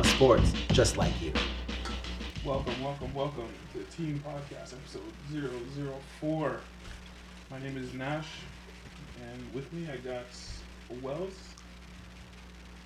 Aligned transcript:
Love 0.00 0.06
sports 0.12 0.52
just 0.72 0.96
like 0.96 1.12
you. 1.20 1.30
Welcome, 2.42 2.82
welcome, 2.82 3.12
welcome 3.12 3.48
to 3.74 3.80
the 3.80 3.84
Team 3.84 4.24
Podcast, 4.26 4.72
episode 4.72 5.02
004. 6.22 6.56
My 7.50 7.58
name 7.60 7.76
is 7.76 7.92
Nash, 7.92 8.26
and 9.22 9.52
with 9.52 9.70
me 9.74 9.86
I 9.92 9.96
got 9.98 10.24
Wells. 11.02 11.34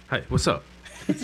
Hi, 0.09 0.25
what's 0.29 0.48
up? 0.48 0.65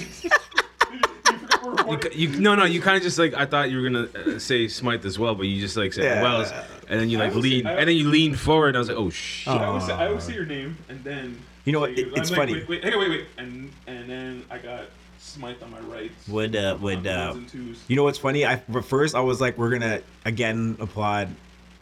You 0.93 1.39
forgot 1.39 1.63
we're 1.65 1.71
You, 1.71 1.77
recording? 1.97 2.13
you 2.21 2.29
no 2.41 2.55
no 2.55 2.65
you 2.65 2.81
kind 2.81 2.97
of 2.97 3.03
just 3.03 3.19
like 3.19 3.35
I 3.35 3.45
thought 3.47 3.69
you 3.71 3.79
were 3.81 3.91
gonna 3.91 4.37
uh, 4.37 4.39
say 4.39 4.69
Smythe 4.69 5.05
as 5.05 5.19
well, 5.19 5.35
but 5.35 5.49
you 5.49 5.61
just 5.61 5.77
like 5.77 5.93
said 5.93 6.05
Yeah. 6.05 6.23
Wells, 6.23 6.53
and 6.89 7.01
then 7.01 7.11
you 7.11 7.19
like 7.19 7.31
always- 7.31 7.43
lean, 7.45 7.67
I- 7.67 7.73
and 7.75 7.89
then 7.89 7.97
you 7.97 8.09
lean 8.09 8.37
forward, 8.37 8.69
and 8.69 8.77
I 8.77 8.79
was 8.81 8.89
like, 8.89 8.97
oh 8.97 9.11
shit. 9.11 9.53
I 9.53 9.65
always, 9.65 9.87
say, 9.87 9.93
I 9.93 10.07
always 10.07 10.23
say 10.23 10.35
your 10.35 10.47
name, 10.47 10.77
and 10.89 11.03
then 11.03 11.37
You 11.65 11.73
know 11.73 11.81
what, 11.81 11.97
say 11.97 12.03
it- 12.03 12.07
yours. 12.09 12.19
it's 12.21 12.31
like, 12.31 12.39
funny. 12.39 12.55
Wait, 12.55 12.69
wait, 12.69 12.85
hang 12.85 12.95
on, 12.95 13.01
wait, 13.01 13.11
wait, 13.11 13.27
and 13.39 13.73
and 13.89 14.09
then 14.09 14.45
I 14.53 14.59
got 14.59 14.85
Smythe 15.23 15.63
on 15.63 15.71
my 15.71 15.81
right. 15.81 16.11
Would 16.29 16.57
uh, 16.57 16.79
would 16.81 17.07
uh, 17.07 17.33
ones 17.35 17.37
and 17.37 17.49
twos. 17.49 17.85
you 17.89 17.95
know 17.97 18.05
what's 18.05 18.19
funny? 18.19 18.45
I 18.47 18.63
but 18.69 18.85
first 18.85 19.15
I 19.15 19.21
was 19.21 19.41
like, 19.41 19.59
we're 19.59 19.71
gonna 19.71 20.01
again 20.25 20.77
applaud 20.81 21.29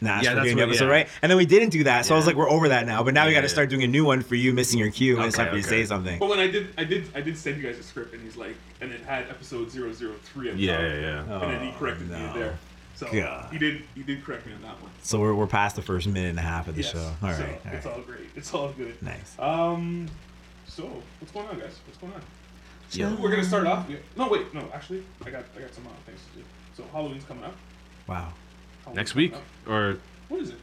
Nash 0.01 0.23
Yeah, 0.23 0.31
for 0.31 0.35
that's 0.35 0.45
doing 0.45 0.57
the 0.57 0.63
episode, 0.63 0.85
yeah. 0.85 0.91
right? 0.91 1.07
And 1.21 1.29
then 1.29 1.37
we 1.37 1.45
didn't 1.45 1.69
do 1.69 1.83
that, 1.85 2.05
so 2.05 2.13
I 2.15 2.17
was 2.17 2.25
like, 2.27 2.35
we're 2.35 2.49
over 2.49 2.69
that 2.69 2.85
now. 2.85 3.01
But 3.03 3.13
now 3.13 3.25
we 3.27 3.33
got 3.33 3.41
to 3.41 3.47
yeah. 3.47 3.51
start 3.51 3.69
doing 3.69 3.83
a 3.83 3.87
new 3.87 4.05
one 4.05 4.21
for 4.21 4.35
you 4.35 4.53
missing 4.53 4.79
your 4.79 4.91
cue, 4.91 5.17
and 5.17 5.25
it's 5.25 5.37
Okay, 5.39 5.49
for 5.49 5.55
you 5.57 5.61
to 5.61 5.67
say 5.67 5.83
something. 5.85 6.19
But 6.19 6.29
when 6.29 6.39
I 6.39 6.47
did, 6.47 6.67
I 6.77 6.83
did, 6.85 7.03
I 7.15 7.19
did 7.21 7.37
send 7.37 7.57
you 7.57 7.63
guys 7.63 7.77
a 7.79 7.83
script, 7.83 8.13
and 8.13 8.21
he's 8.23 8.37
like, 8.37 8.55
and 8.79 8.91
it 8.93 9.01
had 9.01 9.23
episode 9.29 9.69
003 9.71 10.49
at 10.49 10.55
the 10.55 10.61
Yeah, 10.61 10.73
top. 10.77 10.81
yeah, 10.81 10.99
yeah. 10.99 11.41
And 11.43 11.51
then 11.53 11.61
he 11.63 11.69
Oh, 11.69 11.79
corrected 11.79 12.09
no. 12.11 12.17
me 12.33 12.39
there. 12.39 12.57
So 12.95 13.07
God. 13.11 13.51
he 13.51 13.57
did, 13.57 13.83
he 13.95 14.03
did 14.03 14.23
correct 14.23 14.45
me 14.45 14.53
on 14.53 14.61
that 14.61 14.81
one. 14.81 14.91
So 15.01 15.19
we're, 15.19 15.33
we're 15.33 15.47
past 15.47 15.75
the 15.75 15.81
first 15.81 16.07
minute 16.07 16.29
and 16.29 16.39
a 16.39 16.43
half 16.43 16.67
of 16.69 16.75
the 16.75 16.81
Yes. 16.81 16.91
show. 16.93 16.99
All 17.21 17.29
right, 17.29 17.37
so 17.37 17.43
all 17.69 17.73
it's 17.75 17.85
all 17.85 18.01
great. 18.01 18.29
It's 18.37 18.53
all 18.53 18.69
good. 18.73 19.01
nice. 19.01 19.35
Um, 19.39 20.07
so 20.67 20.89
what's 21.19 21.31
going 21.33 21.47
on, 21.47 21.59
guys? 21.59 21.77
What's 21.87 21.97
going 21.99 22.13
on? 22.13 22.21
Yeah. 22.91 23.15
We're 23.15 23.29
gonna 23.29 23.43
start 23.43 23.67
off. 23.67 23.87
No, 24.15 24.27
wait, 24.29 24.53
no. 24.53 24.63
Actually, 24.73 25.03
I 25.25 25.29
got, 25.29 25.43
I 25.57 25.61
got 25.61 25.73
some 25.73 25.85
other 25.87 25.95
things 26.05 26.19
to 26.33 26.39
do. 26.39 26.45
So 26.75 26.83
Halloween's 26.91 27.23
coming 27.25 27.43
up. 27.43 27.55
Wow. 28.07 28.33
Halloween's 28.83 28.95
Next 28.95 29.11
coming 29.13 29.29
week 29.31 29.35
up. 29.35 29.43
or 29.71 29.97
What 30.29 30.41
is 30.41 30.49
it? 30.49 30.57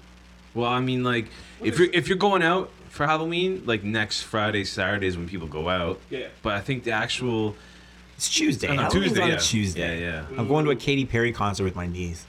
well, 0.55 0.71
I 0.71 0.81
mean 0.81 1.05
like 1.05 1.28
What 1.59 1.69
if 1.69 1.75
is 1.75 1.81
you're 1.81 1.89
it? 1.89 1.95
if 1.95 2.09
you're 2.09 2.19
going 2.19 2.43
out 2.43 2.71
for 2.89 3.06
Halloween, 3.06 3.62
like 3.67 3.84
next 3.84 4.23
Friday, 4.23 4.65
Saturdays 4.65 5.17
when 5.17 5.28
people 5.28 5.47
go 5.49 5.69
out. 5.69 6.00
Yeah. 6.11 6.19
yeah. 6.21 6.27
But 6.43 6.55
I 6.55 6.61
think 6.61 6.84
the 6.84 6.93
actual 6.93 7.55
It's 8.17 8.29
Tuesday. 8.29 8.69
oh, 8.69 8.75
no, 8.75 8.83
Halloween's 8.83 9.05
Tuesday, 9.12 9.23
on 9.23 9.31
a. 9.31 9.39
Tuesday. 9.41 10.00
Yeah, 10.00 10.25
yeah. 10.31 10.39
I'm 10.39 10.49
going 10.49 10.65
to 10.65 10.71
a 10.71 10.77
Katy 10.77 11.05
Perry 11.05 11.33
concert 11.33 11.65
with 11.65 11.77
my 11.77 11.87
niece 11.87 12.25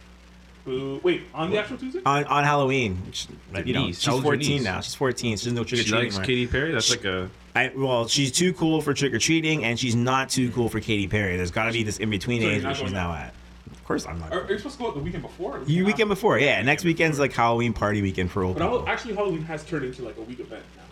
Boo. 0.66 1.00
Wait, 1.02 1.24
on 1.34 1.50
the 1.50 1.58
actual 1.60 1.78
Tuesday? 1.78 2.02
on 2.06 2.26
on 2.26 2.44
Halloween. 2.44 3.02
She- 3.14 3.30
Your 3.54 3.64
you 3.64 3.74
know, 3.74 3.86
niece. 3.86 4.00
she's 4.00 4.10
old's 4.10 4.24
your 4.26 4.34
14 4.34 4.50
niece? 4.50 4.64
now. 4.64 4.82
She's 4.82 4.96
14. 4.96 5.38
She 5.38 5.46
doesn't 5.46 5.56
know 5.56 5.64
trick 5.64 5.80
or 5.80 5.84
She 5.86 5.90
treating. 5.90 6.12
likes 6.14 6.28
Katy 6.28 6.48
Perry. 6.48 6.72
That's 6.74 6.90
like 6.92 7.06
a 7.06 7.30
I, 7.58 7.72
well, 7.76 8.08
she's 8.08 8.32
too 8.32 8.54
cool 8.54 8.82
for 8.82 8.94
trick 8.94 9.14
or 9.14 9.20
treating, 9.20 9.64
and 9.66 9.80
she's 9.80 9.96
not 9.96 10.30
too 10.30 10.52
cool 10.52 10.70
for 10.70 10.80
Katy 10.80 11.08
Perry. 11.08 11.38
There's 11.38 11.52
got 11.52 11.66
to 11.66 11.72
be 11.72 11.84
this 11.84 11.98
in 11.98 12.10
between 12.10 12.42
So 12.42 12.48
age 12.50 12.64
where 12.64 12.76
she's 12.76 12.92
now 12.92 13.14
at. 13.14 13.34
Of 13.72 13.84
course, 13.84 14.06
I'm 14.06 14.20
not. 14.20 14.34
Are, 14.34 14.42
are 14.44 14.52
you 14.52 14.58
supposed 14.58 14.78
to 14.78 14.84
go 14.84 14.90
out 14.90 14.96
the 14.96 15.02
weekend 15.02 15.24
before? 15.24 15.60
The 15.60 15.72
You 15.72 15.82
after? 15.84 15.86
weekend 15.94 16.10
before, 16.10 16.40
yeah. 16.40 16.62
Next 16.62 16.84
weekend's 16.84 17.20
like 17.20 17.34
Halloween 17.34 17.74
party 17.74 18.02
weekend 18.02 18.32
for 18.32 18.44
old 18.44 18.56
But 18.58 18.64
people. 18.64 18.80
Hall- 18.80 18.88
actually, 18.90 19.16
Halloween 19.16 19.42
has 19.44 19.64
turned 19.66 19.86
into 19.86 20.04
like 20.04 20.18
a 20.18 20.22
week 20.22 20.40
event 20.40 20.64
now. 20.76 20.84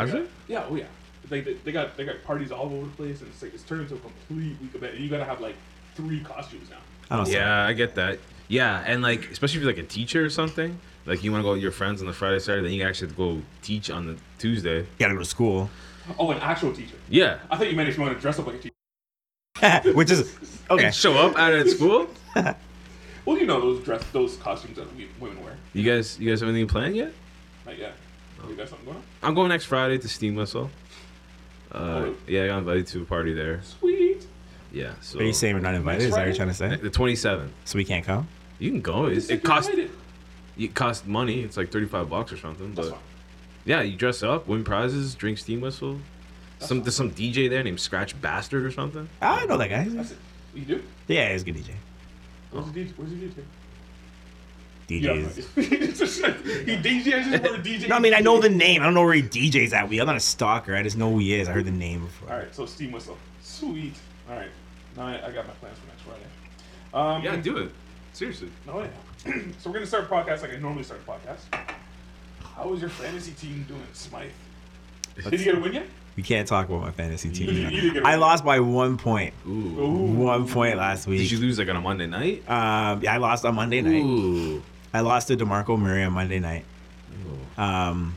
Has 0.00 0.10
Yeah. 0.12 0.20
it? 0.20 0.30
Yeah. 0.48 0.66
Oh 0.70 0.74
yeah. 0.76 0.84
They, 1.28 1.40
they, 1.40 1.54
they 1.54 1.72
got 1.72 1.96
they 1.96 2.04
got 2.04 2.22
parties 2.24 2.50
all 2.52 2.66
over 2.66 2.86
the 2.86 2.92
place, 2.96 3.20
and 3.20 3.28
it's 3.30 3.42
like 3.42 3.52
it's 3.54 3.62
turned 3.64 3.82
into 3.82 3.94
a 3.94 3.98
complete 3.98 4.56
week 4.60 4.74
event. 4.74 4.94
And 4.94 5.02
you 5.04 5.10
gotta 5.10 5.24
have 5.24 5.40
like 5.40 5.54
three 5.96 6.20
costumes 6.20 6.70
now. 6.70 6.76
I 7.10 7.16
don't. 7.16 7.28
Yeah, 7.28 7.66
I 7.66 7.72
get 7.72 7.94
that. 7.96 8.18
Yeah, 8.48 8.82
and 8.86 9.02
like 9.02 9.30
especially 9.30 9.58
if 9.58 9.64
you're 9.64 9.72
like 9.72 9.82
a 9.82 9.86
teacher 9.86 10.24
or 10.24 10.30
something, 10.30 10.78
like 11.06 11.22
you 11.24 11.30
want 11.32 11.42
to 11.42 11.44
go 11.46 11.52
with 11.52 11.62
your 11.62 11.70
friends 11.72 12.00
on 12.00 12.06
the 12.08 12.12
Friday, 12.12 12.38
Saturday, 12.40 12.68
then 12.68 12.72
you 12.76 12.84
actually 12.84 13.08
have 13.08 13.16
to 13.16 13.22
go 13.36 13.42
teach 13.62 13.90
on 13.90 14.06
the 14.06 14.16
Tuesday. 14.38 14.78
You 14.78 14.86
gotta 14.98 15.14
go 15.14 15.20
to 15.20 15.24
school, 15.24 15.70
Oh, 16.18 16.30
an 16.30 16.38
actual 16.38 16.72
teacher. 16.72 16.96
Yeah. 17.08 17.38
I 17.50 17.56
thought 17.56 17.70
you 17.70 17.76
meant 17.76 17.88
if 17.88 17.96
you 17.96 18.02
want 18.02 18.14
to 18.14 18.20
dress 18.20 18.38
up 18.38 18.46
like 18.46 18.56
a 18.56 18.58
teacher. 18.58 19.92
which 19.94 20.10
is 20.10 20.36
okay. 20.70 20.86
And 20.86 20.94
show 20.94 21.14
up 21.14 21.36
out 21.36 21.52
at 21.52 21.68
school. 21.68 22.08
Well, 23.26 23.38
you 23.38 23.46
know 23.46 23.60
those 23.60 23.84
dress 23.84 24.02
those 24.12 24.36
costumes 24.38 24.76
that 24.76 24.96
we, 24.96 25.06
women 25.20 25.44
wear. 25.44 25.54
You 25.74 25.84
guys, 25.84 26.18
you 26.18 26.30
guys 26.30 26.40
have 26.40 26.48
anything 26.48 26.66
planned 26.66 26.96
yet? 26.96 27.12
Like 27.66 27.78
yeah. 27.78 27.90
You 28.48 28.54
got 28.56 28.68
something 28.68 28.86
going 28.86 28.96
on? 28.96 29.02
I'm 29.22 29.34
going 29.34 29.50
next 29.50 29.66
Friday 29.66 29.98
to 29.98 30.08
Steam 30.08 30.34
Whistle. 30.36 30.70
Uh, 31.70 31.76
Oh. 31.78 32.14
yeah, 32.26 32.44
I 32.44 32.46
got 32.48 32.58
invited 32.58 32.86
to 32.88 33.02
a 33.02 33.04
party 33.04 33.34
there. 33.34 33.60
Sweet. 33.62 34.26
Yeah, 34.72 34.94
so 35.02 35.18
Are 35.18 35.22
you 35.22 35.32
saying 35.32 35.54
we're 35.54 35.60
not 35.60 35.74
invited? 35.74 36.04
Is 36.04 36.10
that 36.14 36.20
what 36.20 36.26
you're 36.26 36.34
trying 36.34 36.48
to 36.48 36.54
say? 36.54 36.76
the 36.76 36.90
27th. 36.90 37.50
So 37.66 37.76
we 37.76 37.84
can't 37.84 38.04
come? 38.04 38.26
You 38.58 38.70
can 38.70 38.80
go. 38.80 39.06
It, 39.06 39.30
it 39.30 39.44
costs 39.44 39.70
it 40.58 40.74
costs 40.74 41.06
money. 41.06 41.42
It's 41.42 41.56
like 41.56 41.70
35 41.70 42.08
bucks 42.08 42.32
or 42.32 42.36
something. 42.38 42.74
That's 42.74 42.88
But 42.88 42.96
fine. 42.96 43.04
Yeah, 43.64 43.82
you 43.82 43.96
dress 43.96 44.22
up, 44.22 44.46
win 44.46 44.64
prizes, 44.64 45.14
drink 45.14 45.38
Steam 45.38 45.60
Whistle. 45.60 45.98
Some 46.58 46.82
there's 46.82 46.96
some 46.96 47.10
DJ 47.10 47.48
there 47.48 47.62
named 47.62 47.80
Scratch 47.80 48.20
Bastard 48.20 48.64
or 48.64 48.70
something. 48.70 49.08
I 49.22 49.46
know 49.46 49.56
that 49.56 49.68
guy. 49.68 49.84
That's 49.88 50.10
it. 50.10 50.18
You 50.54 50.64
do? 50.64 50.82
Yeah, 51.08 51.32
he's 51.32 51.42
a 51.42 51.44
good 51.46 51.56
DJ. 51.56 51.70
Where's 52.50 52.70
the 52.70 52.84
DJ? 52.84 52.92
Where's 52.96 53.10
the 53.10 53.16
DJ? 53.16 53.44
DJs. 54.88 55.36
he 56.66 56.76
DJ. 56.76 57.14
I 57.14 57.38
just 57.38 57.62
DJ. 57.62 57.88
No, 57.88 57.96
I 57.96 57.98
mean 58.00 58.12
I 58.12 58.18
know 58.18 58.40
the 58.40 58.48
name. 58.48 58.82
I 58.82 58.84
don't 58.84 58.94
know 58.94 59.04
where 59.04 59.14
he 59.14 59.22
DJs 59.22 59.72
at. 59.72 59.88
We. 59.88 60.00
I'm 60.00 60.06
not 60.06 60.16
a 60.16 60.20
stalker. 60.20 60.74
I 60.74 60.82
just 60.82 60.96
know 60.96 61.10
who 61.12 61.18
he 61.18 61.34
is. 61.34 61.48
I 61.48 61.52
heard 61.52 61.64
the 61.64 61.70
name 61.70 62.00
before. 62.04 62.30
All 62.30 62.38
right, 62.38 62.54
so 62.54 62.66
Steam 62.66 62.92
Whistle. 62.92 63.16
Sweet. 63.40 63.94
All 64.28 64.36
right. 64.36 64.50
Now 64.96 65.06
I, 65.06 65.28
I 65.28 65.32
got 65.32 65.46
my 65.46 65.54
plans 65.54 65.78
for 65.78 65.86
next 65.86 66.02
Friday. 66.02 66.24
Um, 66.92 67.22
Yeah, 67.22 67.36
do 67.36 67.58
it. 67.58 67.70
Seriously. 68.12 68.50
Oh 68.68 68.80
yeah. 68.82 69.32
so 69.58 69.70
we're 69.70 69.74
gonna 69.74 69.86
start 69.86 70.04
a 70.04 70.06
podcast 70.08 70.42
like 70.42 70.52
I 70.52 70.56
normally 70.56 70.82
start 70.82 71.00
a 71.06 71.10
podcast. 71.10 71.70
How 72.60 72.74
is 72.74 72.80
your 72.82 72.90
fantasy 72.90 73.32
team 73.32 73.64
doing, 73.66 73.80
Smythe? 73.94 74.28
Did 75.16 75.32
you 75.40 75.44
get 75.46 75.54
a 75.56 75.60
win 75.60 75.72
yet? 75.72 75.86
We 76.14 76.22
can't 76.22 76.46
talk 76.46 76.68
about 76.68 76.82
my 76.82 76.90
fantasy 76.90 77.30
team. 77.30 77.46
You 77.48 77.52
didn't- 77.54 77.72
you 77.72 77.80
didn't 77.80 77.94
get 77.94 78.02
a 78.02 78.06
I 78.06 78.10
win. 78.12 78.20
lost 78.20 78.44
by 78.44 78.60
one 78.60 78.98
point. 78.98 79.32
Ooh. 79.46 79.50
Ooh. 79.50 80.12
One 80.24 80.46
point 80.46 80.76
last 80.76 81.06
week. 81.06 81.18
Did 81.20 81.24
week. 81.24 81.32
you 81.32 81.38
lose 81.38 81.58
like 81.58 81.70
on 81.70 81.76
a 81.76 81.80
Monday 81.80 82.06
night? 82.06 82.42
Um, 82.50 83.02
yeah, 83.02 83.14
I 83.14 83.16
lost 83.16 83.46
on 83.46 83.54
Monday 83.54 83.80
night. 83.80 84.02
Ooh. 84.04 84.62
I 84.92 85.00
lost 85.00 85.28
to 85.28 85.36
Demarco 85.38 85.78
Murray 85.78 86.02
on 86.04 86.12
Monday 86.12 86.38
night. 86.38 86.66
Um, 87.56 88.14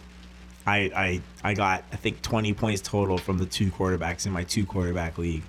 I 0.67 0.91
I 0.95 1.21
I 1.43 1.53
got 1.53 1.83
I 1.93 1.95
think 1.95 2.21
20 2.21 2.53
points 2.53 2.81
total 2.81 3.17
from 3.17 3.37
the 3.37 3.45
two 3.45 3.71
quarterbacks 3.71 4.25
in 4.25 4.31
my 4.33 4.43
two 4.43 4.65
quarterback 4.65 5.17
league, 5.17 5.43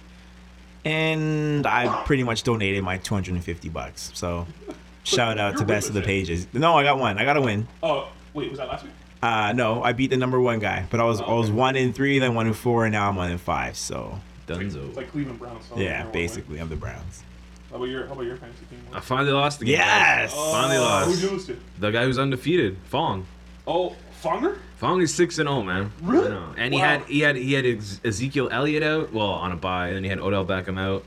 and 0.85 1.67
I 1.67 2.03
pretty 2.05 2.23
much 2.25 2.43
donated 2.43 2.83
my 2.85 2.99
250 2.99 3.69
bucks. 3.71 4.11
So, 4.15 4.47
shout 5.05 5.39
out 5.39 5.53
You're 5.55 5.61
to 5.61 5.67
Best 5.67 5.89
of 5.89 5.95
the 5.95 6.03
Pages. 6.03 6.47
No, 6.53 6.77
I 6.77 6.83
got 6.85 6.99
one. 6.99 7.19
I 7.19 7.25
got 7.25 7.37
a 7.37 7.41
win. 7.41 7.67
Oh 7.83 8.09
wait, 8.35 8.51
was 8.51 8.59
that 8.59 8.69
last 8.69 8.85
week? 8.85 8.93
Uh, 9.23 9.53
no, 9.55 9.83
I 9.83 9.93
beat 9.93 10.11
the 10.11 10.19
number 10.19 10.39
one 10.39 10.59
guy, 10.59 10.85
but 10.91 11.01
I 11.01 11.05
was 11.05 11.21
I 11.21 11.33
was 11.33 11.51
one 11.51 11.77
in 11.77 11.93
three, 11.95 12.19
then 12.19 12.35
one 12.35 12.47
in 12.47 12.53
four, 12.53 12.85
and 12.85 12.93
now 12.93 13.09
I'm 13.09 13.17
one 13.17 13.31
in 13.31 13.39
five. 13.39 13.77
So 13.77 14.21
Dunzo. 14.47 14.89
It's 14.89 14.97
like 14.97 15.11
Cleveland 15.11 15.39
Browns. 15.39 15.65
so 15.67 15.79
yeah, 15.79 16.05
basically 16.11 16.59
I'm 16.59 16.69
the 16.69 16.77
Browns. 16.77 17.23
How 17.71 17.77
about 17.77 17.87
your 17.89 18.07
How 18.07 18.13
about 18.13 18.27
your 18.27 18.37
fantasy 18.37 18.67
team? 18.67 18.81
I 18.93 19.01
finally 19.01 19.33
lost 19.33 19.63
again. 19.63 19.73
Yes! 19.79 20.33
guys. 20.35 20.53
Finally 20.53 20.77
Oh, 20.77 20.83
lost. 20.83 21.11
Who'd 21.11 21.23
you 21.23 21.31
lose 21.31 21.47
to? 21.47 21.57
The 21.79 21.91
guy 21.91 22.05
who's 22.05 22.19
undefeated, 22.19 22.77
Fong. 22.85 23.27
Oh, 23.67 23.97
Fonger. 24.23 24.59
Fong 24.77 25.01
is 25.01 25.15
six 25.15 25.39
and 25.39 25.49
zero, 25.49 25.63
man. 25.63 25.91
Really? 26.03 26.27
I 26.27 26.31
know. 26.31 26.55
And 26.59 26.75
he 26.75 26.81
had 26.81 27.03
he 27.07 27.21
had 27.21 27.37
he 27.37 27.55
had 27.55 27.65
Ezekiel 28.05 28.49
Elliott 28.53 28.83
out, 28.83 29.13
well 29.13 29.29
on 29.31 29.53
a 29.53 29.57
bye, 29.57 29.87
and 29.89 29.97
then 29.97 30.05
he 30.05 30.11
had 30.11 30.19
Odell 30.21 30.45
Beckham 30.45 30.79
out. 30.79 31.03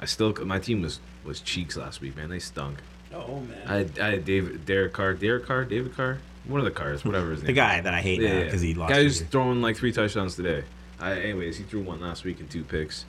I 0.00 0.04
still 0.06 0.32
my 0.44 0.60
team 0.60 0.82
was 0.82 1.00
was 1.24 1.40
cheeks 1.40 1.76
last 1.76 2.00
week, 2.00 2.16
man. 2.16 2.28
They 2.28 2.38
stunk. 2.38 2.78
Oh 3.12 3.40
man. 3.40 3.58
I 3.66 3.74
had, 3.78 3.98
I 3.98 4.10
had 4.12 4.24
David 4.24 4.64
Derek 4.64 4.92
Carr, 4.92 5.14
Derek 5.14 5.44
Carr, 5.46 5.64
David 5.64 5.96
Carr. 5.96 6.18
One 6.48 6.58
of 6.60 6.64
the 6.64 6.70
cars, 6.72 7.04
whatever 7.04 7.30
his 7.30 7.40
name. 7.42 7.46
The 7.48 7.52
guy 7.52 7.80
that 7.80 7.94
I 7.94 8.00
hate 8.00 8.20
Yeah, 8.20 8.28
now 8.32 8.38
yeah. 8.38 8.44
because 8.44 8.60
he 8.62 8.74
lost. 8.74 8.92
Guy 8.92 9.02
who's 9.02 9.20
throwing 9.20 9.60
like 9.62 9.76
three 9.76 9.92
touchdowns 9.92 10.34
today. 10.34 10.64
I, 10.98 11.12
anyways, 11.12 11.56
he 11.58 11.64
threw 11.64 11.80
one 11.82 12.00
last 12.00 12.24
week 12.24 12.40
and 12.40 12.50
two 12.50 12.64
picks. 12.64 13.04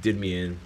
Did 0.00 0.18
me 0.18 0.40
in. 0.40 0.58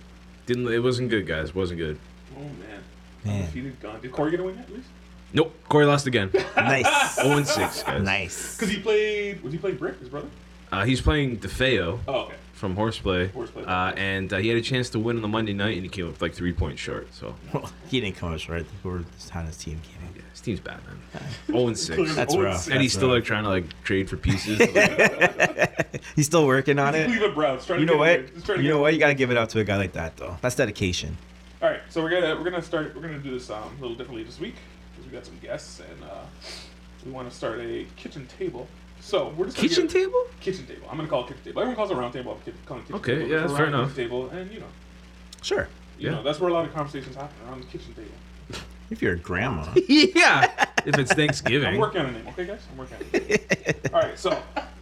Didn't. 0.47 0.69
It 0.69 0.81
wasn't 0.81 1.09
good, 1.11 1.27
guys. 1.27 1.55
Wasn't 1.55 1.79
good. 1.79 1.99
Oh 2.37 2.41
man. 2.43 2.83
Man. 3.25 3.41
Undefeated 3.41 3.81
gone. 3.81 4.01
Did 4.01 4.13
Corey 4.13 4.31
get 4.31 4.41
a 4.41 4.45
win 4.45 4.59
at 4.59 4.71
least? 4.71 4.89
Nope. 5.33 5.55
Corey 5.69 5.87
lost 5.87 6.07
again. 6.07 6.31
nice. 6.57 7.15
0 7.17 7.37
and 7.39 7.47
6, 7.49 7.83
guys. 7.85 8.03
nice. 8.03 8.57
Because 8.57 8.73
he 8.75 8.81
played. 8.81 9.43
Was 9.43 9.53
he 9.53 9.59
playing 9.59 9.77
Brick, 9.79 9.99
his 9.99 10.09
brother? 10.11 10.29
Uh, 10.71 10.85
he's 10.85 11.01
playing 11.01 11.39
DeFeo 11.39 11.99
Oh, 12.09 12.15
okay. 12.15 12.35
From 12.63 12.77
Horseplay. 12.77 13.27
Horseplay. 13.27 13.65
Uh, 13.65 13.93
and 13.97 14.33
uh, 14.33 14.37
he 14.39 14.47
had 14.47 14.57
a 14.57 14.61
chance 14.63 14.89
to 14.91 15.01
win 15.01 15.17
on 15.17 15.23
the 15.23 15.27
Monday 15.27 15.53
night, 15.53 15.75
and 15.75 15.83
he 15.83 15.89
came 15.89 16.09
up 16.09 16.23
like 16.23 16.33
three 16.33 16.53
points 16.53 16.81
short. 16.81 17.13
So 17.13 17.35
Well, 17.53 17.69
he 17.89 18.01
didn't 18.01 18.15
come 18.15 18.33
up 18.33 18.39
short. 18.39 18.65
Or 18.85 19.05
how 19.31 19.43
his 19.43 19.57
team 19.57 19.81
came 19.83 20.09
in. 20.09 20.15
yeah, 20.15 20.23
his 20.31 20.41
team's 20.41 20.61
bad, 20.61 20.79
man. 20.87 21.23
0 21.49 21.67
and 21.67 21.77
6. 21.77 22.15
That's 22.15 22.35
Oh, 22.37 22.41
rough. 22.41 22.53
it's- 22.53 22.69
and 22.69 22.81
he's 22.81 22.93
That's 22.93 23.01
still 23.01 23.09
rough. 23.09 23.17
like 23.17 23.25
trying 23.25 23.43
to 23.43 23.51
like 23.51 23.83
trade 23.83 24.09
for 24.09 24.17
pieces. 24.17 24.59
He's 26.17 26.27
still 26.27 26.47
working 26.47 26.79
on 26.79 26.95
it. 26.95 27.07
Cleveland 27.07 27.35
Browns. 27.35 27.67
Trying 27.67 27.81
You 27.81 27.87
to 27.87 27.93
know 27.95 28.05
get 28.05 28.21
what? 28.23 28.35
Just 28.35 28.47
trying 28.47 28.59
to 28.59 28.65
You 28.65 28.71
know 28.71 28.79
what? 28.81 28.93
You 28.93 28.99
gotta 29.01 29.15
give 29.15 29.31
it 29.33 29.37
out 29.37 29.51
to 29.51 29.61
a 29.61 29.65
guy 29.65 29.77
like 29.77 29.93
that, 29.95 30.17
though. 30.17 30.37
That's 30.41 30.55
dedication. 30.55 31.17
All 31.61 31.69
right, 31.71 31.81
so 31.91 32.01
we're 32.03 32.11
gonna 32.11 32.37
we're 32.37 32.49
gonna 32.51 32.63
start. 32.63 32.95
We're 32.95 33.03
gonna 33.03 33.19
do 33.19 33.33
this 33.33 33.51
um, 33.51 33.75
a 33.79 33.81
little 33.81 33.97
differently 33.97 34.23
this 34.25 34.39
week 34.41 34.55
because 34.93 35.11
we 35.11 35.17
got 35.17 35.25
some 35.27 35.39
guests 35.43 35.81
and 35.81 36.05
uh, 36.05 36.23
we 37.05 37.11
want 37.13 37.29
to 37.31 37.35
start 37.37 37.61
a 37.61 37.87
kitchen 37.97 38.27
table. 38.39 38.69
So 39.05 39.31
we're 39.37 39.47
just 39.47 39.57
gonna 39.57 39.69
Kitchen 39.69 39.87
get- 39.89 39.93
table? 39.93 40.25
Kitchen 40.41 40.67
table. 40.67 40.87
I'm 40.91 40.97
gonna 40.97 41.09
call 41.09 41.25
it 41.25 41.29
kitchen 41.29 41.43
table. 41.45 41.61
Everyone 41.61 41.77
calls 41.77 41.91
it 41.91 41.97
round 41.97 42.13
table. 42.13 42.33
I'm 42.33 42.41
kid- 42.45 42.55
calling 42.67 42.83
it 42.85 42.87
kitchen 42.87 42.97
Okay, 43.01 43.15
table. 43.17 43.29
yeah, 43.29 43.41
that's 43.41 43.53
fair 43.53 43.67
enough. 43.67 43.89
kitchen 43.91 44.05
Table, 44.05 44.31
and 44.31 44.51
you 44.53 44.61
know, 44.61 44.67
Sure. 45.43 45.69
you 45.99 46.09
Yeah. 46.09 46.15
know, 46.17 46.23
that's 46.23 46.39
where 46.41 46.49
a 46.51 46.53
lot 46.53 46.65
of 46.65 46.73
conversations 46.73 47.17
happen 47.17 47.35
around 47.49 47.61
the 47.63 47.67
kitchen 47.67 47.93
table. 47.95 48.11
If 48.91 49.01
you're 49.01 49.15
a 49.15 49.19
grandma. 49.19 49.67
yeah. 49.89 50.67
If 50.85 50.99
it's 50.99 51.13
Thanksgiving. 51.15 51.67
I'm 51.69 51.79
working 51.79 52.03
on 52.03 52.07
a 52.09 52.13
name, 52.13 52.29
okay, 52.29 52.45
guys? 52.47 52.61
I'm 52.71 52.77
working 52.77 52.97
on 52.99 53.03
a 53.15 53.19
name. 53.27 53.39
All 53.95 54.01
right, 54.01 54.19
so 54.19 54.31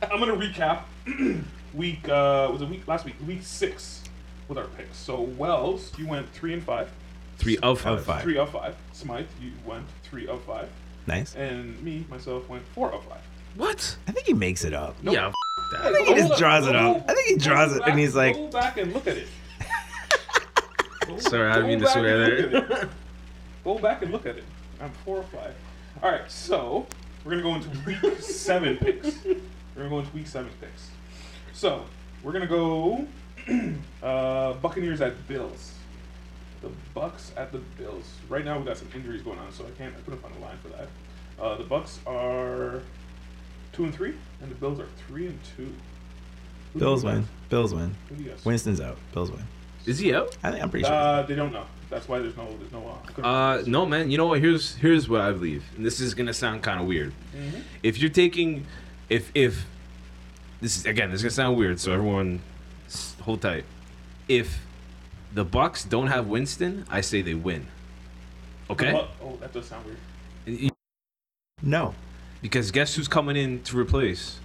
I'm 0.02 0.19
gonna 0.19 0.34
recap 0.37 0.81
week. 1.75 2.08
Uh, 2.08 2.49
was 2.52 2.61
it 2.61 2.69
week 2.69 2.87
last 2.88 3.05
week? 3.05 3.14
Week 3.26 3.40
six 3.43 4.02
with 4.49 4.58
our 4.58 4.67
picks. 4.76 4.96
So 4.99 5.20
Wells, 5.20 5.93
you 5.96 6.06
went 6.08 6.28
three 6.34 6.52
and 6.52 6.62
five. 6.62 6.90
Three 7.38 7.56
of 7.58 7.81
five. 7.81 7.99
Of 8.00 8.05
five. 8.05 8.22
Three 8.22 8.37
of 8.37 8.50
five. 8.50 8.75
Smythe, 8.93 9.26
you 9.40 9.52
went 9.64 9.87
three 10.02 10.26
of 10.26 10.43
five. 10.43 10.69
Nice. 11.06 11.34
And 11.37 11.81
me, 11.82 12.05
myself, 12.11 12.49
went 12.49 12.67
four 12.75 12.93
of 12.93 13.02
five. 13.05 13.20
What? 13.60 13.96
I 14.08 14.12
think 14.12 14.26
he 14.26 14.32
makes 14.32 14.64
it 14.64 14.72
up. 14.72 14.96
Nope. 15.02 15.14
Yeah. 15.14 15.26
f- 15.28 15.34
I 15.78 15.82
that. 15.90 15.92
think 15.92 16.08
he 16.08 16.14
just 16.14 16.28
look- 16.30 16.38
draws 16.38 16.66
it 16.66 16.74
up. 16.76 17.04
I 17.08 17.14
think 17.14 17.28
he 17.28 17.36
go 17.36 17.44
draws 17.44 17.76
it 17.76 17.82
and 17.86 17.98
he's 17.98 18.14
like, 18.14 18.34
Go 18.34 18.48
back 18.48 18.76
and 18.78 18.92
look 18.94 19.06
at 19.06 19.18
it. 19.18 19.28
Go- 21.06 21.18
Sorry, 21.18 21.50
I 21.50 21.54
didn't 21.56 21.68
mean 21.68 21.78
to 21.80 21.84
back 21.84 21.92
swear 21.94 22.22
and 22.24 22.52
there. 22.52 22.60
look 22.60 22.70
at 22.72 22.82
it. 22.84 22.88
Go 23.64 23.78
back 23.78 24.02
and 24.02 24.12
look 24.12 24.24
at 24.26 24.36
it. 24.36 24.44
I'm 24.80 24.90
four 25.04 25.18
or 25.18 25.22
five. 25.24 25.54
All 26.02 26.10
right, 26.10 26.28
so 26.30 26.86
we're 27.24 27.32
gonna 27.32 27.42
go 27.42 27.54
into 27.54 27.68
week 27.84 27.98
seven 28.20 28.78
picks. 28.78 29.22
We're 29.26 29.36
gonna 29.76 29.90
go 29.90 29.98
into 30.00 30.12
week 30.14 30.26
seven 30.26 30.50
picks. 30.60 30.88
So 31.52 31.84
we're 32.22 32.32
gonna 32.32 32.46
go 32.46 33.06
uh, 34.02 34.54
Buccaneers 34.54 35.02
at 35.02 35.28
Bills. 35.28 35.74
The 36.62 36.70
Bucks 36.94 37.32
at 37.36 37.52
the 37.52 37.58
Bills. 37.78 38.10
Right 38.30 38.44
now 38.44 38.58
we 38.58 38.64
got 38.64 38.78
some 38.78 38.88
injuries 38.94 39.20
going 39.22 39.38
on, 39.38 39.52
so 39.52 39.64
I 39.66 39.70
can't. 39.78 39.94
I 39.94 40.00
couldn't 40.00 40.20
find 40.22 40.34
a 40.34 40.38
line 40.40 40.56
for 40.62 40.68
that. 40.68 40.88
Uh, 41.38 41.56
the 41.56 41.64
Bucks 41.64 42.00
are 42.06 42.80
two 43.81 43.85
and 43.87 43.94
three, 43.94 44.15
and 44.43 44.50
the 44.50 44.55
Bills 44.56 44.79
are 44.79 44.87
three 45.09 45.27
and 45.27 45.38
two. 45.56 45.73
Who 46.75 46.79
Bills 46.79 47.03
you 47.03 47.09
guys- 47.09 47.17
win. 47.19 47.29
Bills 47.49 47.75
win. 47.75 47.94
Who 48.09 48.15
do 48.17 48.23
you 48.25 48.31
guys? 48.31 48.44
Winston's 48.44 48.81
out. 48.81 48.99
Bills 49.12 49.31
win. 49.31 49.43
Is 49.87 49.99
he 49.99 50.15
out? 50.15 50.37
I 50.43 50.50
think 50.50 50.62
I'm 50.62 50.71
pretty 50.71 50.85
sure. 50.85 50.93
Uh, 50.94 51.23
they 51.23 51.35
don't 51.35 51.53
know. 51.53 51.65
That's 51.88 52.06
why 52.06 52.19
there's 52.21 52.37
no. 52.37 52.47
There's 52.59 52.71
no. 52.73 52.99
Uh, 53.19 53.27
Uh, 53.27 53.62
no, 53.67 53.87
man. 53.87 54.11
You 54.11 54.19
know 54.19 54.27
what? 54.27 54.41
Here's 54.41 54.75
here's 54.77 55.09
what 55.09 55.23
I 55.23 55.32
believe, 55.32 55.65
and 55.77 55.85
this 55.85 55.99
is 56.00 56.15
gonna 56.15 56.35
sound 56.35 56.62
kind 56.62 56.81
of 56.81 56.87
weird. 56.87 57.12
Mhm. 57.35 57.62
If 57.82 57.99
you're 57.99 58.11
taking, 58.11 58.67
if 59.09 59.31
if 59.35 59.65
this 60.61 60.77
is 60.77 60.85
again, 60.87 61.11
this 61.11 61.21
is 61.21 61.23
gonna 61.23 61.31
sound 61.31 61.56
weird, 61.56 61.81
so 61.81 61.93
everyone, 61.93 62.41
hold 63.23 63.41
tight. 63.41 63.65
If 64.29 64.61
the 65.32 65.44
Bucks 65.44 65.82
don't 65.85 66.06
have 66.09 66.27
Winston, 66.29 66.85
I 66.91 67.00
say 67.00 67.23
they 67.23 67.35
win. 67.35 67.67
Okay. 68.69 68.93
Oh, 68.94 69.09
oh, 69.25 69.37
that 69.41 69.53
does 69.53 69.67
sound 69.67 69.87
weird. 69.87 70.71
no. 71.62 71.94
Because 72.42 72.70
guess 72.70 72.94
who's 72.94 73.08
coming 73.08 73.37
in 73.37 73.62
to 73.64 73.78
replace 73.78 74.38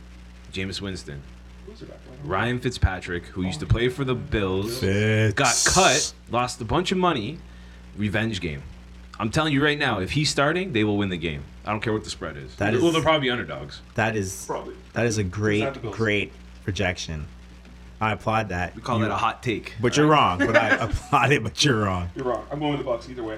Jameis 0.51 0.81
Winston? 0.81 1.21
Who's 1.65 1.81
it 1.81 1.89
back? 1.89 1.99
Ryan 2.23 2.59
Fitzpatrick, 2.59 3.25
who 3.27 3.43
used 3.43 3.59
to 3.59 3.65
play 3.65 3.87
for 3.89 4.03
the 4.03 4.15
Bills, 4.15 4.79
Fitz. 4.79 5.33
got 5.33 5.73
cut, 5.73 6.13
lost 6.31 6.59
a 6.61 6.65
bunch 6.65 6.91
of 6.91 6.97
money, 6.97 7.37
revenge 7.97 8.41
game. 8.41 8.63
I'm 9.19 9.29
telling 9.29 9.53
you 9.53 9.63
right 9.63 9.77
now, 9.79 9.99
if 9.99 10.11
he's 10.11 10.29
starting, 10.29 10.73
they 10.73 10.83
will 10.83 10.97
win 10.97 11.09
the 11.09 11.17
game. 11.17 11.43
I 11.65 11.71
don't 11.71 11.79
care 11.81 11.93
what 11.93 12.03
the 12.03 12.09
spread 12.09 12.35
is. 12.35 12.55
That 12.55 12.73
is- 12.73 12.81
well, 12.81 12.91
they're 12.91 13.01
probably 13.01 13.29
underdogs. 13.29 13.81
That 13.95 14.15
is 14.15 14.45
Probably. 14.45 14.75
that 14.93 15.05
is 15.05 15.17
a 15.17 15.21
It's 15.21 15.29
not 15.37 15.73
the 15.75 15.79
great 15.79 15.91
great 15.93 16.31
projection. 16.63 17.27
I 18.01 18.11
applaud 18.11 18.49
that. 18.49 18.75
We 18.75 18.81
call 18.81 18.97
You- 18.97 19.05
that 19.05 19.11
a 19.11 19.17
hot 19.17 19.41
take. 19.41 19.73
But 19.79 19.95
you're 19.95 20.07
wrong. 20.07 20.39
But 20.39 20.57
I 20.57 20.69
applaud 20.85 21.31
it. 21.31 21.43
But 21.43 21.63
you're 21.63 21.83
wrong. 21.85 22.09
You're 22.15 22.25
wrong. 22.25 22.45
I'm 22.51 22.59
going 22.59 22.71
with 22.71 22.79
the 22.81 22.85
Bucks 22.85 23.07
either 23.09 23.23
way. 23.23 23.37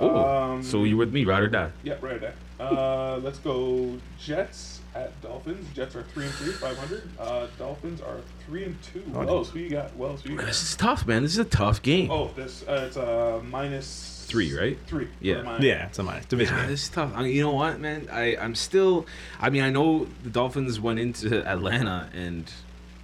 Oh, 0.00 0.52
Um, 0.54 0.62
so 0.62 0.84
you're 0.84 0.96
with 0.96 1.12
me, 1.12 1.24
ride 1.24 1.42
or 1.42 1.48
die? 1.48 1.70
Yeah, 1.82 1.94
right 2.00 2.20
there. 2.20 2.34
Uh, 2.60 3.18
let's 3.22 3.38
go 3.38 3.98
Jets 4.20 4.80
at 4.94 5.20
Dolphins. 5.22 5.66
Jets 5.74 5.96
are 5.96 6.02
three 6.04 6.24
and 6.26 6.34
three, 6.34 6.52
500. 6.52 7.02
Uh, 7.18 7.46
Dolphins 7.58 8.00
are 8.00 8.18
three 8.46 8.64
and 8.64 8.80
two. 8.82 9.02
Oh, 9.14 9.24
Wells, 9.24 9.50
who 9.50 9.58
you 9.58 9.70
got? 9.70 9.96
Wells, 9.96 10.22
who 10.22 10.30
you 10.32 10.36
got? 10.38 10.46
This 10.46 10.62
is 10.62 10.76
tough, 10.76 11.06
man. 11.06 11.22
This 11.22 11.32
is 11.32 11.38
a 11.38 11.44
tough 11.44 11.82
game. 11.82 12.10
Oh, 12.10 12.30
this 12.36 12.62
uh, 12.68 12.84
it's 12.86 12.96
uh, 12.96 13.40
minus 13.50 14.12
Three, 14.26 14.56
right? 14.56 14.78
Three. 14.86 15.08
Yeah. 15.20 15.42
Minus- 15.42 15.64
Yeah, 15.64 15.86
it's 15.86 15.98
a 15.98 16.02
minus 16.02 16.24
division. 16.26 16.54
Yeah, 16.54 16.62
game. 16.62 16.70
this 16.70 16.84
is 16.84 16.88
tough. 16.88 17.12
I 17.14 17.22
mean, 17.24 17.34
you 17.36 17.42
know 17.42 17.52
what, 17.52 17.78
man? 17.80 18.08
I 18.10 18.36
I'm 18.36 18.54
still. 18.54 19.06
I 19.40 19.50
mean, 19.50 19.62
I 19.62 19.70
know 19.70 20.06
the 20.22 20.30
Dolphins 20.30 20.80
went 20.80 20.98
into 20.98 21.44
Atlanta 21.46 22.08
and 22.14 22.50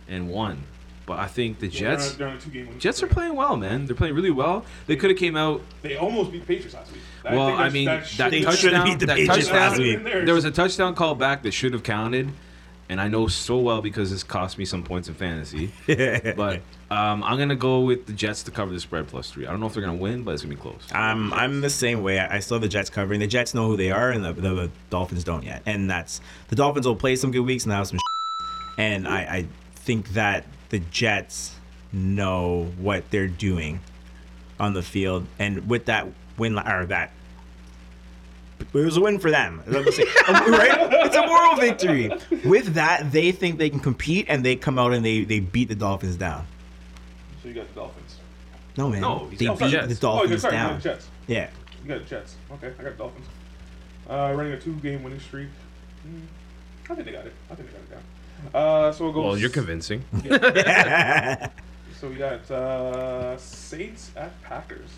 and 0.08 0.28
won, 0.30 0.62
but 1.10 1.18
I 1.18 1.26
think 1.26 1.58
the 1.58 1.66
They're 1.66 1.90
on 1.90 1.98
Jets 1.98 2.12
they're 2.12 2.28
on 2.28 2.36
a 2.36 2.40
two-game 2.40 2.66
winning 2.66 2.78
Jets 2.78 3.02
are 3.02 3.08
playing 3.08 3.34
well, 3.34 3.56
man. 3.56 3.84
They're 3.84 3.96
playing 3.96 4.14
really 4.14 4.30
well. 4.30 4.64
They 4.86 4.94
could 4.94 5.10
have 5.10 5.18
came 5.18 5.34
out. 5.34 5.60
They 5.82 5.96
almost 5.96 6.30
beat 6.30 6.46
Patriots 6.46 6.72
last 6.72 6.92
week. 6.92 7.00
I 7.24 7.34
well, 7.34 7.48
think 7.48 7.58
I 7.58 7.68
mean, 7.70 7.84
that, 7.86 8.06
should- 8.06 8.30
They 8.30 8.42
touchdown. 8.42 8.56
should've 8.56 8.84
beat 8.84 8.98
the 9.00 9.06
that 9.06 9.16
Patriots 9.16 9.48
touchdown 9.48 9.70
last 9.70 9.78
week. 9.80 10.04
There 10.04 10.34
was 10.34 10.44
a 10.44 10.52
touchdown 10.52 10.94
call 10.94 11.16
back 11.16 11.42
that 11.42 11.50
should 11.50 11.72
have 11.72 11.82
counted, 11.82 12.30
and 12.88 13.00
I 13.00 13.08
know 13.08 13.26
so 13.26 13.58
well 13.58 13.82
because 13.82 14.12
this 14.12 14.22
cost 14.22 14.56
me 14.56 14.64
some 14.64 14.84
points 14.84 15.08
in 15.08 15.14
fantasy. 15.14 15.72
but 16.36 16.60
um, 16.92 17.24
I'm 17.24 17.38
gonna 17.38 17.56
go 17.56 17.80
with 17.80 18.06
the 18.06 18.12
Jets 18.12 18.44
to 18.44 18.52
cover 18.52 18.72
the 18.72 18.78
spread 18.78 19.08
plus 19.08 19.32
three. 19.32 19.48
I 19.48 19.50
don't 19.50 19.58
know 19.58 19.66
if 19.66 19.74
they're 19.74 19.82
gonna 19.82 19.96
win, 19.96 20.22
but 20.22 20.34
it's 20.34 20.44
gonna 20.44 20.54
be 20.54 20.60
close. 20.60 20.80
I'm 20.92 21.32
I'm 21.32 21.60
the 21.60 21.70
same 21.70 22.04
way. 22.04 22.20
I 22.20 22.36
I 22.36 22.38
still 22.38 22.54
have 22.54 22.62
the 22.62 22.68
Jets 22.68 22.88
covering. 22.88 23.18
The 23.18 23.26
Jets 23.26 23.52
know 23.52 23.66
who 23.66 23.76
they 23.76 23.90
are, 23.90 24.12
and 24.12 24.24
the, 24.24 24.32
the, 24.32 24.54
the 24.54 24.70
Dolphins 24.90 25.24
don't 25.24 25.42
yet. 25.42 25.62
And 25.66 25.90
that's 25.90 26.20
the 26.50 26.54
Dolphins 26.54 26.86
will 26.86 26.94
play 26.94 27.16
some 27.16 27.32
good 27.32 27.40
weeks 27.40 27.64
and 27.64 27.72
have 27.72 27.88
some. 27.88 27.98
And 28.78 29.08
I, 29.08 29.18
I 29.22 29.46
think 29.74 30.10
that 30.10 30.44
the 30.70 30.78
Jets 30.78 31.54
know 31.92 32.70
what 32.78 33.10
they're 33.10 33.28
doing 33.28 33.80
on 34.58 34.72
the 34.74 34.82
field, 34.82 35.26
and 35.38 35.68
with 35.68 35.86
that 35.86 36.06
win 36.38 36.58
or 36.58 36.86
that. 36.86 37.12
It 38.60 38.74
was 38.74 38.96
a 38.98 39.00
win 39.00 39.18
for 39.18 39.30
them, 39.30 39.62
Let 39.66 39.86
me 39.86 39.90
say. 39.90 40.04
right? 40.28 40.88
It's 41.06 41.16
a 41.16 41.26
moral 41.26 41.56
victory. 41.56 42.10
With 42.44 42.74
that, 42.74 43.10
they 43.10 43.32
think 43.32 43.58
they 43.58 43.70
can 43.70 43.80
compete, 43.80 44.26
and 44.28 44.44
they 44.44 44.54
come 44.54 44.78
out 44.78 44.92
and 44.92 45.02
they, 45.04 45.24
they 45.24 45.40
beat 45.40 45.68
the 45.68 45.74
Dolphins 45.74 46.16
down. 46.16 46.46
So 47.42 47.48
you 47.48 47.54
got 47.54 47.68
the 47.68 47.74
Dolphins. 47.74 48.16
No 48.76 48.90
man, 48.90 49.00
No, 49.00 49.30
they 49.34 49.48
oh, 49.48 49.56
beat 49.56 49.70
the 49.70 49.76
Oh, 49.78 49.94
Dolphins 49.96 50.30
you're 50.30 50.38
sorry, 50.38 50.54
you 50.56 50.60
down. 50.62 50.72
got 50.74 50.82
Jets. 50.82 51.08
Yeah, 51.26 51.48
You 51.82 51.88
got 51.88 51.98
the 52.00 52.04
Jets. 52.04 52.36
Okay, 52.52 52.72
I 52.78 52.82
got 52.82 52.98
Dolphins. 52.98 53.26
Uh, 54.08 54.32
running 54.36 54.52
a 54.52 54.60
two-game 54.60 55.02
winning 55.02 55.20
streak. 55.20 55.48
Hmm, 56.02 56.20
I 56.90 56.94
think 56.94 57.06
they 57.06 57.12
got 57.12 57.26
it. 57.26 57.32
I 57.50 57.54
think 57.54 57.68
they 57.70 57.74
got 57.76 57.82
it 57.82 57.90
down. 57.92 58.02
Uh, 58.54 58.92
so 58.92 59.04
we'll 59.04 59.12
go. 59.12 59.22
Well, 59.22 59.36
you're 59.38 59.48
s- 59.48 59.54
convincing. 59.54 60.04
So 62.00 62.08
we 62.08 62.14
got 62.14 62.50
uh, 62.50 63.36
Saints 63.36 64.10
at 64.16 64.40
Packers. 64.42 64.88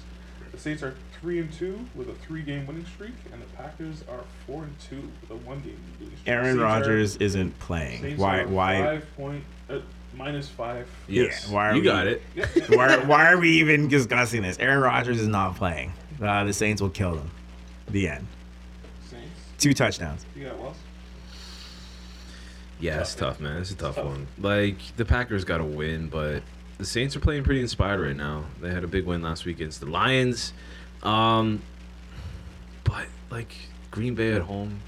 The 0.52 0.58
Saints 0.58 0.84
are 0.84 0.94
three 1.20 1.40
and 1.40 1.52
two 1.52 1.80
with 1.96 2.08
a 2.08 2.12
three-game 2.14 2.64
winning 2.64 2.87
streak, 2.87 3.14
and 3.32 3.42
the 3.42 3.46
Packers 3.56 4.04
are 4.08 4.20
four 4.46 4.62
and 4.62 4.78
two 4.78 5.11
with 5.20 5.30
a 5.30 5.34
one-game 5.44 5.76
winning 5.99 6.16
streak. 6.16 6.28
Aaron 6.28 6.61
Rodgers 6.61 7.16
isn't 7.16 7.58
playing. 7.58 8.02
Saints 8.02 8.20
Why? 8.20 8.42
are 8.42 8.46
Why? 8.46 8.82
Five 8.84 9.16
point 9.16 9.44
uh, 9.68 9.78
minus 10.16 10.49
five. 10.49 10.87
Yes. 11.08 11.49
why 11.49 11.70
are 11.70 11.75
you 11.75 11.80
we- 11.80 11.84
got 11.87 12.06
it. 12.06 12.22
Why? 12.68 12.96
Why 12.99 13.32
are 13.32 13.38
we 13.38 13.50
even 13.58 13.88
discussing 13.88 14.42
this? 14.42 14.56
Aaron 14.61 14.78
Rodgers 14.80 15.20
is 15.20 15.26
not 15.26 15.56
playing. 15.56 15.92
Uh, 16.22 16.44
the 16.44 16.52
Saints 16.52 16.80
will 16.80 16.90
kill 16.90 17.16
them. 17.16 17.32
The 17.88 18.06
end. 18.11 18.28
Saints. 19.11 19.26
Two 19.58 19.75
touchdowns. 19.75 20.25
You 20.37 20.44
got 20.44 20.58
Wells. 20.61 20.76
Yeah, 22.83 23.01
it's 23.01 23.15
tough, 23.15 23.39
man. 23.41 23.59
It's 23.61 23.71
a 23.71 23.77
tough 23.77 23.95
Tough. 23.95 24.05
one. 24.07 24.27
Like 24.39 24.77
the 24.97 25.05
Packers 25.05 25.45
got 25.45 25.59
to 25.59 25.65
win, 25.65 26.09
but 26.09 26.43
the 26.79 26.85
Saints 26.85 27.15
are 27.15 27.21
playing 27.21 27.45
pretty 27.45 27.61
inspired 27.61 28.01
right 28.01 28.17
now. 28.17 28.45
They 28.61 28.71
had 28.71 28.83
a 28.83 28.89
big 28.89 29.07
win 29.07 29.23
last 29.23 29.45
week 29.47 29.57
against 29.57 29.79
the 29.81 29.87
Lions. 29.87 30.53
Um, 31.05 31.62
but 32.83 33.07
like 33.31 33.55
Green 33.93 34.15
Bay 34.17 34.33
at 34.33 34.43
home, 34.43 34.81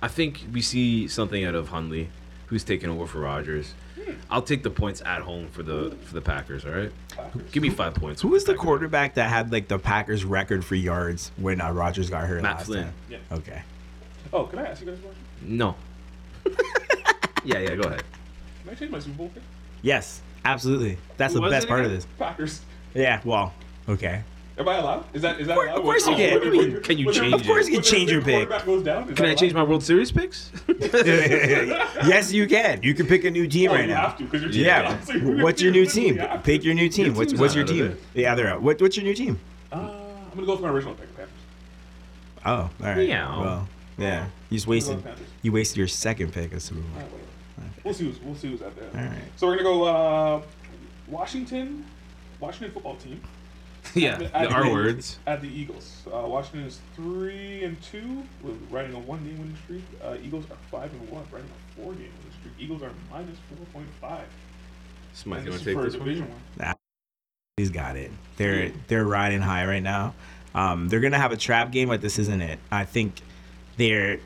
I 0.00 0.06
think 0.08 0.44
we 0.52 0.60
see 0.62 1.08
something 1.08 1.44
out 1.44 1.56
of 1.56 1.68
Hundley, 1.70 2.08
who's 2.46 2.62
taking 2.62 2.88
over 2.88 3.06
for 3.06 3.18
Rodgers. 3.20 3.74
I'll 4.30 4.42
take 4.42 4.62
the 4.62 4.70
points 4.70 5.02
at 5.04 5.22
home 5.22 5.48
for 5.48 5.62
the 5.62 5.96
for 6.04 6.14
the 6.14 6.20
Packers. 6.20 6.64
All 6.64 6.70
right, 6.72 6.90
Packers. 7.10 7.50
give 7.52 7.62
me 7.62 7.70
five 7.70 7.94
points. 7.94 8.22
Who 8.22 8.28
was 8.28 8.44
the 8.44 8.52
Packers. 8.52 8.64
quarterback 8.64 9.14
that 9.14 9.28
had 9.28 9.52
like 9.52 9.68
the 9.68 9.78
Packers 9.78 10.24
record 10.24 10.64
for 10.64 10.74
yards 10.76 11.30
when 11.36 11.60
uh, 11.60 11.72
Rodgers 11.72 12.10
got 12.10 12.26
hurt 12.26 12.42
Matt 12.42 12.56
last 12.58 12.66
Flynn. 12.66 12.84
time? 12.84 12.94
Yeah. 13.08 13.18
Okay. 13.32 13.62
Oh, 14.32 14.44
can 14.44 14.60
I 14.60 14.66
ask 14.66 14.80
you 14.82 14.86
guys 14.88 14.98
a 14.98 15.02
question? 15.02 15.24
No. 15.42 15.74
yeah, 17.44 17.58
yeah. 17.58 17.74
Go 17.76 17.82
ahead. 17.88 18.02
Can 18.64 18.70
I 18.70 18.74
change 18.74 18.90
my 18.90 18.98
Super 18.98 19.16
Bowl 19.18 19.30
pick? 19.34 19.42
Yes, 19.82 20.20
absolutely. 20.44 20.98
That's 21.16 21.34
the 21.34 21.40
Was 21.40 21.50
best 21.50 21.64
it 21.66 21.68
part 21.68 21.80
of 21.80 21.86
again? 21.86 21.96
this. 21.96 22.06
Packers. 22.18 22.60
Yeah. 22.94 23.20
Well, 23.24 23.52
okay. 23.88 24.22
Am 24.58 24.68
I 24.68 24.76
allowed? 24.76 25.06
Is 25.14 25.22
that 25.22 25.40
is 25.40 25.46
that 25.46 25.56
Of 25.56 25.56
course- 25.56 25.68
allowed? 25.70 25.78
of 25.78 25.82
course 25.84 26.06
you 26.06 26.14
can. 26.16 26.30
when- 26.30 26.32
What 26.34 26.42
do 26.42 26.56
you 26.56 26.72
mean, 26.74 26.82
can 26.82 26.98
you 26.98 27.06
when 27.06 27.14
their- 27.14 27.22
change 27.22 27.34
Of 27.40 27.46
course 27.46 27.66
you 27.68 27.72
when 27.74 27.82
can 27.82 27.90
change 27.92 28.10
your 28.10 28.20
pick. 28.20 28.34
quarterback 28.48 28.66
Goes 28.66 28.82
down, 28.82 29.02
is 29.08 29.16
Can 29.16 29.24
that 29.24 29.30
I 29.30 29.34
change 29.34 29.52
allowed? 29.52 29.62
my 29.64 29.68
World 29.70 29.82
Series 29.82 30.12
picks? 30.12 30.50
yes, 30.68 32.32
you 32.32 32.46
can. 32.46 32.82
You 32.82 32.92
can 32.94 33.06
pick 33.06 33.24
a 33.24 33.30
new 33.30 33.46
team 33.46 33.70
Oh, 33.70 33.74
right 33.74 33.88
you 33.88 33.94
now. 33.94 34.08
have 34.10 34.18
to 34.18 34.24
your 34.38 34.50
team 34.50 34.64
Yeah. 34.64 34.86
is 34.86 34.92
out, 35.00 35.06
so 35.06 35.12
you- 35.14 35.42
What's 35.42 35.62
your 35.62 35.72
new 35.72 35.80
you 35.80 35.86
team? 35.86 36.16
have 36.18 36.32
to. 36.32 36.38
Pick 36.40 36.62
your 36.64 36.74
new 36.74 36.88
team. 36.90 37.06
Your 37.06 37.14
What's 37.14 37.30
team's 37.32 37.40
what's 37.40 37.54
your 37.54 37.64
out 37.64 37.70
of 37.70 37.76
team? 37.76 37.96
Yeah, 38.12 38.34
they're 38.34 38.48
out. 38.48 38.60
What, 38.62 38.80
what's 38.82 38.96
your 38.96 39.04
new 39.04 39.14
team? 39.14 39.38
Uh, 39.72 39.76
I'm 39.76 40.34
gonna 40.34 40.46
go 40.46 40.52
with 40.52 40.60
my 40.62 40.68
original 40.68 40.94
pick, 40.94 41.08
Panthers. 41.16 41.34
Oh, 42.44 42.52
all 42.52 42.70
right. 42.80 42.96
Meow. 42.98 43.40
Well, 43.42 43.68
yeah. 43.98 44.26
You 44.50 44.58
just 44.58 44.66
I'm 44.66 44.70
gonna 44.72 44.80
go 44.80 44.86
wasted. 44.90 45.04
Panthers. 45.04 45.26
You 45.42 45.52
wasted 45.52 45.76
your 45.78 45.88
second 45.88 46.32
pick 46.34 46.52
of 46.52 46.60
Super 46.62 46.80
Bowl. 46.80 46.90
Alright, 46.96 47.10
whatever. 47.10 47.19
We'll 47.84 47.94
see 47.94 48.04
who's 48.04 48.20
we'll 48.20 48.34
see 48.34 48.50
who's 48.50 48.62
out 48.62 48.76
there. 48.76 48.88
All 48.94 49.08
right. 49.08 49.22
So 49.36 49.46
we're 49.46 49.56
gonna 49.56 49.68
go 49.68 49.84
uh, 49.84 50.42
Washington, 51.08 51.84
Washington 52.38 52.72
football 52.72 52.96
team. 52.96 53.20
yeah, 53.94 54.12
At 54.12 54.18
the 54.18 54.24
the- 54.26 54.36
at 54.38 54.52
R 54.52 54.64
the- 54.64 54.70
words. 54.70 55.18
At 55.26 55.40
the 55.40 55.48
Eagles. 55.48 56.02
Uh, 56.06 56.20
Washington 56.26 56.64
is 56.68 56.80
three 56.94 57.64
and 57.64 57.80
two, 57.82 58.22
with 58.42 58.56
riding 58.70 58.94
a 58.94 58.98
one 58.98 59.24
game 59.24 59.38
winning 59.38 59.56
streak. 59.64 59.84
Uh, 60.04 60.16
Eagles 60.22 60.44
are 60.50 60.56
five 60.70 60.92
and 60.92 61.08
one, 61.08 61.24
riding 61.32 61.48
a 61.48 61.74
four 61.80 61.92
game 61.94 62.02
winning 62.18 62.38
streak. 62.40 62.54
Eagles 62.58 62.82
are 62.82 62.92
minus 63.10 63.38
four 63.48 63.66
point 63.72 63.88
five. 64.00 64.26
Smith, 65.12 65.38
And 65.38 65.46
you 65.46 65.52
this 65.52 65.60
want 65.60 65.60
is 65.60 65.64
to 65.64 65.70
take 65.70 65.74
for 65.74 65.80
a 65.80 65.90
this 65.90 65.96
one? 65.98 66.08
division 66.08 66.28
one. 66.58 66.74
He's 67.56 67.70
got 67.70 67.96
it. 67.96 68.10
They're 68.36 68.72
they're 68.88 69.04
riding 69.04 69.40
high 69.40 69.66
right 69.66 69.82
now. 69.82 70.14
Um, 70.54 70.88
they're 70.88 71.00
gonna 71.00 71.18
have 71.18 71.32
a 71.32 71.36
trap 71.36 71.70
game, 71.72 71.88
but 71.88 72.00
this 72.00 72.18
isn't 72.18 72.40
it. 72.42 72.58
I 72.70 72.84
think 72.84 73.20
they're. 73.76 74.18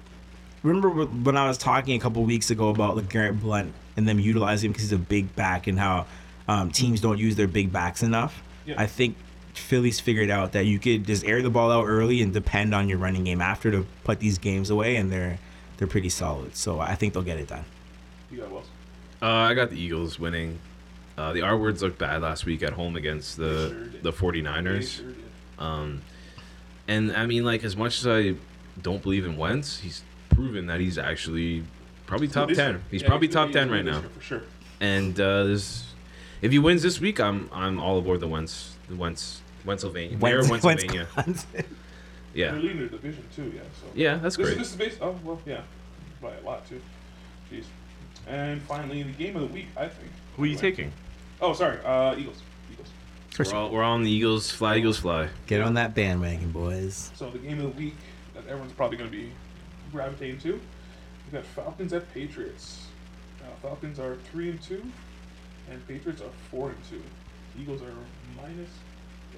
Remember 0.64 0.88
when 0.88 1.37
I 1.37 1.47
was 1.47 1.56
talking 1.59 1.94
a 1.94 2.00
couple 2.00 2.25
weeks 2.25 2.50
ago 2.50 2.71
about 2.71 2.97
like 2.97 3.09
Garrett 3.09 3.38
Blount 3.38 3.73
and 3.97 4.09
them 4.09 4.18
utilizing 4.18 4.68
him 4.68 4.73
because 4.73 4.85
he's 4.90 4.92
a 4.92 4.99
big 4.99 5.37
back 5.37 5.66
and 5.68 5.78
how 5.78 6.06
um, 6.49 6.71
teams 6.73 7.00
don't 7.00 7.18
use 7.18 7.37
their 7.37 7.47
big 7.47 7.71
backs 7.71 8.02
enough. 8.02 8.42
Yeah. 8.66 8.75
I 8.78 8.87
think 8.87 9.16
Philly's 9.52 10.00
figured 10.00 10.30
out 10.30 10.52
that 10.52 10.64
you 10.66 10.78
could 10.80 11.06
just 11.06 11.25
air 11.25 11.42
the 11.42 11.50
ball 11.50 11.71
out 11.71 11.85
early 11.85 12.23
and 12.23 12.33
depend 12.33 12.75
on 12.75 12.88
your 12.88 12.99
running 12.99 13.23
game 13.25 13.40
after 13.40 13.71
to 13.71 13.87
put 14.02 14.18
these 14.18 14.38
games 14.38 14.71
away, 14.71 14.97
and 14.97 15.12
they're 15.12 15.38
they're 15.76 15.87
pretty 15.87 16.09
solid. 16.09 16.56
So 16.56 16.80
I 16.80 16.94
think 16.97 17.12
they'll 17.14 17.23
get 17.23 17.38
it 17.38 17.49
done. 17.49 17.64
You 18.30 18.38
got 18.40 18.50
Wilson. 18.50 18.71
Uh, 19.23 19.26
I 19.26 19.54
got 19.54 19.71
the 19.71 19.78
Eagles 19.78 20.18
winning. 20.18 20.59
Uh, 21.16 21.33
the 21.33 21.42
R 21.42 21.56
words 21.56 21.83
looked 21.83 21.99
bad 21.99 22.23
last 22.23 22.47
week 22.47 22.62
at 22.62 22.73
home 22.73 22.97
against 22.97 23.37
the 23.37 23.68
sure 23.68 24.00
the 24.02 24.11
They 24.11 24.40
49ers. 24.42 24.97
sure. 24.97 25.12
Um, 25.59 26.00
and 26.88 27.12
I 27.12 27.26
mean, 27.26 27.44
like, 27.44 27.64
as 27.64 27.76
much 27.76 27.99
as 28.00 28.06
I 28.06 28.35
don't 28.83 29.02
believe 29.02 29.25
in 29.25 29.37
Wentz, 29.37 29.78
he's 29.80 30.02
proven 30.34 30.66
that 30.66 30.80
he's 30.80 30.98
actually 30.98 31.64
probably 32.06 32.28
top 32.28 32.48
This 32.48 32.58
10. 32.58 32.70
year. 32.72 32.80
He's 32.90 33.02
Yeah, 33.02 33.08
probably 33.08 33.28
he's 33.28 33.34
top 33.34 33.50
10 33.50 33.70
right 33.70 33.84
now. 33.84 34.02
For 34.02 34.20
sure. 34.20 34.42
And 34.80 35.18
uh, 35.20 35.44
this, 35.44 35.86
if 36.42 36.52
he 36.52 36.58
wins 36.58 36.82
this 36.82 37.00
week, 37.00 37.20
I'm 37.20 37.48
I'm 37.52 37.78
all 37.78 37.98
aboard 37.98 38.20
the 38.20 38.28
Wentz, 38.28 38.76
the 38.88 38.96
Wentz, 38.96 39.40
Pennsylvania, 39.64 40.18
Mayor 40.18 40.40
of 40.40 40.50
Wentz- 40.50 40.64
Wentz- 40.64 40.84
Pennsylvania. 40.84 41.64
Yeah, 42.34 42.50
They're 42.50 42.60
leading 42.60 42.80
the 42.80 42.88
division 42.88 43.24
too, 43.34 43.52
yeah. 43.54 43.60
So 43.80 43.86
yeah, 43.94 44.16
that's 44.16 44.36
this, 44.36 44.46
great. 44.46 44.58
This 44.58 44.70
is 44.70 44.76
based. 44.76 44.98
Oh 45.00 45.16
well, 45.24 45.40
yeah, 45.46 45.60
by 46.20 46.34
a 46.34 46.40
lot 46.40 46.68
too. 46.68 46.80
Jeez. 47.52 47.64
And 48.26 48.60
finally, 48.62 49.04
the 49.04 49.12
game 49.12 49.36
of 49.36 49.42
the 49.42 49.54
week, 49.54 49.66
I 49.76 49.86
think. 49.86 50.10
Who 50.36 50.42
are 50.42 50.46
you 50.46 50.52
Anyway. 50.58 50.70
taking? 50.70 50.92
Oh, 51.40 51.52
sorry, 51.52 51.78
uh, 51.84 52.16
Eagles. 52.18 52.42
Eagles. 52.72 52.88
We're 53.52 53.56
all, 53.58 53.70
we're 53.70 53.82
on 53.84 54.02
the 54.02 54.10
Eagles. 54.10 54.50
Fly, 54.50 54.78
Eagles, 54.78 54.98
fly. 54.98 55.28
Get 55.46 55.60
on 55.60 55.74
that 55.74 55.94
bandwagon, 55.94 56.50
boys. 56.50 57.12
So 57.14 57.30
the 57.30 57.38
game 57.38 57.58
of 57.60 57.64
the 57.76 57.80
week 57.82 57.94
that 58.34 58.46
everyone's 58.48 58.72
probably 58.72 58.96
going 58.96 59.10
to 59.10 59.16
be 59.16 59.30
gravitating 59.98 60.38
to, 60.40 60.52
we 60.54 61.32
got 61.32 61.44
Falcons 61.44 61.92
at 61.92 62.12
Patriots. 62.12 62.88
Uh, 63.40 63.46
Falcons 63.62 63.98
are 63.98 64.16
three 64.30 64.50
and 64.50 64.60
two, 64.60 64.82
and 65.70 65.86
Patriots 65.88 66.20
are 66.20 66.30
four 66.50 66.70
and 66.70 66.78
two. 66.90 67.02
Eagles 67.58 67.80
are 67.82 67.94
minus 68.36 68.68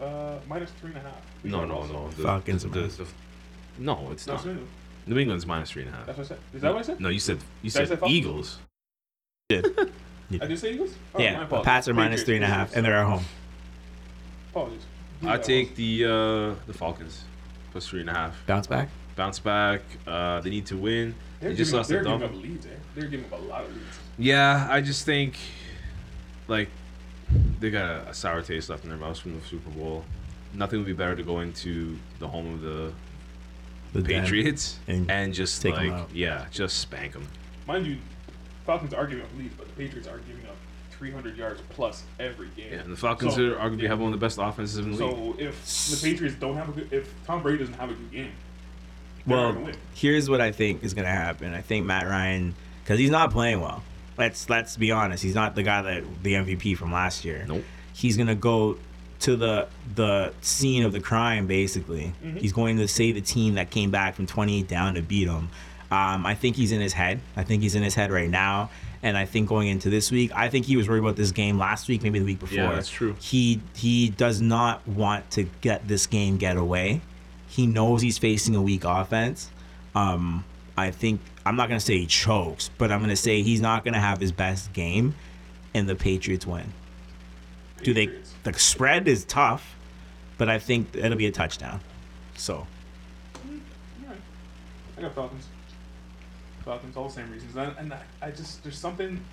uh, 0.01 0.39
minus 0.49 0.71
three 0.81 0.91
and 0.91 0.99
a 0.99 1.03
half. 1.03 1.21
No, 1.45 1.65
no, 1.65 1.85
no. 1.87 2.09
The, 2.11 2.23
Falcons 2.23 2.63
the, 2.65 2.69
are 2.71 2.73
minus- 2.75 2.97
the- 2.97 3.07
no, 3.79 4.09
it's 4.11 4.27
No, 4.27 4.35
not. 4.35 4.47
no, 4.47 4.53
no. 4.55 4.61
New 5.07 5.19
England's 5.19 5.47
minus 5.47 5.71
three 5.71 5.83
and 5.83 5.93
a 5.93 5.97
half. 5.97 6.07
That's 6.07 6.19
what 6.19 6.25
I 6.25 6.29
said. 6.29 6.39
Is 6.55 6.63
that 6.63 6.73
what 6.73 6.81
I 6.81 6.83
said? 6.87 7.01
No, 7.01 7.09
you 7.11 7.21
said 7.21 7.39
you 7.63 7.71
Did 7.71 7.89
said? 7.89 7.99
Eagles. 8.09 8.59
Did. 9.49 9.67
I 10.41 10.47
did 10.47 10.59
say 10.59 10.73
Eagles. 10.73 10.95
Oh, 11.15 11.21
Yeah, 11.21 11.45
the. 11.45 11.61
Pats 11.63 11.87
are 11.89 11.95
Patriots, 11.95 12.23
three 12.25 12.37
and 12.37 12.45
a 12.45 12.49
half, 12.49 12.69
Patriots. 12.71 12.77
and 12.77 12.87
they're 12.87 12.97
at 12.97 13.07
home. 13.07 13.25
Apologies. 14.51 14.83
I 15.25 15.39
take 15.39 15.77
the 15.77 16.05
uh, 16.05 16.09
the 16.67 16.73
Falcons 16.75 17.25
plus 17.73 17.87
three 17.87 18.01
and 18.01 18.11
a 18.11 18.15
half. 18.15 18.35
Bounce 18.47 18.67
back. 18.67 18.89
Bounce 19.17 19.39
back. 19.39 19.81
Uh, 20.07 20.41
they 20.41 20.51
need 20.51 20.67
to 20.67 20.77
win. 20.77 21.15
They're 21.41 21.51
They 21.51 21.57
just 21.57 21.71
giving, 21.71 21.79
lost 21.79 21.89
they're 21.89 21.99
to 22.01 22.05
giving 22.05 22.21
Dolphins. 22.21 22.39
up 22.39 22.45
leads, 22.45 22.67
eh? 22.67 22.71
They're 22.95 23.09
giving 23.09 23.27
up 23.33 23.41
a 23.41 23.43
lot 23.45 23.65
of 23.65 23.75
leads. 23.75 23.99
Yeah, 24.19 24.69
I 24.71 24.81
just 24.81 25.05
think 25.05 25.37
like 26.49 26.69
they 27.61 27.71
got 27.71 27.91
a, 28.07 28.09
a 28.11 28.15
sour 28.15 28.43
taste 28.43 28.69
left 28.69 28.85
in 28.85 28.91
their 28.91 28.99
mouths 28.99 29.19
from 29.19 29.39
the 29.39 29.45
Super 29.47 29.71
Bowl. 29.71 30.05
Nothing 30.55 30.79
would 30.79 30.87
be 30.87 30.93
better 30.93 31.17
to 31.17 31.23
go 31.23 31.41
into 31.41 31.99
the 32.19 32.29
home 32.29 32.55
of 32.55 32.61
the 32.63 32.93
The 33.93 34.03
Patriots 34.03 34.79
and 34.87 35.11
and, 35.11 35.35
just 35.35 35.61
take 35.63 35.75
'em 35.77 35.89
like 35.91 36.01
out. 36.03 36.11
yeah, 36.15 36.47
just 36.51 36.79
spank 36.79 37.13
them. 37.15 37.27
Mind 37.67 37.87
you, 37.87 37.97
Falcons 38.65 38.95
are 38.95 39.07
giving 39.07 39.25
up 39.25 39.31
leads, 39.37 39.55
but 39.55 39.67
the 39.67 39.73
Patriots 39.75 40.09
are 40.09 40.19
giving 40.19 40.47
up 40.47 40.57
300 40.93 41.37
yards 41.37 41.61
plus 41.71 42.05
every 42.19 42.49
game. 42.57 42.69
Yeah, 42.73 42.79
and 42.81 42.93
the 42.93 42.97
Falcons 42.97 43.35
So- 43.35 43.53
are 43.53 43.57
arguably 43.57 43.87
have 43.89 43.99
one 43.99 44.13
of 44.13 44.19
the 44.19 44.25
best 44.25 44.39
offenses 44.41 44.79
in 44.79 44.93
the 44.93 45.05
league. 45.05 45.15
So 45.15 45.37
if 45.39 46.01
the 46.01 46.11
Patriots 46.11 46.37
don't 46.39 46.57
have 46.57 46.69
a 46.71 46.73
good, 46.73 46.93
if 46.93 47.13
Tom 47.27 47.43
Brady 47.43 47.59
doesn't 47.59 47.75
have 47.75 47.91
a 47.91 47.95
good 47.95 48.11
game, 48.13 48.25
they're 48.25 48.33
not 48.33 48.46
Well, 49.27 49.57
here's 49.95 50.29
what 50.31 50.41
I 50.41 50.53
think 50.53 50.85
is 50.85 50.95
gonna 50.95 51.09
happen. 51.09 51.53
I 51.55 51.61
think 51.63 51.87
Matt 51.87 52.07
Ryan, 52.07 52.55
because 52.85 52.99
he's 52.99 53.11
not 53.11 53.31
playing 53.31 53.61
well. 53.61 53.83
Let's 54.19 54.49
let's 54.49 54.77
be 54.77 54.91
honest. 54.91 55.23
He's 55.23 55.35
not 55.35 55.55
the 55.55 55.63
guy 55.63 55.83
that 55.83 56.05
the 56.23 56.35
MVP 56.35 56.77
from 56.77 56.93
last 56.93 57.25
year. 57.25 57.45
Nope. 57.49 57.65
He's 57.93 58.17
gonna 58.17 58.35
go 58.35 58.79
to 59.21 59.37
the 59.37 59.69
the 59.95 60.33
scene 60.43 60.85
of 60.85 60.93
the 60.93 61.01
crime. 61.01 61.47
Basically, 61.47 62.13
Mm-hmm. 62.25 62.39
he's 62.39 62.53
going 62.53 62.77
to 62.79 62.87
say 62.89 63.13
the 63.13 63.21
team 63.21 63.55
that 63.55 63.71
came 63.71 63.91
back 63.91 64.15
from 64.15 64.27
28 64.27 64.69
down 64.69 64.95
to 64.95 65.03
beat 65.03 65.29
him. 65.29 65.49
Um, 65.91 66.27
I 66.27 66.35
think 66.35 66.57
he's 66.57 66.73
in 66.73 66.81
his 66.81 66.93
head. 66.93 67.21
I 67.37 67.45
think 67.45 67.63
he's 67.63 67.75
in 67.75 67.83
his 67.83 67.95
head 67.95 68.11
right 68.11 68.29
now. 68.29 68.71
And 69.03 69.17
I 69.17 69.25
think 69.25 69.49
going 69.49 69.69
into 69.69 69.89
this 69.89 70.11
week, 70.11 70.33
I 70.35 70.49
think 70.49 70.67
he 70.67 70.77
was 70.77 70.89
worried 70.89 70.99
about 71.01 71.15
this 71.17 71.31
game 71.31 71.59
last 71.59 71.87
week, 71.87 72.03
maybe 72.03 72.19
the 72.19 72.25
week 72.25 72.41
before. 72.41 72.57
Yeah, 72.59 72.73
that's 72.73 72.89
true. 72.91 73.15
He 73.21 73.61
he 73.75 74.09
does 74.11 74.41
not 74.41 74.87
want 74.89 75.31
to 75.33 75.45
get 75.61 75.87
this 75.87 76.07
game 76.07 76.39
get 76.39 76.57
away. 76.57 77.03
He 77.57 77.67
knows 77.67 78.03
he's 78.03 78.19
facing 78.19 78.55
a 78.55 78.61
weak 78.61 78.85
offense. 78.85 79.49
Um, 79.95 80.45
I 80.77 80.91
think 80.91 81.23
I'm 81.47 81.57
not 81.57 81.71
gonna 81.71 81.81
say 81.81 81.97
he 81.97 82.07
chokes, 82.07 82.69
but 82.77 82.93
I'm 82.93 83.01
gonna 83.01 83.17
say 83.17 83.41
he's 83.41 83.63
not 83.63 83.83
gonna 83.83 83.99
have 83.99 84.21
his 84.21 84.31
best 84.31 84.75
game, 84.75 85.15
and 85.73 85.89
the 85.89 85.95
Patriots 85.97 86.47
win. 86.47 86.75
Do 87.83 87.95
they? 87.95 88.11
The 88.43 88.53
spread 88.53 89.09
is 89.09 89.25
tough, 89.25 89.75
but 90.37 90.51
I 90.51 90.59
think 90.59 90.95
it'll 90.95 91.17
be 91.17 91.25
a 91.29 91.33
touchdown. 91.33 91.81
So 92.37 92.67
Alright. 94.05 94.21
I 94.99 95.01
got 95.01 95.15
Falcons. 95.15 95.49
Falcons, 96.63 96.95
all 96.95 97.09
the 97.09 97.15
same 97.15 97.31
reasons. 97.33 97.57
And, 97.57 97.75
and 97.79 97.95
I, 97.95 98.03
I 98.21 98.31
just 98.33 98.63
there's 98.65 98.77
something. 98.79 99.25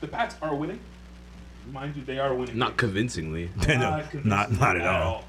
The 0.00 0.08
Pats 0.08 0.36
are 0.40 0.54
winning. 0.54 0.80
Mind 1.70 1.94
you, 1.94 2.04
they 2.04 2.18
are 2.18 2.34
winning. 2.34 2.56
Not 2.56 2.70
games. 2.70 2.80
convincingly. 2.80 3.50
No, 3.68 3.74
Not 3.76 4.10
convincing 4.10 4.30
not 4.30 4.52
not 4.52 4.76
at 4.76 4.86
all. 4.86 5.24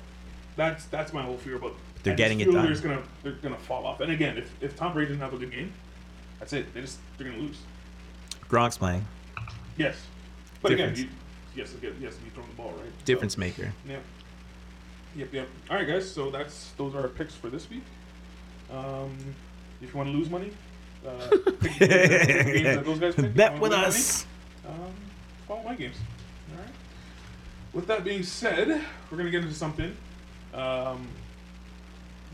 That's 0.56 0.86
that's 0.86 1.12
my 1.12 1.24
whole 1.24 1.36
fear 1.38 1.58
about. 1.58 1.76
They're 2.06 2.14
I 2.14 2.18
getting 2.18 2.40
it 2.40 2.52
done. 2.52 2.72
They're 2.72 2.82
gonna 2.82 3.02
they're 3.24 3.32
gonna 3.34 3.58
fall 3.58 3.86
off. 3.86 4.00
And 4.00 4.12
again, 4.12 4.38
if, 4.38 4.54
if 4.62 4.76
Tom 4.76 4.94
Brady 4.94 5.08
doesn't 5.10 5.22
have 5.22 5.34
a 5.34 5.38
good 5.38 5.52
game, 5.52 5.74
that's 6.40 6.54
it. 6.54 6.72
They 6.74 6.82
just 6.82 7.00
they're 7.18 7.28
gonna 7.28 7.42
lose. 7.42 7.58
Gronk's 8.48 8.78
playing. 8.78 9.06
Yes, 9.76 9.96
but 10.62 10.70
Difference. 10.70 11.00
again, 11.00 11.12
you, 11.56 11.62
yes, 11.64 11.74
again, 11.74 11.96
yes, 12.00 12.16
you 12.24 12.30
throwing 12.32 12.48
the 12.50 12.56
ball 12.56 12.72
right. 12.74 12.92
So, 13.00 13.06
Difference 13.06 13.38
maker. 13.40 13.74
Yep. 13.88 14.04
Yep, 15.16 15.34
yep. 15.34 15.48
All 15.72 15.78
right, 15.78 15.88
guys. 15.88 16.10
So 16.10 16.30
that's 16.30 16.72
those 16.78 16.94
are 16.94 17.02
our 17.02 17.08
picks 17.08 17.34
for 17.34 17.50
this 17.50 17.68
week. 17.72 17.84
Um, 18.72 19.18
if 19.82 19.92
you 19.92 19.98
want 19.98 20.10
to 20.12 20.16
lose 20.16 20.30
money, 20.30 20.52
uh, 21.08 21.28
pick 21.60 22.86
those 22.86 23.00
guys 23.00 23.16
pick. 23.16 23.34
Bet 23.34 23.54
with 23.54 23.62
win 23.62 23.72
money, 23.72 23.86
us. 23.86 24.28
um, 24.68 24.94
follow 25.48 25.64
my 25.64 25.74
games. 25.74 25.96
All 26.52 26.62
right. 26.64 26.74
With 27.74 27.88
that 27.88 28.04
being 28.04 28.22
said, 28.22 28.80
we're 29.10 29.18
gonna 29.18 29.32
get 29.32 29.42
into 29.42 29.56
something. 29.56 29.96
Um, 30.54 31.08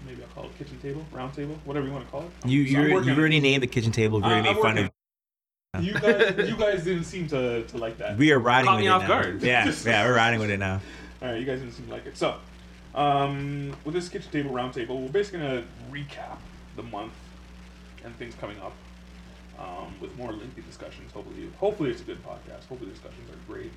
maybe 0.05 0.21
I'll 0.23 0.29
call 0.29 0.45
it 0.45 0.57
kitchen 0.57 0.79
table, 0.81 1.05
round 1.11 1.33
table, 1.33 1.57
whatever 1.65 1.85
you 1.87 1.91
want 1.93 2.05
to 2.05 2.11
call 2.11 2.21
it. 2.23 2.31
You 2.49 2.67
So 2.67 2.77
I'm 2.79 2.87
you 2.87 2.93
working 2.93 3.09
you've 3.09 3.17
already 3.19 3.39
named 3.39 3.63
the 3.63 3.67
kitchen 3.67 3.91
table. 3.91 4.17
You've 4.19 4.25
already 4.25 4.49
I- 4.49 4.53
made 4.53 4.61
fun 4.61 4.77
of. 4.77 4.91
You 5.79 5.93
guys, 5.93 6.49
you 6.49 6.57
guys 6.57 6.83
didn't 6.83 7.05
seem 7.05 7.27
to, 7.29 7.63
to 7.63 7.77
like 7.77 7.97
that. 7.99 8.17
We 8.17 8.33
are 8.33 8.39
riding 8.39 8.65
Caught 8.67 8.75
with 8.75 8.81
me 8.81 8.87
it 8.87 8.89
off 8.89 9.01
now. 9.03 9.07
guard. 9.07 9.41
Yeah, 9.41 9.73
yeah, 9.85 10.05
we're 10.05 10.15
riding 10.15 10.39
with 10.41 10.49
it 10.51 10.57
now. 10.59 10.81
All 11.21 11.29
right, 11.29 11.39
you 11.39 11.45
guys 11.45 11.59
didn't 11.61 11.73
seem 11.75 11.85
to 11.85 11.91
like 11.93 12.05
it. 12.05 12.17
So, 12.17 12.35
um, 12.93 13.73
with 13.85 13.93
this 13.95 14.09
kitchen 14.09 14.29
table 14.31 14.51
roundtable, 14.51 15.01
we're 15.01 15.07
basically 15.09 15.39
gonna 15.39 15.63
recap 15.89 16.37
the 16.75 16.83
month 16.83 17.13
and 18.03 18.13
things 18.17 18.35
coming 18.35 18.57
up, 18.59 18.73
um, 19.59 19.95
with 20.01 20.13
more 20.17 20.33
lengthy 20.33 20.61
discussions. 20.61 21.09
Hopefully, 21.13 21.49
hopefully 21.57 21.89
it's 21.91 22.01
a 22.01 22.05
good 22.05 22.21
podcast. 22.25 22.65
Hopefully, 22.67 22.89
the 22.89 22.95
discussions 22.95 23.29
are 23.29 23.51
great. 23.53 23.71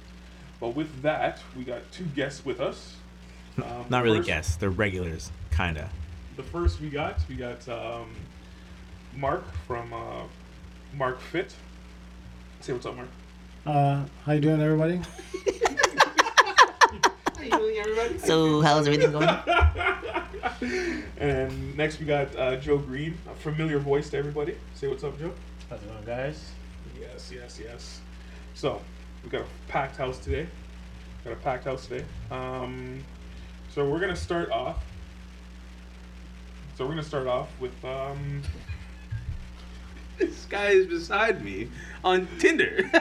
But 0.60 0.70
with 0.70 1.02
that, 1.02 1.40
we 1.56 1.62
got 1.62 1.80
two 1.92 2.04
guests 2.06 2.44
with 2.44 2.60
us. 2.60 2.96
Um, 3.58 3.84
Not 3.88 4.02
really 4.02 4.18
first- 4.18 4.26
guests. 4.26 4.56
They're 4.56 4.70
regulars, 4.70 5.30
kinda. 5.52 5.88
The 6.36 6.42
first 6.42 6.80
we 6.80 6.88
got, 6.88 7.18
we 7.28 7.36
got 7.36 7.68
um, 7.68 8.10
Mark 9.16 9.44
from 9.66 9.92
uh, 9.92 10.22
Mark 10.92 11.20
Fit. 11.20 11.54
Say 12.60 12.72
what's 12.72 12.86
up, 12.86 12.96
Mark. 12.96 13.08
Uh, 13.64 14.04
how 14.24 14.32
you 14.32 14.40
doing, 14.40 14.60
everybody? 14.60 15.00
So, 18.18 18.60
how's 18.62 18.88
everything 18.88 19.12
going? 19.12 19.28
And 21.18 21.76
next 21.76 22.00
we 22.00 22.06
got 22.06 22.34
uh, 22.36 22.56
Joe 22.56 22.78
Green, 22.78 23.16
a 23.30 23.34
familiar 23.34 23.78
voice 23.78 24.10
to 24.10 24.18
everybody. 24.18 24.56
Say 24.74 24.88
what's 24.88 25.04
up, 25.04 25.18
Joe. 25.18 25.32
How's 25.70 25.82
it 25.82 25.88
going, 25.88 26.04
guys? 26.04 26.50
Yes, 27.00 27.30
yes, 27.32 27.60
yes. 27.62 28.00
So 28.54 28.80
we 29.22 29.30
got 29.30 29.42
a 29.42 29.46
packed 29.68 29.96
house 29.96 30.18
today. 30.18 30.46
Got 31.22 31.32
a 31.34 31.36
packed 31.36 31.64
house 31.64 31.86
today. 31.86 32.04
Um, 32.30 33.02
so 33.70 33.88
we're 33.88 34.00
gonna 34.00 34.16
start 34.16 34.50
off. 34.50 34.84
So 36.76 36.84
we're 36.84 36.90
gonna 36.90 37.02
start 37.02 37.26
off 37.26 37.48
with 37.60 37.72
um. 37.84 38.42
This 40.18 40.44
guy 40.44 40.68
is 40.68 40.86
beside 40.86 41.44
me 41.44 41.68
on 42.04 42.28
Tinder. 42.38 42.88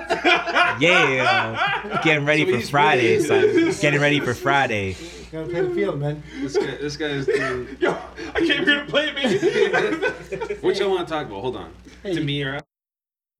Yeah, 0.79 2.01
getting 2.03 2.25
ready 2.25 2.43
So 2.45 2.51
for 2.51 2.57
he's 2.57 2.69
Friday, 2.71 3.17
really- 3.17 3.71
son. 3.71 3.81
Getting 3.81 4.01
ready 4.01 4.19
for 4.19 4.33
Friday. 4.33 4.95
Gotta 5.31 5.47
play 5.47 5.61
the 5.61 5.69
field, 5.75 5.99
man. 5.99 6.23
this 6.41 6.57
guy, 6.57 6.65
this 6.77 6.97
guy 6.97 7.05
is 7.07 7.27
doing. 7.27 7.67
Yo, 7.79 7.95
I 8.33 8.39
came 8.39 8.65
here 8.65 8.83
to 8.83 8.85
play, 8.89 9.11
baby. 9.13 10.55
What 10.61 10.79
y'all 10.79 10.89
want 10.89 11.07
to 11.07 11.13
talk 11.13 11.27
about? 11.27 11.41
Hold 11.41 11.57
on. 11.57 11.71
Hey. 12.01 12.15
To 12.15 12.21
me 12.23 12.41
or 12.43 12.55
I 12.55 12.59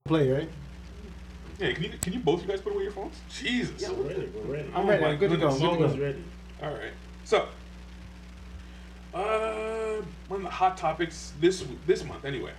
Play, 0.06 0.30
right? 0.30 0.50
hey, 1.58 1.74
can 1.74 1.84
you 1.84 1.90
can 2.00 2.14
you 2.14 2.20
both 2.20 2.42
you 2.44 2.48
guys 2.48 2.62
put 2.62 2.74
away 2.74 2.84
your 2.84 2.92
phones? 2.92 3.16
Jesus. 3.32 3.90
We're 3.90 4.04
ready. 4.10 4.30
We're 4.36 4.54
ready. 4.54 4.70
Oh 4.76 4.82
I'm 4.82 4.88
ready. 4.88 5.02
my 5.02 5.10
I'm 5.10 5.18
good 5.18 5.32
to 5.32 5.38
go. 5.38 5.50
I'm 5.50 5.60
good 5.60 5.90
to 5.92 5.98
go. 5.98 6.04
ready. 6.04 6.24
All 6.62 6.70
right. 6.74 6.94
So, 7.24 7.48
uh, 9.14 10.02
one 10.28 10.40
of 10.40 10.44
the 10.44 10.50
hot 10.50 10.78
topics 10.78 11.34
this 11.40 11.64
this 11.86 12.04
month, 12.04 12.26
anyway, 12.26 12.54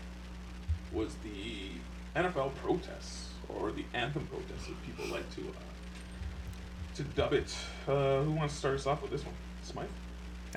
was 0.93 1.17
the 1.23 2.21
NFL 2.21 2.55
protests 2.57 3.29
or 3.49 3.73
the 3.73 3.85
anthem 3.93 4.27
protests, 4.27 4.69
if 4.69 4.87
people 4.87 5.13
like 5.13 5.29
to 5.35 5.41
uh, 5.43 6.95
to 6.97 7.03
dub 7.03 7.33
it. 7.33 7.55
Uh, 7.89 8.23
who 8.23 8.33
wants 8.33 8.55
to 8.55 8.59
start 8.59 8.75
us 8.75 8.87
off 8.87 9.03
with 9.03 9.11
this 9.11 9.25
one? 9.25 9.35
Smythe. 9.63 9.89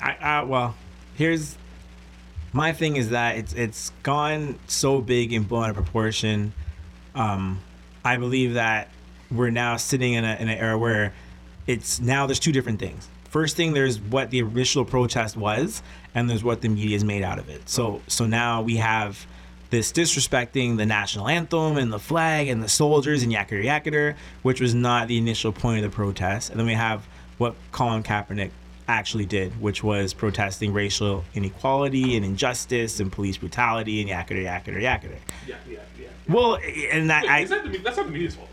I, 0.00 0.42
well, 0.42 0.76
here's 1.14 1.56
my 2.52 2.72
thing 2.72 2.96
is 2.96 3.10
that 3.10 3.36
it's 3.36 3.52
it's 3.52 3.92
gone 4.02 4.58
so 4.66 5.00
big 5.00 5.32
and 5.32 5.48
blown 5.48 5.64
out 5.64 5.70
of 5.70 5.76
proportion. 5.76 6.52
Um, 7.14 7.60
I 8.04 8.16
believe 8.16 8.54
that 8.54 8.88
we're 9.30 9.50
now 9.50 9.76
sitting 9.76 10.14
in 10.14 10.24
a 10.24 10.36
in 10.36 10.48
an 10.48 10.58
era 10.58 10.78
where 10.78 11.12
it's 11.66 12.00
now 12.00 12.26
there's 12.26 12.38
two 12.38 12.52
different 12.52 12.78
things. 12.78 13.08
First 13.28 13.56
thing, 13.56 13.74
there's 13.74 14.00
what 14.00 14.30
the 14.30 14.40
initial 14.40 14.84
protest 14.84 15.36
was, 15.36 15.82
and 16.14 16.28
there's 16.28 16.42
what 16.42 16.62
the 16.62 16.68
media's 16.68 17.04
made 17.04 17.22
out 17.22 17.38
of 17.38 17.48
it. 17.48 17.68
So 17.68 18.00
so 18.06 18.26
now 18.26 18.62
we 18.62 18.76
have 18.76 19.26
this 19.70 19.92
disrespecting 19.92 20.78
the 20.78 20.86
national 20.86 21.28
anthem 21.28 21.76
and 21.76 21.92
the 21.92 21.98
flag 21.98 22.48
and 22.48 22.62
the 22.62 22.68
soldiers 22.68 23.22
and 23.22 23.32
yakiter 23.32 23.62
yakiter, 23.62 24.16
which 24.42 24.60
was 24.60 24.74
not 24.74 25.08
the 25.08 25.18
initial 25.18 25.52
point 25.52 25.84
of 25.84 25.90
the 25.90 25.94
protest. 25.94 26.50
And 26.50 26.58
then 26.58 26.66
we 26.66 26.74
have 26.74 27.06
what 27.36 27.54
Colin 27.70 28.02
Kaepernick 28.02 28.50
actually 28.88 29.26
did, 29.26 29.60
which 29.60 29.84
was 29.84 30.14
protesting 30.14 30.72
racial 30.72 31.24
inequality 31.34 32.16
and 32.16 32.24
injustice 32.24 33.00
and 33.00 33.12
police 33.12 33.36
brutality 33.36 34.00
and 34.00 34.08
yakiter 34.08 34.42
yakiter 34.42 34.80
yakiter. 34.80 35.18
Yeah, 35.46 35.56
yeah, 35.68 35.80
yeah. 36.00 36.08
Well, 36.28 36.58
and 36.90 37.10
that 37.10 37.24
Wait, 37.24 37.30
I 37.30 37.40
is 37.40 37.50
that 37.50 37.70
the, 37.70 37.78
that's 37.78 37.98
not 37.98 38.06
the 38.06 38.12
media's 38.12 38.34
fault. 38.34 38.48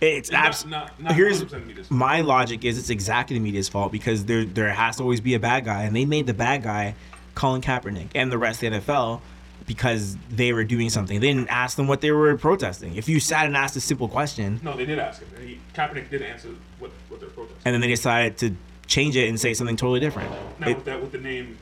It's 0.00 0.30
Not- 0.30 0.46
abs- 0.46 0.64
not- 0.66 1.00
not 1.00 1.14
here's 1.14 1.42
100% 1.42 1.74
fault. 1.76 1.90
my 1.90 2.22
logic 2.22 2.64
is 2.64 2.78
it's 2.78 2.88
exactly 2.90 3.36
the 3.36 3.42
media's 3.44 3.68
fault 3.68 3.92
because 3.92 4.24
there 4.24 4.44
there 4.44 4.70
has 4.70 4.96
to 4.96 5.02
always 5.02 5.20
be 5.20 5.34
a 5.34 5.38
bad 5.40 5.64
guy 5.66 5.82
and 5.82 5.94
they 5.94 6.04
made 6.06 6.26
the 6.26 6.34
bad 6.34 6.62
guy 6.62 6.94
Colin 7.34 7.60
Kaepernick 7.60 8.08
and 8.14 8.32
the 8.32 8.38
rest 8.38 8.62
of 8.62 8.72
the 8.72 8.78
NFL 8.80 9.20
because 9.66 10.16
they 10.30 10.52
were 10.52 10.64
doing 10.64 10.88
something. 10.90 11.20
They 11.20 11.32
didn't 11.32 11.48
ask 11.50 11.76
them 11.76 11.86
what 11.86 12.00
they 12.00 12.10
were 12.10 12.36
protesting. 12.36 12.96
If 12.96 13.08
you 13.08 13.20
sat 13.20 13.46
and 13.46 13.56
asked 13.56 13.76
a 13.76 13.80
simple 13.80 14.08
question 14.08 14.58
No, 14.62 14.74
they 14.76 14.86
did 14.86 14.98
ask 14.98 15.20
him. 15.20 15.28
He, 15.46 15.60
Kaepernick 15.74 16.08
did 16.10 16.22
answer 16.22 16.48
what 16.78 16.90
what 17.08 17.20
they're 17.20 17.28
protesting. 17.28 17.60
and 17.66 17.74
then 17.74 17.80
they 17.82 17.88
decided 17.88 18.38
to 18.38 18.54
change 18.86 19.16
it 19.16 19.28
and 19.28 19.38
say 19.38 19.52
something 19.54 19.76
totally 19.76 20.00
different. 20.00 20.30
Now 20.58 20.68
It- 20.68 20.76
with 20.76 20.84
that, 20.86 21.00
with 21.00 21.12
the 21.12 21.18
name, 21.18 21.58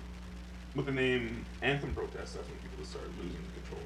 with 0.76 0.86
the 0.86 0.92
name 0.92 1.44
anthem 1.60 1.92
protest, 1.92 2.34
that's 2.36 2.48
when 2.48 2.56
people 2.62 2.84
started 2.84 3.10
losing 3.20 3.36
control. 3.62 3.80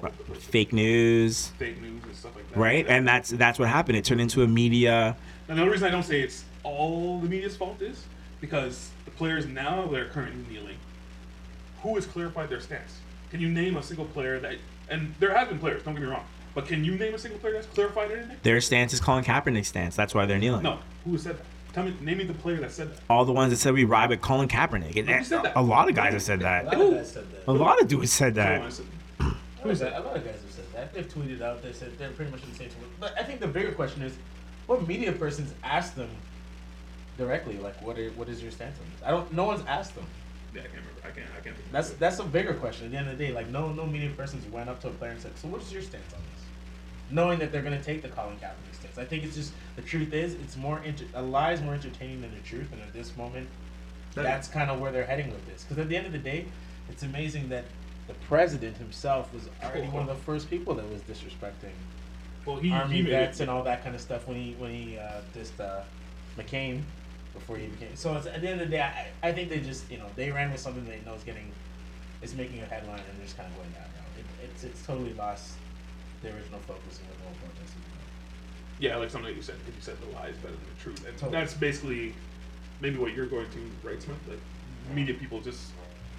All 0.00 0.06
over 0.08 0.34
the 0.34 0.40
fake 0.40 0.72
news, 0.72 1.48
fake 1.58 1.82
news 1.82 1.97
stuff 2.18 2.34
like 2.36 2.48
that. 2.50 2.58
right? 2.58 2.86
And 2.88 3.06
that's 3.06 3.30
that's 3.30 3.58
what 3.58 3.68
happened. 3.68 3.96
It 3.98 4.04
turned 4.04 4.20
into 4.20 4.42
a 4.42 4.46
media 4.48 5.16
And 5.48 5.56
the 5.58 5.62
only 5.62 5.72
reason 5.72 5.88
I 5.88 5.90
don't 5.90 6.02
say 6.02 6.20
it's 6.20 6.44
all 6.64 7.18
the 7.20 7.28
media's 7.28 7.56
fault 7.56 7.80
is 7.80 8.04
because 8.40 8.90
the 9.04 9.10
players 9.12 9.46
now 9.46 9.86
that 9.86 9.98
are 10.00 10.06
currently 10.08 10.44
kneeling, 10.52 10.76
who 11.82 11.94
has 11.94 12.06
clarified 12.06 12.48
their 12.48 12.60
stance? 12.60 12.98
Can 13.30 13.40
you 13.40 13.48
name 13.48 13.76
a 13.76 13.82
single 13.82 14.04
player 14.06 14.38
that? 14.40 14.56
And 14.90 15.14
there 15.20 15.34
have 15.36 15.48
been 15.48 15.58
players. 15.58 15.82
Don't 15.82 15.94
get 15.94 16.02
me 16.02 16.08
wrong. 16.08 16.24
But 16.54 16.66
can 16.66 16.82
you 16.84 16.96
name 16.96 17.14
a 17.14 17.18
single 17.18 17.38
player 17.40 17.54
that's 17.54 17.66
clarified 17.66 18.10
anything? 18.10 18.36
their 18.42 18.60
stance 18.60 18.92
is 18.92 19.00
Colin 19.00 19.22
Kaepernick's 19.22 19.68
stance. 19.68 19.94
That's 19.94 20.14
why 20.14 20.26
they're 20.26 20.38
kneeling. 20.38 20.62
No. 20.62 20.78
Who 21.04 21.16
said 21.18 21.36
that? 21.38 21.44
Tell 21.74 21.84
me. 21.84 21.94
Name 22.00 22.18
me 22.18 22.24
the 22.24 22.32
player 22.34 22.56
that 22.60 22.72
said 22.72 22.90
that. 22.94 23.00
All 23.10 23.24
the 23.26 23.32
ones 23.32 23.50
that 23.50 23.58
said 23.58 23.74
we 23.74 23.84
ride 23.84 24.08
with 24.08 24.22
Colin 24.22 24.48
Kaepernick. 24.48 24.96
And 24.96 25.08
Who 25.08 25.24
said 25.24 25.42
that? 25.44 25.52
a 25.56 25.62
lot 25.62 25.88
of 25.88 25.94
guys 25.94 26.14
have 26.14 26.22
said 26.22 26.40
A 26.40 26.42
that. 26.44 26.64
lot 26.64 26.74
of 26.80 26.94
guys 26.94 27.12
said 27.12 27.30
that. 27.32 27.42
A 27.46 27.52
lot 27.52 27.80
of 27.82 27.86
dudes 27.88 28.12
said 28.12 28.34
that. 28.36 28.72
Said- 29.58 29.66
Who's 29.68 29.78
that? 29.80 30.00
A 30.00 30.00
lot 30.04 30.16
of 30.16 30.24
guys 30.24 30.40
have 30.42 30.50
said 30.50 30.64
that. 30.74 30.94
They've 30.94 31.08
tweeted 31.08 31.42
out. 31.42 31.62
They 31.62 31.72
said 31.72 31.96
they're 31.98 32.10
pretty 32.10 32.30
much 32.30 32.42
in 32.42 32.50
the 32.50 32.56
same. 32.56 32.70
But 33.00 33.14
I 33.18 33.22
think 33.22 33.40
the 33.40 33.46
bigger 33.48 33.72
question 33.72 34.02
is, 34.02 34.16
what 34.66 34.86
media 34.86 35.12
persons 35.12 35.52
asked 35.64 35.96
them 35.96 36.10
directly? 37.16 37.58
Like, 37.58 37.80
what 37.82 37.98
are, 37.98 38.10
what 38.10 38.28
is 38.28 38.42
your 38.42 38.50
stance 38.52 38.78
on 38.78 38.86
this? 38.92 39.02
I 39.06 39.10
don't. 39.10 39.32
No 39.32 39.44
one's 39.44 39.64
asked 39.66 39.94
them. 39.94 40.06
Yeah, 40.54 40.60
I 40.60 40.64
can't 40.64 40.74
remember. 40.76 41.00
I 41.04 41.10
can't. 41.10 41.26
I 41.36 41.40
can't. 41.40 41.56
Think 41.56 41.72
That's 41.72 41.90
that's 41.90 42.18
a 42.18 42.24
bigger 42.24 42.54
question. 42.54 42.86
At 42.86 42.92
the 42.92 42.98
end 42.98 43.08
of 43.10 43.18
the 43.18 43.24
day, 43.26 43.32
like 43.32 43.48
no 43.48 43.72
no 43.72 43.86
media 43.86 44.10
persons 44.10 44.44
went 44.52 44.68
up 44.68 44.80
to 44.82 44.88
a 44.88 44.90
player 44.92 45.10
and 45.12 45.20
said, 45.20 45.36
"So 45.38 45.48
what 45.48 45.60
is 45.62 45.72
your 45.72 45.82
stance 45.82 46.12
on 46.14 46.20
this?" 46.34 46.44
Knowing 47.10 47.38
that 47.38 47.52
they're 47.52 47.62
gonna 47.62 47.82
take 47.82 48.02
the 48.02 48.08
Colin 48.08 48.36
Kaepernick 48.36 48.74
stance, 48.74 48.98
I 48.98 49.04
think 49.04 49.24
it's 49.24 49.34
just 49.34 49.52
the 49.76 49.82
truth 49.82 50.12
is 50.12 50.34
it's 50.34 50.56
more 50.56 50.80
inter- 50.84 51.06
a 51.14 51.22
lie 51.22 51.52
is 51.52 51.60
more 51.62 51.74
entertaining 51.74 52.20
than 52.20 52.34
the 52.34 52.40
truth, 52.40 52.68
and 52.72 52.80
at 52.82 52.92
this 52.92 53.16
moment, 53.16 53.48
that's 54.14 54.48
kind 54.48 54.70
of 54.70 54.80
where 54.80 54.92
they're 54.92 55.04
heading 55.06 55.30
with 55.30 55.46
this. 55.46 55.64
Because 55.64 55.78
at 55.78 55.88
the 55.88 55.96
end 55.96 56.06
of 56.06 56.12
the 56.12 56.18
day, 56.18 56.46
it's 56.90 57.02
amazing 57.02 57.48
that 57.50 57.64
the 58.08 58.14
president 58.26 58.76
himself 58.76 59.32
was 59.32 59.48
already 59.62 59.86
one 59.88 60.02
of 60.02 60.08
the 60.08 60.22
first 60.24 60.50
people 60.50 60.74
that 60.74 60.90
was 60.90 61.00
disrespecting 61.02 61.72
Well, 62.46 62.56
he, 62.56 62.72
army 62.72 62.96
he 62.96 63.02
vets 63.02 63.38
it. 63.38 63.44
and 63.44 63.50
all 63.50 63.62
that 63.64 63.84
kind 63.84 63.94
of 63.94 64.00
stuff 64.00 64.26
when 64.26 64.36
he 64.36 64.54
when 64.58 64.70
he 64.72 64.98
uh, 64.98 65.20
dissed 65.36 65.60
uh, 65.60 65.82
McCain 66.36 66.82
before 67.34 67.56
he 67.58 67.66
became. 67.66 67.94
So 67.94 68.16
it's, 68.16 68.26
at 68.26 68.40
the 68.40 68.48
end 68.48 68.60
of 68.60 68.68
the 68.68 68.76
day, 68.76 68.82
I, 68.82 69.28
I 69.28 69.32
think 69.32 69.48
they 69.50 69.60
just 69.60 69.90
you 69.90 69.98
know 69.98 70.06
they 70.16 70.30
ran 70.32 70.50
with 70.50 70.60
something 70.60 70.84
they 70.86 71.00
know 71.06 71.14
is 71.14 71.22
getting 71.22 71.52
is 72.22 72.34
making 72.34 72.60
a 72.62 72.66
headline 72.66 72.98
and 72.98 73.16
they're 73.18 73.24
just 73.26 73.36
kind 73.36 73.48
of 73.50 73.56
going 73.56 73.70
that 73.74 73.88
route. 73.94 74.24
It, 74.42 74.48
it's 74.50 74.64
it's 74.64 74.84
totally 74.86 75.12
lost 75.14 75.52
the 76.22 76.28
original 76.28 76.58
focus 76.60 76.98
of 76.98 77.16
the 77.18 77.24
whole 77.24 77.34
protest 77.40 77.74
is. 77.76 77.82
Yeah, 78.80 78.96
like 78.96 79.10
something 79.10 79.28
that 79.30 79.36
you 79.36 79.42
said. 79.42 79.56
If 79.68 79.74
you 79.74 79.82
said 79.82 79.96
the 80.00 80.14
lie 80.16 80.28
is 80.28 80.36
better 80.38 80.54
than 80.54 80.64
the 80.76 80.82
truth, 80.82 81.04
and 81.06 81.16
Totally. 81.18 81.32
that's 81.32 81.54
basically 81.54 82.14
maybe 82.80 82.96
what 82.96 83.12
you're 83.12 83.26
going 83.26 83.50
to, 83.50 83.70
right, 83.86 84.00
Smith? 84.00 84.16
Like 84.28 84.38
media 84.94 85.14
people 85.14 85.40
just 85.40 85.72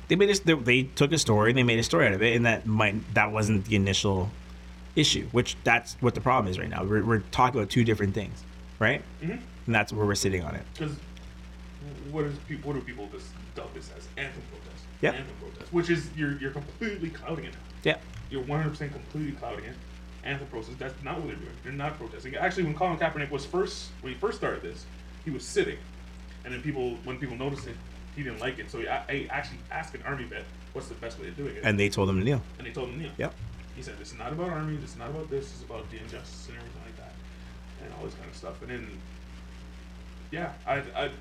They 0.09 0.15
made 0.15 0.29
a, 0.29 0.39
they, 0.39 0.53
they 0.55 0.83
took 0.83 1.11
a 1.13 1.17
story 1.17 1.51
and 1.51 1.57
they 1.57 1.63
made 1.63 1.79
a 1.79 1.83
story 1.83 2.07
out 2.07 2.13
of 2.13 2.21
it, 2.21 2.35
and 2.35 2.45
that 2.45 2.65
might 2.65 3.13
that 3.13 3.31
wasn't 3.31 3.65
the 3.65 3.75
initial 3.75 4.29
issue. 4.95 5.27
Which 5.31 5.55
that's 5.63 5.93
what 6.01 6.15
the 6.15 6.21
problem 6.21 6.51
is 6.51 6.59
right 6.59 6.69
now. 6.69 6.83
We're, 6.83 7.03
we're 7.05 7.19
talking 7.31 7.59
about 7.59 7.69
two 7.69 7.83
different 7.83 8.13
things, 8.15 8.43
right? 8.79 9.01
Mhm. 9.21 9.39
And 9.67 9.75
that's 9.75 9.93
where 9.93 10.05
we're 10.05 10.15
sitting 10.15 10.43
on 10.43 10.55
it. 10.55 10.63
because 10.73 10.95
what 12.11 12.25
is 12.25 12.35
pe- 12.49 12.55
what 12.57 12.73
do 12.73 12.81
people 12.81 13.07
just 13.11 13.27
dub 13.55 13.71
this 13.75 13.91
as 13.95 14.07
anthem 14.17 14.41
protest? 14.51 14.83
Yep. 15.01 15.13
Anthem 15.15 15.35
protest, 15.39 15.71
which 15.73 15.89
is 15.91 16.09
you're 16.17 16.33
you're 16.39 16.51
completely 16.51 17.09
clouding 17.11 17.45
it. 17.45 17.53
Yeah. 17.83 17.97
You're 18.31 18.43
100 18.43 18.69
percent 18.71 18.91
completely 18.91 19.33
clouding 19.33 19.65
it. 19.65 19.75
Anthem 20.23 20.47
protest. 20.47 20.79
That's 20.79 21.01
not 21.03 21.17
what 21.19 21.27
they're 21.27 21.35
doing. 21.35 21.51
They're 21.63 21.71
not 21.71 21.97
protesting. 21.99 22.35
Actually, 22.35 22.63
when 22.63 22.73
Colin 22.73 22.97
Kaepernick 22.97 23.29
was 23.29 23.45
first 23.45 23.89
when 24.01 24.11
he 24.11 24.19
first 24.19 24.39
started 24.39 24.63
this, 24.63 24.85
he 25.23 25.29
was 25.29 25.43
sitting, 25.45 25.77
and 26.45 26.51
then 26.53 26.63
people 26.63 26.97
when 27.03 27.19
people 27.19 27.35
noticed 27.37 27.67
it, 27.67 27.75
he 28.19 28.23
didn't 28.25 28.41
like 28.41 28.59
it. 28.59 28.69
So 28.69 28.79
he, 28.79 28.87
he 29.09 29.29
actually 29.29 29.59
asked 29.71 29.95
an 29.95 30.01
army 30.05 30.25
vet, 30.25 30.43
"What's 30.73 30.89
the 30.89 30.95
best 30.95 31.19
way 31.19 31.29
of 31.29 31.37
doing 31.37 31.55
it?" 31.55 31.61
And 31.63 31.79
they 31.79 31.87
told 31.87 32.09
him 32.09 32.19
to 32.19 32.25
kneel. 32.25 32.41
and 32.57 32.67
they 32.67 32.71
told 32.71 32.89
him 32.89 32.95
to 32.95 33.01
kneel. 33.03 33.11
Yep. 33.17 33.33
He 33.77 33.81
said, 33.81 33.97
"This 33.97 34.11
is 34.11 34.19
not 34.19 34.33
about 34.33 34.49
army. 34.49 34.75
This 34.75 34.91
is 34.91 34.97
not 34.97 35.09
about 35.09 35.29
this. 35.29 35.45
It's 35.53 35.63
about 35.63 35.89
the 35.89 35.97
injustice 35.99 36.47
and 36.49 36.57
everything 36.57 36.81
like 36.85 36.97
that, 36.97 37.13
and 37.81 37.93
all 37.97 38.03
this 38.03 38.13
kind 38.15 38.29
of 38.29 38.35
stuff." 38.35 38.61
And 38.61 38.71
then, 38.71 38.87
yeah, 40.31 40.51
I, 40.67 40.83
I, 40.95 41.11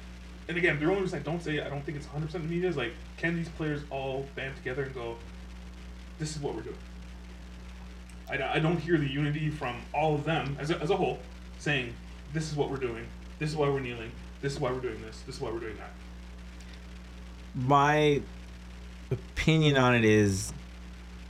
and 0.49 0.57
again, 0.57 0.81
the 0.81 0.87
only 0.87 1.03
reason 1.03 1.21
I 1.21 1.23
don't 1.23 1.41
say 1.41 1.61
I 1.61 1.69
don't 1.69 1.85
think 1.85 1.97
it's 1.97 2.07
100 2.07 2.27
percent 2.27 2.45
the 2.45 2.51
media 2.51 2.69
is 2.69 2.77
like, 2.77 2.95
can 3.17 3.37
these 3.37 3.49
players 3.51 3.83
all 3.91 4.27
band 4.35 4.57
together 4.57 4.83
and 4.83 4.93
go, 4.93 5.17
"This 6.19 6.35
is 6.35 6.43
what 6.43 6.57
we're 6.57 6.63
doing." 6.63 6.77
I, 8.29 8.55
I 8.55 8.59
don't 8.59 8.79
hear 8.79 8.99
the 8.99 9.09
unity 9.09 9.51
from 9.51 9.77
all 9.95 10.17
of 10.17 10.25
them 10.25 10.57
as 10.59 10.71
a, 10.71 10.79
as 10.83 10.91
a 10.91 10.97
whole 10.97 11.21
saying, 11.61 11.95
"This 12.33 12.51
is 12.51 12.57
what 12.57 12.71
we're 12.71 12.77
doing. 12.77 13.07
This 13.39 13.51
is 13.51 13.57
why 13.57 13.69
we're 13.69 13.79
kneeling. 13.79 14.11
This 14.43 14.55
is 14.55 14.59
why 14.59 14.73
we're 14.73 14.81
doing 14.81 15.01
this. 15.03 15.23
This 15.27 15.37
is 15.37 15.41
why 15.41 15.53
we're 15.53 15.61
doing 15.61 15.77
that." 15.77 15.93
My 17.59 18.23
opinion 19.11 19.77
on 19.77 19.95
it 19.95 20.05
is 20.05 20.53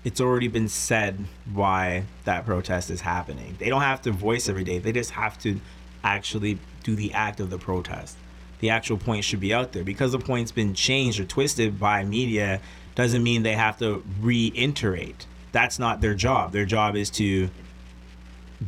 it's 0.05 0.21
already 0.21 0.49
been 0.49 0.69
said 0.69 1.25
why 1.53 2.05
that 2.25 2.45
protest 2.47 2.91
is 2.91 3.01
happening. 3.01 3.57
They 3.59 3.69
don't 3.69 3.83
have 3.83 4.03
to 4.03 4.11
voice 4.13 4.49
every 4.49 4.65
day. 4.65 4.79
They 4.79 4.93
just 4.93 5.13
have 5.13 5.39
to 5.41 5.61
actually 6.05 6.59
do 6.83 6.95
the 6.95 7.13
act 7.13 7.41
of 7.41 7.51
the 7.51 7.59
protest. 7.59 8.17
The 8.61 8.71
actual 8.71 8.97
point 8.97 9.25
should 9.25 9.41
be 9.41 9.55
out 9.55 9.73
there. 9.73 9.85
Because 9.85 10.13
the 10.13 10.19
point's 10.19 10.53
been 10.53 10.75
changed 10.75 11.21
or 11.21 11.25
twisted 11.25 11.79
by 11.79 12.05
media 12.05 12.61
doesn't 12.95 13.23
mean 13.23 13.43
they 13.43 13.55
have 13.55 13.79
to 13.79 14.03
reiterate 14.21 15.27
That's 15.53 15.79
not 15.79 16.01
their 16.01 16.15
job. 16.15 16.53
Their 16.53 16.67
job 16.67 16.97
is 16.97 17.11
to 17.11 17.49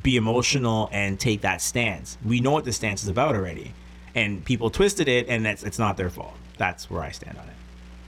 be 0.02 0.16
emotional 0.16 0.88
and 0.92 1.18
take 1.18 1.40
that 1.42 1.60
stance. 1.60 2.16
We 2.24 2.40
know 2.40 2.52
what 2.52 2.64
the 2.64 2.72
stance 2.72 3.02
is 3.02 3.08
about 3.08 3.34
already, 3.34 3.74
and 4.14 4.44
people 4.44 4.70
twisted 4.70 5.08
it, 5.08 5.28
and 5.28 5.44
that's 5.44 5.62
it's 5.62 5.78
not 5.78 5.96
their 5.96 6.10
fault. 6.10 6.34
That's 6.60 6.90
where 6.90 7.02
I 7.02 7.10
stand 7.10 7.38
on 7.38 7.48
it. 7.48 7.54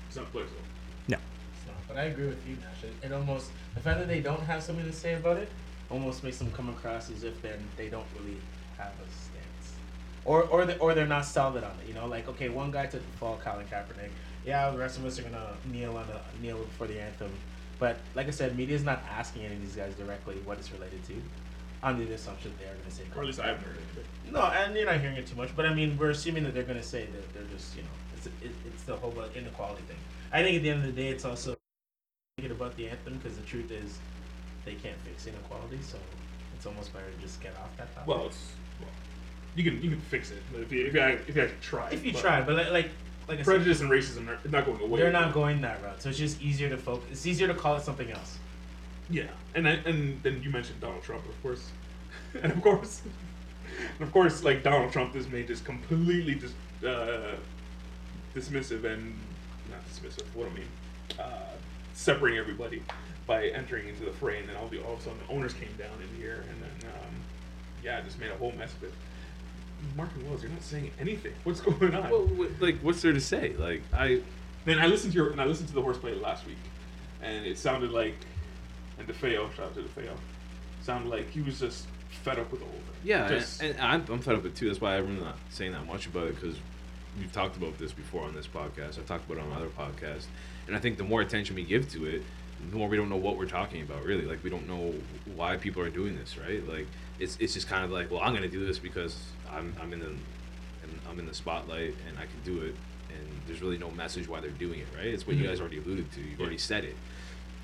It's 0.08 0.16
not 0.18 0.30
players 0.30 0.50
though. 0.50 1.14
No. 1.14 1.18
It's 1.56 1.66
not, 1.66 1.76
but 1.88 1.96
I 1.96 2.02
agree 2.12 2.26
with 2.26 2.46
you, 2.46 2.56
Nash. 2.56 2.84
It, 2.84 3.06
it 3.06 3.10
almost 3.10 3.50
the 3.74 3.80
fact 3.80 3.98
that 3.98 4.08
they 4.08 4.20
don't 4.20 4.42
have 4.42 4.62
something 4.62 4.84
to 4.84 4.92
say 4.92 5.14
about 5.14 5.38
it 5.38 5.48
almost 5.90 6.22
makes 6.22 6.36
them 6.36 6.50
come 6.52 6.68
across 6.68 7.10
as 7.10 7.24
if 7.24 7.40
then 7.40 7.58
they 7.78 7.88
don't 7.88 8.06
really 8.18 8.36
have 8.76 8.92
a 8.92 9.08
stance, 9.10 9.74
or 10.26 10.42
or 10.42 10.66
they, 10.66 10.76
or 10.80 10.92
they're 10.92 11.06
not 11.06 11.24
solid 11.24 11.64
on 11.64 11.70
it. 11.82 11.88
You 11.88 11.94
know, 11.94 12.06
like 12.06 12.28
okay, 12.28 12.50
one 12.50 12.70
guy 12.70 12.84
took 12.84 13.00
the 13.00 13.16
fall, 13.16 13.40
Colin 13.42 13.64
Kaepernick. 13.68 14.10
Yeah, 14.44 14.68
the 14.70 14.76
rest 14.76 14.98
of 14.98 15.06
us 15.06 15.18
are 15.18 15.22
gonna 15.22 15.54
kneel 15.72 15.96
on 15.96 16.06
the 16.08 16.20
kneel 16.42 16.66
for 16.76 16.86
the 16.86 17.00
anthem, 17.00 17.32
but 17.78 17.96
like 18.14 18.26
I 18.26 18.32
said, 18.32 18.54
media's 18.54 18.84
not 18.84 19.02
asking 19.10 19.46
any 19.46 19.54
of 19.54 19.62
these 19.62 19.76
guys 19.76 19.94
directly 19.94 20.34
what 20.44 20.58
it's 20.58 20.70
related 20.72 21.02
to, 21.06 21.14
under 21.82 22.04
the 22.04 22.12
assumption 22.12 22.52
they 22.58 22.66
are 22.66 22.74
gonna 22.74 22.90
say. 22.90 23.04
Or 23.16 23.22
at 23.22 23.26
least 23.28 23.40
I 23.40 23.46
haven't 23.46 23.64
heard 23.64 23.78
it. 23.78 24.04
No, 24.30 24.42
and 24.42 24.74
you're 24.74 24.86
not 24.86 25.00
hearing 25.00 25.16
it 25.16 25.26
too 25.26 25.36
much, 25.36 25.56
but 25.56 25.64
I 25.64 25.74
mean, 25.74 25.96
we're 25.98 26.10
assuming 26.10 26.44
that 26.44 26.54
they're 26.54 26.62
going 26.62 26.78
to 26.78 26.82
say 26.82 27.04
that 27.04 27.34
they're 27.34 27.42
just, 27.54 27.76
you 27.76 27.82
know, 27.82 27.88
it's 28.26 28.44
it, 28.44 28.52
it's 28.66 28.82
the 28.84 28.96
whole 28.96 29.14
inequality 29.34 29.82
thing. 29.82 29.96
I 30.32 30.42
think 30.42 30.56
at 30.56 30.62
the 30.62 30.70
end 30.70 30.80
of 30.84 30.94
the 30.94 31.02
day, 31.02 31.08
it's 31.08 31.24
also 31.24 31.56
thinking 32.36 32.56
about 32.56 32.76
the 32.76 32.88
anthem 32.88 33.18
because 33.18 33.36
the 33.36 33.44
truth 33.44 33.70
is 33.70 33.98
they 34.64 34.74
can't 34.74 34.96
fix 35.04 35.26
inequality, 35.26 35.78
so 35.82 35.98
it's 36.56 36.66
almost 36.66 36.92
better 36.92 37.06
to 37.10 37.22
just 37.22 37.40
get 37.40 37.52
off 37.56 37.76
that 37.76 37.92
topic. 37.94 38.08
Well, 38.08 38.26
it's 38.26 38.52
well, 38.80 38.90
you 39.56 39.64
can 39.64 39.82
you 39.82 39.90
can 39.90 40.00
fix 40.00 40.30
it 40.30 40.42
if 40.54 40.72
you 40.72 40.86
if 40.86 40.94
you, 40.94 41.00
if 41.00 41.36
you 41.36 41.42
actually 41.42 41.58
try. 41.60 41.90
if 41.90 42.04
you 42.04 42.12
but 42.12 42.20
try, 42.20 42.40
but 42.40 42.56
like 42.56 42.70
like, 42.70 42.90
like 43.28 43.34
I 43.34 43.36
said, 43.36 43.44
prejudice 43.44 43.80
and 43.80 43.90
racism 43.90 44.28
are 44.28 44.38
not 44.48 44.66
going 44.66 44.80
away. 44.80 45.00
they're 45.00 45.12
not 45.12 45.32
going 45.32 45.60
that 45.62 45.82
route, 45.82 46.00
so 46.02 46.08
it's 46.08 46.18
just 46.18 46.40
easier 46.40 46.68
to 46.68 46.78
focus. 46.78 47.08
It's 47.10 47.26
easier 47.26 47.48
to 47.48 47.54
call 47.54 47.76
it 47.76 47.82
something 47.82 48.10
else. 48.10 48.38
Yeah, 49.10 49.24
and 49.54 49.68
I, 49.68 49.72
and 49.84 50.22
then 50.22 50.40
you 50.42 50.50
mentioned 50.50 50.80
Donald 50.80 51.02
Trump, 51.02 51.28
of 51.28 51.42
course, 51.42 51.70
and 52.42 52.52
of 52.52 52.62
course, 52.62 53.02
and 53.98 54.06
of 54.06 54.12
course, 54.12 54.42
like 54.42 54.62
Donald 54.62 54.92
Trump 54.92 55.14
is 55.16 55.28
made 55.28 55.48
just 55.48 55.64
completely 55.64 56.36
just 56.36 56.54
uh, 56.86 57.36
dismissive 58.34 58.84
and 58.84 59.18
not 59.70 59.80
dismissive. 59.88 60.24
What 60.34 60.44
do 60.44 60.50
I 60.50 60.54
mean? 60.54 60.68
Uh, 61.18 61.56
separating 61.94 62.38
everybody 62.38 62.82
by 63.26 63.48
entering 63.48 63.88
into 63.88 64.04
the 64.04 64.12
fray, 64.12 64.40
and 64.40 64.48
then 64.48 64.56
all 64.56 64.68
the 64.68 64.82
all 64.82 64.94
of 64.94 65.00
a 65.00 65.02
sudden 65.02 65.18
the 65.26 65.32
owners 65.32 65.52
came 65.54 65.72
down 65.78 65.90
in 66.02 66.20
here, 66.20 66.44
and 66.50 66.62
then 66.62 66.90
um, 66.90 67.14
yeah, 67.82 68.00
just 68.00 68.18
made 68.18 68.30
a 68.30 68.36
whole 68.36 68.52
mess 68.52 68.72
of 68.74 68.84
it. 68.84 68.92
Martin 69.96 70.24
Wells, 70.28 70.42
you're 70.42 70.52
not 70.52 70.62
saying 70.62 70.90
anything. 71.00 71.32
What's 71.44 71.60
going 71.62 71.94
on? 71.94 72.10
Well, 72.10 72.26
what, 72.26 72.50
like, 72.60 72.78
what's 72.80 73.02
there 73.02 73.12
to 73.12 73.20
say? 73.20 73.54
Like, 73.58 73.82
I 73.92 74.20
Then 74.64 74.78
I 74.78 74.86
listened 74.86 75.12
to 75.12 75.18
your 75.18 75.30
and 75.30 75.40
I 75.40 75.44
listened 75.44 75.68
to 75.68 75.74
the 75.74 75.82
horseplay 75.82 76.14
last 76.14 76.46
week, 76.46 76.58
and 77.22 77.44
it 77.46 77.58
sounded 77.58 77.90
like, 77.92 78.14
and 78.98 79.06
DeFeo, 79.08 79.52
shout 79.54 79.66
out 79.66 79.74
to 79.74 79.82
DeFeo, 79.82 80.16
sounded 80.82 81.10
like 81.10 81.30
he 81.30 81.40
was 81.42 81.60
just 81.60 81.86
fed 82.10 82.38
up 82.38 82.50
with 82.50 82.60
the 82.60 82.66
whole 82.66 82.74
thing. 82.74 82.82
Yeah, 83.04 83.28
Just- 83.28 83.62
and, 83.62 83.72
and 83.76 83.80
I'm, 83.80 84.04
I'm 84.08 84.20
fed 84.20 84.36
up 84.36 84.42
with 84.42 84.52
it 84.52 84.56
too. 84.56 84.68
That's 84.68 84.80
why 84.80 84.96
I'm 84.96 85.20
not 85.20 85.36
saying 85.50 85.72
that 85.72 85.86
much 85.86 86.06
about 86.06 86.28
it 86.28 86.40
because 86.40 86.56
we've 87.18 87.32
talked 87.32 87.56
about 87.56 87.78
this 87.78 87.92
before 87.92 88.22
on 88.24 88.34
this 88.34 88.46
podcast. 88.46 88.98
I've 88.98 89.06
talked 89.06 89.30
about 89.30 89.42
it 89.44 89.50
on 89.50 89.52
other 89.56 89.68
podcasts, 89.68 90.26
and 90.66 90.76
I 90.76 90.78
think 90.80 90.98
the 90.98 91.04
more 91.04 91.20
attention 91.20 91.56
we 91.56 91.64
give 91.64 91.90
to 91.92 92.06
it, 92.06 92.22
the 92.70 92.76
more 92.76 92.88
we 92.88 92.96
don't 92.96 93.08
know 93.08 93.16
what 93.16 93.36
we're 93.36 93.46
talking 93.46 93.82
about. 93.82 94.04
Really, 94.04 94.24
like 94.24 94.42
we 94.44 94.50
don't 94.50 94.68
know 94.68 94.94
why 95.34 95.56
people 95.56 95.82
are 95.82 95.90
doing 95.90 96.16
this. 96.16 96.36
Right? 96.38 96.66
Like 96.68 96.86
it's 97.18 97.36
it's 97.40 97.54
just 97.54 97.68
kind 97.68 97.84
of 97.84 97.90
like, 97.90 98.10
well, 98.10 98.20
I'm 98.20 98.34
gonna 98.34 98.48
do 98.48 98.64
this 98.64 98.78
because 98.78 99.18
I'm 99.50 99.74
I'm 99.80 99.92
in 99.92 100.00
the 100.00 100.06
and 100.06 101.00
I'm 101.08 101.18
in 101.18 101.26
the 101.26 101.34
spotlight 101.34 101.94
and 102.08 102.18
I 102.18 102.22
can 102.22 102.40
do 102.44 102.62
it, 102.62 102.74
and 103.10 103.28
there's 103.46 103.60
really 103.62 103.78
no 103.78 103.90
message 103.90 104.28
why 104.28 104.40
they're 104.40 104.50
doing 104.50 104.80
it. 104.80 104.86
Right? 104.96 105.06
It's 105.08 105.26
what 105.26 105.36
you 105.36 105.44
Mhm. 105.44 105.48
guys 105.48 105.60
already 105.60 105.78
alluded 105.78 106.10
to. 106.12 106.20
You've 106.20 106.40
already 106.40 106.58
said 106.58 106.84
it, 106.84 106.96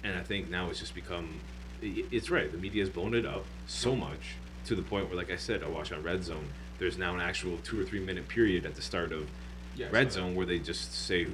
and 0.05 0.17
I 0.19 0.23
think 0.23 0.51
now 0.51 0.69
it's 0.71 0.81
just 0.81 0.95
become. 0.95 1.41
It's 1.81 2.29
right. 2.29 2.51
The 2.51 2.59
media 2.59 2.83
has 2.83 2.91
blown 2.91 3.15
it 3.15 3.25
up 3.25 3.45
so 3.69 3.95
much 3.95 4.35
to 4.67 4.75
the 4.75 4.83
point 4.83 5.07
where, 5.07 5.17
like 5.17 5.31
I 5.31 5.37
said, 5.37 5.63
I 5.63 5.69
watch 5.69 5.93
on 5.93 6.03
Red 6.03 6.25
Zone. 6.25 6.49
There's 6.79 6.99
now 6.99 7.15
an 7.15 7.21
actual 7.21 7.59
two 7.65 7.81
or 7.81 7.85
three 7.85 8.01
minute 8.01 8.29
period 8.29 8.65
at 8.65 8.75
the 8.75 8.83
start 8.83 9.13
of 9.13 9.29
Yeah, 9.77 9.89
Red 9.91 10.13
Zone 10.13 10.35
where 10.35 10.47
they 10.47 10.59
just 10.59 10.95
say 10.95 11.25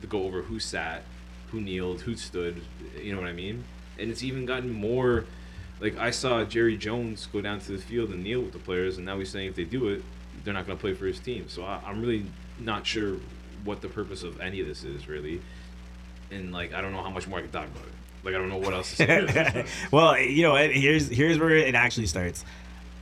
to 0.00 0.06
go 0.06 0.24
over 0.24 0.42
who 0.42 0.58
sat, 0.58 1.02
who 1.50 1.60
kneeled, 1.60 2.02
who 2.02 2.16
stood. 2.16 2.60
You 3.00 3.14
know 3.14 3.20
what 3.20 3.28
I 3.28 3.34
mean? 3.34 3.64
And 3.98 4.10
it's 4.10 4.22
even 4.22 4.46
gotten 4.46 4.72
more. 4.72 5.24
Like 5.80 5.98
I 5.98 6.10
saw 6.10 6.44
Jerry 6.44 6.76
Jones 6.76 7.28
go 7.32 7.40
down 7.40 7.60
to 7.60 7.72
the 7.72 7.78
field 7.78 8.10
and 8.10 8.22
kneel 8.22 8.40
with 8.40 8.52
the 8.52 8.58
players, 8.58 8.96
and 8.96 9.04
now 9.04 9.18
he's 9.18 9.30
saying 9.30 9.48
if 9.48 9.56
they 9.56 9.64
do 9.64 9.88
it, 9.88 10.02
they're 10.44 10.54
not 10.54 10.66
going 10.66 10.78
to 10.78 10.80
play 10.80 10.94
for 10.94 11.06
his 11.06 11.18
team. 11.18 11.48
So 11.48 11.64
I, 11.64 11.80
I'm 11.86 12.00
really 12.00 12.26
not 12.58 12.86
sure 12.86 13.16
what 13.64 13.80
the 13.80 13.88
purpose 13.88 14.22
of 14.22 14.40
any 14.40 14.60
of 14.60 14.66
this 14.66 14.84
is 14.84 15.08
really, 15.08 15.40
and 16.30 16.52
like 16.52 16.72
I 16.72 16.80
don't 16.80 16.92
know 16.92 17.02
how 17.02 17.10
much 17.10 17.26
more 17.26 17.38
I 17.38 17.42
can 17.42 17.50
talk 17.50 17.66
about 17.66 17.84
it. 17.84 17.92
Like 18.24 18.34
I 18.34 18.38
don't 18.38 18.48
know 18.48 18.56
what 18.56 18.72
else 18.72 18.96
to 18.96 18.96
say. 18.96 19.66
well, 19.90 20.18
you 20.18 20.42
know, 20.42 20.56
here's 20.56 21.08
here's 21.08 21.38
where 21.38 21.50
it 21.50 21.74
actually 21.74 22.06
starts. 22.06 22.44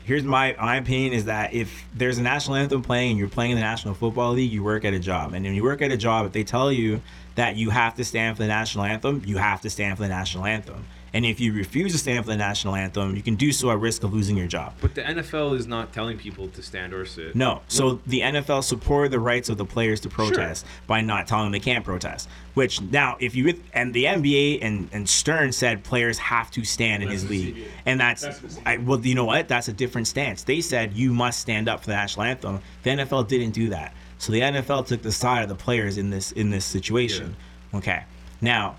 Here's 0.05 0.25
my 0.25 0.57
my 0.59 0.77
opinion 0.77 1.12
is 1.12 1.27
that 1.27 1.55
if 1.55 1.85
there's 1.95 2.19
a 2.19 2.23
national 2.23 2.57
anthem 2.57 2.83
playing 2.83 3.11
and 3.11 3.19
you're 3.19 3.29
playing 3.29 3.53
in 3.53 3.57
the 3.57 3.62
National 3.62 3.95
Football 3.95 4.33
League, 4.33 4.51
you 4.51 4.65
work 4.65 4.85
at 4.85 4.95
a 4.95 4.99
job, 4.99 5.33
and 5.33 5.45
when 5.45 5.55
you 5.55 5.62
work 5.62 5.81
at 5.81 5.93
a 5.93 5.97
job, 5.97 6.27
if 6.27 6.33
they 6.33 6.43
tell 6.45 6.73
you 6.73 7.01
that 7.37 7.57
you 7.57 7.71
have 7.71 7.95
to 7.97 8.05
stand 8.05 8.37
for 8.37 8.43
the 8.43 8.49
national 8.49 8.85
anthem, 8.85 9.23
you 9.25 9.37
have 9.37 9.61
to 9.61 9.71
stand 9.71 9.97
for 9.97 10.03
the 10.03 10.09
national 10.09 10.45
anthem. 10.45 10.85
And 11.14 11.27
if 11.27 11.40
you 11.40 11.53
refuse 11.53 11.92
to 11.92 11.98
stand 11.98 12.25
for 12.25 12.31
the 12.31 12.37
national 12.38 12.75
anthem, 12.75 13.14
you 13.14 13.22
can 13.22 13.35
do 13.35 13.53
so 13.53 13.70
at 13.70 13.79
risk 13.79 14.03
of 14.03 14.14
losing 14.14 14.37
your 14.37 14.46
job. 14.46 14.72
But 14.81 14.94
the 14.94 15.03
NFL 15.03 15.59
is 15.59 15.66
not 15.66 15.92
telling 15.92 16.16
people 16.16 16.48
to 16.48 16.62
stand 16.62 16.94
or 16.94 17.05
sit. 17.05 17.35
No. 17.37 17.61
So 17.68 18.01
the 18.07 18.20
NFL 18.20 18.64
supported 18.64 19.12
the 19.12 19.18
rights 19.20 19.51
of 19.51 19.59
the 19.59 19.66
players 19.66 20.01
to 20.01 20.09
protest 20.09 20.64
by 20.87 21.03
not 21.03 21.27
telling 21.27 21.46
them 21.46 21.53
they 21.53 21.61
can't 21.61 21.85
protest. 21.85 22.29
Which 22.55 22.81
now, 22.81 23.16
if 23.20 23.35
you 23.35 23.55
and 23.75 23.92
the 23.92 24.05
NBA 24.05 24.61
and, 24.62 24.88
and 24.92 25.09
Stern 25.09 25.53
said 25.53 25.85
players 25.85 26.18
have 26.18 26.51
to 26.53 26.64
stand 26.64 27.03
in 27.03 27.09
That's 27.11 27.22
his 27.22 27.31
league, 27.31 27.57
CBA. 27.57 27.66
and 27.87 28.01
that's, 28.01 28.22
That's. 28.22 28.59
I, 28.64 28.77
well, 28.79 29.01
you 29.01 29.14
know 29.14 29.25
what? 29.25 29.48
That's 29.48 29.68
a 29.68 29.72
different 29.72 30.07
stance. 30.07 30.42
They 30.44 30.61
said 30.61 30.94
you 30.94 31.12
must 31.12 31.40
stand 31.40 31.68
up 31.68 31.81
for 31.81 31.87
the 31.87 31.94
national 31.96 32.25
anthem. 32.25 32.61
The 32.83 32.90
NFL 32.90 33.29
didn't 33.29 33.53
do 33.53 33.68
that. 33.70 33.94
So 34.18 34.33
the 34.33 34.40
NFL 34.40 34.87
took 34.87 35.03
the 35.03 35.12
side 35.12 35.42
of 35.42 35.48
the 35.48 35.55
players 35.55 35.98
in 35.98 36.11
this 36.11 36.33
in 36.33 36.51
this 36.51 36.64
situation. 36.64 37.37
Okay. 37.75 38.05
Now, 38.40 38.77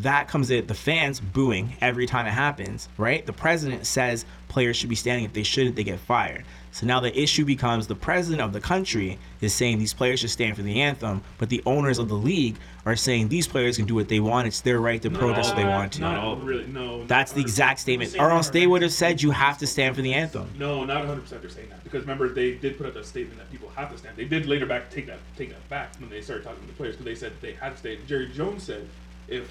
that 0.00 0.28
comes 0.28 0.50
in 0.50 0.66
the 0.66 0.74
fans 0.74 1.20
booing 1.20 1.76
every 1.80 2.06
time 2.06 2.26
it 2.26 2.30
happens, 2.30 2.88
right? 2.98 3.24
The 3.24 3.32
president 3.32 3.86
says 3.86 4.24
players 4.48 4.76
should 4.76 4.88
be 4.88 4.96
standing. 4.96 5.24
If 5.24 5.32
they 5.32 5.42
shouldn't, 5.42 5.76
they 5.76 5.84
get 5.84 5.98
fired. 6.00 6.44
So 6.72 6.86
now 6.86 7.00
the 7.00 7.18
issue 7.18 7.44
becomes 7.46 7.86
the 7.86 7.94
president 7.94 8.42
of 8.42 8.52
the 8.52 8.60
country 8.60 9.18
is 9.40 9.54
saying 9.54 9.78
these 9.78 9.94
players 9.94 10.20
should 10.20 10.30
stand 10.30 10.56
for 10.56 10.62
the 10.62 10.82
anthem, 10.82 11.22
but 11.38 11.48
the 11.48 11.62
owners 11.64 11.98
of 11.98 12.08
the 12.08 12.16
league 12.16 12.56
are 12.84 12.96
saying 12.96 13.28
these 13.28 13.48
players 13.48 13.78
can 13.78 13.86
do 13.86 13.94
what 13.94 14.08
they 14.08 14.20
want. 14.20 14.46
It's 14.46 14.60
their 14.60 14.78
right 14.78 15.00
to 15.00 15.08
Not 15.08 15.18
protest 15.18 15.52
all 15.52 15.58
if 15.58 15.64
they 15.64 15.68
want 15.68 15.92
to. 15.94 16.00
Not 16.02 16.18
all 16.18 16.26
all 16.26 16.32
of 16.34 16.38
them. 16.40 16.48
really. 16.48 16.66
No. 16.66 17.04
That's 17.06 17.32
the 17.32 17.40
exact 17.40 17.80
statement. 17.80 18.14
Or 18.18 18.30
else 18.30 18.50
they 18.50 18.66
would 18.66 18.82
have 18.82 18.92
said 18.92 19.22
you 19.22 19.30
have 19.30 19.56
to 19.58 19.66
stand 19.66 19.96
for 19.96 20.02
the 20.02 20.12
anthem. 20.12 20.50
No, 20.58 20.84
not 20.84 20.98
100 20.98 21.22
percent. 21.22 21.40
They're 21.40 21.50
saying 21.50 21.70
that 21.70 21.82
because 21.82 22.02
remember 22.02 22.28
they 22.28 22.54
did 22.56 22.76
put 22.76 22.86
out 22.86 22.96
a 22.96 23.04
statement 23.04 23.38
that 23.38 23.50
people 23.50 23.70
have 23.74 23.90
to 23.92 23.96
stand. 23.96 24.16
They 24.16 24.26
did 24.26 24.44
later 24.46 24.66
back 24.66 24.90
take 24.90 25.06
that 25.06 25.18
take 25.36 25.48
that 25.50 25.66
back 25.70 25.94
when 25.98 26.10
they 26.10 26.20
started 26.20 26.44
talking 26.44 26.60
to 26.60 26.66
the 26.66 26.74
players 26.74 26.96
because 26.96 27.06
they 27.06 27.14
said 27.14 27.32
they 27.40 27.52
had 27.54 27.70
to 27.72 27.78
stay. 27.78 27.98
Jerry 28.06 28.28
Jones 28.28 28.64
said 28.64 28.86
if 29.28 29.50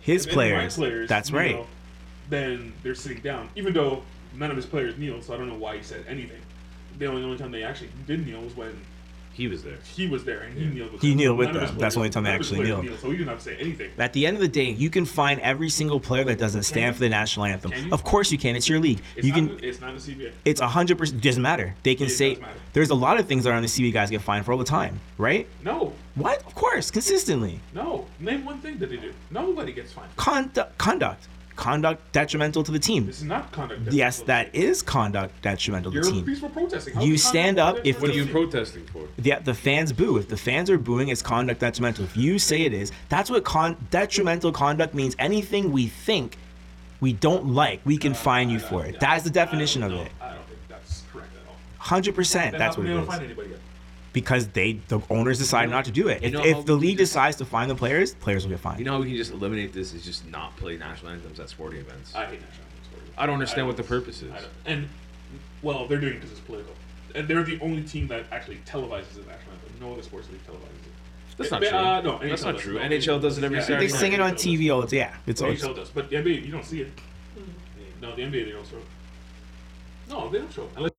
His 0.00 0.26
if 0.26 0.36
any 0.36 0.50
of 0.52 0.56
my 0.62 0.68
players. 0.68 1.08
That's 1.08 1.30
kneel, 1.30 1.40
right. 1.40 1.66
Then 2.28 2.72
they're 2.82 2.94
sitting 2.94 3.20
down, 3.22 3.48
even 3.56 3.72
though 3.72 4.02
none 4.36 4.50
of 4.50 4.56
his 4.56 4.66
players 4.66 4.96
kneel. 4.96 5.20
So 5.22 5.34
I 5.34 5.36
don't 5.36 5.48
know 5.48 5.56
why 5.56 5.76
he 5.76 5.82
said 5.82 6.04
anything. 6.08 6.40
The 6.98 7.06
only, 7.06 7.22
only 7.22 7.38
time 7.38 7.50
they 7.50 7.62
actually 7.62 7.90
did 8.06 8.26
kneel 8.26 8.40
was 8.42 8.54
when 8.54 8.78
He 9.32 9.48
was 9.48 9.62
there. 9.64 9.78
he 9.96 10.06
was 10.06 10.24
there 10.24 10.40
and 10.40 10.56
he 10.58 10.66
kneeled 10.66 10.92
with 10.92 11.00
He 11.02 11.10
them. 11.10 11.16
kneeled 11.18 11.38
with 11.38 11.48
None 11.48 11.56
of 11.62 11.68
them. 11.70 11.78
That's 11.78 11.94
the 11.94 12.00
only 12.00 12.10
time 12.10 12.24
they 12.24 12.30
none 12.30 12.40
of 12.40 12.46
his 12.46 12.52
actually 12.52 12.66
players 12.70 12.84
kneeled. 12.84 13.00
So 13.00 13.10
he 13.10 13.16
didn't 13.16 13.28
have 13.28 13.38
to 13.38 13.44
say 13.44 13.56
anything. 13.56 13.90
At 13.98 14.12
the 14.12 14.26
end 14.26 14.36
of 14.36 14.42
the 14.42 14.48
day, 14.48 14.70
you 14.70 14.90
can 14.90 15.04
find 15.06 15.40
every 15.40 15.70
single 15.70 15.98
player 15.98 16.24
that 16.24 16.38
doesn't 16.38 16.64
stand 16.64 16.94
for 16.96 17.00
the 17.00 17.08
national 17.08 17.46
anthem. 17.46 17.72
Of 17.92 18.04
course 18.04 18.30
you 18.30 18.38
can. 18.38 18.54
It's 18.54 18.68
your 18.68 18.80
league. 18.80 19.00
It's 19.16 19.26
you 19.26 19.32
not. 19.32 19.56
can. 19.58 19.64
it's 19.64 19.80
not 19.80 19.94
the 19.98 20.00
CBA. 20.12 20.32
It's 20.44 20.60
a 20.60 20.68
hundred 20.68 20.98
percent. 20.98 21.22
Doesn't 21.22 21.42
matter. 21.42 21.74
They 21.84 21.94
can 21.94 22.06
It 22.06 22.10
say 22.10 22.34
does 22.34 22.42
matter. 22.42 22.58
there's 22.74 22.90
a 22.90 22.94
lot 22.94 23.18
of 23.18 23.26
things 23.26 23.44
that 23.44 23.50
are 23.50 23.54
on 23.56 23.62
the 23.62 23.68
CB 23.68 23.92
guys 23.92 24.10
get 24.10 24.20
fined 24.20 24.44
for 24.44 24.52
all 24.52 24.58
the 24.58 24.64
time, 24.64 25.00
right? 25.16 25.46
No, 25.64 25.94
What? 26.22 26.44
Of 26.46 26.54
course, 26.54 26.90
consistently. 26.90 27.60
no. 27.74 28.06
Name 28.18 28.44
one 28.44 28.58
thing 28.60 28.78
that 28.78 28.90
they 28.90 28.96
do. 28.96 29.12
Nobody 29.30 29.72
gets 29.72 29.92
fined. 29.92 30.14
Conduct, 30.16 30.76
conduct, 30.78 31.28
conduct 31.56 32.12
detrimental 32.12 32.62
to 32.64 32.70
the 32.72 32.78
team. 32.78 33.06
This 33.06 33.18
is 33.18 33.24
not 33.24 33.50
conduct. 33.52 33.92
Yes, 33.92 34.20
that 34.22 34.54
is 34.54 34.82
conduct 34.82 35.40
detrimental 35.42 35.90
to 35.90 35.94
You're 35.96 36.04
the 36.04 36.10
team. 36.10 36.24
peaceful 36.24 36.48
protesting. 36.50 36.94
How 36.94 37.02
You 37.02 37.18
stand 37.18 37.58
up 37.58 37.78
if 37.84 38.00
What 38.00 38.10
are 38.10 38.12
the- 38.12 38.18
you 38.18 38.26
protesting 38.26 38.86
for? 38.86 39.02
The, 39.18 39.34
the 39.44 39.54
fans 39.54 39.92
boo. 39.92 40.16
If 40.18 40.28
the 40.28 40.36
fans 40.36 40.70
are 40.70 40.78
booing, 40.78 41.08
it's 41.08 41.22
conduct 41.22 41.60
detrimental. 41.60 42.04
If 42.04 42.16
you 42.16 42.38
say 42.38 42.62
it 42.62 42.72
is, 42.74 42.92
that's 43.08 43.30
what 43.30 43.44
con- 43.44 43.76
detrimental 43.90 44.52
conduct 44.52 44.94
means. 44.94 45.14
Anything 45.18 45.72
we 45.72 45.86
think 45.88 46.36
we 47.00 47.12
don't 47.14 47.46
like, 47.54 47.80
we 47.84 47.96
can 47.96 48.12
fine 48.14 48.50
you 48.50 48.58
for 48.58 48.84
it. 48.84 49.00
That 49.00 49.16
is 49.18 49.24
the 49.24 49.30
definition 49.30 49.82
of 49.82 49.90
don't 49.92 50.00
it. 50.06 50.12
I 50.20 50.28
don't 50.34 50.46
think 50.46 50.58
that's 50.68 51.02
correct 51.12 51.28
at 51.34 51.48
all. 51.48 51.56
Hundred 51.78 52.14
percent. 52.14 52.56
That's 52.58 52.76
how 52.76 52.82
what 52.82 52.88
come 52.88 53.20
it 53.20 53.28
they 53.28 53.34
don't 53.34 53.50
is. 53.52 53.60
Find 54.12 54.22
anybody 54.22 54.42
yet? 54.44 54.48
Because 54.48 54.48
they, 54.48 54.72
the 54.88 55.00
owners, 55.10 55.38
decided 55.38 55.70
not 55.70 55.84
to 55.86 55.90
do 55.90 56.08
it. 56.08 56.22
If, 56.22 56.34
if 56.34 56.66
the 56.66 56.74
league 56.74 56.98
just- 56.98 57.12
decides 57.12 57.36
to 57.38 57.44
fine 57.44 57.68
the 57.68 57.74
players, 57.74 58.14
players 58.14 58.44
will 58.44 58.50
get 58.50 58.60
fined. 58.60 58.78
You 58.78 58.84
know 58.84 58.92
how 58.94 59.00
we 59.00 59.06
can 59.08 59.16
just 59.16 59.32
eliminate 59.32 59.72
this 59.72 59.92
is 59.94 60.04
just 60.04 60.28
not 60.28 60.56
play 60.56 60.76
national 60.76 61.12
anthems 61.12 61.40
at 61.40 61.48
sporting 61.48 61.80
events. 61.80 62.14
I 62.14 62.26
hate 62.26 62.40
national 62.40 62.66
anthems. 62.66 63.14
I 63.18 63.26
don't 63.26 63.34
understand 63.34 63.66
what 63.66 63.76
the 63.76 63.82
don't- 63.82 63.88
purpose 63.88 64.22
is. 64.22 64.32
I 64.32 64.36
don't- 64.38 64.48
And 64.66 64.88
well, 65.62 65.86
they're 65.86 65.98
doing 66.00 66.14
it 66.14 66.16
because 66.16 66.32
it's 66.32 66.40
political, 66.40 66.74
and 67.14 67.28
they're 67.28 67.42
the 67.42 67.58
only 67.60 67.82
team 67.82 68.08
that 68.08 68.24
actually 68.32 68.58
televises 68.66 69.14
the 69.14 69.20
national 69.22 69.52
anthem. 69.52 69.70
No 69.80 69.92
other 69.92 70.02
sports 70.02 70.28
league 70.30 70.44
televises 70.46 70.86
it. 70.86 70.92
That's 71.36 71.50
not 71.52 71.62
Uh, 71.64 72.00
true. 72.02 72.10
no, 72.10 72.18
That's 72.18 72.42
NHL 72.42 72.44
not 72.44 72.52
does. 72.54 72.62
true. 72.62 72.78
NHL 72.78 73.20
does 73.22 73.38
it 73.38 73.44
every 73.44 73.56
yeah, 73.58 73.62
Saturday 73.64 73.86
They 73.86 73.92
sing 73.92 74.12
it 74.12 74.20
on 74.20 74.32
NHL 74.32 74.58
TV 74.58 74.74
all 74.74 74.82
the 74.82 74.96
yeah. 74.96 75.14
It's 75.26 75.40
does. 75.40 75.64
all 75.64 75.70
NHL 75.70 75.76
does, 75.76 75.88
but 75.90 76.10
the 76.10 76.16
NBA 76.16 76.44
you 76.44 76.52
don't 76.52 76.64
see 76.66 76.82
it. 76.82 76.90
No, 78.02 78.14
the 78.14 78.22
NBA 78.22 78.44
they 78.46 78.50
don't 78.52 78.66
show. 78.66 78.76
it. 78.76 78.84
No, 80.10 80.28
they 80.28 80.38
don't 80.38 80.52
show. 80.52 80.64
it. 80.64 80.70
Unless. 80.76 80.92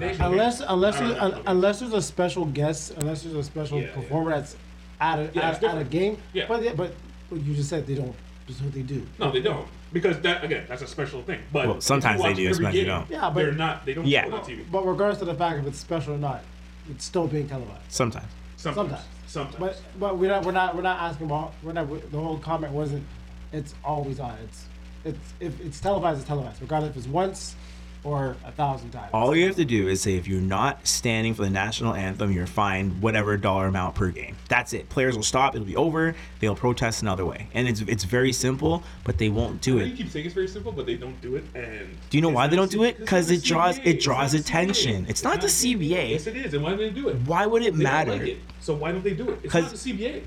Not 0.00 0.06
national 0.08 0.32
Unless 0.32 0.60
unless 0.60 0.96
I 0.96 1.00
don't 1.00 1.08
there's, 1.08 1.18
know. 1.20 1.38
un, 1.38 1.42
unless 1.46 1.80
there's 1.80 1.92
a 1.92 2.02
special 2.02 2.44
guest, 2.46 2.92
unless 2.98 3.22
there's 3.22 3.34
a 3.34 3.42
special 3.44 3.80
Yeah, 3.80 3.86
yeah. 3.88 3.94
performer 3.94 4.30
that's 4.30 4.56
at 5.00 5.18
a, 5.18 5.22
Yeah, 5.22 5.28
it's 5.28 5.36
at, 5.36 5.44
at 5.44 5.56
a 5.56 5.60
different. 5.60 5.90
game. 5.90 6.18
Yeah. 6.32 6.44
But, 6.48 6.62
they- 6.62 6.72
but 6.72 6.94
but 7.30 7.40
you 7.42 7.54
just 7.54 7.68
said 7.70 7.86
they 7.86 7.94
don't. 7.94 8.14
That's 8.46 8.60
what 8.60 8.72
they 8.74 8.82
do. 8.82 9.06
No, 9.18 9.30
they 9.30 9.40
don't. 9.40 9.66
Because 9.92 10.20
that 10.20 10.44
again, 10.44 10.64
that's 10.68 10.82
a 10.82 10.86
special 10.86 11.22
thing. 11.22 11.40
But 11.52 11.66
Well, 11.68 11.76
if 11.78 11.82
sometimes 11.82 12.20
they 12.20 12.28
watch 12.28 12.36
do, 12.36 12.42
every 12.44 12.54
sometimes 12.54 12.74
they 12.74 12.80
game, 12.80 12.88
don't. 12.88 13.10
Yeah, 13.10 13.30
but- 13.30 13.34
they're 13.36 13.52
not. 13.52 13.86
They 13.86 13.94
don't 13.94 14.06
Yeah. 14.06 14.22
show 14.24 14.28
it 14.28 14.34
on 14.34 14.44
TV. 14.44 14.64
But 14.70 14.86
regardless 14.86 15.20
of 15.22 15.28
the 15.28 15.34
fact 15.34 15.58
if 15.60 15.66
it's 15.66 15.78
special 15.78 16.14
or 16.14 16.18
not, 16.18 16.42
it's 16.90 17.04
still 17.04 17.26
being 17.26 17.48
televised. 17.48 17.80
sometimes. 17.88 18.26
Sometimes. 18.56 18.88
Sometimes. 18.88 19.04
Sometimes. 19.26 19.56
But 19.58 19.80
but 19.98 20.18
we're 20.18 20.28
not 20.28 20.44
we're 20.44 20.52
not 20.52 20.76
we're 20.76 20.82
not 20.82 21.00
asking 21.00 21.26
about 21.26 21.54
we're 21.62 21.72
not 21.72 21.88
the 22.12 22.18
whole 22.18 22.38
comment 22.38 22.72
wasn't 22.72 23.04
it's 23.52 23.74
always 23.84 24.20
on. 24.20 24.36
It's 24.44 24.66
it's 25.04 25.32
if 25.40 25.60
it's 25.60 25.80
televised, 25.80 26.20
it's 26.20 26.28
televised, 26.28 26.60
regardless 26.60 26.90
if 26.92 26.96
it's 26.98 27.06
once 27.08 27.56
or 28.04 28.36
a 28.44 28.52
thousand 28.52 28.90
times. 28.90 29.08
All 29.12 29.34
you 29.34 29.46
have 29.46 29.56
to 29.56 29.64
do 29.64 29.88
is 29.88 30.02
say 30.02 30.14
if 30.16 30.28
you're 30.28 30.40
not 30.40 30.86
standing 30.86 31.32
for 31.34 31.42
the 31.42 31.50
national 31.50 31.94
anthem, 31.94 32.30
you're 32.30 32.46
fined 32.46 33.00
whatever 33.02 33.36
dollar 33.38 33.66
amount 33.66 33.94
per 33.94 34.10
game. 34.10 34.36
That's 34.48 34.74
it. 34.74 34.88
Players 34.90 35.16
will 35.16 35.22
stop. 35.22 35.54
It'll 35.54 35.66
be 35.66 35.74
over. 35.76 36.14
They'll 36.40 36.54
protest 36.54 37.00
another 37.02 37.24
way, 37.24 37.48
and 37.54 37.66
it's 37.66 37.80
it's 37.82 38.04
very 38.04 38.32
simple. 38.32 38.82
But 39.04 39.16
they 39.18 39.30
won't 39.30 39.60
do 39.62 39.78
it. 39.78 39.86
You 39.86 39.92
it. 39.94 39.96
keep 39.96 40.10
saying 40.10 40.26
it's 40.26 40.34
very 40.34 40.48
simple, 40.48 40.70
but 40.70 40.84
they 40.86 40.96
don't 40.96 41.18
do 41.22 41.36
it. 41.36 41.44
And 41.54 41.96
Do 42.10 42.18
you 42.18 42.22
know 42.22 42.28
why 42.28 42.46
they 42.46 42.56
don't 42.56 42.70
do 42.70 42.84
it? 42.84 42.98
Because 42.98 43.30
it 43.30 43.42
draws 43.42 43.76
the 43.78 43.88
it 43.88 44.00
draws 44.00 44.34
It's 44.34 44.48
not 44.52 44.52
the 44.52 44.60
attention. 44.66 45.04
CBA. 45.06 45.10
It's 45.10 45.24
not 45.24 45.40
the 45.40 45.46
CBA. 45.48 46.10
Yes, 46.10 46.26
it 46.26 46.36
is. 46.36 46.54
And 46.54 46.62
why 46.62 46.70
do 46.72 46.76
they 46.76 46.90
do 46.90 47.08
it? 47.08 47.16
Why 47.26 47.46
would 47.46 47.62
it 47.62 47.66
They 47.66 47.70
don't 47.70 47.82
matter? 47.82 48.12
like 48.12 48.22
it. 48.22 48.38
So 48.60 48.74
why 48.74 48.92
don't 48.92 49.02
they 49.02 49.14
do 49.14 49.30
it? 49.30 49.40
It's 49.42 49.54
not 49.54 49.62
'Cause- 49.64 49.82
the 49.82 49.92
CBA. 49.92 50.22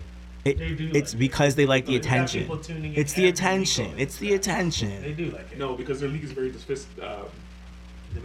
It, 0.45 0.59
They 0.59 0.65
it's 0.67 1.13
like 1.13 1.13
it. 1.15 1.19
because 1.19 1.55
they 1.55 1.65
like 1.65 1.85
the 1.85 1.97
attention. 1.97 2.41
people 2.43 2.57
tuning 2.57 2.93
in 2.93 2.99
It's 3.01 3.11
the 3.13 3.27
attention. 3.27 3.91
It's 3.97 4.15
it. 4.15 4.19
the 4.19 5.01
They 5.03 5.11
do 5.13 5.31
like 5.31 5.51
it. 5.51 5.57
No, 5.57 5.75
because 5.75 5.99
their 5.99 6.07
league 6.07 6.23
is 6.23 6.31
very 6.31 6.51
disfis- 6.51 6.85
um, 7.03 7.25
Divisive. 7.25 7.31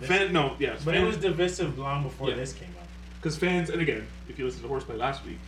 Fan. 0.06 0.32
No, 0.32 0.56
yes, 0.58 0.84
But 0.84 0.94
it 0.94 1.04
was 1.04 1.16
divisive 1.16 1.78
long 1.78 2.02
before 2.02 2.28
Yeah. 2.30 2.36
this 2.36 2.52
came 2.52 2.68
up. 2.80 2.86
Because 3.20 3.36
fans, 3.36 3.70
and 3.70 3.80
again, 3.80 4.06
if 4.28 4.38
you 4.38 4.44
listen 4.44 4.62
to 4.62 4.68
Horseplay 4.68 4.96
last 4.96 5.24
week, 5.24 5.38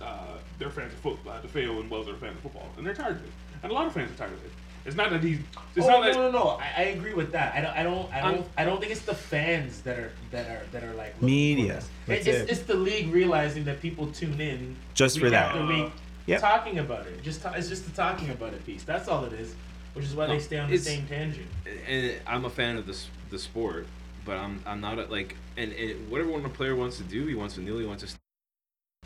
uh, 0.00 0.38
they're 0.58 0.70
fans 0.70 0.92
of 0.92 0.98
football. 1.00 1.32
Uh, 1.34 1.40
DeFeo 1.42 1.80
and 1.80 1.90
Wells 1.90 2.08
are 2.08 2.14
fans 2.16 2.36
of 2.36 2.42
football, 2.42 2.68
and 2.76 2.86
they're 2.86 2.94
tired 2.94 3.16
of 3.16 3.24
it. 3.24 3.32
And 3.62 3.70
a 3.70 3.74
lot 3.74 3.86
of 3.86 3.92
fans 3.92 4.10
are 4.10 4.14
tired 4.14 4.32
of 4.32 4.44
it. 4.44 4.50
It's 4.86 4.96
not 4.96 5.10
that 5.10 5.22
he's. 5.22 5.38
It's 5.76 5.84
oh 5.86 5.90
not 5.90 6.00
no, 6.00 6.06
that. 6.06 6.14
no, 6.16 6.30
no! 6.30 6.44
I, 6.58 6.72
I 6.78 6.82
agree 6.84 7.12
with 7.12 7.32
that. 7.32 7.54
I 7.54 7.60
don't, 7.60 7.76
I 7.76 7.82
don't, 7.82 8.14
I 8.14 8.20
don't, 8.22 8.34
I'm- 8.36 8.44
I 8.56 8.64
don't 8.64 8.80
think 8.80 8.92
it's 8.92 9.02
the 9.02 9.14
fans 9.14 9.82
that 9.82 9.98
are 9.98 10.10
that 10.30 10.46
are 10.48 10.62
that 10.72 10.82
are 10.84 10.94
like 10.94 11.20
Media. 11.20 11.74
For 11.74 11.80
this. 11.80 11.88
That's 12.06 12.26
it's, 12.26 12.38
it. 12.38 12.50
it's 12.50 12.60
the 12.66 12.76
league 12.76 13.12
realizing 13.12 13.64
that 13.64 13.82
people 13.82 14.06
tune 14.06 14.40
in 14.40 14.76
Just 14.94 15.16
week 15.16 15.24
for 15.24 15.30
that. 15.30 15.54
after 15.54 15.66
week, 15.66 15.92
Yep. 16.26 16.40
talking 16.40 16.78
about 16.78 17.06
it. 17.08 17.22
Just 17.22 17.42
ta- 17.42 17.52
it's 17.54 17.68
just 17.68 17.84
the 17.84 17.90
talking 17.90 18.30
about 18.30 18.54
it 18.54 18.64
piece. 18.64 18.82
That's 18.84 19.06
all 19.06 19.24
it 19.26 19.34
is. 19.34 19.54
Which 19.92 20.06
is 20.06 20.14
why 20.14 20.28
No, 20.28 20.32
they 20.32 20.38
stay 20.38 20.58
on 20.58 20.70
the 20.70 20.78
same 20.78 21.06
tangent. 21.06 21.46
and 21.86 22.14
I'm 22.26 22.46
a 22.46 22.50
fan 22.50 22.78
of 22.78 22.86
this 22.86 23.08
the 23.30 23.38
sport, 23.38 23.86
but 24.24 24.36
I'm 24.36 24.62
I'm 24.66 24.80
not 24.80 24.98
a, 24.98 25.04
like 25.04 25.36
and, 25.56 25.72
and 25.72 26.10
whatever 26.10 26.30
one 26.30 26.44
a 26.44 26.48
player 26.48 26.76
wants 26.76 26.96
to 26.98 27.02
do, 27.02 27.26
he 27.26 27.34
wants 27.34 27.54
to 27.54 27.60
kneel, 27.60 27.78
he 27.78 27.86
wants 27.86 28.04
to 28.04 28.18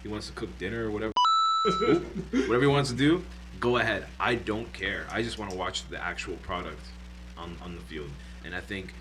he 0.03 0.09
wants 0.09 0.27
to 0.27 0.33
cook 0.33 0.57
dinner 0.59 0.87
or 0.87 0.91
whatever, 0.91 1.13
whatever 2.31 2.61
he 2.61 2.67
wants 2.67 2.91
to 2.91 2.97
do, 2.97 3.25
go 3.61 3.79
ahead. 3.79 4.07
I 4.21 4.35
don't 4.35 4.73
care. 4.73 5.07
I 5.11 5.23
just 5.23 5.39
want 5.39 5.51
to 5.51 5.57
watch 5.57 5.89
the 5.89 6.03
actual 6.03 6.37
product 6.37 6.83
on 7.39 7.57
on 7.63 7.75
the 7.75 7.83
field, 7.83 8.11
and 8.45 8.55
I 8.55 8.61
think 8.61 8.95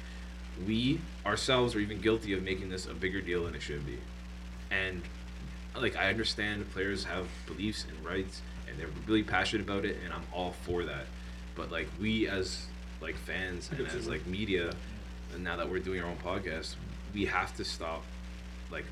we 0.68 1.02
ourselves 1.26 1.76
are 1.76 1.80
even 1.80 2.00
guilty 2.00 2.34
of 2.34 2.44
making 2.44 2.70
this 2.70 2.86
a 2.86 2.94
bigger 2.94 3.22
deal 3.22 3.46
than 3.46 3.56
it 3.56 3.62
should 3.62 3.86
be, 3.86 3.98
and 4.72 5.02
like 5.80 5.96
I 5.96 6.10
understand 6.10 6.70
players 6.72 7.04
have 7.06 7.28
beliefs 7.48 7.86
and 7.90 8.06
rights 8.06 8.42
and 8.68 8.80
they're 8.80 8.90
really 9.08 9.24
passionate 9.24 9.64
about 9.64 9.86
it 9.86 9.98
and 10.04 10.14
I'm 10.14 10.24
all 10.32 10.52
for 10.64 10.84
that. 10.86 11.06
But 11.56 11.72
like 11.72 11.88
we 12.00 12.28
as 12.28 12.66
like 13.02 13.16
fans 13.16 13.70
and 13.72 13.88
as 13.88 14.08
like 14.08 14.26
media 14.28 14.74
and 15.34 15.44
now 15.44 15.58
that 15.58 15.70
we're 15.70 15.80
doing 15.80 16.02
our 16.02 16.10
own 16.10 16.18
podcast, 16.18 16.76
we 17.14 17.26
have 17.26 17.56
to 17.58 17.66
stop 17.66 18.04
like 18.72 18.86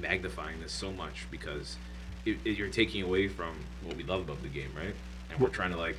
magnifying 0.00 0.60
this 0.60 0.72
so 0.72 0.90
much 0.92 1.26
because 1.30 1.76
it, 2.24 2.38
it, 2.44 2.56
you're 2.56 2.68
taking 2.68 3.02
away 3.02 3.28
from 3.28 3.54
what 3.84 3.96
we 3.96 4.02
love 4.04 4.20
about 4.22 4.42
the 4.42 4.48
game, 4.48 4.70
right? 4.76 4.94
And 5.30 5.40
we're 5.40 5.48
trying 5.48 5.72
to 5.72 5.76
like 5.78 5.96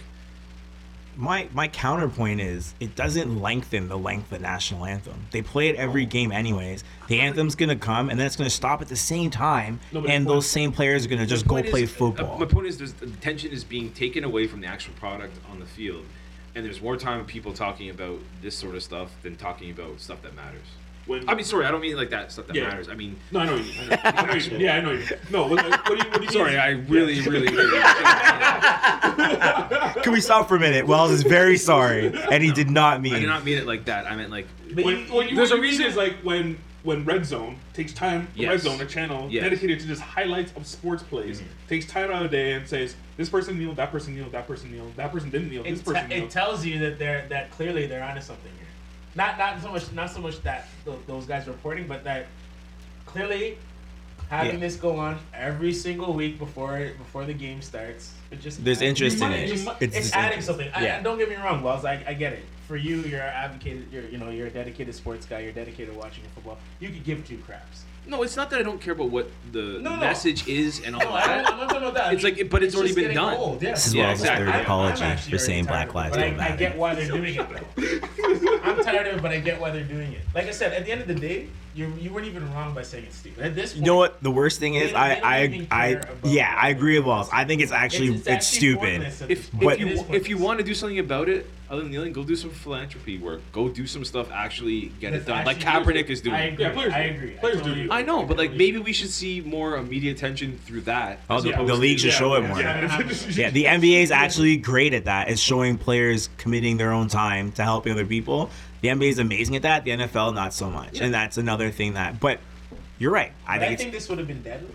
my 1.16 1.48
my 1.54 1.68
counterpoint 1.68 2.42
is 2.42 2.74
it 2.80 2.96
doesn't 2.96 3.40
lengthen 3.40 3.88
the 3.88 3.98
length 3.98 4.32
of 4.32 4.40
the 4.40 4.40
national 4.40 4.86
anthem. 4.86 5.28
They 5.32 5.42
play 5.42 5.70
it 5.70 5.76
every 5.76 6.06
game 6.06 6.32
anyways. 6.32 6.84
The 7.08 7.20
anthem's 7.20 7.56
gonna 7.56 7.76
come 7.76 8.10
and 8.10 8.20
then 8.20 8.26
it's 8.26 8.36
gonna 8.36 8.50
stop 8.50 8.82
at 8.82 8.88
the 8.88 8.96
same 8.96 9.30
time, 9.30 9.80
No, 9.92 10.04
and 10.06 10.26
those 10.26 10.48
same 10.48 10.72
players 10.72 11.06
are 11.06 11.10
gonna 11.10 11.26
just 11.28 11.48
go 11.48 11.56
point 11.56 11.70
play 11.70 11.84
is- 11.84 11.92
uh, 11.92 11.98
football. 11.98 12.40
my 12.40 12.46
point 12.46 12.68
is, 12.68 12.78
there's, 12.78 12.94
the 12.94 13.06
attention 13.06 13.52
is 13.52 13.64
being 13.64 13.92
taken 13.92 14.24
away 14.24 14.48
from 14.48 14.62
the 14.62 14.68
actual 14.68 14.94
product 14.96 15.38
on 15.52 15.60
the 15.60 15.66
field, 15.66 16.06
and 16.56 16.66
there's 16.66 16.82
more 16.82 16.98
time 16.98 17.20
of 17.20 17.28
people 17.28 17.54
talking 17.54 17.90
about 17.90 18.20
this 18.42 18.56
sort 18.56 18.76
of 18.76 18.84
stuff 18.84 19.12
than 19.24 19.36
talking 19.36 19.72
about 19.72 20.00
stuff 20.00 20.22
that 20.22 20.36
matters. 20.36 20.66
When, 21.06 21.28
I 21.30 21.34
mean, 21.36 21.44
sorry, 21.44 21.66
I 21.66 21.72
don't 21.72 21.82
mean 21.82 21.98
like 21.98 22.12
that 22.12 22.32
stuff 22.32 22.48
that 22.48 22.56
Yeah. 22.56 22.70
matters. 22.70 22.88
I 22.88 22.94
mean, 22.96 23.18
no, 23.32 23.42
I 23.42 23.46
know 23.46 23.56
you 23.56 23.64
mean. 23.74 23.90
I 23.92 23.96
know, 23.96 24.02
I 24.22 24.26
know 24.26 24.34
you. 24.36 24.58
Yeah, 24.60 24.76
I 24.78 24.82
know 24.82 24.92
you. 24.92 25.04
No, 25.32 25.48
what, 25.48 25.62
what 25.66 25.86
do 25.86 25.96
you, 25.96 26.04
what 26.12 26.14
do 26.20 26.24
you 26.24 26.32
sorry, 26.32 26.52
mean? 26.52 26.60
I 26.60 26.70
really, 26.88 27.20
really, 27.22 27.54
really. 27.54 27.82
Can 30.04 30.14
we 30.14 30.22
stop 30.22 30.48
for 30.48 30.56
a 30.56 30.60
minute? 30.60 30.88
Wells 30.88 31.12
is 31.12 31.24
very 31.24 31.58
sorry, 31.58 32.08
and 32.32 32.42
he 32.44 32.52
did 32.54 32.70
not 32.70 33.02
mean. 33.02 33.16
I 33.16 33.20
did 33.20 33.28
not 33.28 33.44
mean 33.44 33.58
it 33.58 33.68
like 33.68 33.86
that. 33.86 34.06
I 34.10 34.16
meant 34.16 34.30
like 34.32 34.48
when, 34.74 35.10
when 35.12 35.28
you, 35.28 35.36
There's 35.36 35.50
what 35.50 35.56
a 35.60 35.62
you 35.62 35.62
mean 35.64 35.72
reason- 35.72 35.86
is 35.88 35.96
like 35.98 36.16
when 36.24 36.58
when 36.84 37.06
Red 37.06 37.26
Zone 37.26 37.58
takes 37.74 37.94
time. 37.94 38.28
Red 38.38 38.60
Zone, 38.60 38.80
a 38.82 38.86
channel 38.86 39.28
Yes. 39.30 39.44
dedicated 39.44 39.80
to 39.80 39.88
just 39.88 40.02
highlights 40.02 40.52
of 40.56 40.68
sports 40.68 41.02
plays, 41.04 41.40
mm-hmm. 41.40 41.50
takes 41.68 41.86
time 41.86 42.12
out 42.12 42.24
of 42.26 42.32
the 42.32 42.38
day 42.38 42.54
and 42.54 42.68
says 42.68 42.96
this 43.18 43.30
person 43.30 43.58
kneeled, 43.58 43.78
that 43.78 43.92
person 43.92 44.16
kneeled, 44.16 44.32
that 44.34 44.48
person 44.48 44.72
kneeled, 44.72 44.96
that 44.98 45.12
person 45.12 45.30
didn't 45.30 45.50
kneel, 45.50 45.64
this 45.64 45.80
it, 45.80 45.86
person 45.86 46.10
kneeled. 46.10 46.24
it 46.24 46.30
tells 46.30 46.66
you 46.66 46.80
that 46.80 47.00
they're 47.00 47.26
that 47.30 47.52
clearly 47.52 47.86
they're 47.88 48.04
onto 48.04 48.22
something 48.22 48.52
here. 48.58 48.68
Not 49.16 49.38
not 49.38 49.62
so 49.62 49.72
much 49.72 49.92
not 49.94 50.12
so 50.12 50.20
much 50.20 50.42
that 50.44 50.68
th- 50.86 50.98
those 51.08 51.26
guys 51.26 51.48
reporting, 51.48 51.88
but 51.88 52.04
that 52.04 52.28
clearly 53.06 53.58
having 54.30 54.54
Yeah. 54.54 54.60
this 54.60 54.76
go 54.76 54.98
on 54.98 55.20
every 55.34 55.72
single 55.74 56.14
week 56.14 56.38
before 56.40 56.92
before 56.98 57.24
the 57.26 57.34
game 57.34 57.62
starts. 57.62 58.14
It 58.32 58.42
just 58.42 58.64
There's 58.64 58.78
adds- 58.78 59.02
interest 59.02 59.22
in 59.22 59.32
it 59.32 59.44
it. 59.44 59.48
just- 59.56 59.68
It's 59.80 59.96
it's, 59.98 60.12
adding 60.14 60.40
interest. 60.40 60.48
something. 60.48 60.70
I, 60.74 61.00
don't 61.02 61.18
get 61.18 61.30
me 61.30 61.36
wrong, 61.36 61.62
Wells. 61.62 61.86
I, 61.86 62.04
I 62.08 62.14
get 62.14 62.34
it. 62.34 62.44
For 62.68 62.78
you, 62.78 63.02
you're 63.02 63.20
an 63.22 63.34
advocated. 63.34 63.88
You're 63.92 64.06
you 64.06 64.18
know 64.18 64.30
you're 64.30 64.48
a 64.48 64.50
dedicated 64.50 64.96
sports 64.96 65.26
guy. 65.26 65.40
You're 65.40 65.52
dedicated 65.52 65.94
to 65.94 66.00
watching 66.00 66.24
football. 66.34 66.58
You 66.80 66.90
could 66.90 67.04
give 67.04 67.28
two 67.28 67.38
craps. 67.40 67.84
no, 68.08 68.24
it's 68.24 68.36
not 68.38 68.50
that 68.50 68.60
I 68.60 68.64
don't 68.64 68.80
care 68.82 68.94
about 68.94 69.10
what 69.10 69.30
the 69.52 69.80
No, 69.82 69.92
no. 69.96 69.98
message 69.98 70.48
is 70.48 70.82
and 70.82 70.96
all 70.96 71.02
No, 71.02 71.12
I, 71.14 71.28
that. 71.28 71.50
I'm 71.52 71.58
not 71.58 71.70
talking 71.70 71.78
about 71.84 71.94
that. 71.96 72.06
I 72.08 72.12
It's 72.14 72.24
mean, 72.24 72.36
like- 72.36 72.50
but 72.50 72.64
it's 72.64 72.76
already 72.76 72.94
been 72.94 73.14
done. 73.14 73.36
old, 73.36 73.62
yeah. 73.62 73.72
This 73.72 73.88
is 73.88 73.94
Yeah, 73.96 74.08
Wells' 74.08 74.20
exactly. 74.22 74.46
third 74.46 74.56
I'm- 74.56 74.64
apology 74.66 75.04
actually 75.04 75.32
for 75.32 75.38
saying 75.38 75.66
Black 75.66 75.94
Lives 75.94 76.16
but 76.16 76.24
I, 76.24 76.30
Don't 76.30 76.34
I 76.36 76.38
matter. 76.50 76.58
get 76.58 76.78
why 76.78 76.96
they're 76.96 77.08
doing 77.08 77.36
it 77.36 77.48
though. 77.50 78.60
I'm 78.64 78.84
tired 78.84 79.08
of 79.08 79.16
it, 79.18 79.22
but 79.22 79.32
I 79.32 79.40
get 79.40 79.60
why 79.60 79.72
they're 79.72 79.84
doing 79.84 80.12
it. 80.14 80.22
Like 80.36 80.48
I 80.48 80.52
said, 80.52 80.74
at 80.74 80.86
the 80.86 80.92
end 80.92 81.02
of 81.02 81.08
the 81.08 81.16
day, 81.16 81.48
you 81.76 81.92
you 82.00 82.12
weren't 82.14 82.28
even 82.28 82.52
wrong 82.54 82.74
by 82.74 82.84
saying 82.84 83.06
it's 83.06 83.18
stupid. 83.18 83.44
At 83.44 83.56
this 83.56 83.72
point, 83.74 83.80
You 83.82 83.86
know 83.92 83.96
what? 83.98 84.22
The 84.22 84.32
worst 84.32 84.60
thing 84.60 84.76
is, 84.76 84.92
They- 84.92 84.96
I 84.98 85.48
they 85.48 85.58
don't 85.58 85.68
I 85.72 85.86
I 85.96 86.02
yeah, 86.24 86.56
I 86.58 86.70
agree 86.70 86.98
with 86.98 87.08
they're 87.08 87.30
I 87.34 87.46
think 87.46 87.62
it's 87.62 87.72
actually 87.72 88.16
it's, 88.16 88.28
actually 88.28 88.58
stupid. 88.60 88.80
pointless 89.02 89.22
at 89.22 89.28
this 89.28 89.40
If, 89.40 89.52
point. 89.52 89.64
if 89.64 89.66
But- 89.66 89.80
you 89.80 89.88
It 89.88 89.92
is 89.94 90.04
if 90.10 90.30
you 90.30 90.38
want 90.38 90.60
to 90.60 90.64
do 90.66 90.74
something 90.74 91.00
about 91.00 91.30
it, 91.30 91.50
other 91.70 91.82
than 91.82 91.92
kneeling, 91.92 92.14
go 92.14 92.24
do 92.24 92.36
some 92.36 92.52
philanthropy 92.52 93.18
work. 93.18 93.42
Go 93.52 93.68
do 93.68 93.88
some 93.88 94.06
stuff. 94.06 94.32
Actually 94.32 94.92
get 95.00 95.14
it 95.14 95.26
done, 95.26 95.44
like 95.46 95.66
actually- 95.66 95.94
Kaepernick 95.96 96.10
is 96.10 96.22
doing. 96.22 96.36
I 96.36 96.42
agree. 96.44 96.66
Yeah, 96.66 96.72
players 96.74 96.94
I 96.94 97.08
do. 97.10 97.16
agree. 97.16 97.32
Players 97.32 97.58
I 97.58 97.60
totally 97.62 97.84
do. 97.86 97.92
I 97.92 98.02
know, 98.04 98.24
but 98.24 98.38
like 98.38 98.54
maybe 98.54 98.78
we 98.78 98.94
should 98.94 99.10
see 99.10 99.42
more 99.42 99.78
uh, 99.78 99.82
media 99.82 100.12
attention 100.12 100.60
through 100.66 100.82
that. 100.82 101.22
Oh, 101.30 101.42
the, 101.42 101.52
the 101.54 101.74
league 101.74 102.00
should 102.00 102.12
yeah, 102.12 102.18
show 102.20 102.36
it 102.36 102.42
more. 102.48 102.62
yeah. 102.62 103.00
Yeah, 103.30 103.50
the 103.58 103.64
NBA 103.66 104.04
is 104.04 104.12
actually 104.12 104.58
great 104.58 104.94
at 104.94 105.06
that. 105.06 105.30
It's 105.30 105.42
showing 105.42 105.78
players 105.80 106.30
committing 106.38 106.78
their 106.78 106.92
own 106.92 107.08
time 107.08 107.52
to 107.54 107.64
helping 107.64 107.94
other 107.94 108.06
people. 108.06 108.52
The 108.84 108.90
NBA 108.90 109.10
is 109.12 109.20
amazing 109.20 109.56
at 109.56 109.62
that. 109.62 109.86
The 109.86 109.92
NFL 109.92 110.36
not 110.36 110.54
so 110.54 110.70
much, 110.70 111.00
and 111.00 111.14
that's 111.14 111.38
another 111.38 111.72
thing 111.72 111.94
that. 111.94 112.20
But 112.20 112.40
you're 113.00 113.12
right. 113.14 113.32
I 113.48 113.58
But 113.58 113.68
think 113.70 113.72
I 113.72 113.76
think 113.84 113.94
this 113.94 114.10
would 114.10 114.18
have 114.18 114.28
been 114.28 114.44
dead 114.44 114.68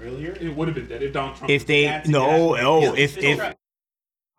earlier. 0.00 0.32
It 0.40 0.56
would 0.56 0.66
have 0.68 0.74
been 0.74 0.86
dead 0.88 1.02
if 1.02 1.12
Donald 1.12 1.36
Trump. 1.36 1.50
if 1.50 1.66
they 1.66 2.00
no 2.06 2.54
no 2.54 2.80
Yeah, 2.80 2.94
if 2.96 3.18
if 3.18 3.38
right. 3.38 3.54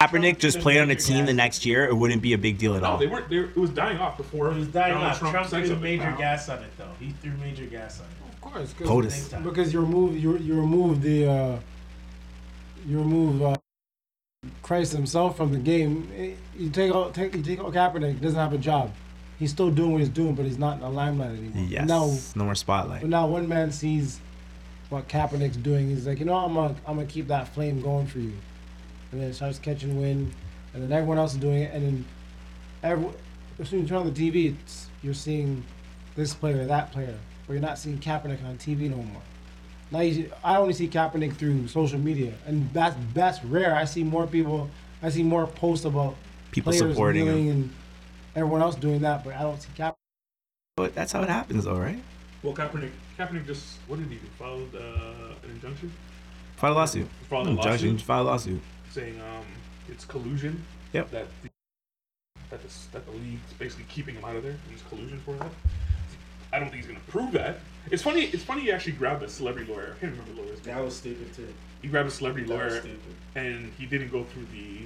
Kaepernick 0.01 0.39
just 0.39 0.59
played 0.59 0.79
on 0.81 0.89
a 0.89 0.95
team 0.95 1.27
the 1.27 1.33
next 1.35 1.67
year, 1.67 1.85
it 1.85 1.93
wouldn't 1.95 2.23
be 2.23 2.33
a 2.33 2.37
big 2.39 2.57
deal 2.57 2.73
at 2.75 2.81
no, 2.81 2.87
all. 2.89 2.97
they 2.97 3.05
weren't. 3.05 3.29
They 3.29 3.37
were, 3.37 3.45
it 3.45 3.55
was 3.57 3.69
dying 3.69 3.99
off 3.99 4.17
before. 4.17 4.49
It 4.51 4.55
was 4.57 4.67
dying 4.69 4.95
Donald 4.95 5.11
off. 5.11 5.19
Trump, 5.19 5.47
said 5.49 5.67
threw 5.67 5.75
major 5.75 6.09
Wow. 6.09 6.17
gas 6.17 6.49
on 6.49 6.63
it 6.63 6.71
though. 6.79 6.89
He 6.99 7.11
threw 7.21 7.33
major 7.33 7.65
gas 7.67 7.99
on 7.99 8.07
it. 8.07 8.33
Of 8.33 8.41
course, 8.41 8.73
POTUS. 8.73 9.29
because, 9.29 9.43
because 9.43 9.71
you 9.73 9.81
remove 9.81 10.17
you 10.17 10.35
you 10.39 10.55
remove 10.55 11.03
the 11.03 11.27
uh, 11.29 11.59
you 12.87 12.97
remove 12.97 13.43
uh, 13.43 13.55
Christ 14.63 14.93
himself 14.93 15.37
from 15.37 15.51
the 15.51 15.59
game. 15.59 16.09
Eh, 16.17 16.31
You 16.57 16.71
take 16.71 16.91
out 16.91 17.13
take 17.13 17.35
you 17.35 17.43
take 17.43 17.59
out 17.59 17.71
Kaepernick. 17.71 18.19
Doesn't 18.19 18.39
have 18.39 18.53
a 18.53 18.57
job. 18.57 18.91
He's 19.41 19.49
still 19.49 19.71
doing 19.71 19.91
what 19.91 19.97
he's 20.01 20.09
doing, 20.09 20.35
but 20.35 20.45
he's 20.45 20.59
not 20.59 20.75
in 20.75 20.81
the 20.81 20.89
limelight 20.91 21.31
anymore. 21.31 21.65
Yes, 21.67 21.87
Now, 21.87 22.15
no 22.35 22.45
more 22.45 22.53
spotlight. 22.53 23.01
but 23.01 23.09
now 23.09 23.25
one 23.25 23.47
man 23.47 23.71
sees 23.71 24.19
what 24.89 25.07
Kaepernick's 25.07 25.57
doing. 25.57 25.89
He's 25.89 26.05
like, 26.05 26.19
you 26.19 26.25
know, 26.25 26.35
I'm 26.35 26.53
gonna 26.53 26.75
I'm 26.85 26.97
gonna 26.97 27.07
keep 27.07 27.27
that 27.29 27.47
flame 27.47 27.81
going 27.81 28.05
for 28.05 28.19
you, 28.19 28.33
and 29.11 29.19
then 29.19 29.29
it 29.31 29.33
starts 29.33 29.57
catching 29.57 29.99
wind, 29.99 30.31
and 30.75 30.83
then 30.83 30.91
everyone 30.91 31.17
else 31.17 31.31
is 31.33 31.39
doing 31.39 31.63
it, 31.63 31.73
and 31.73 31.83
then 31.83 32.05
every 32.83 33.07
as 33.57 33.67
soon 33.69 33.79
as 33.79 33.83
you 33.85 33.87
turn 33.89 34.05
on 34.05 34.13
the 34.13 34.31
TV, 34.31 34.53
it's, 34.53 34.89
you're 35.01 35.15
seeing 35.15 35.63
this 36.15 36.35
player, 36.35 36.63
that 36.67 36.91
player, 36.91 37.17
but 37.47 37.53
you're 37.53 37.61
not 37.63 37.79
seeing 37.79 37.97
Kaepernick 37.97 38.45
on 38.45 38.59
TV 38.59 38.91
no 38.91 38.97
more. 38.97 39.23
Like 39.89 40.31
I 40.43 40.57
only 40.57 40.73
see 40.73 40.87
Kaepernick 40.87 41.33
through 41.35 41.67
social 41.67 41.97
media, 41.97 42.33
and 42.45 42.71
that's 42.73 42.95
that's 43.15 43.43
rare. 43.43 43.75
I 43.75 43.85
see 43.85 44.03
more 44.03 44.27
people. 44.27 44.69
I 45.01 45.09
see 45.09 45.23
more 45.23 45.47
posts 45.47 45.85
about 45.85 46.15
People 46.51 46.73
supporting 46.73 47.25
him. 47.25 47.49
and 47.49 47.73
everyone 48.35 48.61
else 48.61 48.75
doing 48.75 49.01
that, 49.01 49.23
but 49.23 49.35
I 49.35 49.41
don't 49.43 49.61
see 49.61 49.69
Kaepernick. 49.77 49.95
But 50.77 50.95
that's 50.95 51.11
how 51.11 51.21
it 51.21 51.29
happens, 51.29 51.65
though, 51.65 51.77
right? 51.77 52.01
Well, 52.43 52.53
Kaepernick, 52.53 52.91
Kaepernick 53.17 53.45
just 53.45 53.77
what 53.87 53.99
did 53.99 54.07
he 54.09 54.15
do? 54.15 54.21
Filed 54.39 54.73
uh, 54.75 54.79
an 55.43 55.51
injunction, 55.51 55.91
File 56.55 56.73
a 56.73 56.75
lawsuit. 56.75 57.07
filed 57.29 57.47
a 57.47 57.49
Injunction, 57.51 57.89
lawsuit 57.93 58.01
File 58.01 58.21
a 58.21 58.23
lawsuit. 58.23 58.61
saying 58.91 59.19
um, 59.21 59.45
it's 59.89 60.05
collusion. 60.05 60.63
Yep. 60.93 61.11
That 61.11 61.27
the, 61.43 61.49
that 62.49 62.61
the 62.61 62.69
that 62.93 63.05
the 63.05 63.11
league's 63.11 63.53
basically 63.59 63.85
keeping 63.89 64.15
him 64.15 64.25
out 64.25 64.35
of 64.35 64.43
there. 64.43 64.51
And 64.53 64.61
it's 64.73 64.81
collusion 64.83 65.19
for 65.25 65.33
that. 65.35 65.51
I 66.53 66.59
don't 66.59 66.69
think 66.69 66.83
he's 66.83 66.87
gonna 66.87 66.99
prove 67.07 67.31
that. 67.33 67.59
It's 67.91 68.03
funny. 68.03 68.23
It's 68.25 68.43
funny. 68.43 68.61
He 68.63 68.71
actually 68.71 68.93
grabbed 68.93 69.23
a 69.23 69.29
celebrity 69.29 69.71
lawyer. 69.71 69.93
I 69.95 69.99
can't 69.99 70.11
remember 70.13 70.33
the 70.33 70.41
lawyer's 70.41 70.65
name. 70.65 70.75
That 70.75 70.83
was 70.83 70.95
stupid 70.95 71.33
too. 71.33 71.47
He 71.81 71.87
grabbed 71.87 72.07
a 72.09 72.11
celebrity 72.11 72.47
That 72.47 72.53
was 72.63 72.73
lawyer, 72.73 72.81
stupid. 72.81 73.15
and 73.35 73.71
he 73.77 73.85
didn't 73.85 74.11
go 74.11 74.23
through 74.25 74.45
the 74.51 74.81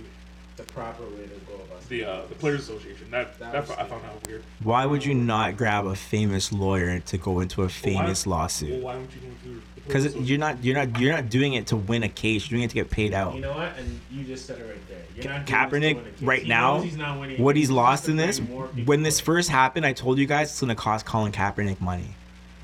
The 0.57 0.63
proper 0.63 1.03
way 1.03 1.23
to 1.23 1.39
go 1.47 1.55
about 1.55 1.81
it. 1.81 1.89
the 1.89 2.05
uh, 2.05 2.21
the 2.29 2.35
players 2.35 2.61
association. 2.69 3.11
That 3.11 3.37
That 3.39 3.51
that, 3.51 3.61
was 3.67 3.71
I 3.77 3.83
found 3.85 4.05
out 4.05 4.25
weird. 4.27 4.43
Why 4.63 4.85
would 4.85 5.03
you 5.05 5.13
not 5.13 5.57
grab 5.57 5.85
a 5.85 5.95
famous 5.95 6.51
lawyer 6.53 6.99
to 6.99 7.17
go 7.17 7.41
into 7.41 7.61
a 7.61 7.65
Well, 7.65 7.67
why- 7.67 7.71
famous 7.71 8.25
Well, 8.25 8.37
lawsuit? 8.39 8.81
why 8.83 8.93
don't 8.93 9.09
you 9.13 9.19
go 9.21 9.27
players 9.43 9.63
Because 9.85 10.15
you're 10.15 10.39
not 10.39 10.63
you're 10.63 10.75
not 10.75 10.97
you're 10.99 11.11
not 11.13 11.29
doing 11.29 11.53
it 11.55 11.67
to 11.67 11.75
win 11.75 12.03
a 12.03 12.09
case. 12.09 12.49
You're 12.49 12.57
doing 12.57 12.63
it 12.63 12.69
to 12.69 12.75
get 12.75 12.89
paid 12.89 13.13
out. 13.13 13.35
You 13.35 13.41
know 13.41 13.53
what? 13.53 13.77
And 13.77 13.99
you 14.09 14.23
just 14.23 14.45
said 14.45 14.59
it 14.59 14.63
right 14.63 14.87
there. 14.87 14.97
You're 15.15 15.33
not 15.33 15.45
doing 15.45 15.45
this 15.45 15.49
to 15.49 15.55
Kaepernick 15.55 15.95
win 15.97 16.07
a 16.07 16.09
case. 16.11 16.21
right 16.21 16.41
He 16.43 16.47
now, 16.49 16.79
he's 16.81 16.97
not 16.97 17.19
winning 17.19 17.41
what 17.43 17.55
he's 17.57 17.69
lost 17.71 18.07
in 18.07 18.15
this, 18.15 18.39
bring 18.39 18.51
more 18.57 18.67
people 18.67 18.85
when 18.85 19.03
this 19.03 19.19
first 19.19 19.49
happened, 19.49 19.85
I 19.85 19.91
told 19.93 20.17
you 20.19 20.25
guys 20.25 20.51
it's 20.51 20.61
gonna 20.61 20.73
cost 20.75 21.05
Colin 21.05 21.31
Kaepernick 21.33 21.81
money, 21.81 22.15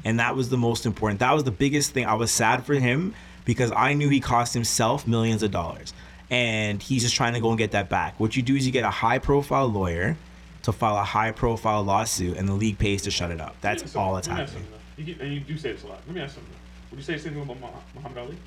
and 0.05 0.19
that 0.19 0.35
was 0.37 0.47
the 0.49 0.57
most 0.57 0.85
important. 0.85 1.19
That 1.19 1.33
was 1.33 1.43
the 1.43 1.51
biggest 1.51 1.91
thing. 1.91 2.05
I 2.05 2.13
was 2.13 2.31
sad 2.31 2.65
for 2.65 2.73
him 2.75 3.13
because 3.43 3.71
I 3.75 3.93
knew 3.93 4.07
he 4.09 4.19
cost 4.21 4.53
himself 4.53 5.05
millions 5.07 5.43
of 5.43 5.51
dollars, 5.51 5.93
and 6.31 6.81
he's 6.81 7.03
just 7.03 7.13
trying 7.13 7.33
to 7.33 7.39
go 7.41 7.49
and 7.49 7.57
get 7.57 7.71
that 7.71 7.89
back. 7.89 8.19
What 8.19 8.35
you 8.35 8.41
do 8.41 8.55
is 8.55 8.65
you 8.65 8.71
get 8.71 8.85
a 8.85 8.89
high-profile 8.89 9.67
lawyer 9.67 10.17
to 10.63 10.71
file 10.71 10.97
a 10.97 11.03
high-profile 11.03 11.83
lawsuit, 11.83 12.37
and 12.37 12.47
the 12.47 12.53
league 12.53 12.79
pays 12.79 13.01
to 13.03 13.11
shut 13.11 13.29
it 13.31 13.41
up. 13.41 13.55
That's 13.61 13.95
all 13.95 14.15
that's 14.15 14.27
something. 14.27 14.45
Let 14.45 14.53
me 14.55 14.61
ask 14.61 14.63
happening. 14.63 14.79
You 14.97 15.05
keep- 15.05 15.21
and 15.21 15.33
you 15.33 15.39
do 15.41 15.57
say 15.57 15.73
this 15.73 15.83
a 15.83 15.87
lot. 15.87 15.99
Let 16.07 16.15
me 16.15 16.21
ask 16.21 16.35
something. 16.35 16.53
Would 16.91 16.97
you 16.97 17.03
say 17.03 17.13
the 17.13 17.19
same 17.19 17.33
thing 17.33 17.41
about 17.43 17.57
Muhammad 17.93 18.17
Ali? 18.17 18.37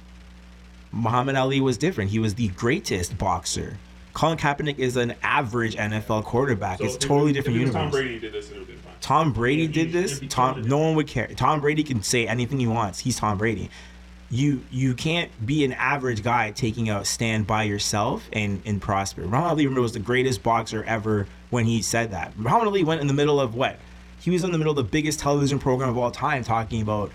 Muhammad 0.93 1.37
Ali 1.37 1.61
was 1.61 1.77
different. 1.77 2.11
He 2.11 2.19
was 2.19 2.35
the 2.35 2.49
greatest 2.49 3.19
boxer. 3.19 3.77
Colin 4.13 4.39
Kaepernick 4.39 4.79
is 4.79 4.97
an 4.97 5.15
average 5.23 5.75
NFL 5.77 6.23
quarterback. 6.25 6.79
So 6.79 6.85
it's 6.85 6.97
totally 6.97 7.33
different 7.33 7.59
universe. 7.59 7.75
Tom 7.75 7.91
Brady 7.91 8.19
did 8.21 8.33
this, 8.33 8.51
it 8.51 8.59
would 8.59 8.69
have 8.69 8.79
fine. 8.79 8.93
Tom 9.01 9.33
Brady 9.33 9.63
Yeah, 9.63 9.69
did 9.73 9.93
this. 9.93 10.21
Tom, 10.29 10.63
no 10.63 10.79
one 10.79 10.95
would 10.95 11.09
care. 11.09 11.27
Tom 11.27 11.61
Brady 11.61 11.83
can 11.83 12.03
say 12.03 12.27
anything 12.29 12.61
he 12.61 12.69
wants. 12.69 13.01
He's 13.01 13.17
Tom 13.17 13.37
Brady. 13.39 13.71
You 14.35 14.65
you 14.73 14.95
can't 14.95 15.31
be 15.47 15.65
an 15.65 15.73
average 15.73 16.25
guy 16.25 16.51
taking 16.51 16.91
a 16.91 17.05
stand 17.05 17.47
by 17.47 17.63
yourself 17.63 18.29
and 18.33 18.61
and 18.67 18.83
prosper. 18.83 19.21
Muhammad 19.23 19.51
Ali 19.53 19.67
was 19.69 19.93
the 19.93 20.01
greatest 20.01 20.43
boxer 20.43 20.83
ever 20.83 21.29
when 21.51 21.67
he 21.67 21.83
said 21.83 22.11
that. 22.11 22.37
Muhammad 22.37 22.67
Ali 22.67 22.83
went 22.83 23.01
in 23.01 23.07
the 23.07 23.13
middle 23.15 23.39
of 23.39 23.55
what? 23.55 23.79
He 24.21 24.31
was 24.31 24.43
in 24.43 24.51
the 24.51 24.59
middle 24.59 24.73
of 24.73 24.77
the 24.77 24.83
biggest 24.91 25.21
television 25.21 25.61
program 25.61 25.89
of 25.89 25.97
all 25.99 26.11
time, 26.11 26.43
talking 26.43 26.83
about 26.83 27.13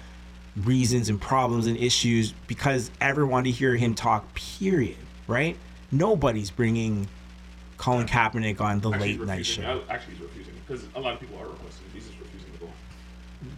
reasons 0.56 1.10
and 1.10 1.20
problems 1.20 1.68
and 1.68 1.76
issues 1.76 2.32
because 2.48 2.90
everyone 3.02 3.32
wanted 3.32 3.52
to 3.52 3.58
hear 3.58 3.76
him 3.76 3.96
talk. 3.96 4.34
Period. 4.34 4.96
Right? 5.28 5.58
Nobody's 5.92 6.52
bringing 6.52 7.10
Colin 7.78 8.08
Kaepernick 8.08 8.62
on 8.62 8.80
the 8.80 8.92
Actually, 8.92 9.18
late 9.18 9.28
night 9.28 9.46
show. 9.46 9.84
I- 9.90 9.94
Actually, 9.94 10.14
he's 10.14 10.22
refusing 10.24 10.54
because 10.66 10.86
a 10.96 11.00
lot 11.02 11.16
of 11.16 11.20
people 11.20 11.38
are 11.38 11.48
requesting. 11.48 11.86
He's 11.94 12.08
just 12.08 12.18
refusing 12.20 12.54
to 12.54 12.60
go 12.60 12.66
on. 12.68 12.72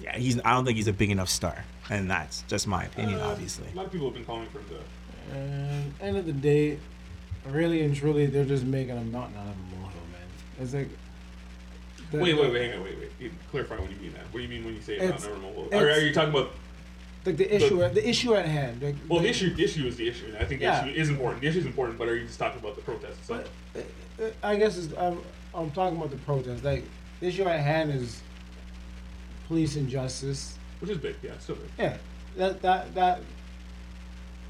Yeah, 0.02 0.18
he's. 0.18 0.40
I 0.44 0.52
don't 0.54 0.66
think 0.66 0.78
he's 0.78 0.88
a 0.88 0.94
big 0.94 1.12
enough 1.12 1.30
star, 1.30 1.64
and 1.92 2.10
that's 2.10 2.44
just 2.48 2.68
my 2.68 2.86
opinion, 2.86 3.20
Uh, 3.20 3.28
obviously. 3.28 3.68
A 3.72 3.76
lot 3.76 3.86
of 3.86 3.92
people 3.92 4.08
have 4.08 4.16
been 4.16 4.26
calling 4.26 4.48
for 4.48 4.60
him 4.60 4.66
to. 4.70 5.36
And 5.36 5.94
end 6.02 6.18
of 6.18 6.26
the 6.26 6.32
day, 6.34 6.80
really 7.46 7.82
and 7.84 7.94
truly, 7.96 8.26
they're 8.26 8.46
just 8.46 8.64
making 8.64 8.98
a 8.98 9.02
mountain 9.02 9.38
out 9.38 9.48
of 9.48 9.54
a 9.54 9.76
molehill, 9.76 10.02
man. 10.12 10.22
It's 10.60 10.74
like. 10.74 10.90
the- 12.12 12.18
Wait, 12.18 12.34
wait, 12.34 12.52
wait, 12.52 12.62
hang 12.70 12.80
on, 12.80 12.84
wait, 12.86 12.98
wait. 12.98 13.12
You 13.20 13.32
Clarify 13.52 13.76
what 13.78 13.90
you 13.92 13.98
mean 13.98 14.14
that. 14.14 14.24
What 14.32 14.40
do 14.40 14.42
you 14.42 14.48
mean 14.50 14.66
when 14.66 14.74
you 14.76 14.82
say 14.82 14.96
about 14.98 15.06
It's- 15.10 15.24
never 15.26 15.38
mobile? 15.38 15.66
it's- 15.68 15.82
Are, 15.82 15.90
are 15.92 16.00
you 16.00 16.14
talking 16.14 16.30
about? 16.32 16.52
Like 17.24 17.38
the 17.38 17.56
issue, 17.56 17.84
at, 17.84 17.94
the 17.94 18.08
issue 18.10 18.34
at 18.34 18.46
hand. 18.46 18.82
Like, 18.82 18.96
Well, 19.08 19.20
the 19.20 19.26
the- 19.26 19.30
issue, 19.30 19.54
the 19.54 19.64
issue 19.64 19.86
is 19.86 19.96
the 19.98 20.08
issue. 20.08 20.34
I 20.40 20.46
think 20.46 20.62
the 20.62 20.66
Yeah. 20.68 20.86
issue 20.88 21.00
is 21.00 21.10
important. 21.10 21.42
The 21.42 21.48
issue 21.50 21.60
is 21.60 21.66
important, 21.68 22.00
but 22.00 22.08
are 22.08 22.16
you 22.16 22.26
just 22.26 22.40
talking 22.40 22.60
about 22.60 22.76
the 22.76 22.82
protest 22.82 23.20
itself? 23.20 23.48
Uh, 23.76 24.24
I 24.42 24.56
guess 24.56 24.78
it's, 24.78 24.92
I'm, 24.98 25.20
I'm 25.54 25.70
talking 25.72 25.98
about 25.98 26.10
the 26.10 26.18
protest. 26.18 26.64
Like 26.64 26.84
the 27.20 27.28
issue 27.28 27.44
at 27.44 27.60
hand 27.60 27.92
is 27.92 28.22
police 29.48 29.76
injustice. 29.76 30.58
Which 30.82 30.92
is 30.92 30.98
big, 30.98 31.16
yeah, 31.22 31.32
it's 31.32 31.44
still 31.44 31.56
big. 31.56 31.70
Yeah, 31.78 31.98
that 32.36 32.62
that 32.62 32.94
that 32.96 33.22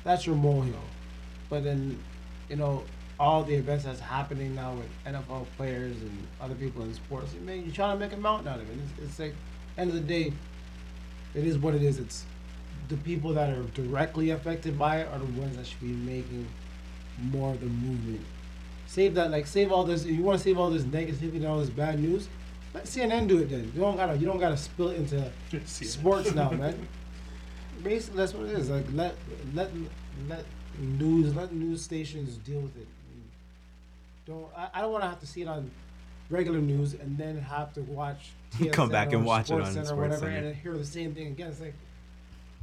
that's 0.04 0.26
your 0.26 0.36
molehill. 0.36 0.80
But 1.50 1.63
then, 1.63 2.02
you 2.50 2.56
know, 2.56 2.84
all 3.20 3.44
the 3.44 3.54
events 3.54 3.84
that's 3.84 4.00
happening 4.00 4.56
now 4.56 4.74
with 4.74 4.88
NFL 5.06 5.46
players 5.58 6.02
and 6.02 6.28
other 6.39 6.56
people 6.56 6.84
in 6.84 6.94
sports, 6.94 7.34
you 7.34 7.41
make, 7.41 7.65
you're 7.65 7.76
trying 7.76 8.00
to 8.00 8.04
make 8.04 8.13
a 8.13 8.20
mountain 8.20 8.48
out 8.48 8.60
of 8.60 8.70
it. 8.70 8.78
It's, 8.98 9.10
it's 9.10 9.20
like, 9.20 9.36
end 9.78 9.89
of 9.89 9.96
the 9.96 10.02
day, 10.02 10.34
it 11.36 11.46
is 11.46 11.58
what 11.58 11.76
it 11.76 11.84
is. 11.84 12.00
It's 12.00 12.26
the 12.88 12.98
people 12.98 13.34
that 13.34 13.50
are 13.50 13.63
directly 13.76 14.32
affected 14.32 14.80
by 14.80 15.02
it 15.02 15.08
are 15.10 15.20
the 15.20 15.39
ones 15.39 15.56
that 15.58 15.67
should 15.67 15.82
be 15.82 15.88
making 15.88 16.48
more 17.22 17.52
of 17.52 17.60
the 17.60 17.67
movement. 17.67 18.22
Save 18.88 19.13
that, 19.15 19.30
like, 19.30 19.46
save 19.46 19.72
all 19.72 19.84
this. 19.84 20.04
If 20.04 20.12
you 20.12 20.24
want 20.24 20.39
to 20.39 20.44
save 20.44 20.58
all 20.58 20.70
this 20.70 20.84
negativity 20.84 21.36
and 21.36 21.46
all 21.46 21.60
this 21.60 21.70
bad 21.70 22.00
news, 22.00 22.28
let 22.73 22.86
CNN 22.86 23.27
do 23.27 23.39
it 23.39 23.49
then. 23.49 23.71
You 23.75 23.81
don't 23.81 23.97
gotta, 23.97 24.15
you 24.17 24.25
don't 24.25 24.39
gotta 24.39 24.57
spill 24.57 24.89
it 24.89 24.97
into 24.97 25.31
sports 25.65 26.34
now, 26.34 26.49
man. 26.51 26.88
Basically, 27.84 28.17
that's 28.17 28.34
what 28.34 28.47
it 28.47 28.53
is. 28.57 28.69
Like 28.69 28.86
let 28.93 29.15
let 29.53 29.71
let 30.29 30.45
news 30.79 31.36
let 31.36 31.51
news 31.53 31.81
stations 31.81 32.38
deal 32.38 32.62
with 32.62 32.77
it. 32.77 32.88
Don't 34.25 34.45
I, 34.55 34.69
I 34.75 34.81
don't 34.81 34.91
want 34.91 35.03
to 35.03 35.10
have 35.10 35.19
to 35.19 35.27
see 35.27 35.41
it 35.41 35.47
on 35.47 35.71
regular 36.29 36.60
news 36.60 36.93
and 36.93 37.17
then 37.17 37.38
have 37.39 37.73
to 37.73 37.81
watch 37.81 38.31
TSN 38.55 38.71
Come 38.73 38.89
back 38.89 39.12
or 39.12 39.17
and 39.17 39.25
watch 39.25 39.49
it 39.49 39.60
on 39.60 39.71
Center 39.71 39.93
or 39.93 39.95
whatever 39.97 40.27
Center. 40.27 40.47
and 40.47 40.55
hear 40.55 40.77
the 40.77 40.86
same 40.86 41.13
thing 41.13 41.27
again. 41.27 41.49
It's 41.49 41.60
like 41.60 41.73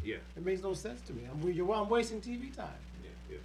Yeah. 0.04 0.16
it 0.36 0.44
makes 0.44 0.62
no 0.62 0.72
sense 0.72 1.00
to 1.02 1.12
me. 1.12 1.22
I'm 1.30 1.50
you're, 1.50 1.70
I'm 1.74 1.88
wasting 1.88 2.20
TV 2.20 2.54
time. 2.54 2.68
Yeah, 3.02 3.10
yeah. 3.30 3.36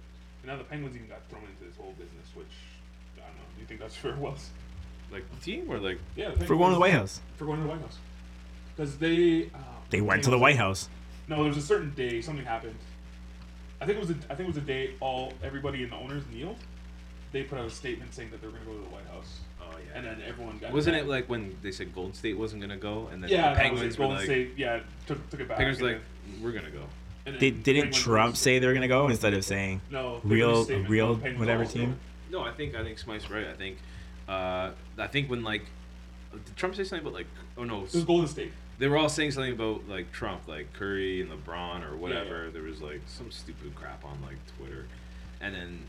And 0.42 0.46
now 0.52 0.56
the 0.56 0.64
Penguins 0.64 0.94
even 0.96 1.08
got 1.08 1.20
thrown 1.28 1.42
into 1.42 1.64
this 1.64 1.76
whole 1.76 1.92
business, 1.98 2.28
which 2.34 2.46
I 3.16 3.26
don't 3.26 3.36
know. 3.36 3.42
Do 3.56 3.60
you 3.60 3.66
think 3.66 3.80
that's 3.80 3.96
fair? 3.96 4.14
Was 4.18 4.48
Like 5.14 5.40
team 5.42 5.70
or 5.70 5.78
like 5.78 5.98
yeah, 6.16 6.32
For 6.32 6.56
going 6.56 6.70
to 6.70 6.74
the 6.74 6.80
White 6.80 6.92
House, 6.92 7.20
For 7.36 7.44
going 7.44 7.58
to 7.58 7.62
the 7.62 7.68
White 7.70 7.80
House. 7.80 7.98
Because 8.76 8.98
they 8.98 9.44
uh, 9.54 9.58
they 9.90 10.00
went 10.00 10.24
to 10.24 10.30
the 10.30 10.38
White 10.38 10.56
House. 10.56 10.88
No, 11.28 11.36
there 11.36 11.46
was 11.46 11.56
a 11.56 11.62
certain 11.62 11.94
day 11.94 12.20
something 12.20 12.44
happened. 12.44 12.74
I 13.80 13.86
think 13.86 13.98
it 13.98 14.00
was 14.00 14.10
a, 14.10 14.14
I 14.30 14.34
think 14.34 14.40
it 14.40 14.46
was 14.48 14.56
a 14.56 14.60
day 14.66 14.94
all 15.00 15.32
everybody 15.42 15.82
and 15.84 15.92
the 15.92 15.96
owners 15.96 16.24
kneeled. 16.32 16.56
They 17.32 17.44
put 17.44 17.58
out 17.58 17.66
a 17.66 17.70
statement 17.70 18.12
saying 18.14 18.30
that 18.30 18.40
they 18.40 18.46
were 18.46 18.52
going 18.52 18.64
to 18.64 18.70
go 18.72 18.76
to 18.78 18.84
the 18.84 18.90
White 18.94 19.06
House, 19.06 19.40
oh 19.60 19.66
yeah. 19.78 19.98
and 19.98 20.06
then 20.06 20.22
everyone 20.26 20.58
got. 20.58 20.72
Wasn't 20.72 20.94
mad. 20.96 21.04
it 21.04 21.08
like 21.08 21.28
when 21.28 21.56
they 21.62 21.70
said 21.70 21.94
Golden 21.94 22.12
State 22.14 22.36
wasn't 22.36 22.60
gonna 22.60 22.76
go, 22.76 23.08
and 23.12 23.22
then 23.22 23.30
Yeah, 23.30 23.36
the 23.36 23.42
that 23.42 23.50
was 23.50 23.58
Penguins 23.80 23.94
it. 23.94 23.98
were 23.98 24.02
Golden 24.04 24.16
like, 24.18 24.26
State, 24.26 24.50
yeah, 24.56 24.80
took 25.06 25.30
took 25.30 25.40
it 25.40 25.48
back. 25.48 25.56
Penguins 25.58 25.78
and 25.78 25.88
like, 25.88 26.00
then- 26.32 26.42
we're 26.42 26.52
gonna 26.52 26.70
go. 26.70 26.82
and 27.26 27.34
then 27.34 27.40
Did, 27.40 27.62
didn't 27.62 27.82
Penguins 27.82 28.02
Trump 28.02 28.24
released- 28.30 28.42
say 28.42 28.58
they 28.58 28.66
were 28.66 28.74
gonna 28.74 28.88
go 28.88 29.08
instead 29.08 29.34
of 29.34 29.44
saying 29.44 29.80
no 29.90 30.20
they 30.24 30.34
real- 30.34 30.60
a 30.62 30.64
statement, 30.64 30.88
real 30.90 31.14
Penguins 31.14 31.38
whatever 31.38 31.62
also 31.62 31.78
team? 31.78 32.00
No, 32.30 32.40
I 32.40 32.50
think 32.52 32.74
I 32.74 32.82
think 32.82 32.98
Smythe's 32.98 33.30
right. 33.30 33.46
I 33.46 33.52
think, 33.52 33.78
uh, 34.28 34.70
I 34.98 35.06
think 35.08 35.28
when 35.30 35.42
like, 35.44 35.62
did 36.32 36.56
Trump 36.56 36.74
say 36.74 36.84
something 36.84 37.06
about 37.06 37.14
like, 37.16 37.26
oh 37.58 37.64
no, 37.64 37.84
It 37.84 37.92
was 37.94 38.04
Golden 38.04 38.28
State. 38.28 38.52
they 38.78 38.88
were 38.88 38.96
all 38.96 39.08
saying 39.08 39.30
something 39.32 39.52
about 39.52 39.88
like 39.88 40.10
Trump, 40.12 40.48
like 40.48 40.72
Curry 40.72 41.20
and 41.20 41.30
LeBron 41.30 41.88
or 41.90 41.96
whatever. 41.96 42.44
yeah. 42.46 42.50
There 42.52 42.62
was 42.62 42.80
like 42.82 43.02
some 43.06 43.30
stupid 43.30 43.74
crap 43.74 44.04
on 44.04 44.18
like 44.22 44.36
Twitter, 44.58 44.86
and 45.40 45.54
then 45.54 45.80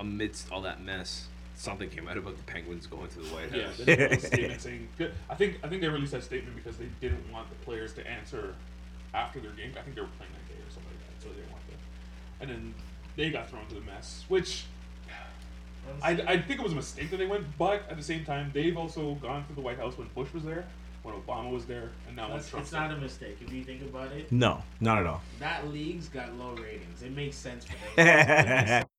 amidst 0.00 0.50
all 0.52 0.60
that 0.62 0.82
mess, 0.82 1.28
something 1.54 1.88
came 1.88 2.06
out 2.08 2.16
about 2.18 2.36
the 2.36 2.42
Penguins 2.44 2.86
going 2.86 3.08
to 3.08 3.18
the 3.20 3.28
White 3.34 3.54
Yeah, 3.54 3.66
House. 3.68 3.78
a 3.78 4.26
statement 4.26 4.60
saying. 4.60 4.88
I 5.30 5.34
think 5.34 5.58
I 5.62 5.68
think 5.68 5.80
they 5.82 5.88
released 5.88 6.12
that 6.12 6.24
statement 6.24 6.56
because 6.56 6.76
they 6.76 6.88
didn't 7.00 7.30
want 7.32 7.48
the 7.48 7.56
players 7.64 7.92
to 7.94 8.06
answer 8.06 8.54
after 9.14 9.40
their 9.40 9.52
game. 9.52 9.72
I 9.78 9.82
think 9.82 9.94
they 9.94 10.02
were 10.02 10.08
playing 10.18 10.32
that 10.32 10.48
day 10.48 10.60
or 10.60 10.70
something 10.70 10.90
like 10.90 11.06
that, 11.08 11.22
so 11.22 11.28
they 11.30 11.36
didn't 11.36 11.52
want 11.52 11.62
that. 11.68 12.42
And 12.42 12.50
then 12.50 12.74
they 13.16 13.30
got 13.30 13.48
thrown 13.48 13.62
into 13.62 13.76
the 13.76 13.80
mess, 13.82 14.24
which 14.28 14.64
I, 16.02 16.10
I 16.12 16.38
think 16.40 16.60
it 16.60 16.62
was 16.62 16.72
a 16.72 16.76
mistake 16.76 17.10
that 17.10 17.16
they 17.18 17.26
went, 17.26 17.44
but 17.58 17.82
at 17.90 17.96
the 17.96 18.02
same 18.02 18.24
time, 18.24 18.50
they've 18.54 18.76
also 18.76 19.14
gone 19.16 19.46
to 19.46 19.52
the 19.54 19.60
White 19.60 19.78
House 19.78 19.96
when 19.98 20.08
Bush 20.14 20.32
was 20.32 20.44
there, 20.44 20.64
when 21.02 21.14
Obama 21.14 21.50
was 21.52 21.64
there, 21.66 21.90
and 22.06 22.16
now 22.16 22.28
when 22.28 22.36
That's, 22.38 22.50
Trump's 22.50 22.68
it's 22.68 22.72
not 22.72 22.88
there. 22.90 22.98
a 22.98 23.00
mistake 23.00 23.38
if 23.40 23.52
you 23.52 23.64
think 23.64 23.82
about 23.82 24.12
it. 24.12 24.30
no, 24.32 24.62
not 24.80 24.98
at 24.98 25.06
all? 25.06 25.22
That 25.40 25.68
league's 25.68 26.08
got 26.08 26.34
low 26.34 26.52
ratings. 26.54 27.02
It 27.02 27.14
makes 27.14 27.36
sense 27.36 27.64
for 27.64 27.74
them. 27.96 28.84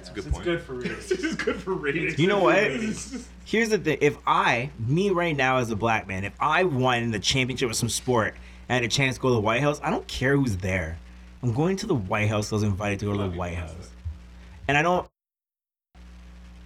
It's 0.00 0.10
a 0.10 0.12
good 0.12 0.26
It's 0.26 0.32
point. 0.32 0.44
good 0.44 0.60
for 0.60 0.74
ratings. 0.76 1.08
this 1.08 1.24
is 1.24 1.34
good 1.34 1.56
for 1.56 1.74
ratings. 1.74 2.18
You 2.20 2.28
know 2.28 2.38
what? 2.38 2.56
Here's 3.44 3.70
the 3.70 3.78
thing: 3.78 3.98
if 4.00 4.16
I, 4.26 4.70
me 4.78 5.10
right 5.10 5.36
now 5.36 5.56
as 5.56 5.70
a 5.72 5.76
black 5.76 6.06
man, 6.06 6.22
if 6.22 6.34
I 6.38 6.62
won 6.62 7.10
the 7.10 7.18
championship 7.18 7.68
of 7.70 7.74
some 7.74 7.88
sport 7.88 8.34
and 8.68 8.76
had 8.76 8.84
a 8.84 8.88
chance 8.88 9.16
to 9.16 9.20
go 9.20 9.28
to 9.28 9.34
the 9.34 9.40
White 9.40 9.60
House, 9.62 9.80
I 9.82 9.90
don't 9.90 10.06
care 10.06 10.36
who's 10.36 10.58
there. 10.58 10.98
I'm 11.42 11.52
going 11.52 11.76
to 11.78 11.86
the 11.86 11.94
White 11.96 12.28
House. 12.28 12.52
I 12.52 12.56
was 12.56 12.62
invited 12.62 13.00
to 13.00 13.06
go 13.06 13.12
to 13.12 13.18
the 13.30 13.36
White 13.36 13.56
House, 13.56 13.90
and 14.68 14.76
I 14.78 14.82
don't. 14.82 15.08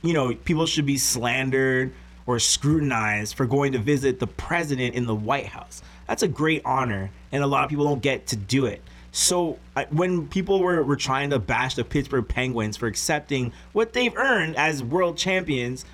You 0.03 0.13
know, 0.13 0.35
people 0.35 0.67
should 0.67 0.87
be 0.87 0.99
slandered 0.99 1.93
or 2.27 2.39
scrutinized 2.39 3.35
for 3.35 3.47
going 3.47 3.73
to 3.73 3.79
visit 3.79 4.19
the 4.19 4.27
president 4.27 4.95
in 4.95 5.07
the 5.07 5.15
White 5.15 5.47
House. 5.47 5.83
That's 6.07 6.23
a 6.23 6.29
great 6.29 6.63
honor, 6.65 7.11
and 7.31 7.43
a 7.43 7.47
lot 7.47 7.65
of 7.65 7.71
people 7.71 7.85
don't 7.85 8.03
get 8.03 8.27
to 8.29 8.37
do 8.37 8.67
it. 8.67 8.83
So 9.13 9.59
I, 9.77 9.85
when 9.91 10.27
people 10.29 10.61
were, 10.61 10.83
were 10.83 10.97
trying 10.97 11.31
to 11.31 11.39
bash 11.39 11.75
the 11.75 11.85
Pittsburgh 11.85 12.27
Penguins 12.27 12.77
for 12.77 12.87
accepting 12.87 13.53
what 13.73 13.93
they've 13.93 14.17
earned 14.17 14.57
as 14.57 14.83
world 14.83 15.19
champions, 15.19 15.85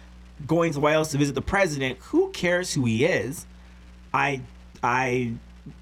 going 0.47 0.71
to 0.71 0.75
the 0.75 0.81
White 0.81 0.93
House 0.93 1.11
to 1.11 1.19
visit 1.19 1.35
the 1.35 1.43
president, 1.43 1.99
who 1.99 2.31
cares 2.31 2.75
who 2.75 2.85
he 2.85 3.05
is? 3.05 3.45
I 4.15 4.41
I 4.83 5.35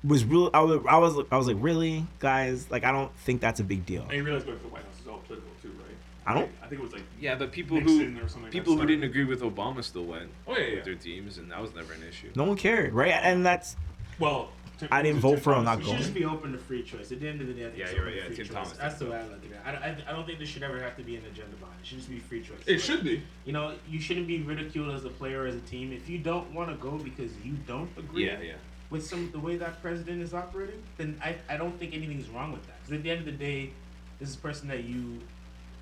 was 0.03 0.25
real. 0.25 0.51
I 0.55 0.61
was 0.63 0.81
I 0.89 0.97
was 0.97 1.27
I 1.31 1.37
like, 1.53 1.57
really, 1.61 2.07
guys? 2.19 2.71
Like, 2.71 2.85
I 2.85 2.93
don't 2.93 3.15
think 3.19 3.41
that's 3.41 3.61
a 3.61 3.65
big 3.65 3.85
deal. 3.85 4.03
And 4.05 4.13
you 4.13 4.25
realize 4.25 4.45
going 4.45 4.57
to 4.57 4.63
the 4.63 4.71
White 4.71 4.85
House 4.85 5.01
is 5.01 5.07
all 5.07 5.19
political 5.19 5.51
too, 5.63 5.69
right? 5.69 5.97
I 6.27 6.35
don't- 6.35 6.51
I 6.63 6.67
think 6.67 6.81
it 6.81 6.85
was 6.85 6.93
like 6.93 7.03
Yeah, 7.21 7.35
but 7.37 7.53
people 7.53 7.77
Nixon 7.79 8.17
who 8.17 8.29
something 8.29 8.51
people 8.51 8.75
that 8.77 8.83
who 8.83 8.87
didn't 8.89 9.05
agree 9.05 9.25
with 9.25 9.41
Obama 9.43 9.83
still 9.85 10.05
went 10.05 10.31
Oh, 10.47 10.53
yeah, 10.53 10.59
yeah, 10.59 10.65
with 10.71 10.79
yeah. 10.79 10.85
their 10.85 10.95
teams, 10.97 11.39
and 11.39 11.51
that 11.51 11.61
was 11.63 11.75
never 11.75 11.93
an 11.93 12.03
issue. 12.09 12.31
No 12.35 12.45
one 12.45 12.57
cared, 12.57 12.93
right? 12.95 13.13
And 13.13 13.45
that's 13.47 13.77
well. 14.19 14.51
Tim- 14.79 14.89
I 14.93 15.01
didn't 15.01 15.23
Tim 15.23 15.31
vote 15.31 15.39
for 15.41 15.55
him, 15.55 15.65
Thomas 15.65 15.79
not 15.79 15.79
You 15.79 15.85
is- 15.85 15.89
should 15.89 15.99
just 15.99 16.15
be 16.15 16.25
open 16.27 16.53
to 16.53 16.59
free 16.59 16.83
choice. 16.83 17.11
At 17.11 17.21
the 17.21 17.29
end 17.29 17.41
of 17.41 17.47
the 17.47 17.55
day, 17.55 17.63
I 17.63 17.69
think 17.69 17.79
Yeah, 17.79 17.85
it's 17.85 17.93
you're 17.95 18.03
open 18.03 18.13
right. 18.13 18.13
to 18.13 18.21
Yeah, 18.21 18.27
free 18.27 18.37
Tim 18.37 18.47
choice. 18.47 18.55
Thomas 18.55 18.73
That's 18.77 18.99
the 18.99 19.07
way 19.07 19.17
I 19.17 19.23
look 19.23 19.45
at 19.45 19.51
it. 19.51 19.61
I, 19.65 19.71
I, 19.71 19.97
I 20.11 20.13
don't 20.13 20.27
think 20.27 20.37
there 20.39 20.47
should 20.47 20.63
ever 20.63 20.79
have 20.83 20.97
to 20.99 21.03
be 21.03 21.17
an 21.17 21.23
agenda 21.25 21.57
behind 21.57 21.79
it. 21.81 21.83
It 21.83 21.87
should 21.87 21.97
just 21.99 22.11
be 22.11 22.19
free 22.19 22.43
choice. 22.43 22.59
It 22.67 22.79
should 22.81 23.03
be. 23.03 23.23
You 23.47 23.55
know, 23.55 23.73
you 23.89 23.99
shouldn't 23.99 24.27
be 24.27 24.43
ridiculed 24.43 24.95
as 24.95 25.07
a 25.07 25.09
player 25.09 25.45
or 25.45 25.47
as 25.47 25.55
a 25.55 25.61
team 25.61 25.93
if 25.93 26.11
you 26.11 26.19
don't 26.19 26.53
want 26.53 26.69
to 26.69 26.77
go 26.77 26.99
because 26.99 27.31
you 27.43 27.55
don't 27.67 27.89
agree 27.97 28.27
Yeah, 28.27 28.39
yeah. 28.43 28.53
with 28.91 29.07
some 29.07 29.31
the 29.31 29.39
way 29.39 29.57
that 29.57 29.81
president 29.81 30.21
is 30.21 30.35
operating. 30.35 30.83
Then 30.99 31.19
I, 31.25 31.37
I 31.49 31.57
don't 31.57 31.79
think 31.79 31.95
anything's 31.95 32.29
wrong 32.29 32.53
with 32.53 32.67
that. 32.67 32.77
Because 32.83 32.99
at 32.99 33.03
the 33.03 33.11
end 33.11 33.21
of 33.21 33.25
the 33.27 33.33
day, 33.33 33.71
this 34.19 34.29
is 34.29 34.35
a 34.35 34.41
person 34.41 34.69
that 34.69 34.85
you, 34.85 35.21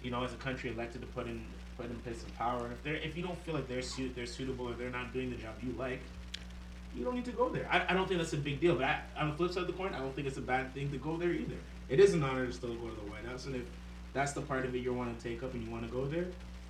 you 0.05 0.11
know, 0.11 0.23
as 0.23 0.33
a 0.33 0.37
country 0.37 0.71
elected 0.71 1.01
to 1.01 1.07
put 1.09 1.27
in 1.27 1.45
put 1.77 1.87
in 1.87 1.97
place 1.97 2.23
of 2.23 2.33
power. 2.37 2.65
And 2.65 2.73
if 2.73 2.83
they're 2.85 2.95
if 2.97 3.17
you 3.17 3.23
don't 3.23 3.39
feel 3.45 3.55
like 3.55 3.67
they're 3.67 3.83
suit 3.83 4.15
they're 4.15 4.27
suitable 4.27 4.69
or 4.69 4.75
they're 4.75 4.91
not 4.91 5.13
doing 5.13 5.31
the 5.31 5.37
job 5.37 5.55
you 5.63 5.75
like, 5.77 6.01
you 6.95 7.05
don't 7.05 7.15
need 7.15 7.25
to 7.25 7.33
go 7.33 7.49
there. 7.49 7.67
I, 7.71 7.87
I 7.89 7.95
don't 7.95 8.07
think 8.07 8.21
that's 8.21 8.35
a 8.35 8.37
big 8.37 8.61
deal. 8.61 8.77
But 8.77 8.85
I, 8.85 9.01
on 9.19 9.31
the 9.31 9.37
flip 9.37 9.51
side 9.53 9.63
of 9.63 9.67
the 9.67 9.73
coin, 9.73 9.93
I 9.95 9.99
don't 9.99 10.15
think 10.15 10.29
it's 10.29 10.37
a 10.37 10.43
bad 10.43 10.73
thing 10.75 10.91
to 10.93 10.99
go 10.99 11.17
there 11.17 11.33
either. 11.33 11.57
It 11.89 11.99
is 11.99 12.15
an 12.15 12.23
honor 12.23 12.47
to 12.47 12.53
still 12.53 12.75
go 12.75 12.89
to 12.89 12.95
the 12.95 13.11
White 13.11 13.25
House, 13.27 13.47
and 13.47 13.57
if 13.57 13.65
that's 14.13 14.33
the 14.33 14.41
part 14.41 14.65
of 14.65 14.75
it 14.75 14.79
you 14.79 14.95
want 14.95 15.19
to 15.19 15.29
take 15.29 15.43
up 15.43 15.53
and 15.55 15.65
you 15.65 15.71
want 15.71 15.85
to 15.85 15.93
go 15.93 16.07
there, 16.07 16.27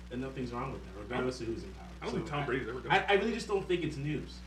then 0.09 0.21
nothing's 0.21 0.51
wrong 0.51 0.73
with 0.73 0.83
that, 0.83 1.01
regardless 1.01 1.39
of 1.41 1.47
who's 1.47 1.63
in 1.63 1.69
power. 1.71 1.85
I 2.01 2.05
don't 2.05 2.11
So 2.11 2.17
think 2.17 2.29
Tom 2.29 2.45
Brady's 2.45 2.67
ever 2.67 2.79
gone. 2.79 2.91
I, 2.91 3.05
I 3.07 3.13
really 3.13 3.33
just 3.33 3.47
don't 3.47 3.65
think 3.67 3.83
it's 3.83 3.97
news. 3.97 4.39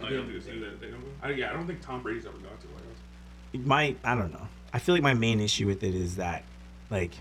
Oh, 0.00 0.06
I 0.06 0.10
don't 0.10 0.26
think 0.26 0.36
it's 0.36 0.46
that 0.46 0.80
they 0.80 0.90
don't 0.90 1.00
go. 1.00 1.08
I, 1.22 1.30
yeah, 1.30 1.50
I 1.50 1.54
don't 1.54 1.66
think 1.66 1.80
Tom 1.80 2.02
Brady's 2.02 2.26
ever 2.26 2.36
gone 2.38 2.56
to 2.56 2.66
the 2.66 2.72
White 2.74 2.84
House. 2.84 3.66
my 3.66 3.96
I 4.04 4.14
don't 4.14 4.32
know. 4.32 4.46
I 4.72 4.78
feel 4.78 4.94
like 4.94 5.02
my 5.02 5.14
main 5.14 5.40
issue 5.40 5.66
with 5.66 5.82
it 5.82 5.94
is 5.94 6.16
that, 6.16 6.44
like, 6.90 7.12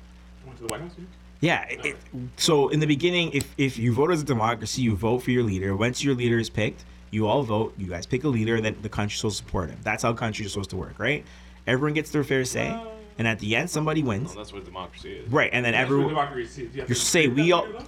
Went 0.46 0.58
to 0.58 0.64
the 0.64 0.70
White 0.70 0.82
House. 0.82 0.92
you? 0.98 1.06
Yeah. 1.42 1.64
It, 1.70 1.86
it- 1.86 1.98
so 2.38 2.70
in 2.70 2.80
the 2.80 2.88
beginning, 2.88 3.32
if 3.34 3.54
if 3.58 3.78
you 3.78 3.94
vote 3.94 4.12
as 4.12 4.22
a 4.22 4.26
democracy, 4.26 4.82
you 4.82 4.96
vote 4.96 5.20
for 5.20 5.32
your 5.32 5.44
leader. 5.44 5.76
Once 5.76 6.04
your 6.04 6.16
leader 6.16 6.38
is 6.40 6.50
picked, 6.50 6.86
you 7.12 7.28
all 7.28 7.44
vote. 7.44 7.74
You 7.78 7.88
guys 7.88 8.06
pick 8.06 8.24
a 8.24 8.28
leader, 8.28 8.56
and 8.56 8.66
then 8.66 8.76
the 8.82 8.90
country's 8.90 9.20
supposed 9.20 9.40
to 9.40 9.46
support 9.46 9.70
him. 9.70 9.80
That's 9.84 10.04
how 10.04 10.14
countries 10.14 10.48
are 10.48 10.52
supposed 10.52 10.70
to 10.72 10.78
work, 10.78 10.98
right? 11.00 11.26
Everyone 11.68 11.94
gets 11.94 12.12
their 12.12 12.24
fair 12.24 12.46
say, 12.46 12.70
uh, 12.70 12.86
and 13.18 13.28
at 13.28 13.40
the 13.40 13.56
end, 13.56 13.70
somebody 13.70 14.02
No, 14.04 14.10
wins. 14.10 14.36
that's 14.36 14.54
what 14.54 14.66
democracy 14.66 15.14
is. 15.14 15.32
Right, 15.32 15.50
and 15.52 15.66
then 15.66 15.72
That's 15.74 15.90
what 15.90 15.94
everyone. 15.96 16.10
democracy 16.10 16.66
is. 16.66 16.76
You 16.76 16.86
You 16.88 16.96
say 16.96 17.28
we 17.28 17.52
all. 17.52 17.68
you? 17.68 17.80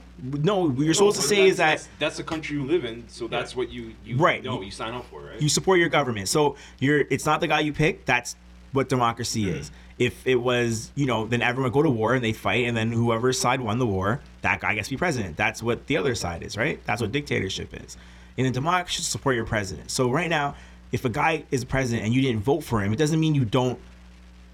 No, 0.42 0.70
what 0.70 0.80
you're 0.84 0.96
supposed 0.96 1.18
to 1.18 1.28
say 1.28 1.48
is 1.48 1.58
that 1.58 1.70
that's, 1.78 1.90
that's 2.00 2.18
the 2.18 2.24
country 2.24 2.58
you 2.58 2.64
live 2.66 2.86
in, 2.86 3.08
so 3.08 3.28
that's 3.28 3.56
what 3.56 3.70
you 3.70 3.94
you 4.04 4.18
Right. 4.18 4.44
know 4.44 4.62
you 4.62 4.72
sign 4.72 4.94
up 4.96 5.06
for, 5.12 5.22
right? 5.22 5.40
you 5.42 5.50
support 5.50 5.78
your 5.80 5.90
government. 5.90 6.28
So 6.28 6.56
you're 6.80 7.04
it's 7.12 7.26
not 7.26 7.40
the 7.40 7.48
guy 7.48 7.60
you 7.60 7.72
pick. 7.74 8.06
That's 8.06 8.36
what 8.72 8.90
democracy 8.90 9.46
mm. 9.46 9.60
is. 9.60 9.72
If 10.00 10.28
it 10.28 10.36
was, 10.36 10.92
you 10.96 11.08
know, 11.08 11.26
then 11.26 11.42
everyone 11.42 11.72
would 11.72 11.74
go 11.74 11.82
to 11.82 11.90
war 11.90 12.14
and 12.14 12.24
they 12.24 12.34
fight, 12.34 12.66
and 12.66 12.78
then 12.78 12.92
whoever 12.92 13.34
side 13.34 13.62
won 13.62 13.80
the 13.80 13.88
war, 13.88 14.22
that 14.42 14.60
guy 14.60 14.76
gets 14.76 14.90
to 14.90 14.94
be 14.94 14.98
president. 14.98 15.38
That's 15.38 15.64
what 15.64 15.88
the 15.88 15.98
other 15.98 16.14
side 16.14 16.44
is, 16.44 16.56
right? 16.56 16.80
That's 16.86 17.02
what 17.02 17.12
dictatorship 17.12 17.74
is. 17.84 17.98
In 18.38 18.46
a 18.46 18.52
democracy, 18.52 19.02
support 19.02 19.36
your 19.36 19.46
president. 19.46 19.90
So 19.90 20.12
right 20.12 20.30
now, 20.30 20.56
if 20.92 21.04
a 21.04 21.10
guy 21.10 21.44
is 21.50 21.66
president 21.66 22.06
and 22.06 22.14
you 22.14 22.22
didn't 22.22 22.42
vote 22.42 22.64
for 22.64 22.82
him, 22.82 22.94
it 22.94 22.98
doesn't 22.98 23.20
mean 23.20 23.34
you 23.34 23.46
don't 23.46 23.80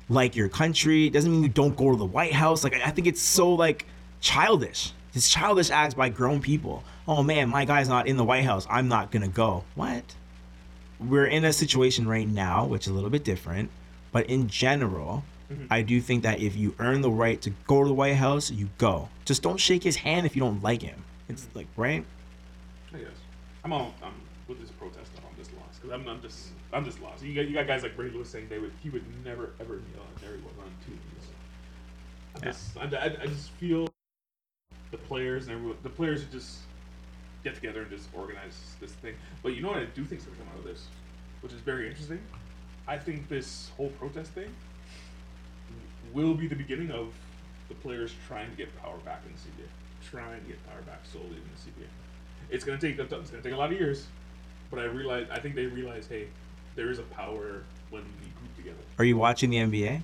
like 0.09 0.35
your 0.35 0.49
country. 0.49 1.07
It 1.07 1.13
doesn't 1.13 1.31
mean 1.31 1.43
you 1.43 1.49
don't 1.49 1.75
go 1.75 1.91
to 1.91 1.97
the 1.97 2.05
White 2.05 2.33
House. 2.33 2.63
Like 2.63 2.75
I 2.75 2.89
think 2.89 3.07
it's 3.07 3.21
so 3.21 3.53
like 3.53 3.85
childish. 4.21 4.93
It's 5.13 5.29
childish 5.29 5.69
acts 5.69 5.93
by 5.93 6.09
grown 6.09 6.41
people. 6.41 6.83
Oh 7.07 7.21
man, 7.21 7.49
my 7.49 7.65
guy's 7.65 7.89
not 7.89 8.07
in 8.07 8.17
the 8.17 8.23
White 8.23 8.45
House. 8.45 8.65
I'm 8.69 8.87
not 8.87 9.11
gonna 9.11 9.27
go. 9.27 9.63
What? 9.75 10.03
We're 10.99 11.25
in 11.25 11.43
a 11.43 11.53
situation 11.53 12.07
right 12.07 12.27
now, 12.27 12.65
which 12.65 12.87
is 12.87 12.91
a 12.91 12.93
little 12.93 13.09
bit 13.09 13.23
different, 13.23 13.69
but 14.11 14.27
in 14.27 14.47
general, 14.47 15.23
Mm-hmm. 15.53 15.73
I 15.73 15.81
do 15.81 16.01
think 16.01 16.23
that 16.23 16.39
if 16.39 16.55
you 16.55 16.75
earn 16.79 17.01
the 17.01 17.11
right 17.11 17.41
to 17.41 17.51
go 17.67 17.83
to 17.83 17.87
the 17.87 17.93
White 17.93 18.15
House, 18.15 18.51
you 18.51 18.69
go. 18.77 19.09
Just 19.25 19.41
don't 19.41 19.59
shake 19.59 19.83
his 19.83 19.95
hand 19.97 20.25
if 20.25 20.35
you 20.35 20.41
don't 20.41 20.61
like 20.63 20.81
him. 20.81 21.03
It's 21.29 21.43
mm-hmm. 21.45 21.59
like 21.59 21.67
right. 21.77 22.05
I 22.93 22.97
guess. 22.97 23.07
I'm 23.63 23.73
on. 23.73 23.93
I'm 24.03 24.13
with 24.47 24.59
this 24.59 24.71
protest. 24.71 25.11
I'm 25.17 25.37
just 25.37 25.51
lost 25.53 25.81
because 25.81 25.91
I'm, 25.91 26.07
I'm 26.07 26.21
just. 26.21 26.49
I'm 26.71 26.85
just 26.85 27.01
lost. 27.01 27.23
You 27.23 27.35
got 27.35 27.47
you 27.47 27.53
got 27.53 27.67
guys 27.67 27.83
like 27.83 27.95
Brady 27.95 28.15
Lewis 28.15 28.29
saying 28.29 28.47
they 28.49 28.59
would 28.59 28.71
he 28.81 28.89
would 28.89 29.03
never 29.23 29.51
ever 29.59 29.75
kneel 29.75 30.03
and 30.07 30.17
there 30.21 30.35
he 30.35 30.41
was 30.43 30.53
on 30.59 30.71
two 30.85 30.91
knees. 30.91 31.27
I 32.35 32.39
Yeah. 32.39 32.51
just 32.51 32.77
I, 32.77 32.97
I, 32.97 33.23
I 33.23 33.27
just 33.27 33.51
feel 33.51 33.87
the 34.91 34.97
players 34.97 35.47
and 35.47 35.55
everyone, 35.55 35.77
the 35.83 35.89
players 35.89 36.21
should 36.21 36.31
just 36.31 36.59
get 37.43 37.55
together 37.55 37.81
and 37.81 37.91
just 37.91 38.09
organize 38.13 38.75
this 38.79 38.91
thing. 38.93 39.15
But 39.41 39.55
you 39.55 39.61
know 39.61 39.69
what 39.69 39.77
I 39.77 39.85
do 39.85 40.03
think 40.05 40.21
is 40.21 40.27
come 40.27 40.47
out 40.53 40.59
of 40.59 40.65
this, 40.65 40.87
which 41.41 41.51
is 41.51 41.59
very 41.59 41.87
interesting. 41.87 42.21
I 42.87 42.97
think 42.97 43.27
this 43.29 43.71
whole 43.77 43.89
protest 43.91 44.31
thing 44.31 44.53
will 46.13 46.33
be 46.33 46.47
the 46.47 46.55
beginning 46.55 46.91
of 46.91 47.13
the 47.69 47.75
players 47.75 48.13
trying 48.27 48.49
to 48.49 48.55
get 48.55 48.75
power 48.81 48.97
back 49.05 49.21
in 49.25 49.31
the 49.33 49.39
CBA, 49.39 49.67
trying 50.09 50.41
to 50.41 50.47
get 50.47 50.63
power 50.69 50.81
back 50.83 51.01
solely 51.11 51.27
in 51.27 51.33
the 51.55 51.81
CBA. 51.81 51.87
It's 52.49 52.63
gonna 52.63 52.77
take 52.79 52.99
it's 52.99 53.09
gonna 53.31 53.41
take 53.43 53.53
a 53.53 53.57
lot 53.57 53.71
of 53.71 53.79
years, 53.79 54.07
but 54.69 54.79
I 54.79 54.83
realize 54.85 55.27
I 55.31 55.39
think 55.39 55.55
they 55.55 55.65
realize, 55.65 56.07
hey, 56.07 56.27
there 56.75 56.89
is 56.91 56.99
a 56.99 57.03
power 57.03 57.63
when 57.89 58.03
we 58.21 58.27
group 58.39 58.55
together. 58.57 58.77
Are 58.99 59.05
you 59.05 59.17
watching 59.17 59.49
the 59.49 59.57
NBA? 59.57 60.01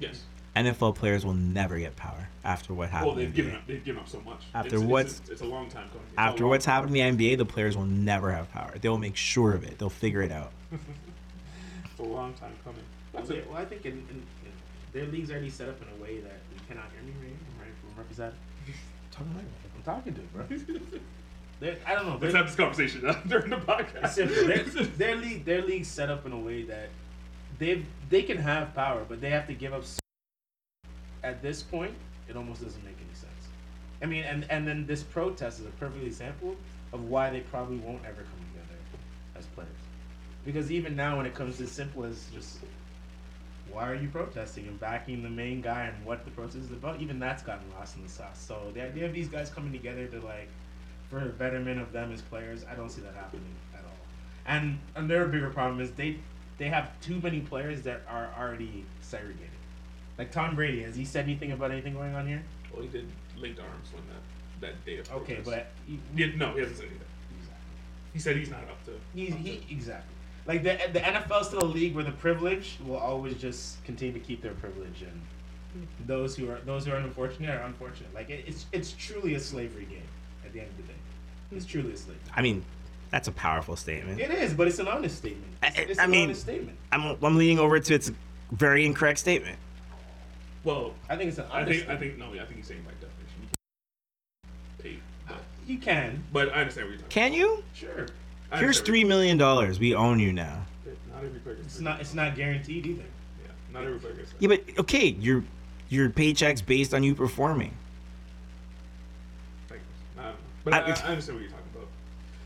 Yes. 0.00 0.22
NFL 0.56 0.94
players 0.96 1.24
will 1.24 1.34
never 1.34 1.78
get 1.78 1.94
power 1.96 2.28
after 2.44 2.74
what 2.74 2.88
happened. 2.90 3.06
Well, 3.08 3.16
they've 3.16 3.26
in 3.26 3.32
the 3.32 3.36
given 3.36 3.52
NBA. 3.52 3.56
up. 3.58 3.66
They've 3.66 3.84
given 3.84 4.00
up 4.00 4.08
so 4.08 4.20
much. 4.20 4.42
After 4.54 4.76
it's, 4.76 4.84
what's- 4.84 5.18
it's, 5.20 5.28
a, 5.28 5.32
it's 5.32 5.42
a 5.42 5.46
long 5.46 5.68
time 5.68 5.88
coming. 5.88 6.04
It's 6.08 6.14
After 6.18 6.46
what's 6.48 6.64
time. 6.64 6.74
happened 6.82 6.96
in 6.96 7.16
the 7.16 7.26
NBA, 7.34 7.38
the 7.38 7.44
players 7.44 7.76
will 7.76 7.84
never 7.86 8.32
have 8.32 8.50
power. 8.52 8.74
They'll 8.80 8.98
make 8.98 9.14
sure 9.16 9.52
of 9.54 9.62
it. 9.64 9.78
They'll 9.78 9.90
figure 9.90 10.22
it 10.22 10.32
out. 10.32 10.52
It's 11.84 11.98
a 12.00 12.02
long 12.02 12.32
time 12.34 12.52
coming. 12.64 12.80
Well, 13.12 13.22
That's 13.22 13.28
they- 13.28 13.36
it. 13.38 13.48
well, 13.50 13.58
I 13.60 13.64
think 13.64 13.84
in, 13.84 13.92
in, 13.92 14.22
in 14.37 14.37
their 14.92 15.06
league's 15.06 15.30
already 15.30 15.50
set 15.50 15.68
up 15.68 15.80
in 15.82 15.88
a 15.98 16.02
way 16.02 16.20
that 16.20 16.40
you 16.52 16.60
cannot 16.68 16.86
hear 16.92 17.02
me, 17.02 17.12
right? 17.20 17.36
Right? 17.60 17.74
From 17.80 17.98
representative. 17.98 18.38
I'm 19.20 19.82
talking 19.84 20.14
to 20.14 20.20
you, 20.20 20.28
bro. 20.32 20.44
They're- 21.60 21.78
I 21.86 21.94
don't 21.94 22.06
know. 22.06 22.12
Let's 22.12 22.32
they're- 22.32 22.36
have 22.36 22.46
this 22.46 22.54
conversation 22.56 23.04
uh, 23.06 23.12
during 23.26 23.50
the 23.50 23.56
podcast. 23.56 24.10
Simple. 24.10 24.46
Their, 24.46 24.64
their 24.64 25.16
league, 25.16 25.44
their 25.44 25.62
league's 25.62 25.88
set 25.88 26.08
up 26.08 26.24
in 26.24 26.32
a 26.32 26.38
way 26.38 26.62
that 26.62 26.88
they 27.58 27.84
they 28.10 28.22
can 28.22 28.38
have 28.38 28.74
power, 28.74 29.04
but 29.08 29.20
they 29.20 29.30
have 29.30 29.46
to 29.48 29.54
give 29.54 29.72
up. 29.74 29.82
At 31.24 31.42
this 31.42 31.62
point, 31.64 31.94
it 32.28 32.36
almost 32.36 32.62
doesn't 32.62 32.84
make 32.84 32.94
any 33.04 33.14
sense. 33.14 33.32
I 34.02 34.06
mean, 34.06 34.22
and 34.24 34.46
and 34.50 34.66
then 34.68 34.86
this 34.86 35.02
protest 35.02 35.58
is 35.58 35.66
a 35.66 35.70
perfect 35.70 36.04
example 36.04 36.54
of 36.92 37.04
why 37.04 37.30
they 37.30 37.40
probably 37.40 37.78
won't 37.78 38.04
ever 38.04 38.22
come 38.22 38.40
together 38.52 38.78
as 39.36 39.46
players, 39.46 39.68
because 40.44 40.70
even 40.70 40.94
now, 40.94 41.16
when 41.16 41.26
it 41.26 41.34
comes 41.34 41.56
to 41.56 41.64
as 41.64 41.72
simple 41.72 42.04
as 42.04 42.26
just 42.32 42.58
why 43.72 43.90
are 43.90 43.94
you 43.94 44.08
protesting 44.08 44.66
and 44.66 44.78
backing 44.80 45.22
the 45.22 45.28
main 45.30 45.60
guy 45.60 45.84
and 45.84 46.06
what 46.06 46.24
the 46.24 46.30
protest 46.30 46.56
is 46.58 46.70
about, 46.70 47.00
even 47.00 47.18
that's 47.18 47.42
gotten 47.42 47.64
lost 47.78 47.96
in 47.96 48.02
the 48.02 48.08
sauce. 48.08 48.38
So 48.38 48.70
the 48.74 48.82
idea 48.82 49.06
of 49.06 49.12
these 49.12 49.28
guys 49.28 49.50
coming 49.50 49.72
together 49.72 50.06
to 50.06 50.20
like 50.20 50.48
for 51.10 51.20
the 51.20 51.30
betterment 51.30 51.80
of 51.80 51.92
them 51.92 52.12
as 52.12 52.22
players, 52.22 52.64
I 52.70 52.74
don't 52.74 52.90
see 52.90 53.00
that 53.02 53.14
happening 53.14 53.54
at 53.74 53.80
all. 53.84 53.90
And 54.46 54.78
another 54.94 55.26
bigger 55.26 55.50
problem 55.50 55.80
is 55.80 55.90
they 55.92 56.18
they 56.58 56.68
have 56.68 56.90
too 57.00 57.20
many 57.20 57.40
players 57.40 57.82
that 57.82 58.02
are 58.08 58.30
already 58.38 58.84
segregated. 59.00 59.50
Like 60.18 60.32
Tom 60.32 60.56
Brady, 60.56 60.82
has 60.82 60.96
he 60.96 61.04
said 61.04 61.24
anything 61.24 61.52
about 61.52 61.70
anything 61.70 61.94
going 61.94 62.14
on 62.14 62.26
here? 62.26 62.42
Well, 62.72 62.82
he 62.82 62.88
did 62.88 63.06
linked 63.36 63.60
arms 63.60 63.88
when 63.92 64.02
that 64.08 64.22
that 64.60 64.84
day 64.84 64.98
of 64.98 65.10
Okay, 65.12 65.40
but 65.44 65.68
he, 65.86 66.00
Yeah, 66.16 66.28
no, 66.36 66.52
he 66.52 66.60
hasn't 66.60 66.78
said 66.78 66.86
anything. 66.86 67.06
Exactly. 67.38 67.74
He 68.12 68.18
said 68.18 68.36
he's 68.36 68.50
not 68.50 68.62
up 68.62 68.84
to. 68.86 68.92
he's 69.14 69.34
he 69.34 69.64
exactly. 69.70 70.14
Like 70.48 70.62
the 70.62 70.78
the 70.94 71.00
NFL 71.00 71.42
is 71.42 71.46
still 71.48 71.62
a 71.62 71.66
league 71.66 71.94
where 71.94 72.02
the 72.02 72.10
privilege 72.10 72.78
will 72.86 72.96
always 72.96 73.34
just 73.34 73.84
continue 73.84 74.14
to 74.14 74.18
keep 74.18 74.40
their 74.42 74.54
privilege, 74.54 75.02
and 75.02 75.86
those 76.06 76.34
who 76.34 76.50
are 76.50 76.58
those 76.64 76.86
who 76.86 76.92
are 76.92 76.96
unfortunate 76.96 77.50
are 77.50 77.64
unfortunate. 77.64 78.12
Like 78.14 78.30
it, 78.30 78.44
it's 78.48 78.64
it's 78.72 78.92
truly 78.92 79.34
a 79.34 79.40
slavery 79.40 79.84
game 79.84 80.08
at 80.46 80.54
the 80.54 80.60
end 80.60 80.70
of 80.70 80.76
the 80.78 80.82
day. 80.84 80.98
It's 81.52 81.66
hmm. 81.66 81.70
truly 81.70 81.92
a 81.92 81.96
slavery. 81.98 82.22
I 82.34 82.40
mean, 82.40 82.64
that's 83.10 83.28
a 83.28 83.32
powerful 83.32 83.76
statement. 83.76 84.20
It 84.20 84.30
is, 84.30 84.54
but 84.54 84.66
it's 84.68 84.78
an 84.78 84.88
honest 84.88 85.18
statement. 85.18 85.52
It's, 85.62 85.78
I- 85.78 85.82
it's 85.82 85.98
I 85.98 86.04
an 86.04 86.10
mean- 86.10 86.24
honest 86.24 86.40
statement. 86.40 86.78
I'm, 86.92 87.22
I'm 87.22 87.36
leaning 87.36 87.58
over 87.58 87.78
to 87.78 87.94
it's 87.94 88.10
very 88.50 88.86
incorrect 88.86 89.18
statement. 89.18 89.58
Well, 90.64 90.94
I 91.10 91.16
think 91.16 91.28
it's 91.28 91.38
an 91.38 91.44
I 91.52 91.60
honest. 91.60 91.80
think 91.80 91.90
I 91.90 91.96
think 91.96 92.18
no, 92.18 92.32
I 92.32 92.46
think 92.46 92.56
he's 92.56 92.66
saying 92.66 92.82
by 92.84 92.92
definition. 92.92 93.42
You 93.42 94.82
can't 94.82 94.82
pay, 94.82 94.98
but, 95.28 95.36
you 95.66 95.78
can. 95.78 96.24
but 96.32 96.48
I 96.54 96.62
understand 96.62 96.86
what 96.86 96.92
you're 96.92 97.00
talking. 97.00 97.10
Can 97.10 97.32
you? 97.34 97.62
Sure. 97.74 98.06
About. 98.48 98.56
I 98.58 98.60
Here's 98.60 98.80
three 98.80 99.04
million 99.04 99.38
dollars. 99.38 99.78
We 99.78 99.94
own 99.94 100.18
you 100.18 100.32
now. 100.32 100.64
Not 101.12 101.24
every 101.24 101.40
player 101.40 101.56
gets. 101.56 101.66
It's 101.66 101.80
not. 101.80 102.00
It's 102.00 102.14
not 102.14 102.34
guaranteed 102.34 102.86
either. 102.86 103.02
Yeah, 103.02 103.50
not 103.72 103.84
every 103.84 103.98
player 103.98 104.14
gets. 104.14 104.34
Yeah, 104.38 104.48
but 104.48 104.62
okay, 104.78 105.08
your 105.08 105.44
your 105.88 106.10
paycheck's 106.10 106.60
based 106.60 106.94
on 106.94 107.02
you 107.02 107.14
performing. 107.14 107.74
Like, 109.70 109.80
I 110.18 110.22
don't 110.22 110.32
know. 110.32 110.36
But 110.64 110.74
I- 110.74 110.76
I, 110.76 110.80
I, 110.80 110.86
understand 110.86 111.08
what 111.08 111.42
you're 111.42 111.50
talking 111.50 111.64
about. 111.74 111.88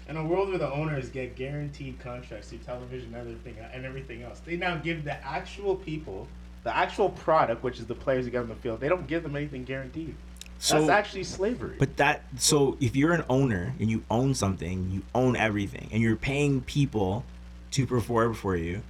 In 0.09 0.17
a 0.17 0.25
world 0.25 0.49
where 0.51 0.59
the 0.59 0.71
owners 0.71 1.09
get 1.09 1.37
guaranteed 1.37 1.99
contracts 1.99 2.49
through 2.49 2.59
television 2.59 3.15
and 3.15 3.17
everything 3.17 3.57
and 3.73 3.85
everything 3.85 4.23
else, 4.23 4.41
they 4.41 4.57
now 4.57 4.77
give 4.77 5.05
the 5.05 5.15
actual 5.27 5.75
people, 5.77 6.29
the 6.65 6.77
actual 6.77 7.11
product, 7.11 7.63
which 7.63 7.79
is 7.81 7.87
the 7.87 7.95
players 7.95 8.25
who 8.25 8.31
get 8.31 8.43
on 8.43 8.49
the 8.49 8.55
field, 8.57 8.81
they 8.81 8.89
don't 8.89 9.07
give 9.07 9.23
them 9.23 9.37
anything 9.37 9.65
guaranteed. 9.65 10.15
So, 10.63 10.79
That's 10.79 10.91
actually 10.91 11.25
slavery. 11.25 11.75
but 11.77 11.97
that 11.97 12.23
so 12.39 12.77
if 12.79 12.95
you're 12.95 13.13
an 13.15 13.25
owner 13.29 13.75
and 13.81 13.91
you 13.91 14.05
own 14.09 14.33
something, 14.33 14.93
you 14.93 15.03
own 15.13 15.35
everything, 15.35 15.89
and 15.91 16.01
you're 16.01 16.15
paying 16.15 16.61
people 16.61 17.25
to 17.73 17.85
perform 17.85 18.33
for 18.35 18.55
you. 18.55 18.83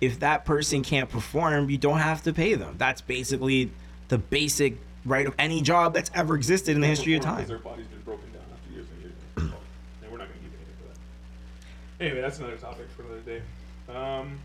If 0.00 0.18
that 0.18 0.44
person 0.44 0.82
can't 0.82 1.08
perform, 1.08 1.70
you 1.70 1.78
don't 1.78 2.00
have 2.00 2.24
to 2.24 2.32
pay 2.32 2.54
them. 2.54 2.74
That's 2.76 3.00
basically 3.00 3.70
the 4.08 4.18
basic 4.18 4.78
right 5.04 5.24
of 5.24 5.36
any 5.38 5.62
job 5.62 5.94
that's 5.94 6.10
ever 6.12 6.34
existed 6.34 6.74
in 6.74 6.80
the 6.80 6.88
history 6.88 7.14
of 7.14 7.22
time. 7.22 7.46
their 7.46 7.58
body's 7.58 7.86
been 7.86 8.00
broken 8.00 8.28
down 8.32 8.42
after 8.52 8.72
years 8.72 8.88
and 8.92 9.02
years. 9.02 9.14
And 9.36 9.44
years. 9.44 9.54
and 10.02 10.10
we're 10.10 10.18
not 10.18 10.26
going 10.26 10.40
to 10.40 10.44
give 10.44 10.54
anything 10.54 10.74
for 10.76 10.88
that. 10.88 12.04
Anyway, 12.04 12.20
that's 12.20 12.40
another 12.40 12.56
topic 12.56 12.90
for 12.96 13.02
another 13.02 13.20
day. 13.20 13.42
Um, 13.88 14.40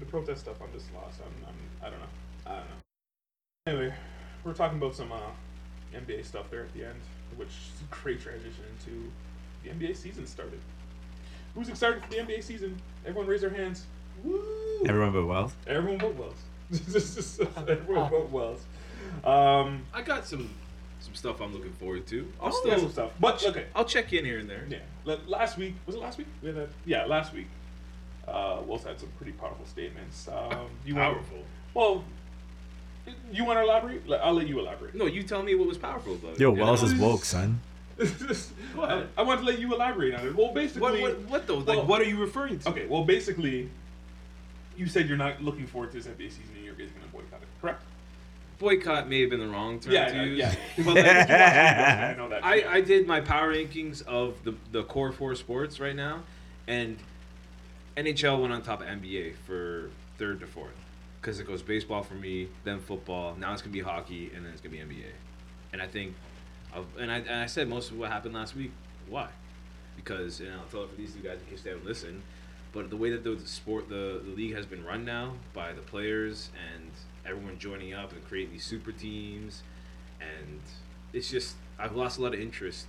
the 0.00 0.06
protest 0.06 0.40
stuff, 0.40 0.56
I'm 0.62 0.72
just 0.72 0.86
lost. 0.94 1.20
I'm, 1.20 1.46
I'm, 1.46 1.86
I 1.86 1.90
don't 1.90 2.00
know. 2.00 2.06
I 2.46 2.50
don't 2.56 2.64
know. 2.64 2.80
Anyway, 3.66 3.94
we're 4.44 4.54
talking 4.54 4.78
about 4.78 4.94
some 4.94 5.12
uh, 5.12 5.18
NBA 5.92 6.24
stuff 6.24 6.50
there 6.50 6.62
at 6.62 6.72
the 6.74 6.84
end, 6.84 6.98
which 7.36 7.48
is 7.48 7.80
a 7.82 7.94
great 7.94 8.20
transition 8.20 8.64
into 8.78 9.10
the 9.62 9.70
NBA 9.70 9.96
season 9.96 10.26
started. 10.26 10.60
Who's 11.54 11.68
excited 11.68 12.02
for 12.02 12.10
the 12.10 12.16
NBA 12.16 12.42
season? 12.42 12.80
Everyone 13.04 13.28
raise 13.28 13.42
their 13.42 13.50
hands. 13.50 13.84
Woo! 14.24 14.42
Everyone 14.86 15.12
but 15.12 15.26
Wells. 15.26 15.52
Everyone 15.66 15.98
but 15.98 16.14
Wells. 16.16 16.36
Everyone 17.68 18.10
but 18.10 18.30
Wells. 18.30 18.64
Um, 19.24 19.82
I 19.92 20.02
got 20.02 20.26
some 20.26 20.50
some 21.00 21.14
stuff 21.14 21.40
I'm 21.40 21.52
looking 21.52 21.72
forward 21.72 22.06
to. 22.08 22.32
I'll 22.40 22.46
I'll 22.46 22.52
still 22.52 22.78
some 22.78 22.90
stuff. 22.92 23.10
But 23.20 23.44
okay, 23.44 23.66
I'll 23.74 23.84
check 23.84 24.12
in 24.12 24.24
here 24.24 24.38
and 24.38 24.48
there. 24.48 24.64
yeah. 24.68 25.16
Last 25.26 25.58
week 25.58 25.74
was 25.86 25.96
it 25.96 26.00
last 26.00 26.16
week? 26.18 26.28
We 26.40 26.48
had 26.48 26.56
that. 26.56 26.68
Yeah, 26.86 27.04
last 27.06 27.34
week. 27.34 27.48
Uh, 28.26 28.60
Wells 28.64 28.84
had 28.84 29.00
some 29.00 29.08
pretty 29.16 29.32
powerful 29.32 29.66
statements. 29.66 30.28
Um, 30.28 30.68
you 30.86 30.94
want- 30.94 31.14
Powerful. 31.16 31.38
well, 31.74 32.04
you 33.32 33.44
want 33.44 33.58
to 33.58 33.62
elaborate? 33.64 34.06
Like, 34.08 34.20
I'll 34.22 34.34
let 34.34 34.46
you 34.48 34.60
elaborate. 34.60 34.94
No, 34.94 35.06
you 35.06 35.22
tell 35.22 35.42
me 35.42 35.54
what 35.54 35.66
was 35.68 35.78
powerful 35.78 36.14
about 36.14 36.32
it. 36.34 36.40
Yo, 36.40 36.50
And 36.50 36.60
Wells 36.60 36.82
I'll- 36.82 36.90
is 36.90 36.94
woke, 36.94 37.24
son. 37.36 37.60
Go 38.74 38.82
ahead. 38.82 39.08
I 39.16 39.22
want 39.22 39.40
to 39.40 39.46
let 39.46 39.58
you 39.58 39.72
elaborate 39.74 40.14
on 40.14 40.26
it. 40.26 40.34
Well, 40.34 40.52
basically, 40.52 40.80
What, 41.00 41.00
what, 41.02 41.18
what 41.28 41.46
though? 41.46 41.58
Like, 41.58 41.66
well- 41.78 41.86
what 41.86 42.00
are 42.00 42.04
you 42.04 42.18
referring 42.18 42.58
to? 42.60 42.68
Okay, 42.70 42.86
well, 42.86 43.04
basically, 43.04 43.68
you 44.76 44.86
said 44.86 45.08
you're 45.08 45.18
not 45.18 45.42
looking 45.42 45.66
forward 45.66 45.90
to 45.92 45.98
this 45.98 46.06
NBA 46.06 46.30
season 46.30 46.54
and 46.56 46.64
you're 46.64 46.74
basically 46.74 47.00
going 47.00 47.10
to 47.10 47.16
boycott 47.30 47.42
it, 47.42 47.48
correct? 47.60 47.82
Boycott 48.58 49.08
may 49.08 49.20
have 49.22 49.30
been 49.30 49.40
the 49.40 49.48
wrong 49.48 49.80
term 49.80 49.92
Yeah, 49.92 50.08
to 50.08 50.14
yeah, 50.16 50.22
use. 50.24 50.38
yeah. 50.38 50.54
But, 50.84 50.94
like, 50.94 50.96
you 51.04 51.04
watch 51.04 51.28
NBA, 51.28 52.10
I 52.10 52.16
know 52.16 52.28
that. 52.28 52.44
I, 52.44 52.64
I 52.76 52.80
did 52.80 53.06
my 53.06 53.20
power 53.20 53.52
rankings 53.54 54.02
of 54.06 54.42
the, 54.44 54.54
the 54.70 54.84
core 54.84 55.10
four 55.12 55.34
sports 55.34 55.78
right 55.80 55.96
now, 55.96 56.22
and 56.68 56.96
NHL 57.96 58.40
went 58.40 58.52
on 58.52 58.62
top 58.62 58.80
of 58.80 58.86
NBA 58.86 59.34
for 59.46 59.90
third 60.18 60.40
to 60.40 60.46
fourth. 60.46 60.70
Because 61.22 61.40
it 61.40 61.46
goes 61.46 61.62
baseball 61.62 62.02
for 62.02 62.14
me, 62.14 62.48
then 62.64 62.80
football, 62.80 63.34
now 63.38 63.54
it's 63.54 63.62
to 63.62 63.68
be 63.68 63.80
hockey, 63.80 64.30
and 64.34 64.44
then 64.44 64.52
it's 64.52 64.60
to 64.62 64.68
be 64.68 64.78
NBA. 64.78 65.06
And 65.72 65.80
I 65.80 65.86
think, 65.86 66.14
I've, 66.74 66.84
and, 66.98 67.10
I, 67.10 67.18
and 67.18 67.34
I 67.36 67.46
said 67.46 67.68
most 67.68 67.90
of 67.90 67.98
what 67.98 68.10
happened 68.10 68.34
last 68.34 68.54
week. 68.54 68.72
Why? 69.08 69.28
Because, 69.96 70.40
and 70.40 70.52
I'll 70.52 70.66
tell 70.66 70.82
it 70.82 70.90
for 70.90 70.96
these 70.96 71.14
two 71.14 71.20
guys 71.20 71.38
in 71.38 71.46
case 71.46 71.62
they 71.62 71.70
haven't 71.70 71.86
listened, 71.86 72.22
but 72.72 72.90
the 72.90 72.96
way 72.96 73.10
that 73.10 73.22
the 73.22 73.38
sport, 73.46 73.88
the, 73.88 74.20
the 74.24 74.30
league 74.34 74.54
has 74.54 74.66
been 74.66 74.84
run 74.84 75.04
now 75.04 75.34
by 75.54 75.72
the 75.72 75.82
players 75.82 76.50
and 76.74 76.90
everyone 77.26 77.58
joining 77.58 77.94
up 77.94 78.12
and 78.12 78.24
creating 78.26 78.52
these 78.52 78.64
super 78.64 78.92
teams, 78.92 79.62
and 80.20 80.60
it's 81.12 81.30
just 81.30 81.56
I've 81.78 81.94
lost 81.94 82.18
a 82.18 82.22
lot 82.22 82.34
of 82.34 82.40
interest 82.40 82.86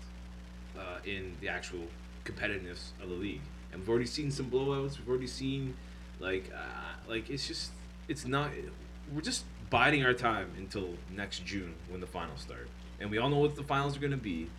uh, 0.78 1.00
in 1.06 1.36
the 1.42 1.50
actual 1.50 1.88
competitiveness 2.26 2.92
of 3.02 3.10
the 3.10 3.16
league, 3.16 3.42
and 3.72 3.82
we've 3.82 3.90
already 3.90 4.06
seen 4.06 4.32
some 4.32 4.50
blowouts. 4.50 4.98
We've 4.98 5.10
already 5.10 5.28
seen 5.28 5.76
like 6.20 6.50
uh, 6.56 7.10
like 7.10 7.30
it's 7.30 7.48
just 7.48 7.72
it's 8.08 8.26
not 8.26 8.52
we're 9.14 9.22
just 9.22 9.46
biding 9.70 10.06
our 10.06 10.14
time 10.14 10.52
until 10.58 10.90
next 11.16 11.46
June 11.46 11.74
when 11.90 12.02
the 12.02 12.08
finals 12.08 12.42
start, 12.42 12.68
and 13.00 13.10
we 13.10 13.18
all 13.18 13.30
know 13.30 13.38
what 13.38 13.56
the 13.56 13.64
finals 13.64 13.98
are 13.98 14.00
going 14.00 14.12
to 14.12 14.18
be, 14.18 14.50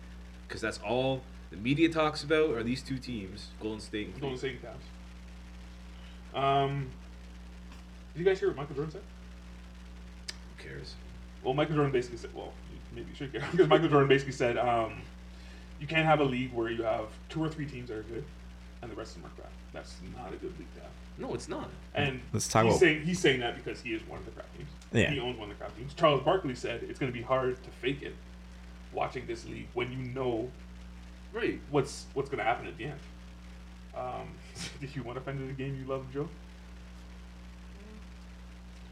because 0.47 0.61
that's 0.61 0.79
all 0.79 1.21
the 1.51 1.57
media 1.57 1.89
talks 1.89 2.23
about 2.23 2.51
are 2.51 2.63
these 2.63 2.81
two 2.81 2.97
teams, 2.97 3.49
Golden 3.61 3.79
State. 3.79 4.07
And 4.07 4.21
Golden. 4.21 4.37
State 4.37 4.59
Cavs. 4.61 6.37
Um, 6.37 6.89
did 8.13 8.19
you 8.19 8.25
guys 8.25 8.39
hear 8.39 8.49
what 8.49 8.57
Michael 8.57 8.75
Jordan 8.75 8.91
said? 8.91 9.01
Who 10.57 10.63
cares? 10.69 10.95
Well, 11.43 11.53
Michael 11.53 11.75
Jordan 11.75 11.91
basically 11.91 12.17
said, 12.17 12.33
well, 12.33 12.51
maybe 12.93 13.09
you 13.09 13.15
should 13.15 13.31
care 13.31 13.47
because 13.51 13.67
Michael 13.67 13.87
Jordan 13.87 14.09
basically 14.09 14.33
said, 14.33 14.57
um, 14.57 15.01
you 15.79 15.87
can't 15.87 16.05
have 16.05 16.19
a 16.19 16.23
league 16.23 16.53
where 16.53 16.69
you 16.69 16.83
have 16.83 17.07
two 17.29 17.43
or 17.43 17.49
three 17.49 17.65
teams 17.65 17.89
that 17.89 17.97
are 17.97 18.03
good, 18.03 18.23
and 18.81 18.91
the 18.91 18.95
rest 18.95 19.15
of 19.15 19.21
them 19.21 19.31
are 19.31 19.35
crap. 19.35 19.51
That's 19.71 19.95
not 20.15 20.33
a 20.33 20.37
good 20.37 20.57
league 20.57 20.73
to 20.75 20.81
have. 20.81 20.89
No, 21.17 21.33
it's 21.33 21.47
not. 21.47 21.69
And 21.93 22.21
Let's 22.33 22.47
talk 22.47 22.65
he's 22.65 22.73
about- 22.73 22.79
saying 22.81 23.01
he's 23.03 23.19
saying 23.19 23.39
that 23.39 23.55
because 23.55 23.81
he 23.81 23.93
is 23.93 24.01
one 24.07 24.19
of 24.19 24.25
the 24.25 24.31
crap 24.31 24.47
teams. 24.57 24.69
Yeah. 24.91 25.11
He 25.11 25.19
owns 25.19 25.37
one 25.37 25.49
of 25.49 25.57
the 25.57 25.63
crap 25.63 25.75
teams. 25.77 25.93
Charles 25.93 26.21
Barkley 26.23 26.55
said 26.55 26.83
it's 26.83 26.99
going 26.99 27.11
to 27.11 27.17
be 27.17 27.23
hard 27.23 27.61
to 27.63 27.69
fake 27.69 28.01
it 28.01 28.15
watching 28.93 29.25
this 29.27 29.45
league 29.45 29.67
when 29.73 29.91
you 29.91 29.97
know 30.13 30.49
Right. 31.33 31.59
what's 31.69 32.05
what's 32.13 32.29
going 32.29 32.39
to 32.39 32.43
happen 32.45 32.67
at 32.67 32.77
the 32.77 32.85
end. 32.85 32.99
Um, 33.95 34.27
did 34.81 34.95
you 34.95 35.03
want 35.03 35.15
to 35.17 35.21
offend 35.21 35.47
the 35.49 35.53
game 35.53 35.77
you 35.79 35.85
love, 35.89 36.05
Joe? 36.13 36.27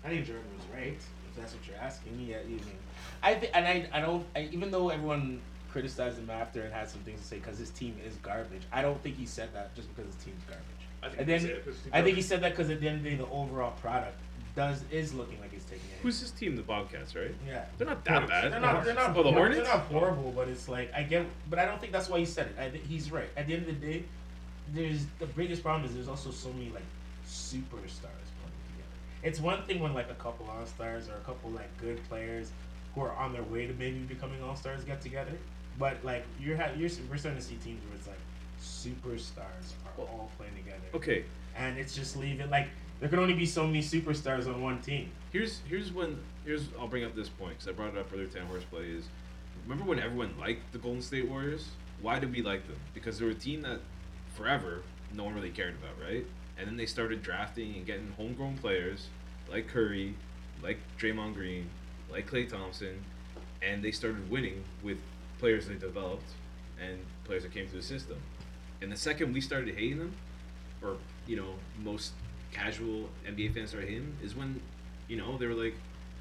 I 0.06 0.10
think 0.10 0.26
Jordan 0.26 0.44
was 0.58 0.66
right. 0.74 0.98
If 0.98 1.36
that's 1.38 1.54
what 1.54 1.66
you're 1.68 1.78
asking 1.78 2.18
me, 2.18 2.26
yeah, 2.32 2.42
you 2.42 2.56
mean. 2.58 2.78
I 3.22 3.36
think, 3.36 3.52
and 3.56 3.66
I, 3.66 3.88
I 3.94 4.02
don't. 4.02 4.26
I, 4.36 4.50
even 4.52 4.70
though 4.72 4.90
everyone 4.90 5.42
criticized 5.72 6.20
him 6.20 6.30
after 6.30 6.62
and 6.62 6.74
had 6.74 6.90
some 6.90 7.02
things 7.02 7.22
to 7.22 7.28
say 7.28 7.38
because 7.38 7.58
his 7.58 7.70
team 7.72 7.96
is 8.06 8.16
garbage, 8.18 8.62
I 8.72 8.82
don't 8.82 9.02
think 9.02 9.18
he 9.18 9.26
said 9.26 9.54
that 9.54 9.74
just 9.76 9.94
because 9.96 10.14
his 10.14 10.24
team's 10.24 10.44
garbage. 10.48 10.66
I 11.04 11.10
think 11.10 11.20
and 11.20 11.28
he 11.30 11.34
then 11.34 11.42
said 11.42 11.50
it 11.52 11.66
'cause 11.66 11.76
I 11.92 12.02
think 12.02 12.16
he 12.16 12.22
said 12.22 12.42
that 12.42 12.52
because 12.52 12.70
at 12.70 12.80
the 12.80 12.88
end 12.88 12.98
of 12.98 13.04
the 13.04 13.10
day, 13.12 13.16
the 13.16 13.28
overall 13.28 13.72
product 13.72 14.18
does 14.56 14.84
is 14.92 15.14
looking 15.14 15.40
like 15.42 15.52
he's 15.52 15.64
taking 15.64 15.90
it. 15.92 15.98
Who's 16.04 16.20
his 16.20 16.32
team? 16.32 16.56
The 16.56 16.62
Bobcats, 16.62 17.16
right? 17.16 17.34
yeah. 17.48 17.66
They're 17.78 17.88
not 17.88 18.06
that 18.06 18.28
bad. 18.28 18.52
They're 18.54 18.60
not. 18.60 18.84
They're 18.86 18.94
not. 18.94 19.10
Oh, 19.18 19.24
the 19.24 19.30
hor- 19.32 19.40
Hornets. 19.40 19.62
They're 19.68 19.78
not 19.78 19.86
horrible, 19.88 20.32
but 20.32 20.48
it's 20.48 20.68
like 20.70 20.94
I 20.94 21.04
get. 21.04 21.26
But 21.50 21.60
I 21.60 21.66
don't 21.66 21.80
think 21.82 21.92
that's 21.92 22.08
why 22.10 22.20
he 22.20 22.26
said 22.26 22.48
it. 22.48 22.60
I 22.60 22.70
think 22.70 22.86
he's 22.86 23.12
right. 23.12 23.30
At 23.36 23.48
the 23.48 23.54
end 23.56 23.68
of 23.68 23.80
the 23.80 23.86
day, 23.88 24.04
there's 24.74 25.06
the 25.20 25.26
biggest 25.26 25.64
problem 25.64 25.86
is 25.90 25.94
there's 25.96 26.08
also 26.08 26.30
so 26.32 26.50
many 26.54 26.70
like 26.70 26.84
superstars 27.28 28.30
playing 28.40 28.62
together. 28.70 28.98
It's 29.24 29.40
one 29.40 29.64
thing 29.64 29.80
when 29.80 29.94
like 29.94 30.10
a 30.10 30.16
couple 30.16 30.48
all 30.50 30.66
stars 30.66 31.10
or 31.10 31.14
a 31.16 31.20
couple 31.26 31.50
like 31.52 31.70
good 31.80 32.00
players 32.08 32.52
who 32.96 33.02
are 33.02 33.14
on 33.16 33.34
their 33.34 33.44
way 33.44 33.66
to 33.66 33.74
maybe 33.74 34.00
becoming 34.00 34.42
all 34.44 34.56
stars 34.56 34.84
get 34.84 35.02
together, 35.02 35.32
but 35.80 35.98
like 36.06 36.24
you're 36.40 36.58
ha- 36.58 36.72
you're 36.78 36.90
we're 37.10 37.18
starting 37.18 37.42
to 37.42 37.46
see 37.48 37.56
teams 37.56 37.84
where 37.88 37.96
it's 37.98 38.08
like 38.08 38.20
superstars 38.64 39.74
are 39.86 40.02
all 40.02 40.32
playing 40.38 40.56
together. 40.56 40.84
Okay. 40.94 41.26
And 41.56 41.78
it's 41.78 41.96
just 41.96 42.18
leaving 42.18 42.50
like 42.50 42.70
there 43.00 43.10
can 43.10 43.20
only 43.20 43.34
be 43.34 43.46
so 43.46 43.68
many 43.68 43.82
superstars 43.82 44.48
on 44.48 44.62
one 44.62 44.82
team. 44.82 45.12
Here's 45.32 45.60
here's 45.68 45.92
when 45.92 46.18
here's 46.46 46.68
I'll 46.80 46.88
bring 46.88 47.04
up 47.04 47.16
this 47.16 47.30
point 47.30 47.52
because 47.52 47.68
I 47.68 47.72
brought 47.74 47.94
it 47.94 48.00
up 48.00 48.12
earlier. 48.14 48.28
Ten 48.28 48.46
horseplay 48.46 48.90
is 48.92 49.06
remember 49.68 49.88
when 49.88 50.00
everyone 50.00 50.34
liked 50.40 50.72
the 50.72 50.80
Golden 50.80 51.02
State 51.02 51.28
Warriors? 51.28 51.70
Why 52.02 52.20
did 52.20 52.34
we 52.34 52.42
like 52.42 52.68
them? 52.68 52.78
Because 52.94 53.20
they 53.20 53.26
were 53.26 53.32
a 53.32 53.36
team 53.36 53.62
that 53.62 53.80
forever 54.36 54.82
no 55.14 55.26
one 55.26 55.36
really 55.36 55.52
cared 55.52 55.76
about, 55.76 56.04
right? 56.04 56.26
And 56.58 56.68
then 56.68 56.78
they 56.78 56.86
started 56.86 57.22
drafting 57.22 57.76
and 57.76 57.86
getting 57.86 58.14
homegrown 58.18 58.58
players 58.58 59.08
like 59.50 59.68
Curry, 59.68 60.16
like 60.62 60.80
Draymond 61.00 61.34
Green, 61.34 61.70
like 62.12 62.30
Klay 62.30 62.50
Thompson, 62.50 63.04
and 63.62 63.84
they 63.84 63.92
started 63.92 64.30
winning 64.30 64.64
with 64.82 64.98
players 65.40 65.68
they 65.68 65.76
developed 65.76 66.30
and 66.82 67.00
players 67.26 67.44
that 67.44 67.54
came 67.54 67.68
through 67.68 67.82
the 67.82 67.86
system. 67.86 68.18
And 68.84 68.92
the 68.92 68.98
second 68.98 69.34
we 69.34 69.40
started 69.40 69.74
hating 69.74 70.00
them, 70.00 70.14
or 70.82 70.98
you 71.26 71.38
know, 71.38 71.56
most 71.84 72.12
casual 72.52 73.10
NBA 73.26 73.54
fans 73.56 73.70
started 73.70 73.88
hating 73.88 74.04
them, 74.04 74.18
is 74.22 74.36
when, 74.36 74.60
you 75.08 75.16
know, 75.16 75.38
they 75.38 75.48
were 75.48 75.54
like, 75.54 75.76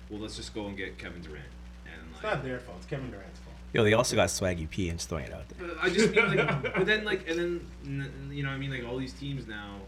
well, 0.08 0.20
let's 0.20 0.36
just 0.36 0.54
go 0.54 0.66
and 0.66 0.76
get 0.76 0.96
Kevin 0.96 1.20
Durant. 1.22 1.44
And 1.84 2.10
It's 2.14 2.22
like, 2.22 2.34
not 2.34 2.44
their 2.44 2.60
fault. 2.60 2.78
It's 2.78 2.86
Kevin 2.86 3.10
Durant's 3.10 3.40
fault. 3.40 3.56
Yo, 3.72 3.82
they 3.82 3.94
also 3.94 4.14
got 4.14 4.28
Swaggy 4.28 4.70
P 4.70 4.88
and 4.88 4.98
just 4.98 5.08
throwing 5.08 5.24
it 5.24 5.32
out 5.32 5.48
there. 5.48 5.68
But 5.68 5.78
I 5.82 5.90
just 5.90 6.14
mean 6.14 6.36
like, 6.36 6.62
but 6.76 6.86
then 6.86 7.04
like, 7.04 7.28
and 7.28 7.38
then 7.84 8.30
you 8.30 8.44
know, 8.44 8.50
I 8.50 8.58
mean, 8.58 8.70
like 8.70 8.84
all 8.84 8.96
these 8.96 9.12
teams 9.12 9.46
now. 9.46 9.78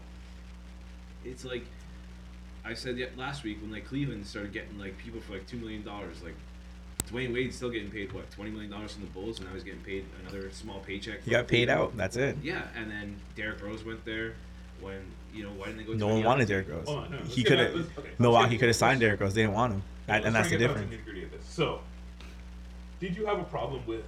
It's 1.23 1.45
like, 1.45 1.65
I 2.65 2.73
said 2.73 2.97
yet 2.97 3.17
last 3.17 3.43
week 3.43 3.61
when 3.61 3.71
like 3.71 3.85
Cleveland 3.85 4.27
started 4.27 4.51
getting 4.51 4.77
like 4.77 4.97
people 4.97 5.21
for 5.21 5.33
like 5.33 5.47
two 5.47 5.57
million 5.57 5.83
dollars, 5.83 6.21
like 6.23 6.35
Dwyane 7.11 7.33
Wade's 7.33 7.55
still 7.55 7.69
getting 7.69 7.91
paid 7.91 8.11
what 8.11 8.29
twenty 8.31 8.51
million 8.51 8.71
dollars 8.71 8.93
from 8.93 9.01
the 9.03 9.09
Bulls, 9.09 9.39
and 9.39 9.47
now 9.47 9.53
he's 9.53 9.63
getting 9.63 9.81
paid 9.81 10.05
another 10.21 10.49
small 10.51 10.79
paycheck. 10.79 11.23
He 11.23 11.31
got 11.31 11.47
paid 11.47 11.69
out. 11.69 11.95
That's 11.95 12.15
it. 12.17 12.37
Yeah, 12.41 12.63
and 12.75 12.89
then 12.89 13.15
Derrick 13.35 13.61
Rose 13.63 13.83
went 13.83 14.03
there. 14.05 14.33
When 14.81 15.01
you 15.33 15.43
know, 15.43 15.51
why 15.51 15.67
didn't 15.67 15.77
they 15.77 15.83
go? 15.83 15.91
to 15.93 15.97
No 15.97 16.07
one 16.07 16.23
wanted 16.23 16.43
other 16.43 16.63
Derrick? 16.63 16.69
Rose. 16.69 16.87
Hold 16.87 17.05
on, 17.05 17.11
no, 17.11 17.17
he 17.19 17.43
could 17.43 17.59
have. 17.59 17.75
okay, 17.75 18.09
Milwaukee 18.19 18.51
get- 18.51 18.59
could 18.59 18.67
have 18.69 18.75
signed 18.75 18.99
let's- 18.99 19.07
Derrick 19.07 19.19
Rose. 19.21 19.33
They 19.33 19.41
didn't 19.43 19.53
want 19.53 19.73
him. 19.73 19.83
Yeah, 20.07 20.15
and, 20.17 20.25
and 20.25 20.35
that's 20.35 20.49
the 20.49 20.55
and 20.55 20.61
get 20.61 20.67
down 20.67 20.75
to 20.75 20.81
difference. 20.83 21.05
the 21.05 21.11
nitty-gritty 21.11 21.23
of 21.25 21.31
this. 21.31 21.45
So, 21.49 21.79
did 22.99 23.15
you 23.15 23.25
have 23.25 23.39
a 23.39 23.43
problem 23.43 23.81
with 23.87 24.05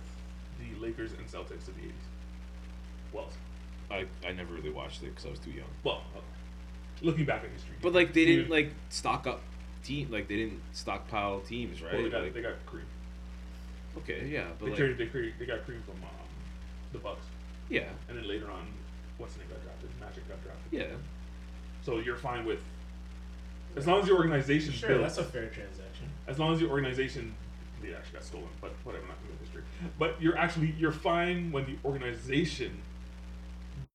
the 0.59 0.79
Lakers 0.79 1.11
and 1.13 1.25
Celtics 1.27 1.67
of 1.67 1.75
the 1.75 1.81
80s? 1.83 1.91
Well, 3.13 3.29
I, 3.89 4.05
I 4.27 4.31
never 4.33 4.53
really 4.53 4.69
watched 4.69 5.01
it 5.03 5.07
because 5.07 5.25
I 5.25 5.29
was 5.29 5.39
too 5.39 5.51
young. 5.51 5.67
Well, 5.83 6.03
okay. 6.15 6.25
looking 7.01 7.25
back 7.25 7.43
at 7.43 7.49
history. 7.51 7.75
But 7.81 7.93
like 7.93 8.13
they 8.13 8.25
didn't 8.25 8.49
like 8.49 8.71
stock 8.89 9.25
up 9.27 9.41
team 9.87 10.11
like 10.11 10.27
they 10.27 10.35
didn't 10.35 10.59
stockpile 10.73 11.39
teams, 11.41 11.81
right? 11.81 11.93
Well, 11.93 12.03
they 12.03 12.09
got, 12.09 12.23
Like- 12.23 12.33
they 12.33 12.41
got 12.41 12.53
Kareem. 12.65 12.81
okay, 13.99 14.27
yeah, 14.27 14.47
but 14.59 14.65
They, 14.65 14.71
like 14.71 14.77
traded, 14.79 14.97
they, 14.97 15.05
created, 15.07 15.33
they 15.39 15.45
got 15.45 15.59
Kareem 15.59 15.81
from 15.83 15.95
um, 16.03 16.27
the 16.91 16.99
Bucks. 16.99 17.25
yeah, 17.69 17.85
And 18.09 18.17
then 18.17 18.27
later 18.27 18.51
on, 18.51 18.67
what's 19.17 19.33
the 19.33 19.39
name 19.39 19.49
got 19.49 19.63
drafted? 19.63 19.89
Magic 19.99 20.27
got 20.27 20.43
drafted. 20.43 20.71
Yeah. 20.71 20.95
So 21.83 21.99
you're 21.99 22.17
fine 22.17 22.45
with 22.45 22.59
as 23.77 23.85
long 23.87 24.01
as 24.01 24.07
your 24.07 24.17
organization 24.17 24.73
Sure, 24.73 24.89
built, 24.89 25.01
that's 25.03 25.17
a 25.19 25.23
fair 25.23 25.47
transaction. 25.49 26.09
as 26.27 26.39
long 26.39 26.53
as 26.53 26.59
your 26.59 26.69
organization 26.71 27.33
they 27.81 27.93
actually 27.93 28.13
got 28.13 28.23
stolen, 28.23 28.47
but 28.59 28.71
whatever, 28.83 29.05
not 29.05 29.17
in 29.31 29.37
history. 29.45 29.61
But 29.99 30.19
you're 30.19 30.35
actually 30.37 30.71
you're 30.79 30.91
fine 30.91 31.51
when 31.51 31.65
the 31.65 31.77
organization 31.87 32.81
Look, 33.79 33.87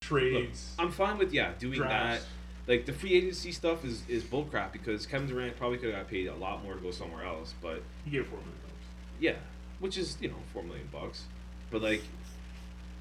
trades. 0.00 0.74
I'm 0.78 0.90
fine 0.90 1.16
with 1.18 1.32
yeah 1.32 1.52
doing 1.58 1.78
Drafts. 1.78 2.24
that. 2.24 2.28
Like 2.66 2.84
the 2.84 2.92
free 2.92 3.14
agency 3.14 3.52
stuff 3.52 3.84
is 3.84 4.02
is 4.08 4.24
bullcrap 4.24 4.72
because 4.72 5.06
Kevin 5.06 5.28
Durant 5.28 5.56
probably 5.56 5.78
could 5.78 5.94
have 5.94 6.02
got 6.02 6.10
paid 6.10 6.26
a 6.26 6.34
lot 6.34 6.64
more 6.64 6.74
to 6.74 6.80
go 6.80 6.90
somewhere 6.90 7.24
else, 7.24 7.54
but 7.62 7.82
he 8.04 8.10
gave 8.10 8.26
four 8.26 8.38
million 8.38 8.58
dollars. 8.62 8.84
yeah, 9.20 9.34
which 9.78 9.96
is 9.96 10.16
you 10.20 10.28
know 10.28 10.36
four 10.52 10.62
million 10.64 10.88
bucks, 10.92 11.24
but 11.70 11.80
like 11.82 12.02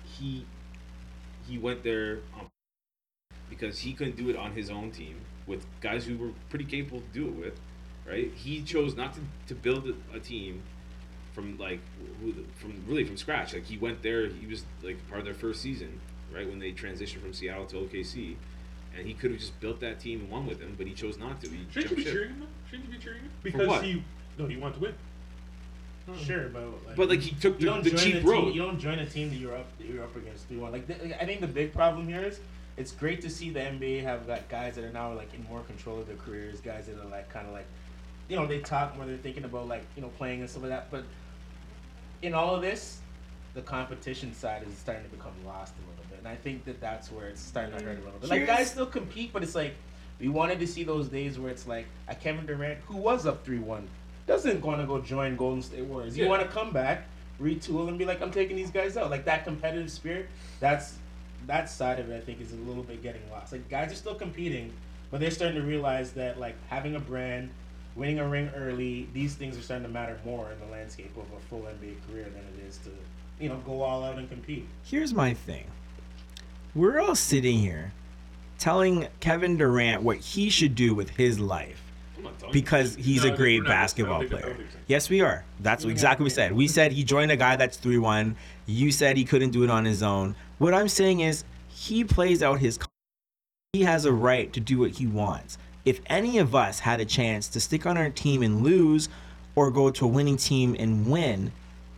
he 0.03 0.45
he 1.47 1.57
went 1.57 1.83
there 1.83 2.19
um, 2.39 2.47
because 3.49 3.79
he 3.79 3.93
couldn't 3.93 4.15
do 4.15 4.29
it 4.29 4.35
on 4.35 4.51
his 4.51 4.69
own 4.69 4.91
team 4.91 5.21
with 5.47 5.65
guys 5.81 6.05
who 6.05 6.17
were 6.17 6.31
pretty 6.49 6.65
capable 6.65 7.01
to 7.01 7.07
do 7.13 7.27
it 7.27 7.33
with, 7.33 7.59
right? 8.07 8.31
He 8.33 8.61
chose 8.61 8.95
not 8.95 9.13
to, 9.15 9.19
to 9.47 9.55
build 9.55 9.87
a, 9.87 10.17
a 10.17 10.19
team 10.19 10.61
from 11.33 11.57
like 11.57 11.79
who 12.21 12.31
the, 12.33 12.43
from 12.55 12.83
really 12.87 13.03
from 13.03 13.17
scratch. 13.17 13.53
Like 13.53 13.65
he 13.65 13.77
went 13.77 14.01
there, 14.03 14.27
he 14.27 14.47
was 14.47 14.63
like 14.83 14.97
part 15.07 15.19
of 15.19 15.25
their 15.25 15.33
first 15.33 15.61
season, 15.61 15.99
right 16.33 16.47
when 16.47 16.59
they 16.59 16.71
transitioned 16.71 17.21
from 17.21 17.33
Seattle 17.33 17.65
to 17.67 17.77
OKC, 17.77 18.35
and 18.97 19.05
he 19.07 19.13
could 19.13 19.31
have 19.31 19.39
just 19.39 19.59
built 19.59 19.79
that 19.81 19.99
team 19.99 20.21
and 20.21 20.29
won 20.29 20.45
with 20.45 20.59
him, 20.59 20.75
but 20.77 20.87
he 20.87 20.93
chose 20.93 21.17
not 21.17 21.41
to. 21.41 21.49
He 21.49 21.65
Shouldn't 21.71 21.91
you 21.91 21.97
be 21.97 22.03
ship. 22.03 22.13
cheering 22.13 22.29
him? 22.29 22.39
though? 22.41 22.69
Shouldn't 22.69 22.89
you 22.89 22.97
be 22.97 23.03
cheering 23.03 23.21
him? 23.21 23.31
Because 23.43 23.67
what? 23.67 23.83
he 23.83 24.03
no, 24.37 24.47
he 24.47 24.57
wanted 24.57 24.75
to 24.75 24.79
win. 24.81 24.93
Sure, 26.23 26.49
but 26.49 26.61
like, 26.85 26.95
But 26.95 27.09
like 27.09 27.19
he 27.19 27.31
took 27.35 27.59
you 27.59 27.65
the, 27.65 27.73
don't 27.73 27.83
the 27.83 27.89
join 27.89 27.99
cheap 27.99 28.15
a 28.15 28.19
team, 28.19 28.29
road. 28.29 28.53
You 28.53 28.61
don't 28.61 28.79
join 28.79 28.99
a 28.99 29.05
team 29.07 29.29
that 29.29 29.37
you're 29.37 29.55
up 29.55 29.65
that 29.79 29.87
you're 29.87 30.03
up 30.03 30.15
against 30.15 30.47
three 30.47 30.57
one. 30.57 30.71
Like 30.71 30.85
the, 30.85 31.19
I 31.21 31.25
think 31.25 31.41
the 31.41 31.47
big 31.47 31.73
problem 31.73 32.07
here 32.07 32.21
is 32.21 32.39
it's 32.77 32.91
great 32.91 33.21
to 33.21 33.29
see 33.29 33.49
the 33.49 33.61
NBA 33.61 34.03
have 34.03 34.27
got 34.27 34.47
guys 34.47 34.75
that 34.75 34.83
are 34.83 34.91
now 34.91 35.13
like 35.13 35.33
in 35.33 35.43
more 35.45 35.61
control 35.61 35.99
of 35.99 36.07
their 36.07 36.17
careers, 36.17 36.59
guys 36.61 36.85
that 36.85 36.99
are 37.01 37.09
like 37.09 37.29
kind 37.29 37.47
of 37.47 37.53
like, 37.53 37.65
you 38.29 38.35
know, 38.35 38.45
they 38.45 38.59
talk 38.59 38.95
more. 38.97 39.05
They're 39.07 39.17
thinking 39.17 39.45
about 39.45 39.67
like 39.67 39.83
you 39.95 40.01
know 40.03 40.09
playing 40.09 40.41
and 40.41 40.49
stuff 40.49 40.61
like 40.63 40.71
that. 40.71 40.91
But 40.91 41.05
in 42.21 42.35
all 42.35 42.53
of 42.55 42.61
this, 42.61 42.99
the 43.55 43.61
competition 43.61 44.33
side 44.35 44.63
is 44.67 44.77
starting 44.77 45.05
to 45.05 45.09
become 45.09 45.33
lost 45.43 45.73
a 45.77 45.79
little 45.79 45.94
bit, 45.94 45.94
and 46.25 46.33
I 46.33 46.35
think 46.35 46.65
that 46.65 46.81
that's 46.81 47.11
where 47.11 47.27
it's 47.27 47.39
starting 47.39 47.77
to 47.77 47.83
hurt 47.85 47.99
a 47.99 48.03
little 48.03 48.19
bit. 48.19 48.29
Like 48.31 48.47
guys 48.47 48.71
still 48.71 48.87
compete, 48.87 49.31
but 49.31 49.43
it's 49.43 49.53
like 49.53 49.75
we 50.19 50.27
wanted 50.27 50.59
to 50.59 50.65
see 50.67 50.83
those 50.83 51.07
days 51.07 51.37
where 51.37 51.51
it's 51.51 51.67
like 51.67 51.85
a 52.07 52.15
Kevin 52.15 52.45
Durant 52.47 52.79
who 52.87 52.97
was 52.97 53.25
up 53.27 53.45
three 53.45 53.59
one 53.59 53.87
doesn't 54.25 54.65
want 54.65 54.81
to 54.81 54.87
go 54.87 54.99
join 54.99 55.35
Golden 55.35 55.61
State 55.61 55.85
Warriors. 55.85 56.17
You 56.17 56.23
Yeah. 56.23 56.31
want 56.31 56.41
to 56.41 56.47
come 56.47 56.71
back, 56.71 57.03
retool, 57.39 57.89
and 57.89 57.99
be 57.99 58.05
like, 58.05 58.21
I'm 58.23 58.31
taking 58.31 58.55
these 58.55 58.71
guys 58.71 58.97
out. 58.97 59.11
Like 59.11 59.23
that 59.25 59.43
competitive 59.43 59.91
spirit. 59.91 60.27
That's 60.59 60.95
that 61.45 61.69
side 61.69 61.99
of 61.99 62.09
it. 62.09 62.17
I 62.17 62.21
think 62.21 62.41
is 62.41 62.51
a 62.53 62.55
little 62.55 62.81
bit 62.81 63.03
getting 63.03 63.21
lost. 63.29 63.51
Like 63.51 63.69
guys 63.69 63.91
are 63.91 63.95
still 63.95 64.15
competing, 64.15 64.73
but 65.11 65.19
they're 65.19 65.29
starting 65.29 65.61
to 65.61 65.67
realize 65.67 66.11
that 66.13 66.39
like 66.39 66.55
having 66.69 66.95
a 66.95 66.99
brand, 66.99 67.51
winning 67.95 68.17
a 68.17 68.27
ring 68.27 68.49
early, 68.55 69.07
these 69.13 69.35
things 69.35 69.55
are 69.59 69.61
starting 69.61 69.85
to 69.85 69.93
matter 69.93 70.19
more 70.25 70.51
in 70.51 70.59
the 70.59 70.71
landscape 70.75 71.15
of 71.17 71.25
a 71.37 71.39
full 71.49 71.61
NBA 71.61 71.97
career 72.09 72.23
than 72.23 72.41
it 72.57 72.67
is 72.67 72.77
to 72.79 72.89
you 73.39 73.49
know 73.49 73.57
go 73.57 73.83
all 73.83 74.03
out 74.03 74.17
and 74.17 74.27
compete. 74.27 74.67
Here's 74.83 75.13
my 75.13 75.35
thing. 75.35 75.65
We're 76.75 76.99
all 76.99 77.15
sitting 77.15 77.59
here 77.59 77.93
telling 78.57 79.07
Kevin 79.21 79.57
Durant 79.57 80.03
what 80.03 80.17
he 80.17 80.49
should 80.49 80.75
do 80.75 80.93
with 80.93 81.09
his 81.11 81.39
life 81.39 81.81
I'm 82.17 82.23
not 82.25 82.37
telling 82.39 82.53
because 82.53 82.95
he's 82.95 83.23
No, 83.23 83.33
a 83.33 83.37
great 83.37 83.59
not- 83.63 83.67
basketball 83.69 84.19
think- 84.19 84.33
I 84.33 84.39
don't 84.41 84.55
player. 84.55 84.67
Yes, 84.87 85.09
we 85.09 85.21
are. 85.21 85.45
That's 85.61 85.85
exactly 85.85 86.23
what 86.23 86.27
we 86.27 86.29
said. 86.31 86.51
We 86.51 86.67
said 86.67 86.91
he 86.91 87.03
joined 87.03 87.31
a 87.31 87.37
guy 87.37 87.55
that's 87.55 87.77
3 87.77 87.97
1. 87.97 88.35
You 88.65 88.91
said 88.91 89.15
he 89.17 89.23
couldn't 89.23 89.51
do 89.51 89.63
it 89.63 89.69
on 89.69 89.85
his 89.85 90.03
own. 90.03 90.35
What 90.57 90.73
I'm 90.73 90.87
saying 90.89 91.21
is, 91.21 91.43
he 91.69 92.03
plays 92.03 92.43
out 92.43 92.59
his. 92.59 92.77
He 93.73 93.83
has 93.83 94.05
a 94.05 94.11
right 94.11 94.51
to 94.53 94.59
do 94.59 94.79
what 94.79 94.91
he 94.91 95.07
wants. 95.07 95.57
If 95.85 96.01
any 96.07 96.37
of 96.39 96.55
us 96.55 96.79
had 96.79 96.99
a 96.99 97.05
chance 97.05 97.47
to 97.49 97.59
stick 97.59 97.85
on 97.85 97.97
our 97.97 98.09
team 98.09 98.41
and 98.41 98.63
lose, 98.63 99.07
or 99.55 99.71
go 99.71 99.89
to 99.91 100.05
a 100.05 100.07
winning 100.07 100.37
team 100.37 100.75
and 100.77 101.07
win, 101.07 101.51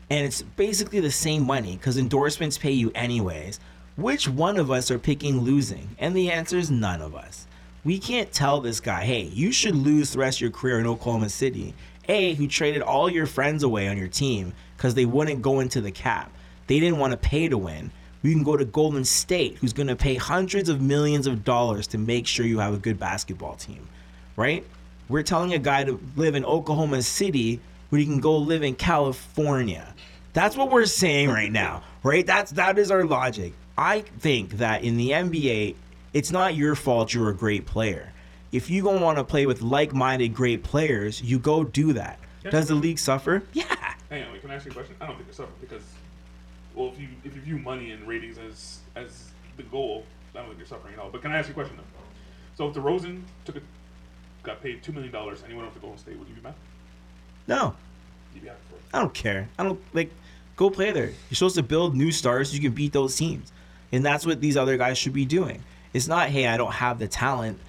and 0.10 0.26
it's 0.26 0.42
basically 0.42 1.00
the 1.00 1.12
same 1.12 1.44
money 1.46 1.74
because 1.78 1.98
endorsements 1.98 2.58
pay 2.58 2.72
you 2.72 2.92
anyways. 2.96 3.60
Which 3.98 4.28
one 4.28 4.58
of 4.58 4.70
us 4.70 4.92
are 4.92 5.00
picking 5.00 5.42
losing? 5.42 5.90
And 5.98 6.16
the 6.16 6.30
answer 6.30 6.56
is 6.56 6.70
none 6.70 7.02
of 7.02 7.16
us. 7.16 7.48
We 7.84 7.98
can't 7.98 8.32
tell 8.32 8.62
this 8.62 8.80
guy, 8.80 9.04
hey, 9.04 9.24
you 9.24 9.52
should 9.52 9.74
lose 9.76 10.12
the 10.12 10.20
rest 10.20 10.38
of 10.38 10.42
your 10.42 10.52
career 10.52 10.78
in 10.78 10.86
Oklahoma 10.86 11.30
City. 11.30 11.74
A, 12.08 12.36
who 12.36 12.46
traded 12.48 12.84
all 12.84 13.10
your 13.10 13.26
friends 13.26 13.64
away 13.64 13.88
on 13.88 13.98
your 13.98 14.08
team 14.08 14.54
because 14.76 14.94
they 14.94 15.06
wouldn't 15.06 15.42
go 15.42 15.62
into 15.62 15.82
the 15.82 15.90
cap. 15.90 16.32
They 16.68 16.80
didn't 16.80 17.00
want 17.00 17.10
to 17.14 17.18
pay 17.18 17.50
to 17.50 17.58
win. 17.58 17.90
You 18.22 18.34
can 18.34 18.44
go 18.44 18.56
to 18.56 18.66
Golden 18.66 19.04
State, 19.04 19.58
who's 19.58 19.74
going 19.74 19.88
to 19.88 19.96
pay 19.96 20.14
hundreds 20.14 20.70
of 20.70 20.80
millions 20.80 21.26
of 21.26 21.44
dollars 21.44 21.88
to 21.88 21.98
make 21.98 22.28
sure 22.28 22.46
you 22.46 22.60
have 22.60 22.76
a 22.76 22.78
good 22.78 23.00
basketball 23.00 23.56
team, 23.56 23.88
right? 24.36 24.64
We're 25.10 25.24
telling 25.24 25.54
a 25.54 25.60
guy 25.60 25.86
to 25.86 26.00
live 26.16 26.36
in 26.36 26.46
Oklahoma 26.46 27.02
City 27.02 27.60
when 27.90 28.00
he 28.00 28.06
can 28.06 28.20
go 28.20 28.38
live 28.38 28.62
in 28.62 28.76
California. 28.76 29.92
That's 30.34 30.56
what 30.56 30.70
we're 30.70 30.86
saying 30.86 31.30
right 31.30 31.52
now, 31.52 31.82
right? 32.04 32.28
That's 32.28 32.52
that 32.52 32.78
is 32.78 32.92
our 32.92 33.04
logic. 33.04 33.54
I 33.78 34.02
think 34.02 34.54
that 34.54 34.84
in 34.84 34.98
the 34.98 35.12
NBA, 35.12 35.76
it's 36.14 36.32
not 36.32 36.56
your 36.56 36.76
fault 36.76 37.14
you're 37.14 37.30
a 37.30 37.36
great 37.36 37.66
player. 37.66 38.12
If 38.52 38.70
you 38.70 38.84
don't 38.84 39.02
want 39.02 39.18
to 39.18 39.24
play 39.24 39.46
with 39.46 39.62
like-minded 39.62 40.34
great 40.34 40.64
players, 40.64 41.22
you 41.22 41.38
go 41.38 41.64
do 41.64 41.94
that. 41.94 42.20
Does 42.50 42.70
the 42.70 42.76
league 42.76 42.98
suffer? 42.98 43.44
Yeah. 43.54 43.66
Hang 44.10 44.24
on, 44.24 44.32
wait, 44.32 44.42
can 44.42 44.52
I 44.52 44.56
ask 44.56 44.66
you 44.66 44.72
a 44.72 44.74
question? 44.74 44.96
I 45.02 45.06
don't 45.06 45.16
think 45.16 45.28
they're 45.28 45.34
suffering 45.36 45.58
because, 45.60 45.84
well, 46.74 46.88
if 46.88 47.00
you 47.00 47.10
if 47.26 47.36
you 47.36 47.42
view 47.42 47.58
money 47.58 47.92
and 47.92 48.08
ratings 48.08 48.38
as 48.38 48.80
as 48.96 49.32
the 49.58 49.64
goal, 49.64 50.06
I 50.34 50.38
don't 50.40 50.46
think 50.48 50.60
they're 50.60 50.68
suffering 50.68 50.94
at 50.94 51.00
all. 51.00 51.10
But 51.10 51.22
can 51.22 51.32
I 51.32 51.38
ask 51.40 51.50
you 51.50 51.52
a 51.52 51.56
question 51.56 51.76
though? 51.76 51.84
So 52.56 52.70
if 52.70 52.76
DeRozan 52.76 53.24
took 53.44 53.58
a 53.58 53.62
got 54.44 54.64
paid 54.64 54.82
two 54.82 54.94
million 54.94 55.12
dollars 55.12 55.42
and 55.42 55.52
he 55.52 55.58
went 55.58 55.68
up 55.68 55.74
to 55.74 55.80
Golden 55.82 55.98
State, 56.00 56.18
would 56.18 56.30
you 56.30 56.36
be 56.36 56.42
mad? 56.42 56.54
No, 57.48 57.76
You'd 58.34 58.44
be 58.44 58.48
happy 58.48 58.60
for 58.70 58.76
it. 58.76 58.82
I 58.94 59.00
don't 59.00 59.14
care. 59.14 59.50
I 59.60 59.64
don't 59.64 59.80
like 59.94 60.12
go 60.56 60.70
play 60.70 60.92
there. 60.92 61.08
You're 61.08 61.36
supposed 61.36 61.56
to 61.56 61.64
build 61.64 61.96
new 61.96 62.12
stars 62.12 62.50
so 62.50 62.56
you 62.56 62.62
can 62.62 62.72
beat 62.72 62.94
those 62.94 63.16
teams. 63.16 63.52
And 63.92 64.06
that's 64.06 64.26
what 64.26 64.42
these 64.42 64.58
other 64.58 64.78
guys 64.78 64.98
should 64.98 65.14
be 65.14 65.26
doing. 65.26 65.64
It's 65.94 66.08
not, 66.08 66.30
hey, 66.30 66.48
I 66.48 66.58
don't 66.58 66.74
have 66.74 67.00
the 67.00 67.08
talent. 67.08 67.60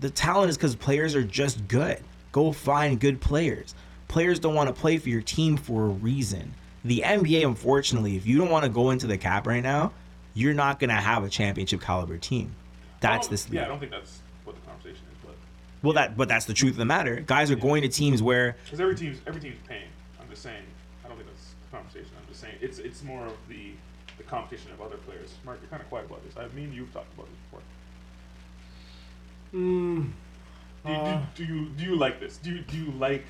The 0.00 0.10
talent 0.10 0.50
is 0.50 0.56
because 0.56 0.74
players 0.76 1.14
are 1.14 1.24
just 1.24 1.66
good. 1.68 1.98
Go 2.32 2.52
find 2.52 2.98
good 3.00 3.20
players. 3.20 3.74
Players 4.08 4.38
don't 4.38 4.54
want 4.54 4.68
to 4.68 4.78
play 4.78 4.98
for 4.98 5.08
your 5.08 5.22
team 5.22 5.56
for 5.56 5.84
a 5.84 5.88
reason. 5.88 6.54
The 6.84 7.02
NBA, 7.04 7.46
unfortunately, 7.46 8.16
if 8.16 8.26
you 8.26 8.38
don't 8.38 8.50
want 8.50 8.64
to 8.64 8.68
go 8.68 8.90
into 8.90 9.06
the 9.06 9.16
cap 9.16 9.46
right 9.46 9.62
now, 9.62 9.92
you're 10.34 10.54
not 10.54 10.80
going 10.80 10.90
to 10.90 10.96
have 10.96 11.24
a 11.24 11.28
championship 11.28 11.80
caliber 11.80 12.18
team. 12.18 12.54
That's 13.00 13.28
this 13.28 13.46
league. 13.48 13.54
Yeah, 13.54 13.64
I 13.64 13.68
don't 13.68 13.78
think 13.78 13.92
that's 13.92 14.20
what 14.44 14.56
the 14.56 14.62
conversation 14.62 15.04
is, 15.10 15.18
but 15.24 15.34
Well, 15.82 15.94
that 15.94 16.16
but 16.16 16.28
that's 16.28 16.46
the 16.46 16.54
truth 16.54 16.72
of 16.72 16.78
the 16.78 16.84
matter. 16.84 17.20
Guys 17.20 17.50
are 17.50 17.56
going 17.56 17.82
to 17.82 17.88
teams 17.88 18.22
where 18.22 18.56
because 18.64 18.80
every 18.80 18.94
team's 18.94 19.18
every 19.26 19.40
team's 19.40 19.58
paying. 19.68 19.88
I'm 20.20 20.28
just 20.30 20.42
saying. 20.42 20.62
I 21.04 21.08
don't 21.08 21.16
think 21.16 21.28
that's 21.28 21.54
the 21.70 21.76
conversation. 21.76 22.10
I'm 22.20 22.28
just 22.28 22.40
saying 22.40 22.54
it's 22.60 22.78
it's 22.78 23.02
more 23.02 23.26
of 23.26 23.36
the 23.48 23.72
competition 24.32 24.72
of 24.72 24.80
other 24.80 24.96
players. 24.96 25.34
Mark, 25.44 25.58
you're 25.60 25.68
kind 25.68 25.82
of 25.82 25.88
quiet 25.90 26.06
about 26.06 26.24
this. 26.24 26.34
I 26.38 26.48
mean, 26.56 26.72
you've 26.72 26.90
talked 26.92 27.12
about 27.14 27.26
this 27.26 27.36
before. 27.50 27.60
Mm, 29.52 30.10
Do 30.86 30.90
you, 30.92 30.96
Uh, 30.98 31.26
do, 31.34 31.44
do 31.44 31.54
you 31.54 31.68
do 31.76 31.84
you 31.84 31.96
like 31.96 32.18
this? 32.18 32.38
Do 32.38 32.50
you 32.50 32.60
do 32.62 32.76
you 32.78 32.90
like 32.92 33.24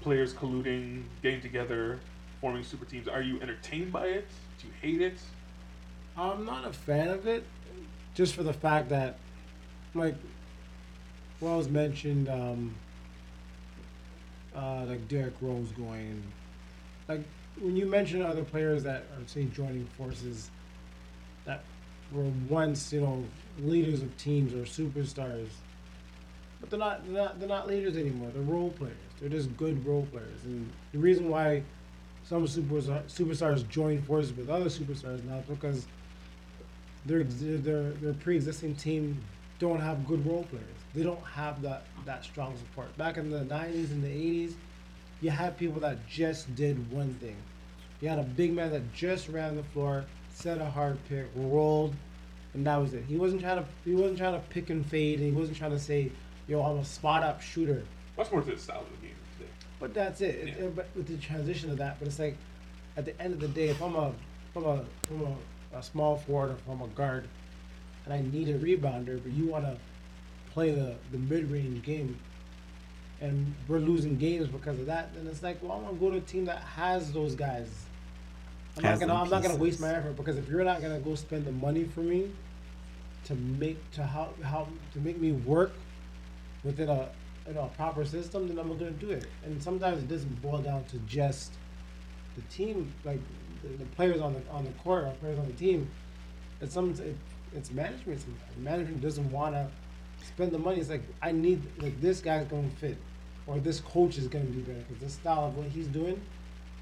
players 0.00 0.32
colluding, 0.32 1.02
getting 1.22 1.40
together, 1.40 1.98
forming 2.40 2.62
super 2.62 2.84
teams? 2.84 3.08
Are 3.08 3.20
you 3.22 3.40
entertained 3.40 3.92
by 3.92 4.06
it? 4.06 4.28
Do 4.60 4.68
you 4.68 4.72
hate 4.80 5.00
it? 5.02 5.18
I'm 6.16 6.44
not 6.46 6.64
a 6.64 6.72
fan 6.72 7.08
of 7.08 7.26
it, 7.26 7.42
just 8.14 8.34
for 8.36 8.44
the 8.44 8.52
fact 8.52 8.88
that, 8.90 9.16
like, 9.94 10.14
Wells 11.40 11.68
mentioned, 11.68 12.28
um, 12.28 12.72
uh, 14.54 14.84
like 14.86 15.08
Derrick 15.08 15.34
Rose 15.40 15.72
going, 15.72 16.22
like 17.08 17.22
when 17.60 17.76
you 17.76 17.86
mention 17.86 18.22
other 18.22 18.44
players 18.44 18.82
that 18.84 19.02
are 19.02 19.26
say 19.26 19.44
joining 19.44 19.86
forces, 19.98 20.50
that 21.44 21.62
were 22.12 22.30
once 22.48 22.92
you 22.92 23.00
know 23.00 23.24
leaders 23.60 24.02
of 24.02 24.16
teams 24.16 24.52
or 24.54 24.62
superstars, 24.64 25.48
but 26.60 26.70
they're 26.70 26.78
not 26.78 27.04
they're 27.06 27.22
not 27.22 27.38
they're 27.38 27.48
not 27.48 27.68
leaders 27.68 27.96
anymore. 27.96 28.30
They're 28.32 28.42
role 28.42 28.70
players. 28.70 28.96
They're 29.20 29.28
just 29.28 29.56
good 29.56 29.84
role 29.86 30.06
players, 30.10 30.44
and 30.44 30.70
the 30.92 30.98
reason 30.98 31.28
why 31.28 31.62
some 32.24 32.46
superstar, 32.46 33.04
superstars 33.04 33.68
join 33.68 34.02
forces 34.02 34.34
with 34.36 34.48
other 34.48 34.66
superstars 34.66 35.22
now 35.24 35.38
is 35.38 35.46
because 35.46 35.86
their 37.06 37.22
their 37.24 37.90
their 37.92 38.14
pre-existing 38.14 38.74
team 38.76 39.22
don't 39.58 39.80
have 39.80 40.06
good 40.06 40.26
role 40.26 40.44
players. 40.44 40.66
They 40.94 41.02
don't 41.02 41.22
have 41.24 41.62
that 41.62 41.84
that 42.06 42.24
strong 42.24 42.56
support. 42.56 42.96
Back 42.96 43.18
in 43.18 43.30
the 43.30 43.40
'90s 43.40 43.90
and 43.90 44.02
the 44.02 44.08
'80s, 44.08 44.54
you 45.20 45.30
had 45.30 45.56
people 45.56 45.80
that 45.80 46.06
just 46.08 46.54
did 46.54 46.90
one 46.92 47.14
thing. 47.14 47.36
You 48.00 48.08
had 48.08 48.18
a 48.18 48.22
big 48.24 48.52
man 48.52 48.70
that 48.72 48.92
just 48.94 49.28
ran 49.28 49.56
the 49.56 49.62
floor, 49.62 50.04
set 50.32 50.60
a 50.60 50.64
hard 50.66 50.98
pick, 51.08 51.26
rolled, 51.34 51.94
and 52.52 52.66
that 52.66 52.76
was 52.76 52.92
it. 52.94 53.04
He 53.08 53.16
wasn't 53.16 53.40
trying 53.40 53.58
to 53.58 53.64
he 53.84 53.94
wasn't 53.94 54.18
trying 54.18 54.34
to 54.34 54.46
pick 54.48 54.70
and 54.70 54.84
fade. 54.84 55.20
And 55.20 55.28
he 55.28 55.32
wasn't 55.32 55.56
trying 55.56 55.70
to 55.72 55.78
say, 55.78 56.12
"Yo, 56.46 56.62
I'm 56.62 56.78
a 56.78 56.84
spot 56.84 57.22
up 57.22 57.40
shooter." 57.40 57.84
That's 58.16 58.30
more 58.30 58.42
to 58.42 58.50
the 58.50 58.58
style 58.58 58.80
of 58.82 58.90
the 59.00 59.06
game 59.06 59.16
today. 59.38 59.50
But 59.80 59.94
that's 59.94 60.20
it. 60.20 60.34
It- 60.34 60.46
Yeah. 60.48 60.64
it- 60.66 60.76
But 60.76 60.88
with 60.94 61.06
the 61.06 61.16
transition 61.16 61.70
of 61.70 61.78
that, 61.78 61.98
but 61.98 62.06
it's 62.08 62.18
like, 62.18 62.36
at 62.96 63.04
the 63.04 63.20
end 63.20 63.34
of 63.34 63.40
the 63.40 63.48
day, 63.48 63.68
if 63.68 63.82
I'm 63.82 63.94
a, 63.96 64.12
I'm 64.54 64.64
a, 64.64 64.74
if 65.04 65.10
I'm 65.10 65.22
a, 65.72 65.78
a 65.78 65.82
small 65.82 66.16
forward 66.16 66.50
or 66.52 66.56
from 66.66 66.82
a 66.82 66.86
guard, 66.88 67.26
and 68.04 68.14
I 68.14 68.20
need 68.20 68.48
a 68.50 68.58
rebounder, 68.58 69.20
but 69.22 69.32
you 69.32 69.46
want 69.46 69.64
to 69.64 69.76
play 70.52 70.70
the 70.72 70.94
the 71.10 71.18
mid 71.18 71.50
range 71.50 71.82
game, 71.84 72.18
and 73.20 73.54
we're 73.68 73.78
losing 73.78 74.16
games 74.16 74.48
because 74.48 74.78
of 74.78 74.86
that, 74.86 75.14
then 75.14 75.26
it's 75.26 75.42
like, 75.42 75.62
well, 75.62 75.72
I'm 75.72 75.84
gonna 75.84 75.96
go 75.96 76.10
to 76.10 76.18
a 76.18 76.20
team 76.20 76.44
that 76.46 76.58
has 76.58 77.12
those 77.12 77.34
guys. 77.34 77.68
I'm 78.76 78.84
Has 78.84 79.00
not 79.00 79.06
gonna 79.08 79.20
I'm 79.22 79.30
not 79.30 79.42
gonna 79.42 79.56
waste 79.56 79.80
my 79.80 79.90
effort 79.94 80.16
because 80.16 80.36
if 80.36 80.48
you're 80.48 80.64
not 80.64 80.82
gonna 80.82 80.98
go 80.98 81.14
spend 81.14 81.44
the 81.44 81.52
money 81.52 81.84
for 81.84 82.00
me 82.00 82.30
to 83.24 83.34
make 83.34 83.78
to 83.92 84.02
help 84.02 84.40
help 84.42 84.68
to 84.92 84.98
make 84.98 85.18
me 85.18 85.32
work 85.32 85.72
within 86.64 86.88
a 86.88 87.08
in 87.48 87.56
a 87.56 87.66
proper 87.68 88.04
system, 88.04 88.48
then 88.48 88.58
I'm 88.58 88.68
not 88.68 88.78
gonna 88.78 88.90
do 88.92 89.10
it. 89.10 89.26
And 89.44 89.62
sometimes 89.62 90.02
it 90.02 90.08
doesn't 90.08 90.42
boil 90.42 90.58
down 90.58 90.84
to 90.86 90.98
just 91.00 91.52
the 92.36 92.42
team, 92.42 92.92
like 93.04 93.20
the, 93.62 93.68
the 93.68 93.84
players 93.96 94.20
on 94.20 94.34
the 94.34 94.42
on 94.50 94.64
the 94.64 94.72
court 94.82 95.04
or 95.04 95.10
players 95.20 95.38
on 95.38 95.46
the 95.46 95.52
team. 95.52 95.88
It's 96.60 96.74
some 96.74 96.90
it, 96.90 97.16
it's 97.54 97.70
management. 97.70 98.20
Sometimes. 98.20 98.58
Management 98.58 99.02
doesn't 99.02 99.30
want 99.30 99.54
to 99.54 99.68
spend 100.26 100.52
the 100.52 100.58
money. 100.58 100.80
It's 100.80 100.90
like 100.90 101.02
I 101.22 101.32
need 101.32 101.62
like 101.80 102.00
this 102.00 102.20
guy's 102.20 102.46
gonna 102.46 102.68
fit, 102.80 102.96
or 103.46 103.58
this 103.58 103.80
coach 103.80 104.18
is 104.18 104.28
gonna 104.28 104.44
be 104.44 104.60
better 104.60 104.80
because 104.80 105.02
this 105.02 105.14
style 105.14 105.46
of 105.46 105.56
what 105.56 105.66
he's 105.66 105.86
doing 105.88 106.20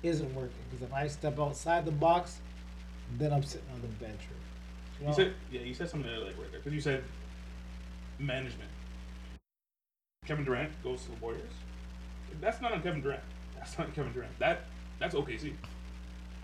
isn't 0.03 0.34
working. 0.34 0.53
Because 0.70 0.86
if 0.86 0.93
I 0.93 1.07
step 1.07 1.38
outside 1.38 1.84
the 1.84 1.93
box, 1.93 2.38
then 3.18 3.32
I'm 3.32 3.43
sitting 3.43 3.68
on 3.74 3.80
the 3.80 3.88
bench. 3.88 4.20
Or, 4.20 5.03
you 5.03 5.09
You 5.09 5.14
said 5.14 5.34
yeah, 5.51 5.61
you 5.61 5.74
said 5.74 5.88
something 5.88 6.11
like 6.11 6.38
right 6.38 6.51
there 6.51 6.61
because 6.61 6.72
you 6.72 6.80
said 6.80 7.03
management. 8.18 8.70
Kevin 10.26 10.45
Durant 10.45 10.70
goes 10.82 11.03
to 11.03 11.11
the 11.11 11.16
Warriors. 11.16 11.51
That's 12.40 12.61
not 12.61 12.72
on 12.72 12.82
Kevin 12.82 13.01
Durant. 13.01 13.22
That's 13.57 13.76
not 13.78 13.93
Kevin 13.95 14.12
Durant. 14.12 14.38
That 14.38 14.66
that's 14.99 15.14
OKC. 15.14 15.55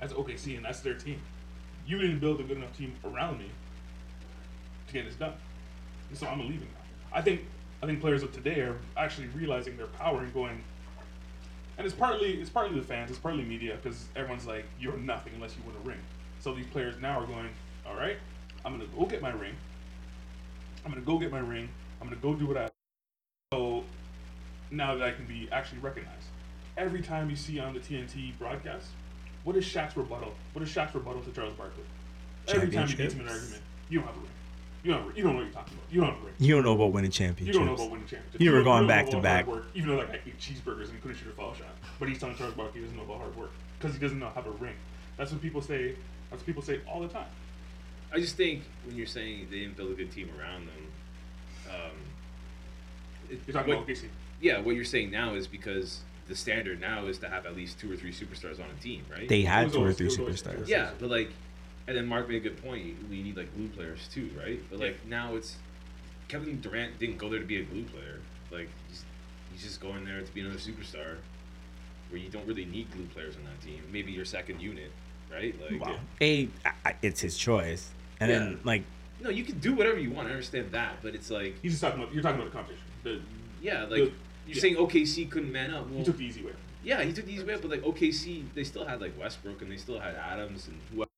That's 0.01 0.13
OKC 0.13 0.57
and 0.57 0.65
that's 0.65 0.81
their 0.81 0.95
team. 0.95 1.21
You 1.87 1.99
didn't 1.99 2.19
build 2.19 2.41
a 2.41 2.43
good 2.43 2.59
enough 2.59 2.77
team 2.77 2.95
around 3.05 3.39
me 3.39 3.51
to 4.89 4.93
get 4.93 5.07
this 5.07 5.15
done. 5.15 5.35
So 6.15 6.27
I'm 6.27 6.41
leaving. 6.41 6.69
I 7.13 7.23
think 7.23 7.45
I 7.83 7.87
think 7.87 8.01
players 8.01 8.23
of 8.23 8.33
today 8.33 8.61
are 8.61 8.77
actually 8.97 9.29
realizing 9.29 9.77
their 9.77 9.87
power 9.87 10.21
and 10.21 10.33
going. 10.35 10.63
And 11.77 11.87
it's 11.87 11.95
partly 11.95 12.41
it's 12.41 12.51
partly 12.51 12.79
the 12.79 12.85
fans, 12.85 13.11
it's 13.11 13.21
partly 13.21 13.45
media 13.45 13.79
because 13.81 14.07
everyone's 14.17 14.47
like 14.47 14.67
you're 14.81 14.97
nothing 14.97 15.33
unless 15.35 15.57
you 15.57 15.63
win 15.67 15.77
a 15.77 15.89
ring. 15.89 15.99
So 16.41 16.55
these 16.55 16.67
players 16.67 16.95
now 17.01 17.21
are 17.21 17.27
going, 17.27 17.49
all 17.87 17.97
right, 17.97 18.17
I'm 18.65 18.73
gonna 18.73 18.91
go 18.97 19.07
get 19.07 19.23
my 19.23 19.31
ring. 19.31 19.55
I'm 20.85 20.91
gonna 20.91 21.05
go 21.05 21.19
get 21.19 21.31
my 21.31 21.39
ring. 21.39 21.69
I'm 22.01 22.09
gonna 22.09 22.21
go 22.21 22.35
do 22.35 22.47
what 22.47 22.57
I. 22.57 22.69
So 23.53 23.85
now 24.71 24.95
that 24.95 25.07
I 25.07 25.13
can 25.13 25.27
be 25.27 25.49
actually 25.53 25.79
recognized. 25.79 26.27
Every 26.77 27.03
time 27.03 27.29
you 27.31 27.37
see 27.37 27.59
on 27.59 27.75
the 27.75 27.81
TNT 27.81 28.39
broadcast, 28.39 28.87
what 29.45 29.57
is 29.57 29.65
Shaq's 29.65 29.97
rebuttal? 29.97 30.35
What 30.53 30.63
is 30.63 30.69
Shaq's 30.69 30.95
rebuttal 30.95 31.23
to 31.23 31.31
Charles 31.33 31.55
Barkley? 31.55 31.85
Every 32.49 32.71
time 32.71 32.87
he 32.87 32.95
him 32.95 33.13
in 33.13 33.21
an 33.21 33.29
argument, 33.29 33.63
you 33.89 33.99
don't 33.99 34.07
have 34.07 34.17
a 34.17 34.21
ring. 34.21 34.31
You 34.85 34.93
don't. 34.93 35.17
You 35.17 35.25
don't 35.25 35.33
know 35.33 35.39
what 35.39 35.45
you're 35.45 35.53
talking 35.55 35.75
about. 35.75 35.93
You 35.93 36.01
don't 36.01 36.11
have 36.15 36.23
a 36.23 36.25
ring. 36.27 36.35
You 36.39 36.55
don't 36.55 36.65
know 36.65 36.73
about 36.75 36.93
winning 36.93 37.11
championships. 37.11 37.47
You 37.47 37.53
don't 37.53 37.67
know 37.67 37.75
about 37.75 37.91
winning 37.91 38.07
championships. 38.07 38.43
You 38.45 38.51
were 38.53 38.57
don't- 38.59 38.65
going 38.65 38.79
don't 38.83 38.89
back 38.89 39.11
to 39.11 39.21
back. 39.21 39.45
hard 39.47 39.57
Work, 39.59 39.67
even 39.75 39.89
though 39.91 39.97
like 39.97 40.11
I 40.11 40.15
ate 40.15 40.39
cheeseburgers 40.39 40.85
and 40.85 40.93
he 40.93 40.99
couldn't 41.01 41.17
shoot 41.17 41.29
a 41.29 41.33
foul 41.33 41.55
shot, 41.55 41.67
but 41.99 42.09
he's 42.09 42.19
telling 42.19 42.37
Charles 42.37 42.55
Barkley 42.55 42.81
he 42.81 42.87
doesn't 42.87 42.97
know 42.97 43.05
about 43.05 43.19
hard 43.19 43.37
work 43.37 43.51
because 43.79 43.95
he 43.95 44.01
doesn't 44.01 44.19
know 44.19 44.29
have 44.35 44.47
a 44.47 44.51
ring. 44.53 44.75
That's 45.17 45.33
what 45.33 45.43
people 45.43 45.61
say. 45.63 45.95
That's 46.31 46.41
what 46.43 46.47
people 46.47 46.63
say 46.63 46.81
all 46.89 47.01
the 47.01 47.09
time. 47.09 47.27
I 48.13 48.19
just 48.21 48.37
think 48.37 48.63
when 48.87 48.97
you're 48.97 49.07
saying 49.07 49.49
they 49.51 49.61
didn't 49.61 49.77
build 49.77 49.91
a 49.91 49.95
good 49.95 50.11
team 50.13 50.31
around 50.39 50.67
them, 50.69 51.75
um, 51.75 51.91
it- 53.31 53.41
You're 53.47 53.53
talking 53.55 53.75
what- 53.75 53.83
about 53.83 53.89
OKC. 53.91 54.07
Yeah, 54.41 54.61
what 54.61 54.77
you're 54.77 54.85
saying 54.85 55.11
now 55.11 55.35
is 55.35 55.47
because 55.49 56.01
the 56.29 56.37
standard 56.37 56.81
now 56.81 57.07
is 57.07 57.19
to 57.19 57.29
have 57.29 57.47
at 57.47 57.57
least 57.57 57.81
two 57.81 57.91
or 57.91 57.97
three 57.97 58.13
superstars 58.13 58.61
on 58.61 58.67
a 58.71 58.83
team, 58.83 59.05
right? 59.11 59.29
They 59.29 59.43
had 59.43 59.73
two 59.73 59.83
or 59.83 59.93
three 59.93 60.07
it 60.07 60.11
was 60.11 60.19
always- 60.21 60.43
superstars. 60.43 60.69
yeah, 60.69 60.91
but 60.99 61.11
like, 61.11 61.31
and 61.89 61.97
then 61.97 62.07
Mark 62.07 62.29
made 62.29 62.37
a 62.37 62.41
good 62.41 62.63
point. 62.63 62.95
We 63.11 63.23
need 63.23 63.37
like 63.37 63.53
glue 63.57 63.69
players 63.69 64.07
too, 64.13 64.31
right? 64.39 64.61
But 64.71 64.79
like 64.79 65.05
now 65.07 65.35
it's 65.35 65.57
Kevin 66.29 66.61
Durant 66.61 66.99
didn't 67.01 67.17
go 67.17 67.29
there 67.31 67.41
to 67.41 67.47
be 67.47 67.57
a 67.61 67.65
glue 67.65 67.85
player. 67.85 68.21
Like 68.53 68.69
he's, 68.89 69.05
he's 69.51 69.63
just 69.63 69.81
going 69.81 70.05
there 70.05 70.21
to 70.21 70.33
be 70.33 70.43
another 70.43 70.59
superstar, 70.59 71.17
where 72.11 72.21
you 72.21 72.29
don't 72.29 72.47
really 72.47 72.67
need 72.67 72.91
glue 72.93 73.07
players 73.07 73.37
on 73.37 73.45
that 73.45 73.61
team. 73.63 73.83
Maybe 73.91 74.13
your 74.13 74.27
second 74.27 74.61
unit, 74.61 74.93
right? 75.33 75.55
Like, 75.61 75.81
Well, 75.85 75.99
a, 76.21 76.49
I- 76.85 76.95
it's 77.03 77.21
his 77.23 77.37
choice, 77.39 77.91
and 78.21 78.31
Yeah. 78.31 78.39
then 78.41 78.61
like 78.65 78.83
no, 79.21 79.31
you 79.31 79.43
can 79.43 79.59
do 79.59 79.75
whatever 79.75 79.99
you 79.99 80.11
want. 80.13 80.29
I 80.29 80.31
understand 80.31 80.71
that, 80.73 80.99
but 81.03 81.13
it's 81.17 81.29
like, 81.29 81.57
He's 81.61 81.73
just 81.73 81.83
talking 81.83 82.01
about. 82.01 82.15
You're 82.15 82.23
talking 82.23 82.41
about 82.41 82.53
the 82.53 82.57
competition. 82.57 82.85
The, 83.03 83.21
yeah, 83.61 83.81
like 83.81 83.89
The- 83.91 83.97
you're 83.99 84.13
yeah. 84.55 84.61
saying 84.61 84.77
OKC 84.77 85.29
couldn't 85.31 85.51
man 85.51 85.73
up. 85.73 85.91
he 85.93 86.05
took 86.05 86.19
the 86.19 86.25
easy 86.27 86.45
way. 86.45 86.53
yeah, 86.85 87.03
he 87.03 87.13
took 87.13 87.25
the 87.27 87.33
easy 87.33 87.45
way, 87.45 87.57
but 87.61 87.71
like 87.71 87.83
OKC, 87.83 88.45
they 88.55 88.63
still 88.65 88.85
had 88.87 89.01
like 89.01 89.19
Westbrook 89.19 89.61
and 89.63 89.73
they 89.73 89.77
still 89.79 89.99
had 89.99 90.15
Adams 90.15 90.69
and 90.69 90.79
whoever. 90.93 91.09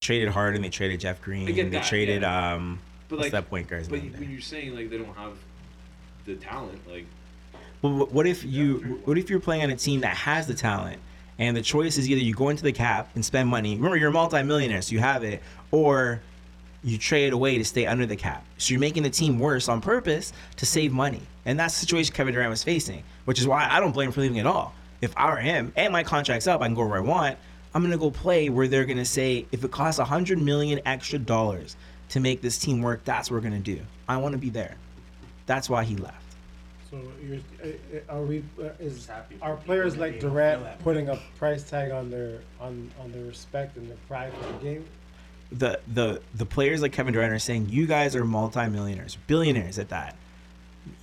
Traded 0.00 0.30
Harden, 0.30 0.62
they 0.62 0.70
traded 0.70 0.98
Jeff 1.00 1.20
Green, 1.20 1.46
I 1.46 1.52
they 1.52 1.62
that, 1.64 1.84
traded 1.84 2.22
yeah. 2.22 2.54
um, 2.54 2.80
But 3.08 3.18
like, 3.18 3.32
that 3.32 3.50
point 3.50 3.68
guard's 3.68 3.86
but 3.88 4.00
when 4.00 4.30
you're 4.30 4.40
saying 4.40 4.74
like 4.74 4.88
they 4.88 4.96
don't 4.96 5.14
have 5.14 5.36
the 6.24 6.36
talent, 6.36 6.80
like 6.88 7.04
Well, 7.82 8.06
what 8.06 8.26
if 8.26 8.42
you 8.42 9.00
what 9.04 9.18
if 9.18 9.28
you're 9.28 9.40
playing 9.40 9.62
on 9.62 9.70
a 9.70 9.76
team 9.76 10.00
that 10.00 10.16
has 10.16 10.46
the 10.46 10.54
talent 10.54 10.98
and 11.38 11.54
the 11.54 11.62
choice 11.62 11.98
is 11.98 12.08
either 12.08 12.20
you 12.20 12.34
go 12.34 12.48
into 12.48 12.62
the 12.62 12.72
cap 12.72 13.10
and 13.14 13.24
spend 13.24 13.48
money. 13.48 13.74
Remember, 13.76 13.96
you're 13.96 14.10
a 14.10 14.12
multimillionaire, 14.12 14.82
so 14.82 14.92
you 14.92 14.98
have 14.98 15.22
it, 15.22 15.42
or 15.70 16.20
you 16.82 16.98
trade 16.98 17.32
away 17.32 17.56
to 17.56 17.64
stay 17.64 17.86
under 17.86 18.04
the 18.04 18.16
cap. 18.16 18.44
So 18.58 18.72
you're 18.72 18.80
making 18.80 19.02
the 19.02 19.10
team 19.10 19.38
worse 19.38 19.68
on 19.68 19.80
purpose 19.80 20.32
to 20.56 20.66
save 20.66 20.92
money, 20.92 21.22
and 21.44 21.60
that's 21.60 21.74
the 21.74 21.80
situation 21.80 22.14
Kevin 22.14 22.34
Durant 22.34 22.50
was 22.50 22.64
facing. 22.64 23.02
Which 23.26 23.38
is 23.38 23.46
why 23.46 23.68
I 23.70 23.80
don't 23.80 23.92
blame 23.92 24.08
him 24.08 24.12
for 24.12 24.22
leaving 24.22 24.38
at 24.38 24.46
all. 24.46 24.74
If 25.02 25.12
I 25.16 25.30
were 25.30 25.36
him 25.36 25.72
and 25.76 25.92
my 25.92 26.04
contract's 26.04 26.46
up, 26.46 26.62
I 26.62 26.66
can 26.66 26.74
go 26.74 26.86
where 26.86 26.96
I 26.98 27.00
want. 27.00 27.38
I'm 27.74 27.82
gonna 27.82 27.98
go 27.98 28.10
play 28.10 28.48
where 28.48 28.68
they're 28.68 28.84
gonna 28.84 29.04
say 29.04 29.46
if 29.52 29.64
it 29.64 29.70
costs 29.70 29.98
a 29.98 30.04
hundred 30.04 30.40
million 30.40 30.80
extra 30.84 31.18
dollars 31.18 31.76
to 32.10 32.20
make 32.20 32.42
this 32.42 32.58
team 32.58 32.82
work, 32.82 33.04
that's 33.04 33.30
what 33.30 33.36
we're 33.36 33.48
gonna 33.48 33.60
do. 33.60 33.80
I 34.08 34.16
want 34.16 34.32
to 34.32 34.38
be 34.38 34.50
there. 34.50 34.76
That's 35.46 35.70
why 35.70 35.84
he 35.84 35.96
left. 35.96 36.16
So 36.90 37.00
you're, 37.24 37.38
uh, 37.62 37.68
uh, 37.68 38.16
are 38.16 38.22
we? 38.22 38.42
Uh, 38.60 38.70
is 38.80 38.96
Just 38.96 39.10
happy 39.10 39.36
are 39.40 39.56
players 39.56 39.96
like 39.96 40.18
to 40.20 40.26
be 40.26 40.26
able 40.26 40.34
to 40.34 40.60
Durant 40.60 40.78
putting 40.80 41.08
a 41.08 41.18
price 41.38 41.62
tag 41.62 41.92
on 41.92 42.10
their 42.10 42.40
on 42.60 42.90
on 43.00 43.12
their 43.12 43.24
respect 43.24 43.76
and 43.76 43.88
their 43.88 43.98
pride 44.08 44.32
for 44.34 44.52
the 44.52 44.58
game? 44.58 44.84
the 45.52 45.80
the 45.92 46.20
the 46.34 46.46
players 46.46 46.82
like 46.82 46.92
Kevin 46.92 47.12
Durant 47.12 47.32
are 47.32 47.38
saying 47.38 47.68
you 47.68 47.86
guys 47.86 48.14
are 48.14 48.24
multimillionaires, 48.24 49.16
billionaires 49.26 49.78
at 49.78 49.88
that. 49.90 50.16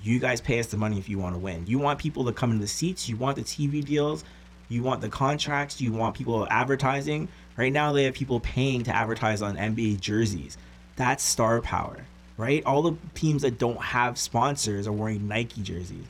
You 0.01 0.19
guys 0.19 0.41
pay 0.41 0.59
us 0.59 0.67
the 0.67 0.77
money 0.77 0.97
if 0.97 1.07
you 1.07 1.19
want 1.19 1.35
to 1.35 1.39
win. 1.39 1.67
You 1.67 1.79
want 1.79 1.99
people 1.99 2.25
to 2.25 2.33
come 2.33 2.51
into 2.51 2.61
the 2.61 2.67
seats. 2.67 3.07
You 3.07 3.15
want 3.15 3.35
the 3.35 3.43
TV 3.43 3.83
deals. 3.85 4.23
You 4.69 4.83
want 4.83 5.01
the 5.01 5.09
contracts. 5.09 5.79
You 5.79 5.93
want 5.93 6.15
people 6.15 6.47
advertising. 6.49 7.27
Right 7.55 7.71
now, 7.71 7.93
they 7.93 8.03
have 8.03 8.13
people 8.13 8.39
paying 8.39 8.83
to 8.83 8.95
advertise 8.95 9.41
on 9.41 9.55
NBA 9.55 9.99
jerseys. 9.99 10.57
That's 10.95 11.23
star 11.23 11.61
power, 11.61 11.97
right? 12.37 12.63
All 12.65 12.81
the 12.81 12.97
teams 13.13 13.43
that 13.43 13.57
don't 13.57 13.81
have 13.81 14.17
sponsors 14.17 14.87
are 14.87 14.91
wearing 14.91 15.27
Nike 15.27 15.61
jerseys 15.61 16.05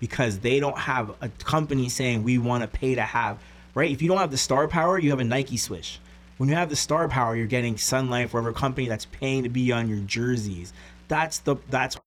because 0.00 0.38
they 0.38 0.58
don't 0.58 0.78
have 0.78 1.14
a 1.20 1.28
company 1.44 1.88
saying 1.88 2.22
we 2.22 2.38
want 2.38 2.62
to 2.62 2.68
pay 2.68 2.94
to 2.94 3.02
have, 3.02 3.38
right? 3.74 3.90
If 3.90 4.02
you 4.02 4.08
don't 4.08 4.18
have 4.18 4.30
the 4.30 4.38
star 4.38 4.66
power, 4.66 4.98
you 4.98 5.10
have 5.10 5.20
a 5.20 5.24
Nike 5.24 5.56
swish. 5.56 6.00
When 6.38 6.48
you 6.48 6.54
have 6.54 6.70
the 6.70 6.76
star 6.76 7.06
power, 7.06 7.36
you're 7.36 7.46
getting 7.46 7.76
Sunlight, 7.76 8.32
whatever 8.32 8.54
company 8.54 8.88
that's 8.88 9.04
paying 9.04 9.42
to 9.42 9.50
be 9.50 9.72
on 9.72 9.88
your 9.88 10.00
jerseys. 10.00 10.72
That's 11.08 11.40
the 11.40 11.56
that's 11.68 11.98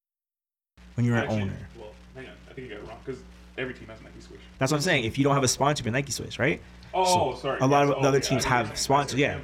when 0.96 1.06
you're 1.06 1.18
an 1.18 1.30
owner. 1.30 1.58
Well, 1.78 1.90
hang 2.16 2.26
on. 2.26 2.32
I 2.50 2.54
think 2.54 2.68
you 2.68 2.74
got 2.74 2.84
it 2.84 2.88
wrong 2.88 2.98
because 3.06 3.22
every 3.60 3.76
team 3.76 3.88
has 3.90 4.02
Nike 4.02 4.22
switch. 4.22 4.40
That's 4.60 4.72
what 4.72 4.78
I'm 4.78 4.82
saying. 4.84 5.06
If 5.06 5.18
you 5.18 5.24
don't 5.24 5.34
have 5.34 5.44
a 5.44 5.48
sponsor, 5.48 5.82
you 5.82 5.86
have 5.86 5.94
a 5.94 5.98
Nike 5.98 6.12
swish, 6.12 6.40
right? 6.40 6.62
Oh, 6.94 7.34
So, 7.34 7.42
sorry. 7.42 7.60
A 7.60 7.68
lot 7.68 7.88
yes, 7.88 7.96
of 7.96 8.02
the 8.02 8.08
other 8.08 8.18
okay, 8.20 8.28
teams 8.28 8.44
get 8.44 8.52
have 8.52 8.78
sponsors. 8.78 9.20
Yeah. 9.20 9.40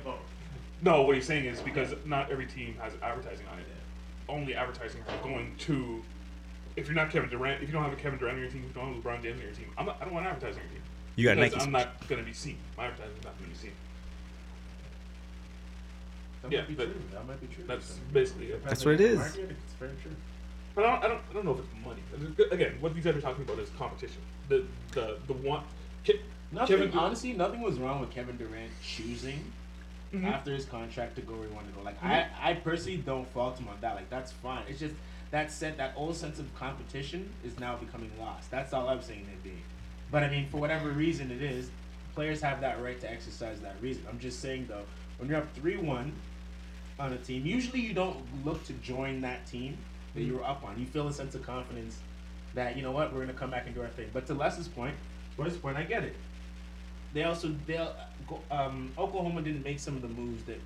No, 0.81 1.01
what 1.01 1.15
he's 1.15 1.25
saying 1.25 1.45
is 1.45 1.59
because 1.61 1.93
not 2.05 2.31
every 2.31 2.45
team 2.45 2.75
has 2.81 2.93
advertising 3.01 3.45
on 3.51 3.59
it. 3.59 3.65
Only 4.29 4.55
advertising 4.55 5.01
are 5.09 5.23
going 5.23 5.55
to. 5.59 6.01
If 6.75 6.85
you're 6.85 6.95
not 6.95 7.09
Kevin 7.09 7.29
Durant, 7.29 7.61
if 7.61 7.67
you 7.67 7.73
don't 7.73 7.83
have 7.83 7.91
a 7.91 7.97
Kevin 7.97 8.19
Durant 8.19 8.35
on 8.37 8.41
your 8.41 8.51
team, 8.51 8.61
if 8.61 8.67
you 8.75 8.81
don't 8.81 8.93
have 8.93 9.03
LeBron 9.03 9.23
James 9.23 9.39
on 9.39 9.45
your 9.45 9.55
team, 9.55 9.65
I'm 9.77 9.87
not, 9.87 9.97
I 9.99 10.05
don't 10.05 10.13
want 10.13 10.25
advertising 10.27 10.61
on 10.61 10.67
your 10.67 10.75
team. 10.75 10.83
You 11.15 11.25
got 11.25 11.37
a 11.37 11.41
Nike 11.41 11.55
I'm 11.55 11.61
swish. 11.61 11.73
not 11.73 12.07
going 12.07 12.21
to 12.21 12.25
be 12.25 12.33
seen. 12.33 12.57
My 12.77 12.85
advertising 12.85 13.17
is 13.17 13.23
not 13.25 13.37
going 13.37 13.49
to 13.51 13.55
be 13.57 13.61
seen. 13.61 13.71
That 16.43 16.51
Yeah, 16.51 16.59
might 16.59 16.67
be 16.69 16.75
true. 16.75 16.93
That 17.11 17.27
might 17.27 17.41
be 17.41 17.47
true. 17.47 17.63
That's 17.67 17.91
basically 18.13 18.45
it. 18.47 18.63
That's 18.63 18.85
what 18.85 18.93
it 18.93 18.97
the 19.09 19.15
market, 19.17 19.49
It's 19.49 19.73
very 19.79 19.91
true. 20.01 20.15
But 20.75 20.85
I 20.85 20.91
don't, 20.91 21.03
I 21.03 21.07
don't, 21.07 21.21
I 21.29 21.33
don't 21.33 21.45
know 21.45 21.51
if 21.53 21.59
it's 21.59 21.85
money. 21.85 22.49
Again, 22.51 22.77
what 22.79 22.93
these 22.93 23.03
guys 23.03 23.15
are 23.15 23.21
talking 23.21 23.43
about 23.43 23.59
is 23.59 23.69
competition. 23.77 24.21
The 24.47 24.65
the 24.93 25.17
the 25.27 25.33
one. 25.33 25.63
Ke- 26.05 26.21
Nothing, 26.51 26.77
Kevin, 26.79 26.97
honestly, 26.97 27.33
nothing 27.33 27.61
was 27.61 27.77
wrong 27.77 27.99
with 28.01 28.09
Kevin 28.09 28.35
Durant 28.37 28.71
choosing 28.83 29.51
Mhm. 30.11 30.25
after 30.25 30.51
his 30.51 30.65
contract 30.65 31.15
to 31.17 31.21
go 31.21 31.33
where 31.35 31.47
he 31.47 31.53
wanted 31.53 31.67
to 31.67 31.73
go. 31.77 31.83
Like 31.83 32.03
I, 32.03 32.25
I 32.41 32.53
personally 32.55 32.97
don't 32.97 33.27
fault 33.31 33.59
him 33.59 33.67
on 33.67 33.77
that. 33.81 33.93
Like 33.95 34.09
that's 34.09 34.31
fine. 34.31 34.63
It's 34.67 34.79
just 34.79 34.95
that 35.29 35.51
set 35.51 35.77
that 35.77 35.93
old 35.95 36.15
sense 36.15 36.39
of 36.39 36.51
competition 36.55 37.29
is 37.43 37.59
now 37.59 37.75
becoming 37.75 38.09
lost. 38.19 38.49
That's 38.49 38.73
all 38.73 38.89
I'm 38.89 39.03
saying 39.03 39.27
it 39.31 39.43
being. 39.43 39.61
But 40.11 40.23
I 40.23 40.29
mean, 40.31 40.47
for 40.49 40.57
whatever 40.57 40.89
reason 40.89 41.29
it 41.29 41.43
is, 41.43 41.69
players 42.15 42.41
have 42.41 42.61
that 42.61 42.81
right 42.81 42.99
to 43.01 43.11
exercise 43.11 43.59
that 43.59 43.75
reason. 43.81 44.03
I'm 44.09 44.17
just 44.17 44.39
saying 44.39 44.65
though, 44.67 44.85
when 45.19 45.29
you're 45.29 45.37
up 45.37 45.53
three 45.53 45.77
one 45.77 46.13
on 46.99 47.13
a 47.13 47.17
team, 47.17 47.45
usually 47.45 47.81
you 47.81 47.93
don't 47.93 48.17
look 48.43 48.63
to 48.65 48.73
join 48.73 49.21
that 49.21 49.45
team 49.45 49.77
that 50.15 50.21
you 50.21 50.35
were 50.35 50.43
up 50.43 50.63
on. 50.63 50.79
You 50.79 50.85
feel 50.85 51.07
a 51.07 51.13
sense 51.13 51.35
of 51.35 51.43
confidence 51.43 51.97
that 52.55 52.75
you 52.75 52.81
know 52.81 52.91
what 52.91 53.13
we're 53.13 53.21
gonna 53.21 53.33
come 53.33 53.51
back 53.51 53.65
and 53.65 53.75
do 53.75 53.81
our 53.81 53.87
thing. 53.89 54.09
But 54.13 54.25
to 54.27 54.33
Les's 54.33 54.67
point, 54.67 54.95
to 55.37 55.43
his 55.43 55.57
point, 55.57 55.77
I 55.77 55.83
get 55.83 56.03
it. 56.03 56.15
They 57.13 57.23
also 57.23 57.55
they 57.65 57.77
um, 58.51 58.91
Oklahoma 58.97 59.41
didn't 59.41 59.63
make 59.63 59.79
some 59.79 59.95
of 59.95 60.01
the 60.01 60.07
moves 60.07 60.43
that 60.45 60.59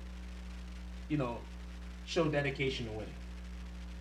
you 1.08 1.16
know, 1.16 1.38
show 2.06 2.24
dedication 2.28 2.86
to 2.86 2.92
winning. 2.92 3.14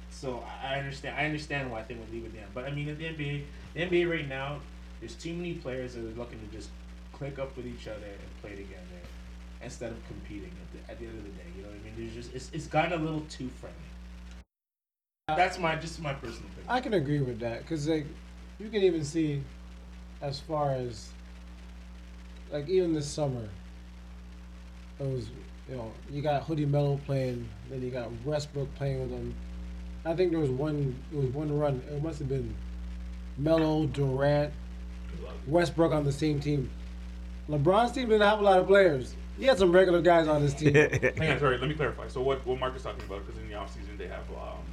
So 0.10 0.44
I 0.64 0.76
understand. 0.76 1.18
I 1.18 1.26
understand 1.26 1.72
why 1.72 1.84
they 1.88 1.96
would 1.96 2.12
leave 2.12 2.26
it 2.26 2.34
there. 2.34 2.46
But 2.54 2.66
I 2.66 2.72
mean, 2.72 2.90
at 2.90 2.98
the 2.98 3.06
NBA, 3.06 3.44
the 3.74 3.82
NBA 3.82 4.10
right 4.10 4.28
now, 4.28 4.60
there's 5.00 5.16
too 5.16 5.34
many 5.34 5.54
players 5.56 5.96
that 5.96 6.02
are 6.02 6.18
looking 6.20 6.40
to 6.40 6.56
just 6.56 6.70
click 7.12 7.40
up 7.40 7.56
with 7.58 7.66
each 7.66 7.88
other 7.88 8.06
and 8.06 8.42
play 8.42 8.52
together 8.52 8.82
instead 9.62 9.92
of 9.92 10.08
competing. 10.08 10.52
At 10.52 10.88
the, 10.88 10.92
at 10.92 11.00
the 11.00 11.06
end 11.08 11.18
of 11.18 11.24
the 11.24 11.32
day, 11.32 11.48
you 11.58 11.64
know 11.64 11.70
what 11.70 11.78
I 11.80 11.84
mean? 11.84 11.94
There's 11.98 12.14
just 12.14 12.36
it's, 12.36 12.52
it's 12.54 12.68
gotten 12.68 12.94
a 12.94 13.04
little 13.04 13.22
too 13.22 13.50
friendly. 13.60 13.80
That's 15.36 15.60
my 15.60 15.76
just 15.76 16.02
my 16.02 16.14
personal 16.14 16.50
opinion. 16.50 16.66
I 16.68 16.80
can 16.80 16.94
agree 16.94 17.22
with 17.22 17.40
that 17.40 17.62
because 17.62 17.88
like 17.88 18.06
you 18.60 18.70
can 18.70 18.84
even 18.84 19.04
see 19.04 19.42
as 20.22 20.40
far 20.40 20.72
as 20.72 21.10
like 22.52 22.70
even 22.70 22.94
this 22.94 23.08
summer 23.08 23.50
it 25.00 25.08
was 25.08 25.28
you 25.70 25.76
know 25.76 25.92
you 26.10 26.22
got 26.22 26.44
Hoodie 26.44 26.66
Melo 26.66 27.00
playing 27.06 27.48
then 27.70 27.82
you 27.82 27.90
got 27.90 28.10
Westbrook 28.24 28.74
playing 28.76 29.02
with 29.02 29.10
them 29.10 29.36
I 30.06 30.14
think 30.16 30.32
there 30.32 30.40
was 30.40 30.50
one 30.50 30.96
it 31.12 31.18
was 31.18 31.28
one 31.28 31.58
run 31.58 31.82
it 31.90 32.02
must 32.02 32.20
have 32.20 32.30
been 32.30 32.54
Melo 33.38 33.86
Durant 33.88 34.54
Westbrook 35.48 35.92
on 35.92 36.04
the 36.06 36.12
same 36.12 36.40
team 36.40 36.70
LeBron's 37.50 37.92
team 37.92 38.08
didn't 38.08 38.28
have 38.28 38.40
a 38.40 38.44
lot 38.44 38.60
of 38.60 38.68
players 38.68 39.16
he 39.38 39.46
had 39.46 39.58
some 39.58 39.72
regular 39.72 40.02
guys 40.02 40.28
on 40.28 40.42
his 40.42 40.54
team 40.54 40.74
Hang 41.18 41.32
on, 41.32 41.40
sorry. 41.40 41.58
Let 41.58 41.68
me 41.68 41.76
clarify. 41.76 42.08
So 42.08 42.22
what 42.22 42.46
what 42.46 42.60
Mark 42.60 42.76
is 42.76 42.84
talking 42.84 43.04
about? 43.06 43.26
Because 43.26 43.42
in 43.42 43.50
the 43.50 43.56
off 43.56 43.74
season 43.74 43.98
they 43.98 44.08
have 44.08 44.30
um, 44.30 44.60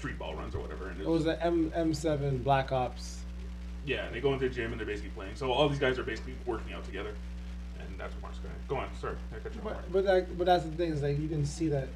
street 0.00 0.18
ball 0.18 0.34
runs 0.34 0.54
or 0.54 0.60
whatever. 0.60 0.88
And 0.88 1.00
it 1.00 1.06
was 1.06 1.24
the 1.24 1.42
M 1.44 1.70
M7 1.70 2.42
Black 2.42 2.72
Ops 2.72 3.20
yeah, 3.86 4.06
and 4.06 4.14
they 4.14 4.20
go 4.20 4.32
into 4.32 4.48
the 4.48 4.54
gym 4.54 4.72
and 4.72 4.80
they're 4.80 4.86
basically 4.86 5.10
playing. 5.10 5.36
So 5.36 5.50
all 5.50 5.68
these 5.68 5.78
guys 5.78 5.98
are 5.98 6.02
basically 6.02 6.34
working 6.46 6.72
out 6.74 6.84
together, 6.84 7.14
and 7.78 7.88
that's 7.98 8.14
what 8.14 8.22
Mark's 8.22 8.38
going. 8.38 8.54
Go 8.68 8.76
on, 8.76 8.88
sorry, 9.00 9.16
I 9.34 9.38
cut 9.38 9.54
you 9.54 9.60
off. 9.60 9.64
Mark. 9.64 9.76
But 9.90 9.92
but 9.92 10.04
like 10.04 10.38
but 10.38 10.46
that's 10.46 10.64
the 10.64 10.70
thing 10.72 10.92
is 10.92 11.02
like 11.02 11.18
you 11.18 11.28
can 11.28 11.44
see 11.44 11.68
that 11.68 11.88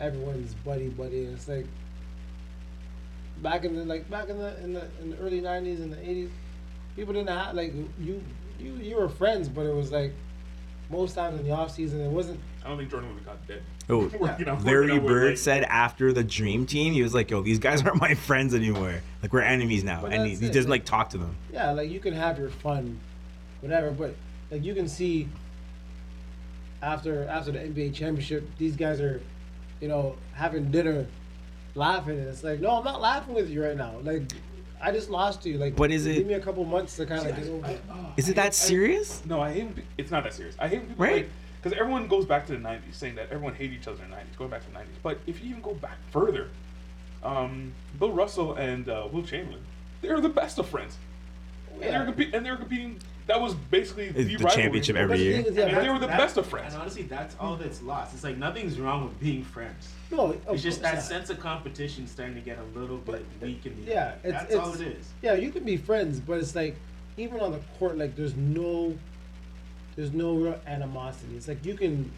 everyone's 0.00 0.54
buddy 0.54 0.88
buddy. 0.88 1.24
And 1.24 1.34
it's 1.34 1.48
like 1.48 1.66
back 3.42 3.64
in 3.64 3.74
the 3.74 3.84
like 3.84 4.08
back 4.08 4.28
in 4.28 4.38
the 4.38 4.62
in 4.62 4.72
the 4.74 4.88
in 5.00 5.10
the 5.10 5.18
early 5.18 5.40
nineties 5.40 5.80
and 5.80 5.92
the 5.92 6.00
eighties, 6.00 6.30
people 6.94 7.12
didn't 7.12 7.30
have 7.30 7.54
like 7.54 7.74
you 7.98 8.22
you 8.58 8.74
you 8.76 8.96
were 8.96 9.08
friends, 9.08 9.48
but 9.48 9.66
it 9.66 9.74
was 9.74 9.90
like 9.90 10.12
most 10.90 11.14
times 11.14 11.40
in 11.40 11.46
the 11.46 11.52
off 11.52 11.72
season 11.72 12.00
it 12.00 12.10
wasn't. 12.10 12.38
I 12.64 12.68
don't 12.68 12.78
think 12.78 12.90
Jordan 12.90 13.08
would 13.10 13.18
have 13.18 13.26
got 13.26 13.46
dead. 13.48 13.62
Oh, 13.90 14.06
Working 14.18 14.48
out- 14.48 14.64
Larry 14.64 14.86
working 14.92 14.98
out 15.00 15.06
Bird 15.06 15.28
like- 15.30 15.38
said 15.38 15.62
after 15.64 16.12
the 16.12 16.24
Dream 16.24 16.64
Team, 16.66 16.92
he 16.94 17.02
was 17.02 17.12
like, 17.14 17.30
"Yo, 17.30 17.42
these 17.42 17.58
guys 17.58 17.82
aren't 17.84 18.00
my 18.00 18.14
friends 18.14 18.54
anymore. 18.54 18.94
Like 19.22 19.32
we're 19.32 19.40
enemies 19.42 19.84
now." 19.84 20.04
And 20.06 20.26
he, 20.26 20.34
he 20.36 20.46
doesn't 20.48 20.70
like- 20.70 20.80
like 20.82 20.84
talk 20.86 21.10
to 21.10 21.18
them. 21.18 21.36
Yeah, 21.52 21.70
like 21.72 21.90
you 21.90 22.00
can 22.00 22.14
have 22.14 22.38
your 22.38 22.48
fun, 22.50 22.98
whatever, 23.60 23.90
but 23.90 24.14
like 24.50 24.64
you 24.64 24.74
can 24.74 24.88
see 24.88 25.28
after 26.82 27.26
after 27.28 27.52
the 27.52 27.58
NBA 27.58 27.94
championship, 27.94 28.48
these 28.58 28.76
guys 28.76 29.00
are, 29.00 29.20
you 29.80 29.88
know, 29.88 30.16
having 30.32 30.70
dinner, 30.70 31.06
laughing, 31.74 32.18
and 32.18 32.28
it's 32.28 32.42
like, 32.44 32.60
no, 32.60 32.70
I'm 32.72 32.84
not 32.84 33.00
laughing 33.00 33.34
with 33.34 33.48
you 33.50 33.64
right 33.64 33.76
now. 33.76 33.94
Like, 34.02 34.22
I 34.82 34.92
just 34.92 35.08
lost 35.08 35.42
to 35.42 35.50
you. 35.50 35.58
Like, 35.58 35.76
But 35.76 35.90
is 35.90 36.06
it- 36.06 36.14
Give 36.14 36.26
me 36.26 36.34
a 36.34 36.40
couple 36.40 36.64
months 36.64 36.96
to 36.96 37.06
kind 37.06 37.26
of 37.26 37.34
get 37.36 37.48
over. 37.48 37.66
I- 37.66 37.70
it. 37.70 37.82
oh, 37.90 38.12
Is 38.16 38.28
it 38.28 38.38
I- 38.38 38.42
that 38.44 38.54
serious? 38.54 39.22
No, 39.24 39.40
I 39.40 39.52
hate. 39.52 39.68
It's 39.96 40.10
not 40.10 40.24
that 40.24 40.34
serious. 40.34 40.56
I 40.58 40.68
hate 40.68 40.80
when 40.80 40.88
people 40.88 41.04
Right. 41.04 41.28
Because 41.64 41.78
everyone 41.80 42.08
goes 42.08 42.26
back 42.26 42.44
to 42.46 42.52
the 42.52 42.58
'90s, 42.58 42.92
saying 42.92 43.14
that 43.14 43.28
everyone 43.30 43.54
hated 43.54 43.72
each 43.80 43.88
other 43.88 44.04
in 44.04 44.10
the 44.10 44.16
'90s, 44.16 44.36
going 44.36 44.50
back 44.50 44.60
to 44.66 44.70
the 44.70 44.78
'90s. 44.78 44.84
But 45.02 45.18
if 45.26 45.42
you 45.42 45.48
even 45.48 45.62
go 45.62 45.72
back 45.72 45.96
further, 46.10 46.48
um, 47.22 47.72
Bill 47.98 48.12
Russell 48.12 48.54
and 48.56 48.86
uh, 48.86 49.08
Wilt 49.10 49.26
Chamberlain, 49.26 49.62
they're 50.02 50.20
the 50.20 50.28
best 50.28 50.58
of 50.58 50.68
friends, 50.68 50.98
and 51.72 51.80
Yeah. 51.82 51.90
they're 51.92 52.04
competing. 52.04 52.34
And 52.34 52.44
they're 52.44 52.56
competing. 52.58 53.00
That 53.28 53.40
was 53.40 53.54
basically 53.54 54.08
It's 54.08 54.16
the, 54.18 54.36
the 54.36 54.50
championship 54.50 54.96
every 54.96 55.18
year. 55.18 55.36
thing 55.42 55.52
is, 55.52 55.56
And 55.56 55.74
they 55.78 55.88
were 55.88 55.98
the 55.98 56.06
That- 56.06 56.18
best 56.18 56.36
of 56.36 56.44
friends. 56.46 56.74
And 56.74 56.82
honestly, 56.82 57.04
that's 57.04 57.34
all 57.40 57.56
that's 57.56 57.80
lost. 57.80 58.12
It's 58.12 58.22
like 58.22 58.36
nothing's 58.36 58.78
wrong 58.78 59.04
with 59.04 59.18
being 59.18 59.42
friends. 59.42 59.88
no, 60.10 60.38
It's 60.50 60.62
just 60.62 60.82
that 60.82 60.96
not. 60.96 61.02
sense 61.02 61.30
of 61.30 61.40
competition 61.40 62.06
starting 62.06 62.34
to 62.34 62.42
get 62.42 62.58
a 62.58 62.78
little 62.78 62.98
bit 62.98 63.24
weak 63.40 63.64
in 63.64 63.82
the 63.82 63.90
Yeah, 63.90 64.08
end. 64.08 64.14
it's, 64.24 64.32
that's 64.34 64.50
it's, 64.52 64.60
all 64.60 64.74
it 64.74 64.82
is. 64.82 65.08
Yeah, 65.22 65.32
you 65.32 65.50
can 65.50 65.64
be 65.64 65.78
friends, 65.78 66.20
but 66.20 66.36
it's 66.36 66.54
like 66.54 66.76
even 67.16 67.40
on 67.40 67.52
the 67.52 67.60
court, 67.78 67.96
like 67.96 68.14
there's 68.14 68.36
no, 68.36 68.94
there's 69.96 70.12
no 70.12 70.34
real 70.34 70.60
animosity. 70.66 71.36
It's 71.36 71.48
like 71.48 71.64
you 71.64 71.74
can, 71.74 72.10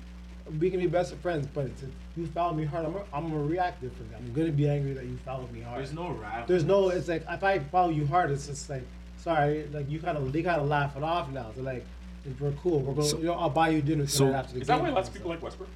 we 0.61 0.70
can 0.70 0.81
be 0.81 0.87
best 0.87 1.12
of 1.12 1.18
friends, 1.20 1.47
but 1.53 1.66
it's, 1.66 1.83
if 1.83 1.91
you 2.16 2.27
follow 2.29 2.55
me 2.55 2.64
hard, 2.64 2.87
I'm 2.87 2.93
gonna, 2.93 3.05
I'm 3.12 3.29
gonna 3.31 3.43
react 3.45 3.81
differently. 3.81 4.16
I'm 4.16 4.33
gonna 4.33 4.53
be 4.53 4.68
angry 4.68 4.93
that 4.95 5.05
you 5.05 5.16
followed 5.24 5.51
me 5.53 5.61
hard. 5.61 5.79
There's 5.81 5.93
no 5.93 6.11
rivalry. 6.11 6.45
There's 6.47 6.64
no. 6.64 6.89
It's 6.89 7.09
like 7.09 7.24
if 7.29 7.43
I 7.45 7.59
follow 7.59 7.91
you 7.91 8.07
hard, 8.07 8.31
it's 8.31 8.47
just 8.47 8.68
like 8.70 8.85
sorry, 9.18 9.66
like 9.72 9.91
you 9.91 9.99
kind 9.99 10.16
of 10.16 10.33
they 10.33 10.43
kind 10.43 10.61
of 10.61 10.68
laugh 10.68 10.97
it 10.97 11.03
off 11.03 11.31
now. 11.31 11.51
They're 11.55 11.64
like, 11.64 11.85
we're 12.41 12.53
cool. 12.53 12.81
We're 12.81 12.95
going. 12.95 13.09
So- 13.09 13.18
you 13.18 13.24
know, 13.24 13.35
I'll 13.35 13.51
buy 13.51 13.68
you 13.70 13.83
dinner 13.83 14.07
so- 14.07 14.27
tonight 14.27 14.39
after 14.39 14.55
the 14.55 14.61
Is 14.61 14.68
game. 14.68 14.79
that 14.79 14.83
why 14.85 14.91
lots 14.91 15.09
of 15.09 15.14
people 15.14 15.31
like 15.31 15.43
Westbrook? 15.43 15.68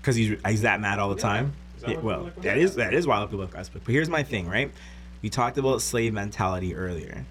because 0.00 0.16
he's 0.16 0.38
he's 0.46 0.62
that 0.62 0.80
mad 0.80 0.98
all 0.98 1.08
the 1.08 1.20
time. 1.20 1.54
Yeah, 1.86 1.98
well, 1.98 2.24
people 2.24 2.24
like 2.24 2.34
that 2.34 2.44
Westbrook? 2.56 2.56
is 2.64 2.74
that 2.76 2.94
is 2.94 3.06
why 3.06 3.16
a 3.16 3.18
lot 3.20 3.24
of 3.24 3.30
people 3.30 3.44
like 3.46 3.54
Westbrook. 3.54 3.84
But 3.84 3.92
here's 3.92 4.08
my 4.10 4.22
thing, 4.22 4.48
right? 4.48 4.70
We 5.22 5.30
talked 5.30 5.56
about 5.56 5.80
slave 5.80 6.12
mentality 6.12 6.74
earlier, 6.74 7.24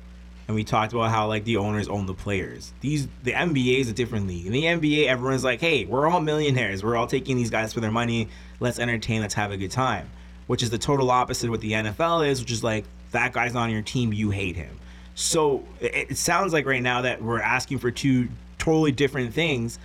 and 0.47 0.55
we 0.55 0.63
talked 0.63 0.93
about 0.93 1.09
how 1.09 1.27
like 1.27 1.45
the 1.45 1.57
owners 1.57 1.87
own 1.87 2.05
the 2.05 2.13
players. 2.13 2.73
These 2.81 3.07
the 3.23 3.31
NBA 3.31 3.79
is 3.79 3.89
a 3.89 3.93
different 3.93 4.27
league. 4.27 4.45
In 4.45 4.51
the 4.51 4.63
NBA, 4.63 5.07
everyone's 5.07 5.43
like, 5.43 5.61
hey, 5.61 5.85
we're 5.85 6.07
all 6.07 6.19
millionaires. 6.19 6.83
We're 6.83 6.95
all 6.95 7.07
taking 7.07 7.37
these 7.37 7.49
guys 7.49 7.73
for 7.73 7.79
their 7.79 7.91
money. 7.91 8.27
Let's 8.59 8.79
entertain. 8.79 9.21
Let's 9.21 9.33
have 9.35 9.51
a 9.51 9.57
good 9.57 9.71
time. 9.71 10.09
Which 10.47 10.61
is 10.61 10.69
the 10.69 10.77
total 10.77 11.09
opposite 11.09 11.47
of 11.47 11.51
what 11.51 11.61
the 11.61 11.71
NFL 11.71 12.27
is, 12.27 12.41
which 12.41 12.51
is 12.51 12.63
like 12.63 12.85
that 13.11 13.31
guy's 13.31 13.55
on 13.55 13.71
your 13.71 13.81
team, 13.81 14.11
you 14.11 14.29
hate 14.29 14.55
him. 14.55 14.79
So 15.15 15.63
it, 15.79 16.17
sounds 16.17 16.53
like 16.53 16.65
right 16.65 16.81
now 16.81 17.01
that 17.01 17.21
we're 17.21 17.39
asking 17.39 17.79
for 17.79 17.91
two 17.91 18.29
totally 18.57 18.91
different 18.91 19.33
things 19.33 19.79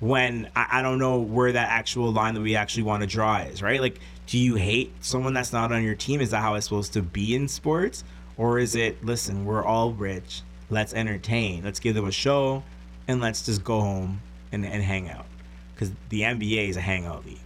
when 0.00 0.50
I, 0.54 0.66
I 0.72 0.82
don't 0.82 0.98
know 0.98 1.20
where 1.20 1.52
that 1.52 1.68
actual 1.70 2.12
line 2.12 2.34
that 2.34 2.42
we 2.42 2.54
actually 2.54 2.82
want 2.84 3.02
to 3.02 3.06
draw 3.06 3.38
is, 3.38 3.62
right? 3.62 3.80
Like, 3.80 3.98
do 4.26 4.38
you 4.38 4.54
hate 4.54 4.92
someone 5.00 5.32
that's 5.34 5.52
not 5.52 5.72
on 5.72 5.82
your 5.82 5.94
team? 5.94 6.20
Is 6.20 6.30
that 6.30 6.40
how 6.40 6.54
it's 6.54 6.66
supposed 6.66 6.92
to 6.92 7.02
be 7.02 7.34
in 7.34 7.48
sports? 7.48 8.04
Or 8.36 8.58
is 8.58 8.74
it, 8.74 9.04
listen, 9.04 9.44
we're 9.44 9.64
all 9.64 9.92
rich, 9.92 10.42
let's 10.70 10.92
entertain, 10.92 11.62
let's 11.62 11.78
give 11.78 11.94
them 11.94 12.06
a 12.06 12.12
show, 12.12 12.62
and 13.06 13.20
let's 13.20 13.44
just 13.44 13.62
go 13.62 13.80
home 13.80 14.20
and, 14.52 14.64
and 14.64 14.82
hang 14.82 15.08
out? 15.08 15.26
Because 15.74 15.92
the 16.08 16.22
NBA 16.22 16.68
is 16.68 16.76
a 16.76 16.80
hangout 16.80 17.24
league. 17.24 17.38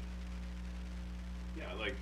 Yeah, 1.57 1.65
like 1.79 1.95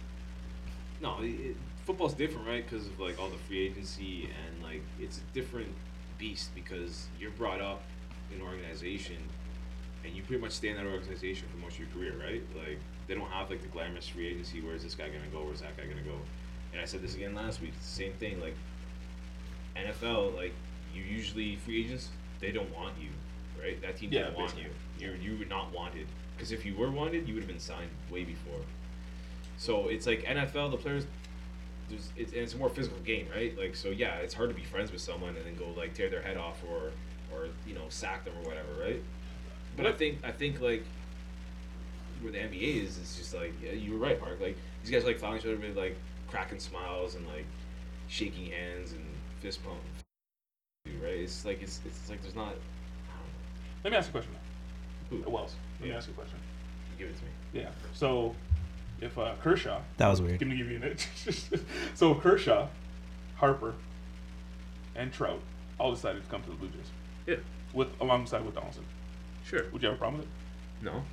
no, 1.01 1.18
it, 1.20 1.57
football's 1.84 2.14
different, 2.14 2.47
right? 2.47 2.68
Because 2.68 2.87
of 2.87 2.99
like 2.99 3.20
all 3.20 3.28
the 3.28 3.39
free 3.39 3.66
agency 3.66 4.28
and 4.47 4.62
like 4.62 4.82
it's 5.01 5.18
a 5.18 5.34
different 5.34 5.72
beast 6.18 6.51
because 6.55 7.07
you're 7.20 7.30
brought 7.32 7.61
up 7.61 7.82
in 8.30 8.41
an 8.41 8.47
organization 8.47 9.16
and 10.05 10.14
you 10.14 10.22
pretty 10.22 10.43
much 10.43 10.53
stay 10.53 10.68
in 10.68 10.76
that 10.76 10.87
organization 10.87 11.47
for 11.51 11.59
most 11.59 11.74
of 11.74 11.80
your 11.80 11.89
career, 11.89 12.14
right? 12.20 12.43
Like 12.57 12.78
they 13.07 13.14
don't 13.14 13.30
have 13.30 13.51
like 13.51 13.62
the 13.62 13.68
glamorous 13.68 14.09
free 14.09 14.28
agency. 14.28 14.61
Where's 14.61 14.82
this 14.82 14.95
guy 14.95 15.09
gonna 15.09 15.26
go? 15.32 15.45
Where's 15.45 15.61
that 15.61 15.76
guy 15.76 15.84
gonna 15.84 16.03
go? 16.03 16.18
And 16.72 16.80
I 16.80 16.84
said 16.84 17.03
this 17.03 17.14
again 17.14 17.34
last 17.34 17.61
week. 17.61 17.72
Same 17.80 18.12
thing. 18.14 18.41
Like 18.41 18.55
NFL, 19.77 20.35
like 20.37 20.53
you 20.95 21.03
usually 21.03 21.57
free 21.57 21.85
agents, 21.85 22.09
they 22.41 22.51
don't 22.53 22.74
want 22.74 22.95
you, 23.01 23.09
right? 23.62 23.81
That 23.83 23.97
team 23.97 24.11
Yeah, 24.12 24.24
didn't 24.24 24.37
want 24.39 24.57
you. 24.57 24.64
basically. 24.99 25.22
You 25.27 25.33
you 25.33 25.39
were 25.39 25.45
not 25.45 25.72
wanted 25.72 26.07
because 26.37 26.53
if 26.53 26.64
you 26.64 26.74
were 26.74 26.91
wanted, 26.91 27.27
you 27.29 27.35
would 27.35 27.43
have 27.43 27.49
been 27.51 27.61
signed 27.61 27.91
way 28.11 28.24
before. 28.24 28.61
So 29.59 29.89
it's 29.89 30.07
like 30.07 30.24
NFL, 30.24 30.70
the 30.70 30.77
players, 30.77 31.07
there's 31.89 32.11
it's 32.16 32.33
and 32.33 32.43
it's 32.43 32.55
a 32.55 32.59
more 32.59 32.68
physical 32.68 32.99
game, 33.01 33.27
right? 33.35 33.57
Like 33.59 33.74
so, 33.77 33.89
yeah, 33.91 34.16
it's 34.16 34.35
hard 34.35 34.49
to 34.51 34.55
be 34.55 34.62
friends 34.64 34.93
with 34.93 35.01
someone 35.01 35.37
and 35.37 35.45
then 35.47 35.57
go 35.57 35.68
like 35.79 35.95
tear 35.95 36.09
their 36.11 36.22
head 36.22 36.37
off 36.37 36.62
or 36.70 36.91
or 37.35 37.49
you 37.66 37.74
know 37.74 37.85
sack 37.89 38.24
them 38.24 38.35
or 38.43 38.49
whatever, 38.49 38.68
right? 38.81 39.03
But 39.77 39.87
I 39.87 39.93
think 39.93 40.18
I 40.24 40.33
think 40.33 40.61
like 40.61 40.85
where 42.22 42.33
the 42.33 42.39
NBA 42.39 42.83
is, 42.85 42.99
it's 42.99 43.16
just 43.16 43.35
like 43.35 43.53
yeah, 43.62 43.72
you 43.72 43.93
were 43.93 43.99
right, 43.99 44.20
Mark. 44.20 44.41
Like 44.41 44.57
these 44.83 44.91
guys 44.91 45.05
like 45.05 45.18
following 45.18 45.41
each 45.41 45.47
other 45.47 45.57
with 45.57 45.77
like 45.77 45.97
cracking 46.29 46.59
smiles 46.59 47.14
and 47.14 47.27
like 47.29 47.45
shaking 48.09 48.47
hands 48.51 48.93
and 48.93 49.05
fist 49.47 49.62
pump, 49.64 49.78
right? 51.01 51.12
It's 51.20 51.44
like 51.44 51.62
it's 51.62 51.80
it's 51.84 52.11
like 52.11 52.20
there's 52.20 52.34
not. 52.34 52.49
I 52.49 52.51
don't 52.51 52.57
know. 52.57 53.84
Let 53.84 53.90
me 53.92 53.97
ask 53.97 54.09
you 54.12 54.18
a 54.18 54.22
question. 54.22 54.34
Who? 55.11 55.18
Now. 55.20 55.28
Wells, 55.28 55.55
let 55.80 55.88
me 55.88 55.94
ask 55.94 56.09
you 56.09 56.14
a 56.14 56.16
question. 56.16 56.36
Give 56.99 57.09
it 57.09 57.16
to 57.16 57.22
me. 57.24 57.30
Yeah. 57.53 57.68
So, 57.94 58.34
if 59.01 59.16
uh, 59.16 59.34
Kershaw, 59.40 59.82
That 59.99 60.09
was 60.09 60.20
weird. 60.20 60.40
give 60.40 60.49
me 60.49 60.57
give 60.57 60.68
you 60.68 60.82
an 60.82 60.97
so 61.94 62.16
Kershaw, 62.16 62.66
Harper, 63.36 63.74
and 64.97 65.12
Trout 65.12 65.40
all 65.78 65.94
decided 65.94 66.24
to 66.24 66.28
come 66.28 66.42
to 66.42 66.51
the 66.51 66.57
Blue 66.57 66.68
Jays 66.70 66.90
Yeah, 67.28 67.36
with 67.72 67.88
alongside 68.01 68.44
with 68.44 68.57
Donaldson. 68.57 68.82
sure. 69.44 69.66
Would 69.72 69.80
you 69.80 69.88
have 69.90 69.97
a 69.97 69.99
problem 69.99 70.22
with 70.22 70.26
it? 70.28 70.84
No. 70.84 70.97
Is 70.99 71.05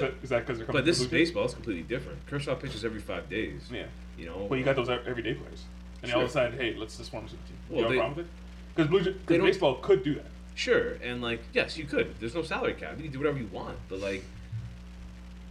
But 0.00 0.14
is 0.22 0.30
that 0.30 0.46
because 0.46 0.56
they're 0.56 0.66
coming? 0.66 0.80
but 0.80 0.86
to 0.86 0.86
this 0.86 0.98
the 1.00 1.04
is 1.04 1.08
Blue 1.10 1.18
Jays? 1.18 1.28
baseball. 1.28 1.44
It's 1.44 1.52
completely 1.54 1.82
different. 1.82 2.24
Kershaw 2.26 2.54
pitches 2.54 2.82
every 2.82 3.00
five 3.00 3.28
days. 3.28 3.68
Yeah. 3.70 3.86
You 4.16 4.24
know. 4.24 4.46
But 4.48 4.56
you 4.56 4.64
got 4.64 4.76
those 4.76 4.88
everyday 4.88 5.34
players, 5.34 5.64
and 6.04 6.10
they 6.12 6.14
all 6.14 6.20
Sure. 6.20 6.26
decided, 6.28 6.60
hey, 6.60 6.74
let's 6.78 6.96
just 6.96 7.10
form 7.10 7.24
a 7.24 7.28
super 7.28 7.42
team. 7.46 7.56
Well, 7.68 7.78
you 7.78 7.82
have 7.84 7.90
they- 7.92 7.96
a 7.96 8.00
problem 8.00 8.16
with 8.16 8.26
it? 8.26 8.32
Because 8.74 8.90
Blue 8.90 9.00
Jays, 9.02 9.14
they 9.26 9.36
don't- 9.38 9.46
baseball 9.46 9.74
could 9.76 10.02
do 10.02 10.14
that. 10.14 10.26
Sure, 10.56 10.92
and 11.02 11.20
like 11.22 11.40
yes, 11.52 11.76
you 11.76 11.84
could. 11.84 12.14
There's 12.20 12.34
no 12.34 12.42
salary 12.42 12.74
cap. 12.74 12.94
You 12.96 13.02
can 13.04 13.12
do 13.12 13.18
whatever 13.18 13.38
you 13.38 13.48
want, 13.52 13.76
but 13.88 13.98
like 14.00 14.24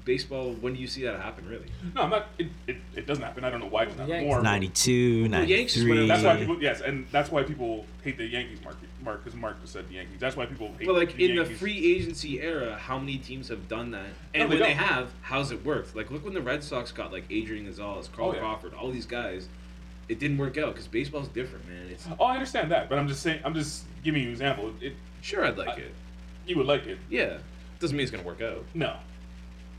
baseball. 0.05 0.53
When 0.53 0.73
do 0.73 0.79
you 0.79 0.87
see 0.87 1.03
that 1.03 1.19
happen? 1.19 1.47
Really? 1.47 1.65
No, 1.95 2.01
I'm 2.03 2.09
not. 2.09 2.27
It, 2.37 2.47
it, 2.67 2.77
it 2.95 3.05
doesn't 3.07 3.23
happen. 3.23 3.43
I 3.43 3.49
don't 3.49 3.59
know 3.59 3.67
why 3.67 3.83
it's 3.83 3.97
not 3.97 4.07
Yankees. 4.07 4.27
more. 4.27 4.37
but 4.37 4.43
92, 4.43 5.29
Well, 5.29 5.43
Yankees 5.45 5.77
93. 5.83 6.07
That's 6.07 6.23
why 6.23 6.37
people. 6.37 6.61
Yes, 6.61 6.81
and 6.81 7.05
that's 7.11 7.31
why 7.31 7.43
people 7.43 7.85
hate 8.03 8.17
the 8.17 8.25
Yankees. 8.25 8.59
Mark, 8.63 8.77
Mark, 9.03 9.23
because 9.23 9.39
Mark 9.39 9.59
just 9.61 9.73
said 9.73 9.87
the 9.89 9.95
Yankees. 9.95 10.17
That's 10.19 10.35
why 10.35 10.45
people 10.45 10.73
hate. 10.77 10.87
But 10.87 10.95
like 10.95 11.15
the 11.15 11.29
in 11.29 11.35
the 11.35 11.45
free 11.45 11.95
agency 11.95 12.41
era, 12.41 12.77
how 12.77 12.97
many 12.99 13.17
teams 13.17 13.47
have 13.49 13.67
done 13.67 13.91
that? 13.91 14.05
And 14.33 14.43
No, 14.43 14.55
they 14.55 14.61
when 14.61 14.69
they 14.69 14.75
don't. 14.75 14.85
have, 14.85 15.09
how's 15.21 15.51
it 15.51 15.65
worked? 15.65 15.95
Like 15.95 16.11
look 16.11 16.23
when 16.25 16.33
the 16.33 16.41
Red 16.41 16.63
Sox 16.63 16.91
got 16.91 17.11
like 17.11 17.25
Adrian 17.29 17.65
Gonzalez, 17.65 18.09
Carl 18.13 18.29
Oh, 18.29 18.33
yeah. 18.33 18.39
Crawford, 18.39 18.73
all 18.73 18.91
these 18.91 19.05
guys. 19.05 19.47
It 20.13 20.19
didn't 20.19 20.37
work 20.37 20.59
out 20.59 20.75
because 20.75 20.87
baseball's 20.87 21.27
different, 21.29 21.67
man. 21.67 21.87
It's 21.89 22.07
Oh, 22.19 22.25
I 22.25 22.35
understand 22.35 22.69
that, 22.71 22.87
but 22.87 22.99
I'm 22.99 23.07
just 23.07 23.23
saying. 23.23 23.41
I'm 23.43 23.55
just 23.55 23.85
giving 24.03 24.21
you 24.21 24.27
an 24.27 24.31
example. 24.33 24.71
It, 24.79 24.93
sure 25.21 25.43
I'd 25.43 25.57
like 25.57 25.69
I- 25.69 25.77
it. 25.77 25.93
you 26.45 26.55
would 26.57 26.67
like 26.67 26.85
it. 26.85 26.99
Yeah, 27.09 27.39
doesn't 27.79 27.97
mean 27.97 28.03
it's 28.03 28.11
gonna 28.11 28.21
work 28.23 28.39
out. 28.39 28.63
No. 28.75 28.95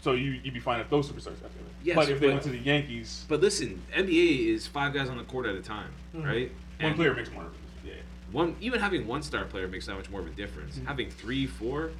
So 0.01 0.12
you 0.14 0.32
you'd 0.43 0.53
be 0.53 0.59
fine 0.59 0.80
if 0.80 0.91
those 0.91 1.09
superstars 1.09 1.41
got 1.41 1.53
together. 1.53 1.70
Yes, 1.85 1.95
but 1.95 2.09
if 2.09 2.18
they 2.18 2.26
but- 2.26 2.32
went 2.32 2.43
to 2.43 2.49
the 2.51 2.59
Yankees, 2.59 3.24
But 3.28 3.41
listen, 3.43 3.80
NBA 3.95 4.49
is 4.53 4.66
five 4.66 4.93
guys 4.93 5.09
on 5.09 5.18
the 5.18 5.22
court 5.24 5.47
at 5.47 5.55
a 5.55 5.62
time, 5.62 5.91
mm-hmm. 6.16 6.26
right? 6.26 6.51
one 6.80 6.87
And 6.91 6.97
player 6.97 7.14
makes 7.14 7.30
more. 7.30 7.47
Yeah. 7.87 7.93
one 8.32 8.57
even 8.61 8.80
having 8.80 9.07
one 9.07 9.22
star 9.22 9.45
player 9.45 9.68
makes 9.68 9.87
that 9.87 9.95
much 9.95 10.11
more 10.11 10.20
of 10.20 10.26
a 10.26 10.30
difference. 10.30 10.74
Mm-hmm. 10.74 10.87
Having 10.89 11.11
three, 11.12 11.47
four, 11.47 11.93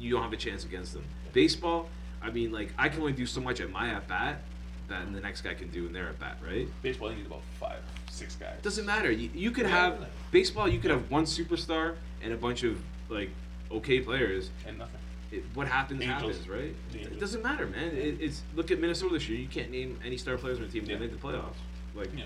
you 0.00 0.10
don't 0.10 0.22
have 0.24 0.32
a 0.32 0.36
chance 0.36 0.64
against 0.64 0.92
them. 0.92 1.04
Baseball, 1.32 1.88
I 2.20 2.30
mean, 2.30 2.50
like 2.50 2.72
I 2.76 2.88
can 2.88 2.98
only 3.00 3.12
do 3.12 3.26
so 3.26 3.40
much 3.40 3.60
at 3.60 3.70
my 3.70 3.90
at 3.90 4.08
bat 4.08 4.42
that 4.90 5.12
the 5.12 5.20
next 5.20 5.40
guy 5.40 5.54
can 5.54 5.68
do 5.70 5.86
in 5.86 5.92
their 5.92 6.08
at 6.08 6.18
bat, 6.20 6.36
right? 6.46 6.68
Baseball, 6.82 7.10
you 7.10 7.16
need 7.16 7.26
about 7.26 7.42
five, 7.58 7.78
six 8.10 8.36
guys. 8.36 8.56
Doesn't 8.62 8.84
matter. 8.84 9.10
You, 9.10 9.30
you 9.34 9.50
could 9.50 9.66
have 9.66 10.06
baseball. 10.30 10.68
You 10.68 10.78
could 10.78 10.90
have 10.90 11.10
one 11.10 11.24
superstar 11.24 11.94
and 12.22 12.32
a 12.32 12.36
bunch 12.36 12.62
of 12.64 12.78
like 13.08 13.30
okay 13.72 14.00
players. 14.00 14.50
and 14.66 14.78
nothing. 14.78 14.96
It, 15.32 15.44
what 15.54 15.68
happens 15.68 16.02
Angels. 16.02 16.36
happens, 16.36 16.48
right? 16.48 16.74
The 16.92 16.98
Angels. 16.98 17.16
It 17.16 17.20
doesn't 17.20 17.42
matter, 17.42 17.66
man. 17.66 17.94
It, 17.96 18.18
it's 18.20 18.42
look 18.54 18.70
at 18.70 18.80
Minnesota 18.80 19.14
this 19.14 19.28
year. 19.28 19.38
You 19.38 19.48
can't 19.48 19.70
name 19.70 19.98
any 20.04 20.16
star 20.16 20.36
players 20.36 20.58
on 20.58 20.64
the 20.66 20.70
team. 20.72 20.84
They 20.84 20.92
Yeah. 20.92 20.98
made 20.98 21.12
the 21.12 21.16
playoffs. 21.16 21.54
Like 21.94 22.10
Yeah. 22.16 22.24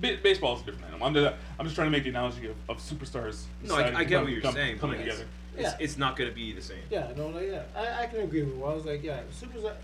Ba- 0.00 0.18
baseball 0.22 0.56
is 0.56 0.62
a 0.62 0.64
different 0.64 0.86
animal. 0.88 1.06
I'm 1.06 1.14
just, 1.14 1.34
I'm 1.58 1.66
just 1.66 1.76
trying 1.76 1.86
to 1.86 1.90
make 1.92 2.02
the 2.02 2.08
analogy 2.10 2.46
of, 2.48 2.56
of 2.68 2.78
superstars. 2.78 3.44
no, 3.62 3.68
deciding 3.76 3.94
I, 3.94 4.00
I 4.00 4.02
to 4.04 4.08
get 4.08 4.14
come- 4.16 4.24
what 4.24 4.32
you're 4.32 4.40
come- 4.42 4.54
saying. 4.54 4.78
Coming 4.78 4.96
but 4.98 5.06
it's, 5.06 5.16
together. 5.18 5.30
it's, 5.56 5.62
Yeah. 5.62 5.76
it's 5.84 5.98
not 5.98 6.16
going 6.16 6.30
to 6.30 6.34
be 6.34 6.52
the 6.52 6.62
same. 6.62 6.78
Yeah, 6.90 7.12
no, 7.16 7.28
like, 7.28 7.46
yeah, 7.48 7.62
I, 7.76 8.02
I 8.02 8.06
can 8.06 8.20
agree 8.22 8.42
with. 8.42 8.54
What 8.54 8.72
I 8.72 8.74
was 8.74 8.86
like, 8.86 9.04
yeah, 9.04 9.20
superstar. 9.30 9.74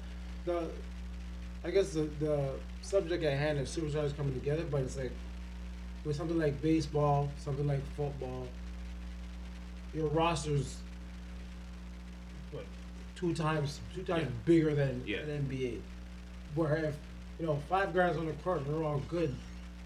The, 0.46 0.68
I 1.64 1.70
guess 1.70 1.90
the 1.92 2.08
the 2.20 2.50
subject 2.82 3.22
at 3.24 3.36
hand 3.38 3.58
is 3.58 3.68
superstars 3.74 4.16
coming 4.16 4.34
together, 4.34 4.64
but 4.70 4.80
it's 4.82 4.96
like 4.96 5.12
with 6.04 6.16
something 6.16 6.38
like 6.38 6.60
baseball, 6.62 7.30
something 7.38 7.66
like 7.66 7.80
football, 7.96 8.46
your 9.94 10.08
rosters 10.08 10.78
what 12.52 12.64
two 13.16 13.34
times 13.34 13.80
two 13.94 14.02
times 14.02 14.22
Yeah. 14.24 14.30
bigger 14.46 14.74
than 14.74 15.02
Yeah. 15.06 15.18
an 15.18 15.30
NBA. 15.48 15.80
Where 16.54 16.76
if 16.76 16.96
you 17.38 17.46
know 17.46 17.58
five 17.68 17.94
guys 17.94 18.16
on 18.16 18.26
the 18.26 18.32
court, 18.44 18.66
they're 18.66 18.82
all 18.82 19.02
good. 19.08 19.34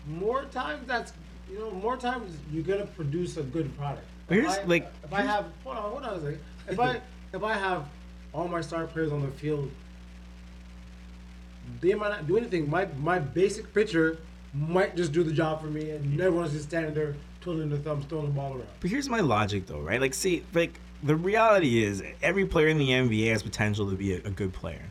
More 0.06 0.44
times 0.46 0.86
that's 0.86 1.12
you 1.50 1.58
know 1.58 1.70
more 1.72 1.96
times 1.96 2.36
you're 2.52 2.62
gonna 2.64 2.86
produce 2.86 3.36
a 3.36 3.42
good 3.42 3.76
product. 3.76 4.06
But 4.28 4.38
If 4.38 4.44
here's, 4.44 4.56
I- 4.58 4.64
like- 4.64 4.92
if 5.02 5.12
I 5.12 5.22
have 5.22 5.46
hold 5.64 5.76
on 5.76 5.82
hold 5.90 6.04
on 6.04 6.18
a 6.18 6.20
second. 6.20 6.40
If 6.68 6.78
I 6.78 7.00
if 7.34 7.42
I 7.42 7.54
have 7.54 7.88
all 8.32 8.46
my 8.48 8.60
star 8.60 8.86
players 8.86 9.10
on 9.12 9.22
the 9.22 9.28
field, 9.32 9.70
they 11.84 11.94
might 11.94 12.10
not 12.10 12.26
do 12.26 12.36
anything. 12.36 12.68
My 12.68 12.86
my 12.98 13.18
basic 13.18 13.72
pitcher 13.74 14.18
might 14.54 14.96
just 14.96 15.12
do 15.12 15.22
the 15.22 15.32
job 15.32 15.60
for 15.60 15.66
me, 15.66 15.90
and 15.90 16.04
mm-hmm. 16.04 16.20
everyone's 16.20 16.52
just 16.52 16.68
standing 16.68 16.94
there 16.94 17.14
twiddling 17.40 17.68
their 17.68 17.78
thumbs, 17.78 18.06
throwing 18.06 18.26
the 18.26 18.32
ball 18.32 18.52
around. 18.52 18.66
But 18.80 18.90
here's 18.90 19.08
my 19.08 19.20
logic, 19.20 19.66
though, 19.66 19.80
right? 19.80 20.00
Like, 20.00 20.14
see, 20.14 20.44
like 20.54 20.80
the 21.02 21.16
reality 21.16 21.84
is, 21.84 22.02
every 22.22 22.46
player 22.46 22.68
in 22.68 22.78
the 22.78 22.88
NBA 22.88 23.30
has 23.30 23.42
potential 23.42 23.90
to 23.90 23.96
be 23.96 24.14
a, 24.14 24.16
a 24.18 24.30
good 24.30 24.52
player. 24.52 24.82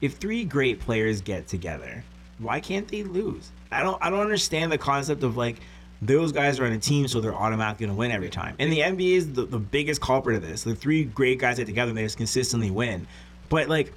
If 0.00 0.16
three 0.16 0.44
great 0.44 0.80
players 0.80 1.20
get 1.20 1.46
together, 1.46 2.04
why 2.38 2.60
can't 2.60 2.88
they 2.88 3.04
lose? 3.04 3.50
I 3.70 3.82
don't, 3.82 3.96
I 4.02 4.10
don't 4.10 4.20
understand 4.20 4.70
the 4.72 4.78
concept 4.78 5.22
of 5.22 5.36
like 5.36 5.56
those 6.02 6.32
guys 6.32 6.58
are 6.58 6.66
on 6.66 6.72
a 6.72 6.78
team, 6.78 7.06
so 7.06 7.20
they're 7.20 7.34
automatically 7.34 7.86
gonna 7.86 7.96
win 7.96 8.10
every 8.10 8.28
time. 8.28 8.56
And 8.58 8.72
the 8.72 8.80
NBA 8.80 9.12
is 9.12 9.32
the, 9.32 9.46
the 9.46 9.58
biggest 9.58 10.00
culprit 10.00 10.36
of 10.36 10.42
this. 10.42 10.64
The 10.64 10.74
three 10.74 11.04
great 11.04 11.38
guys 11.38 11.58
get 11.58 11.66
together, 11.66 11.90
and 11.90 11.98
they 11.98 12.02
just 12.02 12.16
consistently 12.16 12.70
win. 12.70 13.06
But 13.48 13.68
like, 13.68 13.92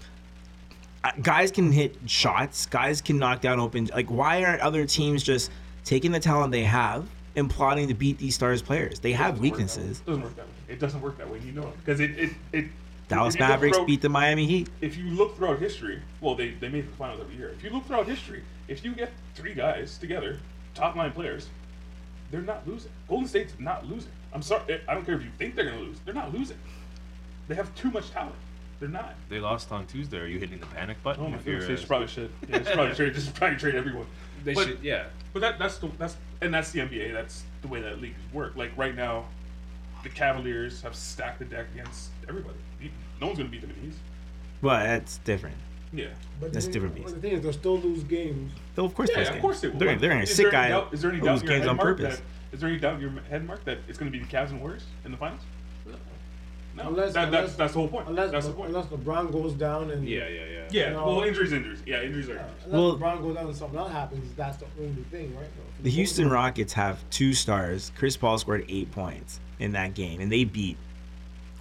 guys 1.21 1.51
can 1.51 1.71
hit 1.71 1.95
shots. 2.05 2.65
Guys 2.65 3.01
can 3.01 3.17
knock 3.17 3.41
down 3.41 3.59
open. 3.59 3.89
Like, 3.93 4.09
why 4.09 4.43
aren't 4.43 4.61
other 4.61 4.85
teams 4.85 5.23
just 5.23 5.51
taking 5.83 6.11
the 6.11 6.19
talent 6.19 6.51
they 6.51 6.63
have 6.63 7.07
and 7.35 7.49
plotting 7.49 7.87
to 7.89 7.93
beat 7.93 8.17
these 8.17 8.35
stars 8.35 8.61
players? 8.61 8.99
They 8.99 9.11
have 9.13 9.35
Doesn't 9.35 9.35
work 9.35 9.35
that 9.35 9.41
weaknesses. 9.57 9.99
Doesn't 10.01 10.23
work 10.23 10.35
that 10.35 10.45
way. 10.45 10.51
It 10.67 10.79
doesn't 10.79 11.01
work 11.01 11.17
that 11.17 11.29
way. 11.29 11.39
You 11.39 11.51
know 11.51 11.67
it 11.67 11.77
because 11.77 11.99
it 11.99 12.11
it 12.17 12.29
it. 12.51 12.65
Dallas 13.07 13.35
if 13.35 13.39
you 13.39 13.45
look 13.45 13.49
Mavericks 13.51 13.77
throughout- 13.77 13.87
beat 13.87 14.01
the 14.01 14.09
Miami 14.09 14.47
Heat. 14.47 14.69
If 14.81 14.97
you 14.97 15.05
look 15.11 15.37
throughout 15.37 15.59
history, 15.59 16.01
well, 16.21 16.33
they 16.35 16.49
they 16.51 16.69
make 16.69 16.89
the 16.89 16.95
finals 16.97 17.21
every 17.21 17.35
year. 17.35 17.49
If 17.49 17.63
you 17.63 17.69
look 17.69 17.85
throughout 17.85 18.07
history, 18.07 18.43
if 18.67 18.83
you 18.83 18.93
get 18.93 19.11
three 19.35 19.53
guys 19.53 19.97
together, 19.99 20.39
top 20.73 20.95
line 20.95 21.11
players, 21.11 21.47
they're 22.31 22.41
not 22.41 22.67
losing. 22.67 22.91
Golden 23.07 23.27
State's 23.27 23.53
not 23.59 23.85
losing. 23.87 24.11
I'm 24.33 24.41
sorry. 24.41 24.81
I 24.87 24.93
don't 24.95 25.05
care 25.05 25.15
if 25.15 25.23
you 25.23 25.29
think 25.37 25.55
they're 25.55 25.65
gonna 25.65 25.79
lose. 25.81 25.99
They're 26.03 26.15
not 26.15 26.33
losing. 26.33 26.57
They 27.47 27.53
have 27.55 27.73
too 27.75 27.91
much 27.91 28.09
talent. 28.09 28.35
They're 28.85 29.01
not. 29.01 29.15
They 29.29 29.39
lost 29.39 29.71
on 29.71 29.87
Tuesday. 29.87 30.19
Are 30.19 30.27
you 30.27 30.37
hitting 30.37 30.59
the 30.59 30.65
panic 30.67 31.01
button? 31.01 31.25
Oh 31.25 31.29
my 31.29 31.37
if 31.37 31.45
goodness, 31.45 31.67
they 31.67 31.75
should 31.75 31.87
probably 31.87 32.07
should. 32.07 32.29
Yeah, 32.47 32.59
they 32.59 32.65
should 32.65 32.73
probably 32.75 32.95
trade. 32.95 33.13
Just 33.15 33.33
probably 33.33 33.57
trade 33.57 33.73
everyone. 33.75 34.05
They 34.43 34.53
But- 34.53 34.67
should, 34.67 34.79
yeah. 34.83 35.05
But 35.33 35.39
that 35.39 35.57
that's 35.59 35.79
the 35.79 35.87
that's 35.97 36.15
and 36.41 36.53
that's 36.53 36.69
the 36.71 36.81
NBA. 36.81 37.11
That's 37.13 37.43
the 37.63 37.67
way 37.67 37.81
that 37.81 37.99
leagues 37.99 38.19
work. 38.31 38.55
Like 38.55 38.71
right 38.77 38.95
now, 38.95 39.25
the 40.03 40.09
Cavaliers 40.09 40.81
have 40.83 40.95
stacked 40.95 41.39
the 41.39 41.45
deck 41.45 41.65
against 41.73 42.11
everybody. 42.29 42.55
No 43.19 43.27
one's 43.27 43.39
gonna 43.39 43.49
beat 43.49 43.61
them 43.61 43.71
in 43.71 43.81
the 43.81 43.87
East. 43.87 43.99
But 44.61 44.83
that's 44.83 45.17
different. 45.19 45.57
Yeah. 45.91 46.07
But 46.39 46.51
That's 46.53 46.67
different 46.67 46.93
beast. 46.95 47.15
the 47.15 47.21
thing 47.21 47.31
is, 47.33 47.41
they'll 47.41 47.53
still 47.53 47.79
lose 47.79 48.03
games. 48.03 48.51
They'll 48.75 48.85
of 48.85 48.93
course 48.93 49.09
Yeah, 49.11 49.19
lose 49.19 49.27
of 49.29 49.33
games. 49.35 49.41
course 49.41 49.61
they 49.61 49.67
will. 49.69 49.79
They're, 49.79 49.95
they're 49.95 50.09
gonna 50.09 50.25
sick 50.27 50.51
guy 50.51 50.69
doubt- 50.69 50.93
Is 50.93 51.01
there 51.01 51.11
any 51.11 51.21
doubt 51.21 51.31
lose 51.33 51.41
in 51.41 51.47
your 51.47 51.55
games 51.55 51.63
head, 51.63 51.69
on 51.69 51.75
Mark, 51.77 51.97
purpose. 51.97 52.17
That, 52.17 52.23
is 52.53 52.59
there 52.61 52.69
any 52.69 52.79
doubt 52.79 52.95
in 52.95 53.01
your 53.01 53.11
head, 53.29 53.45
Mark, 53.47 53.63
that 53.65 53.79
it's 53.87 53.97
going 53.97 54.11
to 54.11 54.17
be 54.17 54.23
the 54.23 54.29
Cavs 54.29 54.49
and 54.51 54.59
Warriors 54.61 54.85
in 55.05 55.11
the 55.11 55.17
finals? 55.17 55.41
No. 56.75 56.89
Unless- 56.89 57.13
that, 57.13 57.27
unless- 57.27 57.41
that's, 57.45 57.55
that's 57.55 57.73
the 57.73 57.79
whole 57.79 57.87
point. 57.87 58.07
Unless 58.09 58.31
that's 58.31 58.47
the 58.47 58.53
point. 58.53 58.69
unless 58.69 58.85
LeBron 58.87 59.31
goes 59.31 59.53
down 59.53 59.91
and 59.91 60.07
Yeah, 60.07 60.27
yeah, 60.27 60.41
yeah. 60.45 60.61
yeah. 60.71 60.89
No. 60.91 61.05
Well, 61.05 61.23
injuries, 61.23 61.53
injuries. 61.53 61.81
Yeah, 61.85 62.01
injuries 62.01 62.29
are. 62.29 62.39
Uh, 62.39 62.43
unless 62.65 62.71
Well- 62.73 62.97
LeBron 62.97 63.21
goes 63.21 63.35
down 63.35 63.45
and 63.47 63.55
something 63.55 63.79
else 63.79 63.91
happens, 63.91 64.33
that's 64.35 64.57
the 64.57 64.65
only 64.79 65.03
thing, 65.11 65.33
right? 65.35 65.45
For 65.77 65.83
The 65.83 65.89
Houston 65.91 66.29
Rockets 66.29 66.73
have 66.73 66.99
two 67.09 67.33
stars. 67.33 67.91
Chris 67.97 68.17
Paul 68.17 68.37
scored 68.37 68.65
eight 68.67 68.91
points 68.91 69.39
in 69.59 69.71
that 69.73 69.93
game, 69.93 70.19
and 70.19 70.31
they 70.31 70.43
beat 70.43 70.77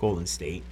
Golden 0.01 0.27
State. 0.27 0.65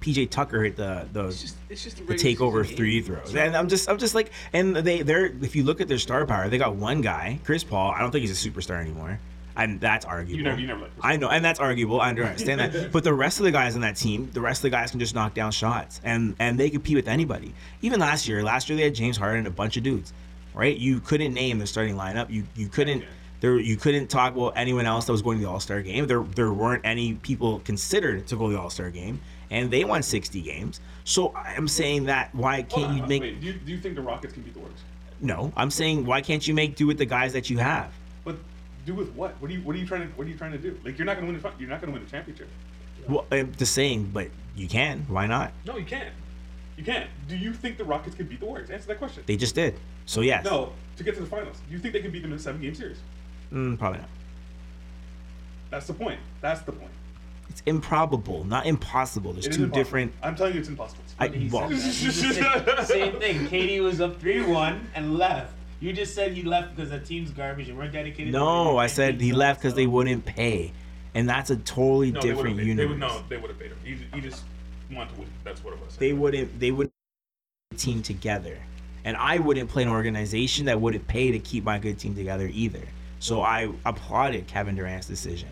PJ 0.00 0.30
Tucker 0.30 0.62
hit 0.62 0.76
the 0.76 1.06
the, 1.12 1.26
It's 1.26 1.42
just, 1.42 1.56
it's 1.68 1.82
just 1.84 1.98
a 1.98 2.04
the 2.04 2.14
takeover 2.14 2.64
three 2.64 3.00
throws, 3.02 3.34
and 3.34 3.56
I'm 3.56 3.68
just 3.68 3.88
I'm 3.90 3.98
just 3.98 4.14
like, 4.14 4.30
and 4.52 4.76
they 4.76 5.02
they're 5.02 5.26
if 5.26 5.56
you 5.56 5.64
look 5.64 5.80
at 5.80 5.88
their 5.88 5.98
star 5.98 6.24
power, 6.24 6.48
they 6.48 6.56
got 6.56 6.76
one 6.76 7.00
guy, 7.00 7.40
Chris 7.44 7.64
Paul. 7.64 7.90
I 7.90 8.00
don't 8.00 8.12
think 8.12 8.20
he's 8.24 8.46
a 8.46 8.48
superstar 8.50 8.80
anymore, 8.80 9.18
and 9.58 9.80
that's 9.80 10.04
arguable. 10.04 10.38
You 10.38 10.44
never, 10.44 10.60
you 10.60 10.66
never 10.66 10.80
Chris 10.86 10.92
I 11.02 11.16
know, 11.16 11.28
and 11.28 11.44
that's 11.44 11.60
arguable. 11.60 12.00
I 12.00 12.10
understand 12.10 12.60
that. 12.60 12.92
But 12.92 13.04
the 13.04 13.12
rest 13.12 13.38
of 13.38 13.44
the 13.44 13.50
guys 13.50 13.74
on 13.74 13.82
that 13.82 13.96
team, 13.96 14.30
the 14.32 14.40
rest 14.40 14.60
of 14.60 14.62
the 14.62 14.70
guys 14.70 14.92
can 14.92 15.00
just 15.00 15.14
knock 15.14 15.34
down 15.34 15.50
shots, 15.52 16.00
and 16.04 16.34
and 16.38 16.58
they 16.58 16.70
compete 16.70 16.96
with 16.96 17.08
anybody. 17.08 17.52
Even 17.82 18.00
last 18.00 18.28
year, 18.28 18.42
last 18.42 18.68
year 18.68 18.78
they 18.78 18.84
had 18.84 18.94
James 18.94 19.16
Harden 19.16 19.38
and 19.38 19.46
a 19.46 19.50
bunch 19.50 19.76
of 19.76 19.82
dudes, 19.82 20.12
right? 20.54 20.76
You 20.76 21.00
couldn't 21.00 21.34
name 21.34 21.58
the 21.58 21.66
starting 21.66 21.96
lineup. 21.96 22.30
You 22.30 22.44
you 22.54 22.68
couldn't. 22.68 23.04
There, 23.40 23.56
you 23.56 23.76
couldn't 23.76 24.08
talk 24.08 24.34
about 24.34 24.54
anyone 24.56 24.84
else 24.84 25.04
that 25.04 25.12
was 25.12 25.22
going 25.22 25.38
to 25.38 25.44
the 25.44 25.50
All 25.50 25.60
Star 25.60 25.80
game. 25.80 26.08
There, 26.08 26.24
there 26.34 26.52
weren't 26.52 26.84
any 26.84 27.14
people 27.14 27.60
considered 27.60 28.26
to 28.28 28.36
go 28.36 28.48
to 28.48 28.54
the 28.54 28.60
All 28.60 28.70
Star 28.70 28.90
game, 28.90 29.20
and 29.50 29.70
they 29.70 29.84
won 29.84 30.02
60 30.02 30.40
games. 30.42 30.80
So 31.04 31.32
I'm 31.36 31.68
saying 31.68 32.06
that 32.06 32.34
why 32.34 32.62
can't 32.62 32.90
on, 32.90 32.96
you 32.96 33.06
make? 33.06 33.22
wait, 33.22 33.40
do, 33.40 33.46
you, 33.46 33.52
do 33.52 33.70
you 33.70 33.78
think 33.78 33.94
the 33.94 34.02
Rockets 34.02 34.32
can 34.32 34.42
beat 34.42 34.54
the 34.54 34.60
Warriors? 34.60 34.80
No, 35.20 35.52
I'm 35.56 35.70
saying 35.70 36.04
why 36.04 36.20
can't 36.20 36.46
you 36.46 36.52
make 36.52 36.74
do 36.74 36.88
with 36.88 36.98
the 36.98 37.06
guys 37.06 37.32
that 37.32 37.48
you 37.48 37.58
have? 37.58 37.92
But 38.88 38.94
do 38.94 39.00
with 39.00 39.14
what? 39.14 39.40
What 39.40 39.50
are 39.50 39.54
you 39.54 39.60
What 39.60 39.76
are 39.76 39.78
you 39.78 39.86
trying 39.86 40.02
to 40.02 40.08
What 40.16 40.26
are 40.26 40.30
you 40.30 40.36
trying 40.36 40.52
to 40.52 40.58
do? 40.58 40.78
Like 40.84 40.98
you're 40.98 41.06
not 41.06 41.16
going 41.16 41.26
to 41.26 41.32
win. 41.32 41.42
The, 41.42 41.52
you're 41.60 41.68
not 41.68 41.80
going 41.80 41.92
to 41.92 41.98
win 41.98 42.04
the 42.04 42.10
championship. 42.10 42.48
Well, 43.08 43.26
I'm 43.30 43.54
just 43.54 43.74
saying, 43.74 44.10
but 44.12 44.28
you 44.56 44.68
can. 44.68 45.04
Why 45.08 45.26
not? 45.26 45.52
No, 45.66 45.76
you 45.76 45.84
can't. 45.84 46.12
You 46.76 46.84
can't. 46.84 47.08
Do 47.28 47.36
you 47.36 47.52
think 47.52 47.76
the 47.76 47.84
Rockets 47.84 48.14
can 48.16 48.26
beat 48.26 48.40
the 48.40 48.46
Warriors? 48.46 48.70
Answer 48.70 48.88
that 48.88 48.98
question. 48.98 49.24
They 49.26 49.36
just 49.36 49.54
did. 49.54 49.78
So 50.06 50.20
yes. 50.20 50.44
no, 50.44 50.72
to 50.96 51.04
get 51.04 51.14
to 51.14 51.20
the 51.20 51.26
finals. 51.26 51.58
Do 51.66 51.72
you 51.74 51.78
think 51.78 51.92
they 51.92 52.00
can 52.00 52.10
beat 52.10 52.22
them 52.22 52.32
in 52.32 52.38
a 52.38 52.40
seven 52.40 52.60
game 52.60 52.74
series? 52.74 52.98
Mm, 53.52 53.78
probably 53.78 54.00
not. 54.00 54.08
That's 55.70 55.86
the 55.86 55.94
point. 55.94 56.20
That's 56.40 56.62
the 56.62 56.72
point. 56.72 56.90
It's 57.50 57.62
improbable, 57.66 58.44
not 58.44 58.66
impossible. 58.66 59.32
There's 59.32 59.46
It 59.46 59.50
is 59.50 59.56
two 59.56 59.64
impossible. 59.64 59.84
different. 59.84 60.12
I'm 60.22 60.36
telling 60.36 60.54
you, 60.54 60.60
it's 60.60 60.68
impossible. 60.68 61.02
I, 61.18 61.28
well, 61.50 61.68
said 61.70 61.78
that. 61.78 62.02
You 62.02 62.10
just 62.10 62.34
said- 62.36 62.86
same 62.86 63.18
thing. 63.18 63.46
KD 63.48 63.82
was 63.82 64.00
up 64.00 64.20
three 64.20 64.42
one 64.42 64.88
and 64.94 65.16
left. 65.16 65.54
You 65.80 65.92
just 65.92 66.14
said 66.14 66.32
he 66.32 66.42
left 66.42 66.74
because 66.74 66.90
the 66.90 66.98
team's 66.98 67.30
garbage 67.30 67.68
and 67.68 67.78
weren't 67.78 67.92
dedicated. 67.92 68.32
no. 68.32 68.78
I 68.78 68.88
said 68.88 69.20
he 69.20 69.32
left 69.32 69.60
because 69.60 69.74
they 69.74 69.86
wouldn't 69.86 70.24
pay, 70.24 70.72
and 71.14 71.28
that's 71.28 71.50
a 71.50 71.56
totally 71.56 72.10
No, 72.10 72.20
different 72.20 72.56
They 72.56 72.64
universe. 72.64 72.90
would, 72.90 72.98
no, 72.98 73.22
they 73.28 73.36
would 73.36 73.50
have 73.50 73.58
paid 73.58 73.70
him. 73.70 73.78
He, 73.84 73.98
he 74.14 74.20
just 74.20 74.42
wanted 74.92 75.14
to 75.14 75.20
win. 75.20 75.28
That's 75.44 75.62
what 75.62 75.74
it 75.74 75.80
was. 75.84 75.96
They 75.96 76.12
wouldn't. 76.12 76.58
They 76.58 76.72
wouldn't 76.72 76.92
team 77.76 78.02
together, 78.02 78.56
and 79.04 79.16
I 79.16 79.38
wouldn't 79.38 79.70
play 79.70 79.84
an 79.84 79.88
organization 79.88 80.66
that 80.66 80.80
wouldn't 80.80 81.06
pay 81.06 81.30
to 81.30 81.38
keep 81.38 81.62
my 81.64 81.78
good 81.78 81.98
team 81.98 82.14
together 82.16 82.50
either. 82.52 82.82
So 83.20 83.42
I 83.42 83.70
applauded 83.84 84.46
Kevin 84.48 84.74
Durant's 84.74 85.06
decision. 85.06 85.48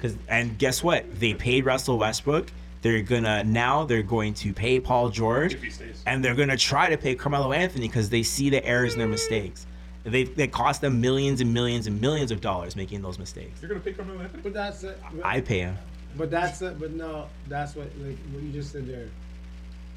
Cause 0.00 0.14
and 0.28 0.58
guess 0.58 0.82
what? 0.82 1.18
They 1.18 1.32
paid 1.34 1.64
Russell 1.64 1.98
Westbrook. 1.98 2.48
They're 2.86 3.02
gonna 3.02 3.42
now 3.42 3.82
they're 3.84 4.04
going 4.04 4.32
to 4.34 4.52
pay 4.52 4.78
Paul 4.78 5.08
George, 5.08 5.54
If 5.54 5.62
he 5.64 5.70
stays. 5.70 6.00
and 6.06 6.24
they're 6.24 6.36
gonna 6.36 6.56
try 6.56 6.88
to 6.88 6.96
pay 6.96 7.16
Carmelo 7.16 7.50
Anthony 7.52 7.88
because 7.88 8.10
they 8.10 8.22
see 8.22 8.48
the 8.48 8.64
errors 8.64 8.92
and 8.92 9.00
their 9.00 9.08
mistakes. 9.08 9.66
They 10.04 10.22
they 10.22 10.46
cost 10.46 10.82
them 10.82 11.00
millions 11.00 11.40
and 11.40 11.52
millions 11.52 11.88
and 11.88 12.00
millions 12.00 12.30
of 12.30 12.40
dollars 12.40 12.76
making 12.76 13.02
those 13.02 13.18
mistakes. 13.18 13.60
You're 13.60 13.70
gonna 13.70 13.80
pick 13.80 13.96
Carmelo 13.96 14.20
Anthony? 14.20 14.40
But 14.40 14.52
that's 14.54 14.84
it. 14.84 15.02
I 15.24 15.40
pay 15.40 15.60
him. 15.62 15.76
But 16.16 16.30
that's 16.30 16.62
it. 16.62 16.78
But 16.78 16.92
no, 16.92 17.26
that's 17.48 17.74
what 17.74 17.88
like 17.98 18.18
what 18.30 18.44
you 18.44 18.52
just 18.52 18.70
said 18.70 18.86
there. 18.86 19.08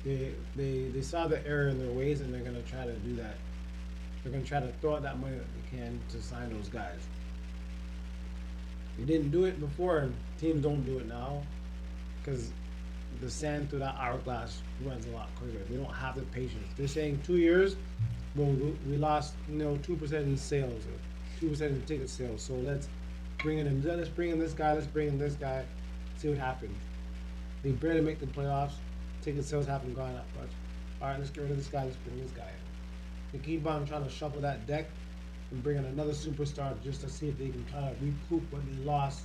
They 0.03 0.33
they 0.55 0.89
they 0.91 1.01
saw 1.03 1.27
the 1.27 1.45
error 1.45 1.67
in 1.67 1.77
their 1.77 1.91
ways, 1.91 2.21
and 2.21 2.33
they're 2.33 2.41
gonna 2.41 2.63
try 2.63 2.87
to 2.87 2.93
do 2.93 3.15
that. 3.17 3.35
They're 4.23 4.31
gonna 4.31 4.43
try 4.43 4.61
to 4.61 4.71
throw 4.81 4.95
out 4.95 5.03
that 5.03 5.19
money 5.19 5.37
that 5.37 5.45
they 5.71 5.77
can 5.77 5.99
to 6.09 6.19
sign 6.23 6.51
those 6.51 6.69
guys. 6.69 7.01
They 8.97 9.05
didn't 9.05 9.29
do 9.29 9.43
it 9.45 9.59
before, 9.59 9.99
and 9.99 10.15
teams 10.39 10.63
don't 10.63 10.83
do 10.87 10.97
it 10.97 11.07
now, 11.07 11.43
because 12.23 12.51
the 13.21 13.29
sand 13.29 13.69
through 13.69 13.79
that 13.79 13.95
hourglass 13.95 14.61
runs 14.85 15.05
a 15.07 15.09
lot 15.09 15.29
quicker. 15.35 15.59
They 15.69 15.75
don't 15.75 15.93
have 15.93 16.15
the 16.15 16.21
patience. 16.21 16.67
They're 16.77 16.87
saying 16.87 17.21
two 17.25 17.37
years, 17.37 17.75
well, 18.35 18.55
we, 18.87 18.97
lost 18.97 19.33
you 19.49 19.55
know 19.55 19.77
two 19.77 19.95
percent 19.95 20.25
in 20.25 20.37
sales, 20.37 20.83
two 21.39 21.49
percent 21.49 21.73
in 21.73 21.81
ticket 21.83 22.09
sales. 22.09 22.41
So 22.41 22.53
let's 22.53 22.87
bring 23.39 23.59
in 23.59 23.83
let's 23.83 24.09
bring 24.09 24.31
in 24.31 24.39
this 24.39 24.53
guy, 24.53 24.73
let's 24.73 24.87
bring 24.87 25.09
in 25.09 25.17
this 25.17 25.33
guy, 25.33 25.65
see 26.17 26.29
what 26.29 26.37
happens. 26.37 26.77
They 27.63 27.71
barely 27.71 28.01
make 28.01 28.19
the 28.19 28.27
playoffs. 28.27 28.73
Ticket 29.21 29.43
sales 29.43 29.65
haven't 29.65 29.93
gone 29.95 30.15
up 30.15 30.25
much. 30.39 30.49
All 31.01 31.09
right, 31.09 31.19
let's 31.19 31.29
get 31.29 31.41
rid 31.41 31.51
of 31.51 31.57
this 31.57 31.67
guy. 31.67 31.83
Let's 31.83 31.97
bring 31.97 32.21
this 32.21 32.31
guy 32.31 32.43
in. 32.43 33.37
They 33.39 33.45
keep 33.45 33.67
on 33.67 33.85
trying 33.85 34.03
to 34.03 34.09
shuffle 34.09 34.41
that 34.41 34.65
deck 34.65 34.85
and 35.51 35.61
bring 35.61 35.77
in 35.77 35.85
another 35.85 36.13
superstar 36.13 36.81
just 36.83 37.01
to 37.01 37.09
see 37.09 37.27
if 37.27 37.37
they 37.37 37.49
can 37.49 37.65
kind 37.71 37.85
of 37.89 38.01
recoup 38.01 38.43
what 38.51 38.61
they 38.65 38.83
lost 38.83 39.23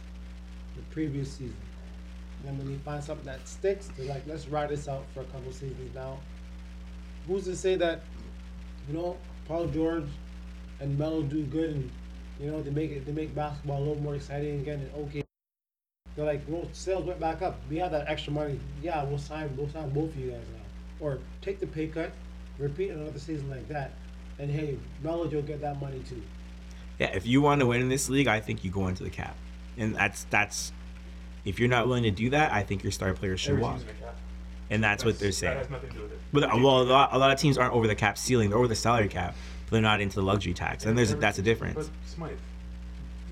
the 0.77 0.83
previous 0.93 1.31
season. 1.31 1.57
And 2.47 2.59
when 2.59 2.69
they 2.69 2.79
find 2.79 3.03
something 3.03 3.27
that 3.27 3.47
sticks, 3.49 3.89
they're 3.97 4.07
like, 4.07 4.23
let's 4.27 4.49
ride 4.49 4.69
this 4.69 4.89
out 4.89 5.05
for 5.15 5.21
a 5.21 5.25
couple 5.25 5.53
seasons 5.53 5.95
now. 5.95 6.19
Who's 7.27 7.45
to 7.45 7.57
say 7.57 7.77
that, 7.77 8.03
you 8.89 8.95
know, 8.95 9.17
Paul 9.47 9.67
George 9.69 10.05
and 10.81 10.99
Melo 10.99 11.23
do 11.23 11.43
good 11.45 11.71
and 11.71 11.91
you 12.41 12.51
know 12.51 12.63
they 12.63 12.71
make 12.71 12.91
it 12.91 13.07
they 13.07 13.13
make 13.13 13.35
basketball 13.35 13.79
a 13.79 13.85
little 13.85 14.03
more 14.03 14.15
exciting 14.15 14.61
again 14.61 14.81
and 14.81 15.07
okay. 15.07 15.23
They're 16.17 16.25
like, 16.25 16.43
well, 16.47 16.69
sales 16.73 17.05
went 17.05 17.19
back 17.19 17.43
up. 17.43 17.59
We 17.69 17.77
have 17.79 17.91
that 17.91 18.07
extra 18.07 18.33
money. 18.33 18.61
Yeah, 18.81 19.03
we'll 19.03 19.19
sign 19.19 19.55
we'll 19.57 19.69
sign 19.69 19.89
both 19.91 20.11
of 20.11 20.17
you 20.17 20.31
guys 20.31 20.45
now. 20.53 21.05
Or 21.05 21.19
take 21.43 21.59
the 21.59 21.67
pay 21.67 21.89
cut, 21.89 22.13
repeat 22.59 22.91
another 22.91 23.19
season 23.19 23.51
like 23.51 23.67
that, 23.69 23.93
and 24.39 24.51
hey, 24.51 24.79
Melo 25.03 25.29
you'll 25.29 25.43
get 25.43 25.61
that 25.61 25.81
money 25.81 26.03
too. 26.09 26.23
Yeah, 27.01 27.09
if 27.09 27.27
you 27.27 27.43
want 27.43 27.61
to 27.61 27.67
win 27.67 27.81
in 27.81 27.89
this 27.89 28.09
league, 28.09 28.29
I 28.29 28.39
think 28.39 28.63
you 28.63 28.71
go 28.71 28.87
into 28.87 29.03
the 29.03 29.11
cap, 29.11 29.37
and 29.77 29.97
that's 29.97 30.25
that's. 30.31 30.73
If 31.45 31.59
you're 31.59 31.69
not 31.69 31.87
willing 31.87 32.05
to 32.05 32.11
do 32.11 32.31
that, 32.31 32.53
I 32.53 32.63
think 32.63 32.83
your 32.83 32.93
star 32.93 33.13
players 33.13 33.41
should 33.41 33.53
Every 33.53 33.63
walk, 33.63 33.79
team's 33.79 33.91
in 33.91 33.97
and 34.71 34.83
that's 34.83 35.05
what 35.05 35.19
they're 35.19 35.29
That 35.29 35.33
saying. 35.35 35.59
has 35.59 35.71
nothing 35.71 35.91
to 35.91 35.97
do 35.97 36.03
with 36.03 36.13
it. 36.13 36.19
But 36.33 36.43
well, 36.55 36.81
a 36.81 36.85
lot, 36.85 37.11
a 37.13 37.19
lot 37.19 37.31
of 37.33 37.39
teams 37.39 37.59
aren't 37.59 37.75
over 37.75 37.87
the 37.87 37.95
cap 37.95 38.17
ceiling; 38.17 38.49
they're 38.49 38.59
over 38.59 38.67
the 38.69 38.75
salary 38.75 39.09
cap, 39.09 39.35
but 39.67 39.73
they're 39.73 39.83
not 39.83 40.01
into 40.01 40.17
the 40.17 40.23
luxury 40.23 40.55
tax, 40.55 40.87
and 40.87 40.97
there's 40.97 41.13
a, 41.13 41.17
that's 41.17 41.39
a 41.39 41.43
difference. 41.43 41.75
But 41.75 41.89
Smythe, 42.07 42.39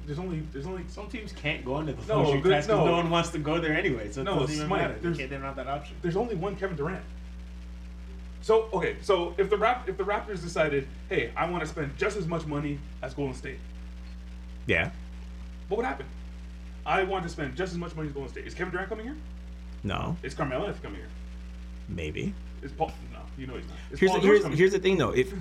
there's 0.06 0.18
only 0.18 0.40
there's 0.52 0.66
only 0.66 0.84
Some 0.88 1.08
teams 1.08 1.32
can't 1.32 1.64
go 1.64 1.78
into 1.80 1.94
the 1.94 2.06
No, 2.06 2.20
luxury 2.22 2.40
good- 2.42 2.50
tax 2.52 2.66
'cause 2.66 2.76
no. 2.76 2.84
no. 2.84 2.92
one 2.92 3.08
wants 3.10 3.30
to 3.30 3.38
go 3.38 3.58
there 3.60 3.72
anyway. 3.72 4.10
So 4.12 4.20
it 4.20 4.24
No, 4.24 4.40
doesn't 4.40 4.56
even 4.56 4.68
matter. 4.68 4.92
They, 4.94 5.00
there's- 5.00 5.16
can't, 5.16 5.30
they 5.30 5.36
don't 5.36 5.44
have 5.46 5.56
that 5.56 5.68
option. 5.68 5.96
there's 6.02 6.16
only 6.16 6.34
one 6.34 6.54
Kevin 6.56 6.76
Durant. 6.76 7.02
So 8.42 8.68
okay, 8.74 8.96
so 9.02 9.34
if 9.38 9.48
the 9.48 9.56
Rap 9.56 9.88
if 9.88 9.96
the 9.96 10.04
Raptors 10.04 10.42
decided, 10.42 10.86
hey, 11.08 11.30
I 11.36 11.48
want 11.48 11.62
to 11.62 11.68
spend 11.68 11.96
just 11.96 12.16
as 12.18 12.26
much 12.26 12.44
money 12.44 12.78
as 13.00 13.14
Golden 13.14 13.34
State, 13.34 13.58
Yeah, 14.66 14.90
what 15.68 15.78
would 15.78 15.86
happen? 15.86 16.06
I 16.84 17.02
want 17.04 17.22
to 17.24 17.28
spend 17.28 17.56
just 17.56 17.72
as 17.72 17.78
much 17.78 17.94
money 17.94 18.08
as 18.08 18.14
Golden 18.14 18.30
State. 18.32 18.46
Is 18.46 18.54
Kevin 18.54 18.72
Durant 18.72 18.88
coming 18.88 19.06
here? 19.06 19.16
no, 19.84 20.16
Is 20.22 20.34
Carmelo 20.34 20.66
Anthony 20.66 20.82
coming 20.82 21.00
here? 21.00 21.08
maybe. 21.88 22.32
Is 22.62 22.70
Paul? 22.72 22.92
No, 23.12 23.18
you 23.36 23.46
know 23.46 23.54
he's 23.56 23.66
not. 23.66 23.76
Is 23.90 23.98
Here's 23.98 24.12
Paul 24.12 24.20
the, 24.20 24.26
here's, 24.26 24.42
coming 24.42 24.56
here's 24.58 24.72
the 24.72 24.78
thing 24.78 24.96
though. 24.96 25.10
If 25.10 25.32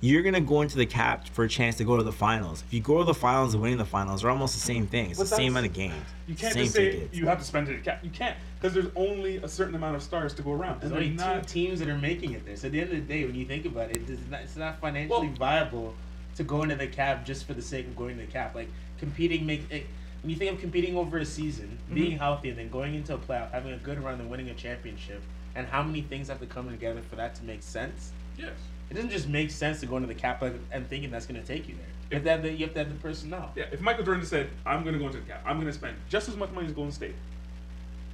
you're 0.00 0.22
gonna 0.22 0.40
go 0.40 0.62
into 0.62 0.78
the 0.78 0.86
cap 0.86 1.28
for 1.28 1.44
a 1.44 1.48
chance 1.48 1.76
to 1.76 1.84
go 1.84 1.96
to 1.98 2.02
the 2.02 2.12
finals, 2.12 2.64
if 2.66 2.72
you 2.72 2.80
go 2.80 2.98
to 2.98 3.04
the 3.04 3.12
finals 3.14 3.52
and 3.52 3.62
winning 3.62 3.76
the 3.76 3.84
finals, 3.84 4.24
are 4.24 4.30
almost 4.30 4.54
the 4.54 4.60
same 4.60 4.86
thing. 4.86 5.10
It's 5.10 5.18
But 5.18 5.28
the 5.28 5.36
same 5.36 5.52
amount 5.52 5.66
of 5.66 5.74
games. 5.74 5.94
You 6.26 6.34
can't 6.34 6.54
same 6.54 6.62
just 6.64 6.74
say 6.74 6.92
tickets. 6.92 7.16
you 7.16 7.26
have 7.26 7.38
to 7.38 7.44
spend 7.44 7.68
it 7.68 7.76
at 7.76 7.84
cap. 7.84 8.00
You 8.02 8.08
can't 8.10 8.36
because 8.58 8.72
there's 8.74 8.90
only 8.96 9.36
a 9.38 9.48
certain 9.48 9.74
amount 9.74 9.96
of 9.96 10.02
stars 10.02 10.32
to 10.34 10.42
go 10.42 10.52
around, 10.52 10.80
There's 10.80 10.92
and 10.92 11.02
only 11.02 11.16
they're 11.16 11.40
two 11.40 11.46
teams 11.46 11.80
that 11.80 11.88
are 11.88 11.98
making 11.98 12.32
it 12.32 12.46
this. 12.46 12.62
So 12.62 12.68
at 12.68 12.72
the 12.72 12.80
end 12.80 12.90
of 12.92 12.96
the 12.96 13.02
day, 13.14 13.24
when 13.26 13.34
you 13.34 13.44
think 13.44 13.66
about 13.66 13.90
it, 13.90 13.96
it 13.98 14.06
does 14.06 14.18
not, 14.30 14.40
it's 14.40 14.56
not 14.56 14.80
financially 14.80 15.28
Well- 15.28 15.36
viable 15.36 15.94
to 16.36 16.44
go 16.44 16.62
into 16.62 16.76
the 16.76 16.86
cap 16.86 17.26
just 17.26 17.46
for 17.46 17.52
the 17.52 17.62
sake 17.62 17.86
of 17.86 17.94
going 17.96 18.16
to 18.18 18.24
the 18.24 18.32
cap. 18.32 18.54
Like 18.54 18.68
competing, 18.98 19.44
make 19.44 19.70
it, 19.70 19.86
when 20.22 20.30
you 20.30 20.36
think 20.36 20.52
of 20.52 20.60
competing 20.60 20.96
over 20.96 21.18
a 21.18 21.24
season, 21.24 21.78
Mm-hmm. 21.86 21.94
being 21.94 22.18
healthy, 22.18 22.50
and 22.50 22.58
then 22.58 22.68
going 22.68 22.94
into 22.94 23.14
a 23.14 23.18
playoff, 23.18 23.50
having 23.50 23.72
a 23.72 23.76
good 23.78 24.02
run, 24.02 24.20
and 24.20 24.30
winning 24.30 24.48
a 24.50 24.54
championship, 24.54 25.22
and 25.56 25.66
how 25.66 25.82
many 25.82 26.02
things 26.02 26.28
have 26.28 26.38
to 26.40 26.46
come 26.46 26.70
together 26.70 27.00
for 27.08 27.16
that 27.16 27.34
to 27.36 27.44
make 27.44 27.62
sense? 27.62 28.12
Yes. 28.38 28.52
It 28.90 28.94
doesn't 28.94 29.10
just 29.10 29.28
make 29.28 29.50
sense 29.50 29.80
to 29.80 29.86
go 29.86 29.96
into 29.96 30.08
the 30.08 30.14
cap 30.14 30.42
and 30.42 30.88
thinking 30.88 31.10
that's 31.10 31.26
going 31.26 31.40
to 31.40 31.46
take 31.46 31.68
you 31.68 31.74
there. 31.76 31.86
You 32.10 32.14
have, 32.16 32.24
to 32.24 32.30
have 32.30 32.42
the, 32.42 32.52
you 32.52 32.64
have 32.66 32.74
to 32.74 32.78
have 32.80 32.88
the 32.88 32.94
personnel. 32.96 33.52
Yeah. 33.56 33.64
If 33.72 33.80
Michael 33.80 34.04
Jordan 34.04 34.24
said, 34.24 34.50
"I'm 34.66 34.82
going 34.82 34.94
to 34.94 34.98
go 34.98 35.06
into 35.06 35.18
the 35.18 35.26
cap. 35.26 35.42
I'm 35.46 35.56
going 35.56 35.66
to 35.68 35.72
spend 35.72 35.96
just 36.08 36.28
as 36.28 36.36
much 36.36 36.50
money 36.50 36.66
as 36.66 36.72
Golden 36.72 36.92
State," 36.92 37.14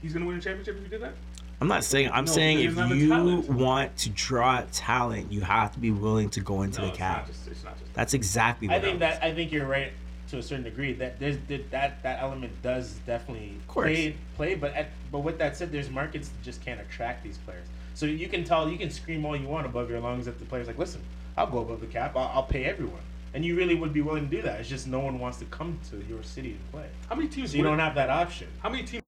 he's 0.03 0.13
going 0.13 0.23
to 0.23 0.29
win 0.29 0.37
a 0.37 0.41
championship 0.41 0.77
if 0.77 0.83
he 0.85 0.89
did 0.89 1.03
that. 1.03 1.15
I'm 1.61 1.69
not 1.69 1.85
saying. 1.85 2.11
I'm 2.13 2.27
No, 2.27 2.33
saying 2.33 2.61
if 2.61 2.75
doesn't 2.77 2.89
have 3.11 3.25
the 3.27 3.33
you 3.35 3.41
want 3.65 3.97
to 3.99 4.11
draw 4.11 4.63
talent, 4.73 5.33
you 5.33 5.41
have 5.41 5.73
to 5.73 5.79
be 5.79 5.91
willing 5.91 6.29
to 6.31 6.41
go 6.41 6.61
into 6.63 6.81
No, 6.81 6.87
the 6.87 6.91
it's 6.91 6.99
cap. 6.99 7.17
not 7.19 7.27
just. 7.29 7.49
It's 7.49 7.65
not 7.65 7.79
just. 7.79 7.95
That's 7.95 8.13
exactly 8.15 8.69
what 8.69 8.77
I 8.77 8.81
think 8.81 8.91
I'm- 8.91 8.99
that 9.01 9.23
I 9.25 9.35
think 9.35 9.53
you're 9.53 9.67
right 9.67 9.93
to 10.37 10.41
a 10.41 10.43
certain 10.43 10.65
degree. 10.65 10.93
That 10.93 11.19
there's 11.19 11.37
that 11.49 11.71
that, 11.71 12.03
that 12.03 12.23
element 12.23 12.53
does 12.63 12.93
definitely 13.07 13.55
play 13.69 14.17
play. 14.37 14.55
But 14.55 14.75
at, 14.75 14.89
but 15.11 15.21
with 15.21 15.39
that 15.39 15.57
said, 15.57 15.73
there's 15.73 15.91
markets 15.91 16.29
that 16.29 16.43
just 16.43 16.65
can't 16.65 16.81
attract 16.81 17.25
these 17.25 17.39
players. 17.39 17.67
So 17.95 18.07
you 18.07 18.29
can 18.29 18.45
tell 18.45 18.69
you 18.71 18.79
can 18.79 18.91
scream 18.91 19.25
all 19.25 19.37
you 19.37 19.49
want 19.49 19.67
above 19.67 19.91
your 19.91 20.01
lungs 20.01 20.27
if 20.27 20.39
the 20.39 20.45
players 20.45 20.67
like, 20.67 20.79
listen, 20.79 21.01
I'll 21.37 21.47
go 21.51 21.59
above 21.59 21.81
the 21.81 21.87
cap. 21.87 22.17
I'll, 22.17 22.31
I'll 22.35 22.43
pay 22.43 22.65
everyone. 22.65 23.01
And 23.35 23.45
you 23.45 23.57
really 23.57 23.75
would 23.75 23.93
be 23.93 24.01
willing 24.01 24.29
to 24.31 24.37
do 24.37 24.43
that. 24.43 24.61
It's 24.61 24.69
just 24.69 24.87
no 24.87 25.01
one 25.01 25.19
wants 25.19 25.39
to 25.39 25.45
come 25.47 25.79
to 25.91 26.03
your 26.09 26.23
city 26.23 26.53
to 26.53 26.71
play. 26.73 26.87
How 27.09 27.15
many 27.17 27.29
teams? 27.29 27.51
So 27.51 27.57
you 27.57 27.63
don't 27.63 27.79
have 27.79 27.95
that 27.97 28.09
option. 28.11 28.49
How 28.63 28.69
many 28.71 28.85
teams? 28.85 29.03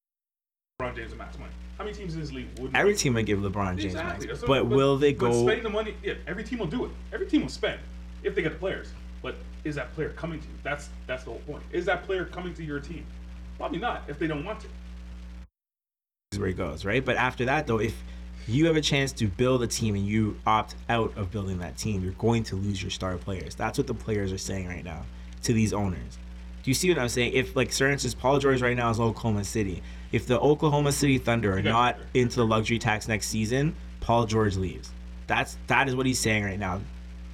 LeBron 0.80 0.96
James 0.96 1.12
and 1.12 1.18
Max 1.18 1.38
money. 1.38 1.52
How 1.76 1.84
many 1.84 1.96
teams 1.96 2.14
in 2.14 2.20
this 2.20 2.32
league 2.32 2.48
wouldn't? 2.58 2.76
Every 2.76 2.94
team 2.94 3.14
would 3.14 3.26
give 3.26 3.38
LeBron 3.38 3.72
James 3.78 3.84
Exactly. 3.94 4.26
max, 4.26 4.40
That's 4.40 4.40
but 4.40 4.64
what- 4.66 4.76
will 4.76 4.96
they 4.98 5.12
But 5.12 5.30
go? 5.30 5.42
spending 5.44 5.62
the 5.62 5.70
money? 5.70 5.94
Yeah, 6.02 6.14
every 6.26 6.44
team 6.44 6.58
will 6.58 6.66
do 6.66 6.84
it. 6.86 6.90
Every 7.12 7.26
team 7.26 7.42
will 7.42 7.48
spend 7.48 7.80
if 8.22 8.34
they 8.34 8.42
get 8.42 8.52
the 8.52 8.58
players. 8.58 8.88
But 9.22 9.36
is 9.64 9.74
that 9.76 9.92
player 9.94 10.10
coming 10.10 10.40
to 10.40 10.46
you? 10.46 10.54
That's 10.62 10.88
that's 11.06 11.24
the 11.24 11.30
whole 11.30 11.40
point. 11.40 11.62
Is 11.72 11.84
that 11.86 12.04
player 12.04 12.24
coming 12.24 12.54
to 12.54 12.64
your 12.64 12.80
team? 12.80 13.04
Probably 13.56 13.78
not 13.78 14.02
if 14.08 14.18
they 14.18 14.26
don't 14.26 14.44
want 14.44 14.60
to. 14.60 14.66
is 16.32 16.38
where 16.38 16.48
it 16.48 16.56
goes, 16.56 16.84
right? 16.84 17.04
But 17.04 17.16
after 17.16 17.44
that, 17.46 17.66
though, 17.66 17.80
if 17.80 17.94
you 18.46 18.66
have 18.66 18.76
a 18.76 18.80
chance 18.80 19.12
to 19.12 19.26
build 19.26 19.62
a 19.62 19.66
team 19.66 19.94
and 19.94 20.06
you 20.06 20.38
opt 20.46 20.74
out 20.88 21.12
of 21.16 21.30
building 21.30 21.58
that 21.58 21.76
team, 21.76 22.02
you're 22.02 22.12
going 22.12 22.44
to 22.44 22.56
lose 22.56 22.82
your 22.82 22.90
star 22.90 23.16
players. 23.16 23.54
That's 23.54 23.76
what 23.76 23.86
the 23.86 23.94
players 23.94 24.32
are 24.32 24.38
saying 24.38 24.68
right 24.68 24.84
now 24.84 25.04
to 25.42 25.52
these 25.52 25.72
owners. 25.72 26.18
Do 26.62 26.70
you 26.70 26.74
see 26.74 26.88
what 26.88 26.98
I'm 26.98 27.08
saying? 27.08 27.32
If, 27.34 27.56
like, 27.56 27.72
for 27.72 27.88
instance, 27.88 28.14
Paul 28.14 28.38
George 28.38 28.62
right 28.62 28.76
now 28.76 28.90
is 28.90 29.00
Oklahoma 29.00 29.44
City. 29.44 29.82
If 30.12 30.26
the 30.26 30.38
Oklahoma 30.40 30.92
City 30.92 31.18
Thunder 31.18 31.56
are 31.56 31.62
not 31.62 31.98
into 32.14 32.36
the 32.36 32.46
luxury 32.46 32.78
tax 32.78 33.08
next 33.08 33.28
season, 33.28 33.74
Paul 34.00 34.26
George 34.26 34.56
leaves. 34.56 34.90
That's 35.26 35.58
that 35.66 35.88
is 35.88 35.94
what 35.94 36.06
he's 36.06 36.18
saying 36.18 36.44
right 36.44 36.58
now 36.58 36.80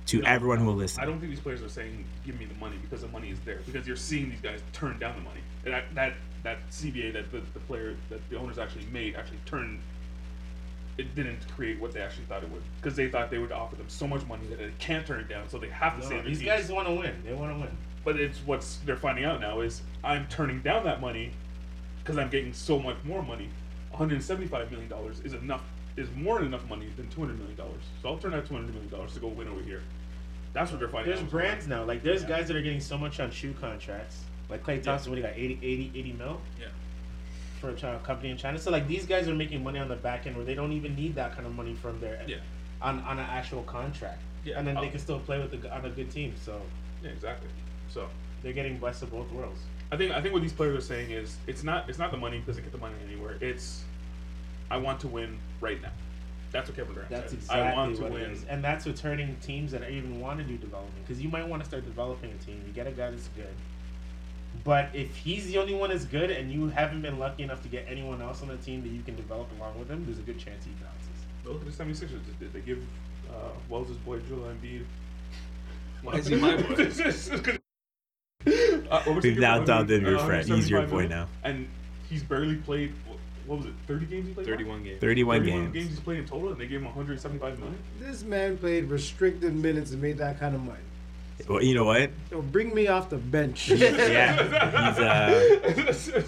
to 0.07 0.21
No, 0.21 0.29
everyone 0.29 0.59
who 0.59 0.67
will 0.67 0.75
listen. 0.75 1.03
I 1.03 1.07
don't 1.07 1.18
think 1.18 1.31
these 1.31 1.41
players 1.41 1.63
are 1.63 1.68
saying, 1.68 2.05
"Give 2.26 2.39
me 2.39 2.45
the 2.45 2.55
money," 2.57 2.76
because 2.83 3.01
the 3.03 3.09
money 3.09 3.31
is 3.31 3.41
there. 3.41 3.61
Because 3.67 3.87
you're 3.87 3.97
seeing 3.97 4.31
these 4.31 4.41
guys 4.41 4.61
turn 4.72 4.99
down 4.99 5.14
the 5.17 5.22
money. 5.22 5.41
And 5.64 5.72
that 5.75 5.95
that, 5.95 6.13
that 6.43 6.59
CBA 6.71 7.13
that 7.14 7.33
the, 7.33 7.41
the 7.55 7.61
player 7.61 7.97
that 8.11 8.21
the 8.31 8.37
owners 8.37 8.59
actually 8.59 8.87
made 8.93 9.17
actually 9.17 9.39
turned. 9.47 9.81
It 10.97 11.14
didn't 11.17 11.39
create 11.57 11.81
what 11.81 11.93
they 11.93 12.01
actually 12.01 12.26
thought 12.26 12.45
it 12.45 12.51
would, 12.51 12.63
because 12.81 12.95
they 12.95 13.09
thought 13.09 13.29
they 13.29 13.39
would 13.39 13.51
offer 13.51 13.75
them 13.75 13.89
so 13.89 14.07
much 14.07 14.25
money 14.26 14.47
that 14.47 14.59
they 14.59 14.71
can't 14.79 15.05
turn 15.05 15.18
it 15.18 15.29
down, 15.29 15.49
so 15.49 15.59
they 15.59 15.68
have 15.71 15.95
to 15.97 16.01
No, 16.01 16.07
stay 16.07 16.14
in 16.18 16.21
their 16.22 16.29
these 16.29 16.39
teams. 16.39 16.49
guys 16.51 16.71
want 16.71 16.87
to 16.87 16.95
win. 16.95 17.21
They 17.25 17.33
want 17.35 17.53
to 17.53 17.59
win. 17.59 17.76
But 18.05 18.21
it's 18.21 18.39
what's 18.47 18.76
they're 18.85 18.97
finding 18.97 19.25
out 19.25 19.41
now 19.41 19.61
is 19.61 19.83
I'm 20.05 20.26
turning 20.29 20.61
down 20.61 20.85
that 20.85 21.01
money 21.01 21.33
because 21.99 22.17
I'm 22.18 22.29
getting 22.29 22.53
so 22.53 22.79
much 22.79 22.97
more 23.05 23.22
money. 23.22 23.49
175 23.91 24.71
million 24.71 24.89
dollars 24.89 25.21
is 25.21 25.33
enough 25.33 25.63
is 25.96 26.08
more 26.16 26.38
than 26.38 26.49
enough 26.49 26.68
money 26.68 26.88
than 26.96 27.08
200 27.08 27.38
million 27.38 27.57
dollars. 27.57 27.83
So 28.03 28.08
I'll 28.08 28.18
turn 28.18 28.33
that 28.33 28.46
200 28.46 28.72
million 28.72 28.91
dollars 28.91 29.14
to 29.14 29.21
go 29.21 29.29
win 29.29 29.49
over 29.49 29.61
here. 29.62 29.83
That's 30.53 30.71
what 30.71 30.79
they're 30.80 30.88
finding. 30.88 31.11
There's 31.12 31.25
out. 31.25 31.30
brands 31.30 31.66
now. 31.66 31.84
Like 31.84 32.03
there's 32.03 32.22
Yeah. 32.22 32.29
guys 32.29 32.49
that 32.49 32.57
are 32.57 32.62
getting 32.62 32.80
so 32.80 32.96
much 32.99 33.21
on 33.21 33.30
shoe 33.30 33.54
contracts. 33.61 34.22
Like 34.49 34.62
Klay 34.64 34.83
Thompson, 34.83 35.11
what 35.11 35.16
he 35.16 35.22
got? 35.22 35.33
80, 35.37 35.58
80, 35.62 35.92
80 35.95 36.12
mil 36.12 36.41
Yeah. 36.61 36.66
for 37.61 37.71
a 37.71 37.75
China, 37.75 37.99
company 38.00 38.30
in 38.30 38.37
China. 38.37 38.58
So 38.58 38.71
like 38.71 38.87
these 38.87 39.07
guys 39.07 39.29
are 39.29 39.34
making 39.34 39.62
money 39.64 39.79
on 39.79 39.88
the 39.88 39.96
back 39.96 40.26
end 40.26 40.37
where 40.37 40.45
they 40.45 40.54
don't 40.54 40.72
even 40.72 40.95
need 40.95 41.14
that 41.16 41.34
kind 41.34 41.46
of 41.46 41.54
money 41.54 41.75
from 41.75 42.00
their 42.00 42.22
Yeah. 42.26 42.37
on 42.83 43.00
on 43.00 43.18
an 43.18 43.26
actual 43.26 43.62
contract. 43.62 44.21
Yeah. 44.45 44.58
And 44.58 44.66
then 44.66 44.75
they 44.76 44.88
Oh. 44.88 44.91
can 44.91 44.99
still 45.00 45.21
play 45.21 45.38
with 45.41 45.50
the 45.61 45.75
on 45.75 45.84
a 45.84 45.91
good 45.91 46.11
team. 46.11 46.34
So 46.37 46.61
Yeah, 47.03 47.11
exactly. 47.11 47.49
So 47.88 48.08
they're 48.42 48.53
getting 48.53 48.79
blessed 48.79 49.03
of 49.04 49.11
both 49.11 49.30
worlds. 49.33 49.61
I 49.92 49.96
think 49.96 50.12
I 50.12 50.21
think 50.21 50.33
what 50.34 50.42
these 50.42 50.53
players 50.53 50.76
are 50.79 50.87
saying 50.87 51.11
is 51.11 51.37
it's 51.46 51.62
not 51.62 51.88
it's 51.88 51.99
not 51.99 52.11
the 52.11 52.16
money 52.16 52.38
because 52.38 52.57
they 52.57 52.62
get 52.62 52.72
the 52.72 52.79
money 52.79 52.95
anywhere. 53.07 53.37
It's 53.41 53.84
I 54.70 54.76
want 54.78 55.00
to 55.00 55.08
win 55.08 55.38
right 55.61 55.80
now. 55.80 55.92
That's 56.53 56.68
what 56.68 56.76
Kevin 56.76 56.95
Durant 56.95 57.11
That's 57.11 57.30
said. 57.32 57.38
exactly 57.41 57.62
I 57.62 57.74
want 57.74 57.96
to 57.96 58.03
win. 58.04 58.38
and 58.49 58.62
that's 58.62 58.86
what's 58.86 59.00
hurting 59.00 59.36
teams 59.42 59.72
that 59.72 59.91
even 59.91 60.20
want 60.20 60.38
to 60.38 60.45
do 60.45 60.57
development. 60.57 61.04
Because 61.04 61.20
you 61.20 61.28
might 61.28 61.46
want 61.49 61.62
to 61.62 61.68
start 61.68 61.84
developing 61.84 62.30
a 62.30 62.45
team. 62.45 62.62
You 62.66 62.72
get 62.72 62.86
a 62.86 62.92
guy 62.92 63.11
that's 63.11 63.28
good, 63.28 63.53
But 64.62 64.91
if 64.95 65.16
he's 65.16 65.46
the 65.49 65.58
only 65.58 65.74
one 65.74 65.91
that's 65.91 66.04
good 66.04 66.30
and 66.30 66.53
you 66.53 66.68
haven't 66.68 67.03
been 67.03 67.18
lucky 67.18 67.42
enough 67.42 67.61
to 67.62 67.68
get 67.68 67.86
anyone 67.88 68.22
else 68.22 68.41
on 68.41 68.49
the 68.49 68.57
team 68.58 68.82
that 68.82 68.91
you 68.91 69.03
can 69.03 69.16
develop 69.16 69.49
along 69.58 69.78
with 69.80 69.88
him, 69.91 70.04
there's 70.07 70.18
a 70.18 70.22
good 70.22 70.38
chance 70.38 70.64
he 70.64 70.70
bounces. 70.72 71.08
Look 71.45 71.61
at 71.61 71.76
the 71.76 71.84
76ers 71.84 72.24
just 72.24 72.38
did. 72.38 72.53
They 72.53 72.61
give 72.61 72.78
uh, 73.30 73.49
Wells' 73.68 73.96
boy 73.99 74.20
Joel 74.20 74.53
Embiid. 74.54 74.84
Why 76.03 76.12
is 76.18 76.26
he 76.28 76.36
my 76.36 76.57
boy? 76.62 76.88
Uh, 78.46 79.03
what 79.04 79.22
We've 79.22 79.38
now 79.38 79.54
given? 79.54 79.66
dubbed 79.66 79.91
him 79.91 80.04
your 80.04 80.18
friend. 80.18 80.46
He's 80.46 80.68
your 80.68 80.86
boy 80.86 81.07
now. 81.07 81.26
And 81.42 81.66
he's 82.08 82.22
barely 82.22 82.57
played. 82.57 82.92
What, 83.46 83.57
what 83.58 83.58
was 83.58 83.66
it? 83.66 83.72
30 83.87 84.07
games 84.07 84.29
he 84.29 84.34
played. 84.34 84.46
31 84.46 84.84
games. 84.84 85.00
31 85.00 85.41
31 85.41 85.72
games. 85.72 85.88
he's 85.88 86.00
played 86.00 86.18
in 86.21 86.26
total, 86.26 86.50
and 86.50 86.61
they 86.61 86.66
gave 86.66 86.79
him 86.79 86.84
175 86.87 87.58
million. 87.58 87.79
This 88.00 88.22
man 88.22 88.57
played 88.58 88.84
restricted 88.91 89.54
minutes 89.54 89.92
and 89.92 90.00
made 90.03 90.18
that 90.18 90.38
kind 90.41 90.54
of 90.54 90.62
money. 90.62 90.79
Well, 91.49 91.62
you 91.62 91.75
know 91.75 91.84
what? 91.84 92.11
So 92.30 92.41
bring 92.41 92.72
me 92.75 92.87
off 92.87 93.11
the 93.11 93.16
bench. 93.16 93.68
Yeah, 93.75 94.37
he's 94.37 94.99
uh, 95.00 96.22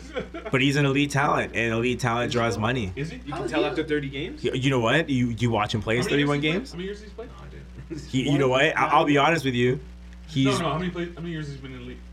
but 0.51 0.61
he's 0.61 0.75
an 0.77 0.85
elite 0.85 1.13
talent, 1.13 1.53
and 1.55 1.73
elite 1.73 2.01
talent 2.01 2.33
draws 2.33 2.59
money. 2.59 2.93
Is 2.97 3.11
he? 3.11 3.21
You 3.25 3.31
How 3.33 3.37
can 3.37 3.47
is 3.47 3.51
tell 3.53 3.61
he- 3.61 3.67
after 3.67 3.85
30 3.85 4.09
games? 4.09 4.43
You 4.45 4.53
you 4.55 4.69
know 4.71 4.81
what? 4.81 5.09
You 5.09 5.29
you 5.39 5.51
watch 5.51 5.73
him 5.75 5.81
play 5.81 5.95
How 5.97 6.03
his 6.03 6.09
31 6.11 6.41
games. 6.41 6.73
How 6.73 6.77
many 6.77 6.87
years 6.87 7.01
he's 7.01 7.13
played? 7.13 7.29
No, 7.29 7.35
I 7.39 7.89
didn't. 7.89 8.07
He, 8.09 8.29
you 8.29 8.37
know 8.39 8.49
what? 8.49 8.77
I, 8.77 8.87
I'll 8.87 9.05
be 9.05 9.17
honest 9.17 9.45
with 9.45 9.55
you. 9.55 9.79
He's 10.27 10.47
no, 10.47 10.59
no. 10.59 10.73
How 10.73 10.79
many 10.79 10.91
played? 10.91 11.15
How 11.15 11.21
many 11.21 11.31
years 11.33 11.47
he's 11.49 11.57
been 11.59 11.73
in 11.73 11.79
the 11.79 11.85
league 11.85 11.99
in 11.99 12.03
total? 12.03 12.06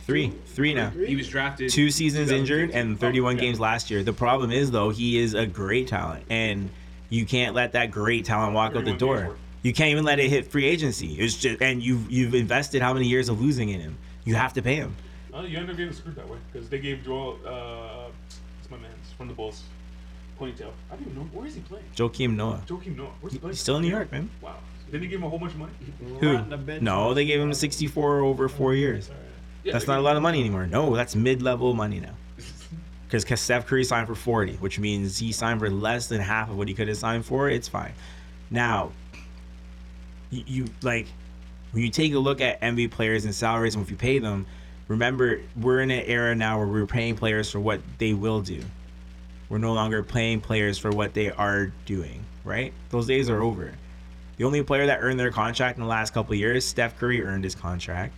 Three, 0.00 0.32
three 0.46 0.74
now. 0.74 0.90
He 0.90 1.16
was 1.16 1.28
drafted. 1.28 1.70
Two 1.70 1.90
seasons 1.90 2.30
injured 2.30 2.70
and 2.70 2.98
31 2.98 3.26
Oh, 3.26 3.34
yeah. 3.36 3.40
games 3.40 3.60
last 3.60 3.90
year. 3.90 4.02
The 4.02 4.12
problem 4.12 4.50
is 4.50 4.70
though, 4.70 4.90
he 4.90 5.18
is 5.18 5.34
a 5.34 5.46
great 5.46 5.88
talent, 5.88 6.24
and 6.30 6.70
you 7.10 7.24
can't 7.26 7.54
let 7.54 7.72
that 7.72 7.90
great 7.90 8.24
talent 8.24 8.54
walk 8.54 8.76
out 8.76 8.84
the 8.84 8.92
door. 8.94 9.36
You 9.62 9.72
can't 9.72 9.90
even 9.90 10.04
let 10.04 10.18
it 10.20 10.28
hit 10.30 10.46
free 10.50 10.64
agency. 10.66 11.14
It's 11.14 11.36
just, 11.36 11.60
and 11.60 11.82
you've 11.82 12.10
you've 12.10 12.34
invested 12.34 12.80
how 12.80 12.94
many 12.94 13.06
years 13.08 13.28
of 13.28 13.40
losing 13.40 13.70
in 13.70 13.80
him? 13.80 13.98
You 14.24 14.34
have 14.36 14.52
to 14.54 14.62
pay 14.62 14.76
him. 14.76 14.94
Uh, 15.34 15.42
you 15.42 15.58
end 15.58 15.68
up 15.70 15.76
getting 15.76 15.92
screwed 15.92 16.14
that 16.16 16.28
way 16.28 16.38
because 16.52 16.68
they 16.68 16.78
gave 16.78 17.02
Joel. 17.04 17.38
Uh, 17.44 18.10
it's 18.60 18.70
my 18.70 18.76
man's 18.76 18.94
from 19.16 19.28
the 19.28 19.34
Bulls. 19.34 19.62
Ponytail. 20.40 20.70
I 20.90 20.94
don't 20.94 21.02
even 21.02 21.14
know 21.16 21.28
where 21.32 21.46
is 21.46 21.54
he 21.56 21.60
playing. 21.62 21.84
Joakim 21.96 22.36
Noah. 22.36 22.62
Joakim 22.68 22.96
Noah. 22.96 23.10
Where's 23.20 23.32
he 23.32 23.38
playing? 23.40 23.52
He's 23.54 23.60
still 23.60 23.76
in 23.76 23.82
New 23.82 23.88
York, 23.90 24.12
man. 24.12 24.30
Wow. 24.40 24.54
Didn't 24.90 25.02
he 25.02 25.08
give 25.08 25.18
him 25.18 25.26
a 25.26 25.28
whole 25.28 25.38
bunch 25.40 25.52
of 25.52 25.58
money? 25.58 25.72
Who? 26.20 26.34
Rotting 26.34 26.50
the 26.50 26.56
bench. 26.56 26.82
No, 26.82 27.12
they 27.12 27.24
gave 27.26 27.40
him 27.40 27.52
64 27.52 28.20
over 28.20 28.48
four 28.48 28.74
years. 28.74 29.10
Yeah, 29.64 29.72
That's 29.72 29.86
not 29.86 29.98
a 29.98 30.02
lot 30.02 30.16
of 30.16 30.22
money 30.22 30.40
anymore. 30.40 30.66
No, 30.66 30.94
that's 30.94 31.14
mid-level 31.16 31.74
money 31.74 32.00
now. 32.00 32.14
Because 33.06 33.24
Steph 33.40 33.66
Curry 33.66 33.84
signed 33.84 34.06
for 34.06 34.14
40, 34.14 34.56
which 34.56 34.78
means 34.78 35.16
he 35.16 35.32
signed 35.32 35.60
for 35.60 35.70
less 35.70 36.08
than 36.08 36.20
half 36.20 36.50
of 36.50 36.58
what 36.58 36.68
he 36.68 36.74
could 36.74 36.88
have 36.88 36.98
signed 36.98 37.24
for. 37.24 37.48
It's 37.48 37.66
fine. 37.66 37.92
Now, 38.50 38.92
you, 40.30 40.44
you 40.46 40.64
like 40.82 41.06
when 41.72 41.82
you 41.82 41.90
take 41.90 42.12
a 42.12 42.18
look 42.18 42.42
at 42.42 42.60
NBA 42.60 42.90
players 42.90 43.24
and 43.24 43.34
salaries 43.34 43.74
and 43.74 43.82
if 43.84 43.90
you 43.90 43.96
pay 43.96 44.18
them, 44.18 44.46
remember 44.88 45.40
we're 45.56 45.80
in 45.80 45.90
an 45.90 46.04
era 46.06 46.34
now 46.34 46.58
where 46.58 46.66
we're 46.66 46.86
paying 46.86 47.16
players 47.16 47.50
for 47.50 47.60
what 47.60 47.80
they 47.96 48.12
will 48.12 48.40
do. 48.40 48.62
We're 49.48 49.58
no 49.58 49.72
longer 49.72 50.02
paying 50.02 50.40
players 50.42 50.76
for 50.76 50.90
what 50.90 51.14
they 51.14 51.30
are 51.30 51.72
doing. 51.86 52.24
Right? 52.44 52.72
Those 52.90 53.06
days 53.06 53.28
are 53.28 53.42
over. 53.42 53.72
The 54.36 54.44
only 54.44 54.62
player 54.62 54.86
that 54.86 55.00
earned 55.02 55.18
their 55.18 55.30
contract 55.30 55.78
in 55.78 55.82
the 55.82 55.88
last 55.88 56.14
couple 56.14 56.32
of 56.32 56.38
years, 56.38 56.64
Steph 56.64 56.98
Curry 56.98 57.24
earned 57.24 57.44
his 57.44 57.54
contract. 57.54 58.14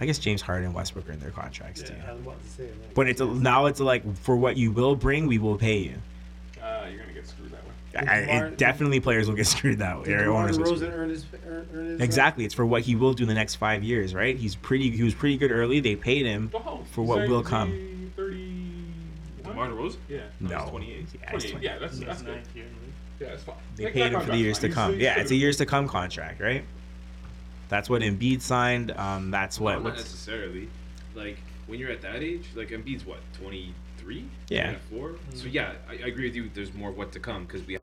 I 0.00 0.06
guess 0.06 0.18
James 0.18 0.40
Harden 0.40 0.64
and 0.66 0.74
Westbrook 0.74 1.08
in 1.08 1.20
their 1.20 1.30
contracts 1.30 1.82
too. 1.82 1.94
I 2.08 2.12
was 2.12 2.22
about 2.22 2.42
to 2.42 2.48
say 2.48 2.64
that. 2.66 2.94
But 2.94 3.06
it's 3.08 3.20
a, 3.20 3.26
now 3.26 3.66
it's 3.66 3.80
like 3.80 4.16
for 4.16 4.36
what 4.36 4.56
you 4.56 4.72
will 4.72 4.96
bring, 4.96 5.26
we 5.26 5.38
will 5.38 5.56
pay 5.56 5.78
you. 5.78 5.94
Uh, 6.62 6.86
you're 6.90 7.00
gonna 7.00 7.12
get 7.12 7.26
screwed 7.26 7.50
that 7.52 7.62
way. 7.64 8.08
I, 8.08 8.20
DeMar- 8.20 8.46
it 8.48 8.58
definitely 8.58 9.00
players 9.00 9.28
will 9.28 9.34
get 9.36 9.46
screwed 9.46 9.78
that 9.80 9.98
way. 9.98 10.04
Did 10.04 10.14
or 10.20 10.24
DeMar 10.24 10.42
owners 10.44 10.58
will 10.58 10.72
DeRozan 10.72 10.92
earn 10.92 11.08
his, 11.10 11.26
earn, 11.46 11.68
earn 11.74 11.86
his 11.86 12.00
uh, 12.00 12.04
Exactly, 12.04 12.44
it's 12.44 12.54
for 12.54 12.64
what 12.64 12.82
he 12.82 12.96
will 12.96 13.12
do 13.12 13.24
in 13.24 13.28
the 13.28 13.34
next 13.34 13.56
five 13.56 13.82
years, 13.84 14.14
right? 14.14 14.36
He's 14.36 14.54
pretty. 14.54 14.90
He 14.90 15.02
was 15.02 15.14
pretty 15.14 15.36
good 15.36 15.50
early. 15.50 15.80
They 15.80 15.96
paid 15.96 16.24
him 16.24 16.50
Well, 16.52 16.62
how 16.62 16.70
old? 16.70 16.86
for 16.88 17.02
what 17.02 17.22
he- 17.24 17.28
will 17.28 17.42
come. 17.42 18.12
30. 18.16 18.84
DeMar 19.44 19.68
DeRozan? 19.68 19.96
Yeah. 20.08 20.20
No, 20.40 20.60
he's 20.60 20.70
28. 20.70 20.96
Yeah, 20.96 21.30
he's 21.32 21.42
28. 21.44 21.50
20. 21.50 21.64
Yeah, 21.66 21.78
that's 21.78 21.98
that's 21.98 22.22
good. 22.22 22.34
ninth 22.36 22.56
year 22.56 22.64
in 22.64 22.70
the 22.74 22.80
league. 22.80 22.90
Yeah, 23.20 23.28
that's 23.30 23.42
fine. 23.42 23.56
They 23.76 23.84
That- 23.84 23.92
paid 23.92 24.00
that 24.00 24.06
him 24.06 24.12
for 24.12 24.18
the 24.18 24.20
contract's 24.32 24.40
years 24.42 24.58
to 24.60 24.66
fine. 24.68 24.74
come. 24.74 24.90
He's- 24.92 25.02
Yeah, 25.02 25.14
he's 25.14 25.22
it's 25.22 25.30
a 25.30 25.34
good. 25.34 25.40
years 25.40 25.56
to 25.58 25.66
come 25.66 25.88
contract, 25.88 26.40
right? 26.40 26.64
That's 27.70 27.88
what 27.88 28.02
Embiid 28.02 28.42
signed. 28.42 28.90
Um, 28.90 29.30
that's 29.30 29.58
what. 29.58 29.74
not 29.74 29.84
what's- 29.84 30.02
necessarily. 30.02 30.68
Like 31.14 31.38
when 31.66 31.78
you're 31.78 31.90
at 31.90 32.02
that 32.02 32.22
age, 32.22 32.46
like 32.54 32.68
Embiid's 32.68 33.06
what, 33.06 33.20
23? 33.34 34.24
Yeah. 34.48 34.74
24? 34.90 35.14
So 35.34 35.46
yeah, 35.46 35.72
I, 35.88 35.92
I 35.92 36.08
agree 36.08 36.26
with 36.26 36.34
you. 36.34 36.50
There's 36.52 36.74
more 36.74 36.90
what 36.90 37.12
to 37.12 37.20
come 37.20 37.46
because 37.46 37.64
we. 37.66 37.74
Have... 37.74 37.82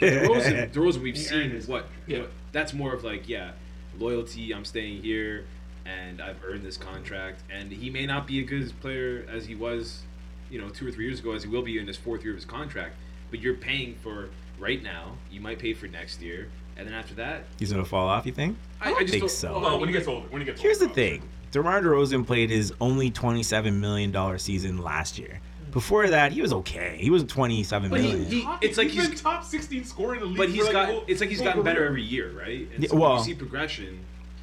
DeRozan, 0.00 0.72
DeRozan, 0.72 1.02
we've 1.02 1.18
seen 1.18 1.40
earned 1.40 1.52
his 1.52 1.68
what. 1.68 1.86
Yeah. 2.06 2.20
what- 2.20 2.30
That's 2.52 2.72
more 2.72 2.94
of 2.94 3.04
like 3.04 3.28
yeah, 3.28 3.52
loyalty. 3.98 4.54
I'm 4.54 4.64
staying 4.64 5.02
here, 5.02 5.44
and 5.84 6.22
I've 6.22 6.42
earned 6.44 6.62
this 6.64 6.76
contract. 6.76 7.42
And 7.50 7.72
he 7.72 7.90
may 7.90 8.06
not 8.06 8.26
be 8.26 8.38
a 8.38 8.44
good 8.44 8.72
player 8.80 9.26
as 9.28 9.46
he 9.46 9.56
was, 9.56 10.02
you 10.48 10.60
know, 10.60 10.68
two 10.68 10.86
or 10.86 10.92
three 10.92 11.06
years 11.06 11.18
ago, 11.18 11.32
as 11.32 11.42
he 11.42 11.48
will 11.48 11.62
be 11.62 11.78
in 11.78 11.88
his 11.88 11.96
fourth 11.96 12.22
year 12.22 12.32
of 12.32 12.36
his 12.36 12.44
contract. 12.44 12.94
But 13.30 13.40
you're 13.40 13.54
paying 13.54 13.96
for 13.96 14.28
right 14.60 14.82
now. 14.82 15.16
You 15.30 15.40
might 15.40 15.58
pay 15.58 15.74
for 15.74 15.86
next 15.86 16.20
year, 16.22 16.48
and 16.80 16.88
then 16.88 16.94
after 16.94 17.14
that, 17.14 17.44
He's 17.58 17.70
gonna 17.72 17.84
fall 17.84 18.08
off. 18.08 18.26
You 18.26 18.32
think? 18.32 18.56
I, 18.80 18.90
don't 18.90 19.00
just 19.00 19.12
think 19.12 19.30
so. 19.30 19.60
Well, 19.60 19.78
when 19.78 19.88
he 19.88 19.92
gets 19.92 20.08
older. 20.08 20.26
When 20.28 20.40
he 20.40 20.46
gets 20.46 20.60
Here's 20.60 20.78
the 20.78 20.88
thing: 20.88 21.22
DeMar 21.52 21.82
DeRozan 21.82 22.26
played 22.26 22.50
his 22.50 22.72
only 22.80 23.10
twenty-seven 23.10 23.78
million 23.80 24.10
dollar 24.10 24.38
season 24.38 24.78
last 24.82 25.18
year. 25.18 25.40
Before 25.70 26.08
that, 26.08 26.32
he 26.32 26.42
was 26.42 26.52
okay. 26.52 26.96
He 27.00 27.10
was 27.10 27.22
twenty-seven 27.24 27.90
But 27.90 28.00
million. 28.00 28.24
he- 28.24 28.42
Top- 28.42 28.64
it's 28.64 28.76
like 28.78 28.88
he's 28.88 29.02
been 29.02 29.10
he's- 29.12 29.20
top 29.22 29.44
16 29.44 29.84
scorer 29.84 30.14
in 30.14 30.20
the 30.20 30.26
league. 30.26 30.36
But 30.38 30.46
for 30.48 30.52
he's 30.54 30.64
like 30.64 30.72
got. 30.72 30.86
the 30.88 30.92
whole- 30.94 31.04
It's 31.06 31.20
like 31.20 31.30
he's 31.30 31.40
gotten 31.42 31.62
better 31.62 31.84
every 31.84 32.02
year, 32.02 32.32
right? 32.36 32.68
And 32.74 32.82
Yeah, 32.82 32.88
so 32.90 32.96
well- 32.96 33.18
you 33.18 33.24
see 33.24 33.34
progression. 33.34 34.00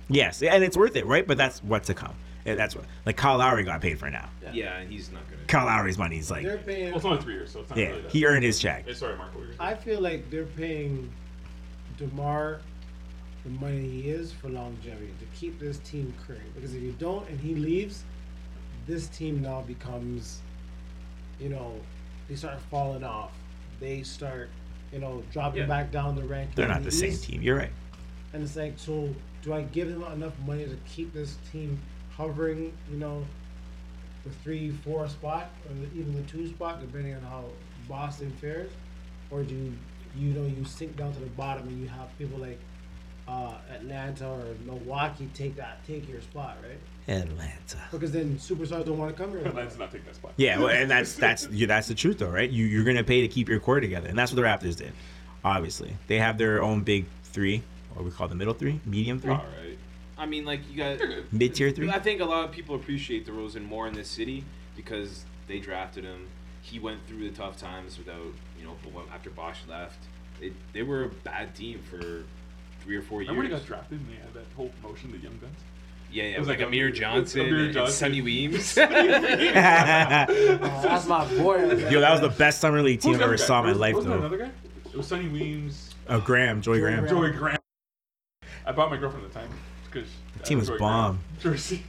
yes, 0.07 0.41
and 0.41 0.64
it's 0.64 0.77
worth 0.77 0.95
it, 0.95 1.05
right? 1.05 1.27
But 1.27 1.38
that's 1.38 1.61
what's 1.64 1.88
to 1.88 1.93
come. 1.93 2.14
That's 2.45 2.77
what 2.77 2.85
like 3.05 3.18
Kyle 3.18 3.39
Lowry 3.39 3.65
got 3.65 3.81
paid 3.81 3.99
for 3.99 4.09
now. 4.09 4.30
Yeah, 4.53 4.77
and 4.77 4.89
he's 4.89 5.11
not 5.11 5.30
gonna. 5.30 5.41
Kyle 5.47 5.65
Lowry's 5.65 5.97
money 5.97 6.18
is 6.18 6.31
like, 6.31 6.43
They're 6.45 6.57
paying. 6.59 6.88
Well, 6.91 6.95
it's 6.95 7.05
only 7.05 7.22
three 7.22 7.34
years, 7.34 7.51
so 7.51 7.59
it's 7.59 7.69
not 7.72 7.77
yeah, 7.77 7.88
really 7.89 8.01
that. 8.03 8.11
he 8.14 8.26
earned 8.26 8.45
his 8.45 8.57
check. 8.57 8.85
Hey, 8.88 8.93
sorry, 8.93 9.18
Mark. 9.18 9.34
What 9.34 9.41
were 9.41 9.51
you 9.51 9.57
gonna 9.57 9.69
I 9.72 9.76
feel 9.76 9.99
like 9.99 10.30
they're 10.31 10.45
paying 10.45 11.09
Demar 11.98 12.60
the 13.44 13.49
money 13.49 13.88
he 13.88 14.10
is 14.10 14.32
for 14.34 14.49
longevity 14.49 15.14
to 15.19 15.26
keep 15.40 15.60
this 15.60 15.80
team 15.80 16.14
current. 16.26 16.53
Because 16.56 16.74
if 16.74 16.82
you 16.82 16.94
don't 16.99 17.28
and 17.30 17.40
he 17.40 17.56
leaves, 17.56 18.03
this 18.86 19.07
team 19.07 19.41
now 19.41 19.61
becomes, 19.61 20.41
you 21.40 21.49
know, 21.49 21.74
they 22.28 22.36
start 22.36 22.60
falling 22.69 23.03
off. 23.03 23.32
They 23.80 24.03
start, 24.03 24.49
you 24.91 24.99
know, 24.99 25.24
dropping 25.32 25.61
Yeah. 25.61 25.68
back 25.68 25.91
down 25.91 26.15
the 26.15 26.24
rank. 26.24 26.56
They're 26.56 26.68
not 26.68 26.84
the 26.84 26.91
same 26.91 27.15
team. 27.18 27.41
You're 27.41 27.57
right. 27.57 27.72
And 28.34 28.44
it's 28.44 28.56
like, 28.56 28.74
so 28.78 29.14
do 29.41 29.53
I 29.53 29.61
give 29.64 29.90
them 29.90 30.03
enough 30.11 30.38
money 30.45 30.65
to 30.65 30.76
keep 30.86 31.14
this 31.14 31.38
team 31.52 31.80
hovering, 32.11 32.74
you 32.91 32.98
know, 32.98 33.26
the 34.24 34.30
three, 34.44 34.72
four 34.72 35.07
spot, 35.07 35.52
or 35.69 35.74
the, 35.76 35.99
even 35.99 36.14
the 36.15 36.24
two 36.24 36.48
spot, 36.48 36.82
depending 36.82 37.15
on 37.15 37.22
how 37.22 37.45
Boston 37.88 38.32
fares? 38.41 38.72
Or 39.32 39.44
do 39.44 39.53
you, 39.56 39.74
you 40.18 40.34
know, 40.34 40.45
you 40.45 40.65
sink 40.65 40.95
down 40.98 41.14
to 41.14 41.19
the 41.19 41.26
bottom 41.27 41.68
and 41.68 41.81
you 41.81 41.88
have 41.88 42.15
people 42.18 42.39
like 42.39 42.60
uh, 43.27 43.53
Atlanta 43.73 44.27
or 44.27 44.56
Milwaukee 44.65 45.30
take 45.34 45.56
that, 45.57 45.85
take 45.85 46.07
your 46.10 46.22
spot, 46.22 46.57
right? 46.68 46.80
Atlanta. 47.07 47.77
Because 47.91 48.11
then 48.11 48.38
superstars 48.38 48.85
don't 48.85 48.98
want 48.98 49.15
to 49.15 49.22
come 49.22 49.31
here. 49.31 49.41
say? 49.44 49.49
anymore. 49.49 49.69
Not 49.80 49.91
take 49.91 50.06
that 50.06 50.15
spot. 50.15 50.34
Yeah, 50.38 50.60
well, 50.60 50.69
and 50.69 50.89
that's 50.89 51.15
that's 51.15 51.48
yeah, 51.49 51.68
that's 51.68 51.88
the 51.88 51.95
truth 51.95 52.19
though, 52.19 52.30
right? 52.30 52.49
You 52.49 52.65
you're 52.65 52.84
gonna 52.84 53.03
pay 53.03 53.22
to 53.22 53.27
keep 53.27 53.48
your 53.49 53.60
core 53.60 53.80
together, 53.80 54.07
and 54.07 54.18
that's 54.18 54.31
what 54.31 54.35
the 54.35 54.41
Raptors 54.41 54.77
did. 54.77 54.91
Obviously, 55.44 55.95
they 56.07 56.18
have 56.18 56.38
their 56.38 56.61
own 56.61 56.81
big 56.81 57.06
three, 57.23 57.64
what 57.94 58.03
we 58.03 58.11
call 58.11 58.27
the 58.27 58.35
middle 58.35 58.53
three, 58.53 58.80
medium 58.85 59.19
three, 59.19 59.31
All 59.31 59.38
right. 59.38 59.77
I 60.18 60.26
mean, 60.26 60.45
like 60.45 60.61
you 60.69 60.77
got. 60.77 60.99
mid 61.31 61.53
tier 61.56 61.72
three. 61.72 61.89
I 61.89 61.99
think 61.99 62.22
a 62.22 62.26
lot 62.26 62.45
of 62.45 62.52
people 62.52 62.76
appreciate 62.76 63.26
the 63.26 63.31
DeRozan 63.31 63.65
more 63.65 63.88
in 63.88 63.94
this 63.94 64.10
city 64.10 64.44
because 64.76 65.23
they 65.48 65.60
drafted 65.60 66.03
him. 66.03 66.27
He 66.69 66.80
went 66.80 66.99
through 67.07 67.30
the 67.30 67.35
tough 67.35 67.57
times 67.57 67.98
without, 67.98 68.18
you 68.60 68.65
know, 68.65 68.76
after 69.14 69.30
Bosch 69.30 69.60
left, 69.69 69.99
they, 70.39 70.52
they 70.73 70.84
were 70.84 71.06
a 71.06 71.10
bad 71.10 71.56
team 71.56 71.81
for 71.89 72.23
three 72.84 72.98
or 72.98 73.02
four 73.02 73.22
years. 73.22 73.30
Remember 73.30 73.44
when 73.44 73.52
he 73.52 73.57
got 73.57 73.65
drafted 73.65 73.99
and 73.99 74.10
they 74.10 74.15
had 74.15 74.34
that 74.34 74.45
whole 74.56 74.69
promotion, 74.81 75.11
the 75.11 75.18
Young 75.18 75.38
Guns? 75.39 75.56
yeah, 76.11 76.23
yeah, 76.23 76.30
It 76.30 76.34
it 76.35 76.39
was 76.39 76.48
was 76.48 76.48
like, 76.49 76.60
like 76.60 76.68
Amir 76.68 76.91
Johnson, 76.91 77.41
Amir 77.41 77.80
and, 77.84 77.89
Sonny 77.91 78.22
Weems. 78.22 78.77
Oh, 78.77 78.85
that's 80.84 81.07
my 81.07 81.26
boy. 81.38 81.57
Yo, 81.89 81.99
that 82.02 82.11
was 82.11 82.22
the 82.22 82.34
best 82.38 82.60
summer 82.60 82.81
league 82.81 82.99
team 83.02 83.14
I 83.14 83.15
ever 83.15 83.23
the 83.23 83.26
other 83.34 83.38
saw 83.38 83.60
in 83.60 83.64
my 83.65 83.69
Was- 83.72 83.80
life 83.80 83.95
wasn't 83.95 84.11
there 84.14 84.19
though. 84.22 84.26
another 84.35 84.45
guy? 84.45 84.89
It 84.91 84.98
was 84.98 85.07
Sonny 85.07 85.27
Weems, 85.30 85.94
Oh, 86.10 86.19
Graham, 86.19 86.61
Joey 86.61 86.77
Joey 86.77 86.81
Graham. 86.81 86.99
Graham. 87.06 87.15
Joey 87.15 87.31
Graham. 87.31 87.57
I 88.65 88.72
bought 88.73 88.89
my 88.89 88.98
girlfriend 88.98 89.26
at 89.26 89.34
the 89.34 89.39
time 89.39 89.49
because 89.85 90.10
The 90.38 90.44
uh, 90.44 90.45
team 90.45 90.60
was 90.60 90.69
bomb. 90.72 91.19
Jersey 91.39 91.84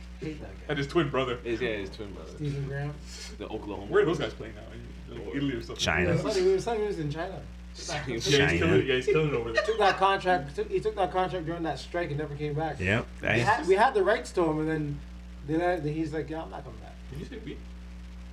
and 0.68 0.76
his 0.76 0.86
twin 0.88 1.08
brother. 1.10 1.38
His, 1.44 1.60
yeah, 1.60 1.76
his 1.76 1.90
twin 1.90 2.12
brother, 2.12 2.30
Stephen 2.36 2.64
Graham. 2.66 2.92
the 3.38 3.46
Oklahoma. 3.48 3.86
Where 3.86 4.02
are 4.02 4.06
those 4.06 4.18
guys 4.18 4.32
playing 4.34 4.54
now? 4.56 4.62
In, 5.10 5.24
like, 5.24 5.36
Italy 5.36 5.54
or 5.54 5.62
something? 5.62 5.76
China. 5.76 6.14
Yeah, 6.14 6.30
Sonny 6.30 6.52
was, 6.52 6.64
Sonny 6.64 6.86
was 6.86 6.98
in 6.98 7.10
China. 7.10 7.40
Yeah, 7.86 8.02
he's 8.04 8.30
China. 8.30 8.58
killing. 8.58 8.86
Yeah, 8.86 8.94
he's 8.96 9.06
killing 9.06 9.28
it 9.28 9.34
over 9.34 9.52
there. 9.52 9.62
Took 9.62 9.78
that 9.78 9.96
contract. 9.98 10.56
Took, 10.56 10.70
he 10.70 10.80
took 10.80 10.96
that 10.96 11.12
contract 11.12 11.46
during 11.46 11.62
that 11.62 11.78
strike 11.78 12.08
and 12.08 12.18
never 12.18 12.34
came 12.34 12.54
back. 12.54 12.80
Yep. 12.80 13.06
We 13.22 13.28
I- 13.28 13.38
had, 13.38 13.66
we 13.66 13.74
had 13.74 13.94
the 13.94 14.02
rights 14.02 14.32
to 14.32 14.44
him, 14.44 14.60
and 14.60 14.68
then 14.68 14.98
then, 15.46 15.62
I, 15.62 15.76
then 15.80 15.94
he's 15.94 16.12
like, 16.12 16.28
"Yeah, 16.28 16.42
I'm 16.42 16.50
not 16.50 16.64
coming 16.64 16.78
back." 16.80 16.94
Did 17.10 17.20
you 17.20 17.24
say 17.24 17.38
we? 17.44 17.56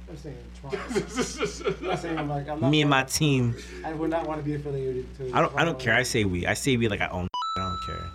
I'm 0.10 0.18
saying 0.18 0.38
Toronto. 0.62 0.78
I'm 1.82 1.88
not 1.88 2.00
saying 2.00 2.18
I'm 2.18 2.30
like 2.30 2.50
I'm 2.50 2.60
not. 2.60 2.70
Me 2.70 2.82
and 2.82 2.90
my 2.90 3.04
team. 3.04 3.56
I 3.84 3.94
would 3.94 4.10
not 4.10 4.28
want 4.28 4.40
to 4.40 4.46
be 4.46 4.54
affiliated 4.54 5.16
to. 5.18 5.32
I 5.34 5.42
don't. 5.42 5.56
I 5.56 5.64
don't 5.64 5.80
care. 5.80 5.96
I 5.96 6.04
say 6.04 6.26
we. 6.26 6.46
I 6.46 6.54
say 6.54 6.78
we 6.78 6.88
like 6.88 7.02
I 7.02 7.08
own. 7.08 7.28
I 7.58 7.62
don't 7.62 7.80
care. 7.86 8.12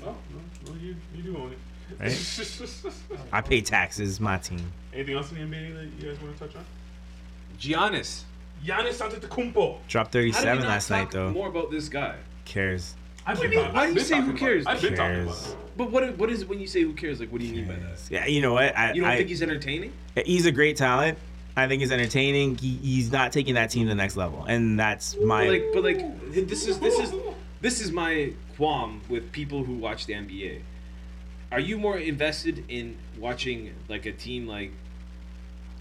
No, 0.00 0.16
well, 0.66 0.76
you, 0.76 0.96
you 1.14 1.22
do 1.22 1.36
own 1.36 1.52
it. 1.52 1.58
Right? 2.00 3.22
I 3.32 3.40
pay 3.40 3.60
taxes. 3.60 4.20
My 4.20 4.38
team. 4.38 4.72
Anything 4.92 5.16
else 5.16 5.30
in 5.30 5.38
the 5.38 5.56
NBA 5.56 5.74
that 5.74 6.04
you 6.04 6.12
guys 6.12 6.20
want 6.22 6.36
to 6.36 6.46
touch 6.46 6.56
on? 6.56 6.64
Giannis. 7.60 8.22
Giannis 8.64 9.00
Antetokounmpo. 9.00 9.78
Dropped 9.88 10.14
How 10.14 10.20
did 10.20 10.32
37 10.34 10.58
not 10.60 10.66
last 10.68 10.90
night 10.90 11.10
though. 11.10 11.30
More 11.30 11.48
about 11.48 11.70
this 11.70 11.88
guy. 11.88 12.16
Cares. 12.44 12.94
I've 13.26 13.40
been 13.40 13.50
mean? 13.50 13.58
talking- 13.60 13.74
Why 13.74 13.86
do 13.86 13.92
you 13.94 14.00
say 14.00 14.20
who 14.20 14.32
cares? 14.32 14.66
I've 14.66 14.80
been 14.80 14.96
talking 14.96 15.22
about 15.22 15.34
Cares. 15.36 15.48
it. 15.52 15.56
But 15.76 15.90
what 15.90 16.18
what 16.18 16.30
is 16.30 16.44
when 16.44 16.58
you 16.60 16.66
say 16.66 16.82
who 16.82 16.92
cares? 16.94 17.20
Like, 17.20 17.30
what 17.30 17.40
do 17.40 17.46
you 17.46 17.54
mean 17.54 17.66
by 17.68 17.74
that? 17.74 18.00
Yeah, 18.10 18.26
you 18.26 18.40
know 18.40 18.54
what? 18.54 18.76
I, 18.76 18.92
You 18.92 19.02
don't 19.02 19.10
I, 19.10 19.16
think 19.18 19.28
he's 19.28 19.42
entertaining? 19.42 19.92
he's 20.24 20.46
a 20.46 20.52
great 20.52 20.76
talent. 20.76 21.18
I 21.56 21.68
think 21.68 21.80
he's 21.80 21.92
entertaining. 21.92 22.56
He, 22.56 22.76
he's 22.76 23.12
not 23.12 23.32
taking 23.32 23.54
that 23.54 23.70
team 23.70 23.84
to 23.84 23.88
the 23.90 23.94
next 23.94 24.16
level, 24.16 24.44
and 24.44 24.78
that's 24.78 25.16
my. 25.18 25.44
But 25.46 25.52
like, 25.52 25.64
but 25.74 25.82
like, 25.84 26.48
this 26.48 26.66
is 26.66 26.78
this 26.80 26.98
is 26.98 27.12
this 27.60 27.80
is 27.80 27.92
my 27.92 28.32
qualm 28.56 29.00
with 29.08 29.30
people 29.32 29.64
who 29.64 29.74
watch 29.74 30.06
the 30.06 30.14
NBA. 30.14 30.62
Are 31.52 31.60
you 31.60 31.78
more 31.78 31.98
invested 31.98 32.64
in 32.68 32.96
watching 33.18 33.74
like 33.88 34.06
a 34.06 34.12
team 34.12 34.46
like 34.46 34.72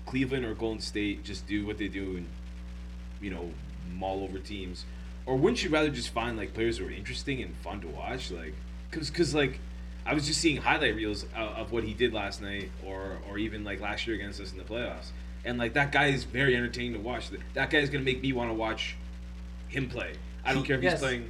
Cleveland 0.10 0.44
or 0.44 0.56
Golden 0.56 0.81
State 0.81 1.23
just 1.23 1.45
do 1.48 1.65
what 1.68 1.77
they 1.77 1.88
do 1.88 2.18
and 2.18 2.27
you 3.22 3.30
know 3.30 3.52
maul 3.94 4.23
over 4.23 4.40
teams, 4.40 4.86
or 5.27 5.36
wouldn't 5.36 5.64
you 5.64 5.69
rather 5.69 5.90
just 5.90 6.10
find 6.10 6.36
like 6.36 6.53
players 6.53 6.80
who 6.80 6.88
are 6.88 6.91
interesting 6.91 7.41
and 7.44 7.56
fun 7.57 7.80
to 7.81 7.88
watch? 7.88 8.31
Like, 8.31 8.53
cause, 8.91 9.10
cause 9.10 9.34
like. 9.36 9.60
I 10.06 10.15
was 10.15 10.26
just 10.26 10.41
seeing 10.41 10.57
highlight 10.57 10.95
reels 10.95 11.23
of, 11.36 11.49
of 11.57 11.72
what 11.72 11.84
he 11.84 11.94
did 11.94 12.14
last 12.14 12.41
night, 12.41 12.72
or 12.84 13.18
or 13.30 13.38
even 13.38 13.64
like 13.64 13.80
last 13.80 14.07
year 14.07 14.15
against 14.15 14.41
us 14.41 14.52
in 14.52 14.57
the 14.57 14.64
playoffs, 14.64 15.11
and 15.45 15.60
like 15.60 15.73
that 15.73 15.91
guy 15.91 16.07
is 16.07 16.23
very 16.23 16.56
entertaining 16.56 16.94
to 16.94 16.99
watch. 16.99 17.30
That 17.53 17.69
guy 17.69 17.77
is 17.80 17.91
gonna 17.91 18.06
make 18.06 18.19
me 18.23 18.34
want 18.34 18.49
to 18.49 18.56
watch 18.56 18.95
him 19.68 19.88
play. 19.88 20.14
I 20.44 20.53
don't 20.53 20.64
care 20.64 20.77
if 20.77 20.81
Yes. 20.84 20.94
he's 20.94 21.02
playing. 21.02 21.30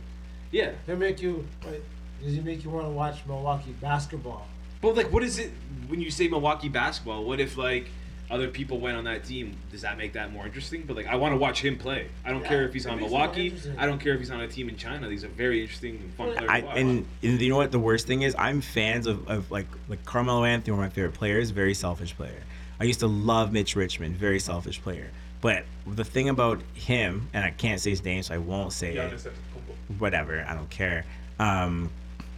Yeah, 0.51 0.71
He'll 0.85 0.95
make 0.95 1.21
you. 1.21 1.45
Wait, 1.65 1.81
does 2.23 2.33
he 2.33 2.39
make 2.39 2.63
you 2.63 2.69
want 2.69 2.85
to 2.85 2.91
watch 2.91 3.25
Milwaukee 3.27 3.73
basketball? 3.81 4.47
but 4.81 4.95
like, 4.95 5.11
what 5.11 5.23
is 5.23 5.39
it 5.39 5.51
when 5.87 5.99
you 5.99 6.09
say 6.11 6.29
Milwaukee 6.29 6.69
basketball? 6.69 7.25
What 7.25 7.41
if 7.41 7.57
like 7.57 7.89
other 8.31 8.47
people 8.47 8.79
went 8.79 8.95
on 8.97 9.03
that 9.05 9.23
team? 9.23 9.55
Does 9.71 9.81
that 9.81 9.97
make 9.97 10.13
that 10.13 10.31
more 10.31 10.45
interesting? 10.45 10.83
But 10.85 10.95
like, 10.95 11.07
I 11.07 11.15
want 11.15 11.33
to 11.33 11.37
watch 11.37 11.63
him 11.63 11.77
play. 11.77 12.07
I 12.23 12.29
don't 12.29 12.41
Yeah, 12.41 12.47
care 12.49 12.63
if 12.65 12.73
he's 12.73 12.85
on 12.85 12.97
makes 12.97 13.07
it 13.07 13.11
more 13.11 13.19
Milwaukee. 13.21 13.53
I 13.77 13.85
don't 13.85 13.99
care 13.99 14.13
if 14.13 14.19
he's 14.19 14.31
on 14.31 14.41
a 14.41 14.47
team 14.47 14.69
in 14.69 14.77
China. 14.77 15.07
These 15.07 15.23
are 15.23 15.29
very 15.29 15.61
interesting 15.61 15.95
and 15.95 16.13
fun 16.13 16.33
players. 16.33 16.49
I, 16.49 16.59
and, 16.77 17.05
and 17.23 17.41
you 17.41 17.49
know 17.49 17.57
what 17.57 17.71
the 17.71 17.79
worst 17.79 18.05
thing 18.07 18.21
is? 18.21 18.35
I'm 18.37 18.61
fans 18.61 19.07
of, 19.07 19.27
of 19.27 19.49
like 19.49 19.67
like 19.87 20.03
Carmelo 20.05 20.43
Anthony, 20.43 20.75
one 20.75 20.85
of 20.85 20.91
my 20.91 20.93
favorite 20.93 21.13
players, 21.15 21.49
very 21.49 21.73
selfish 21.73 22.15
player. 22.15 22.43
I 22.79 22.83
used 22.83 22.99
to 23.01 23.07
love 23.07 23.51
Mitch 23.51 23.75
Richmond, 23.75 24.15
very 24.15 24.39
selfish 24.39 24.81
player. 24.81 25.09
But 25.41 25.65
the 25.87 26.03
thing 26.03 26.29
about 26.29 26.61
him, 26.73 27.29
and 27.33 27.43
I 27.45 27.51
can't 27.51 27.79
say 27.79 27.89
his 27.91 28.03
name, 28.03 28.21
so 28.23 28.35
I 28.35 28.37
won't 28.37 28.73
say 28.73 28.95
it. 28.95 28.97
Giannis 28.97 29.23
Antetokounmpo. 29.25 29.99
Whatever, 29.99 30.45
I 30.47 30.53
don't 30.53 30.69
care. 30.69 31.05
Um, 31.39 31.89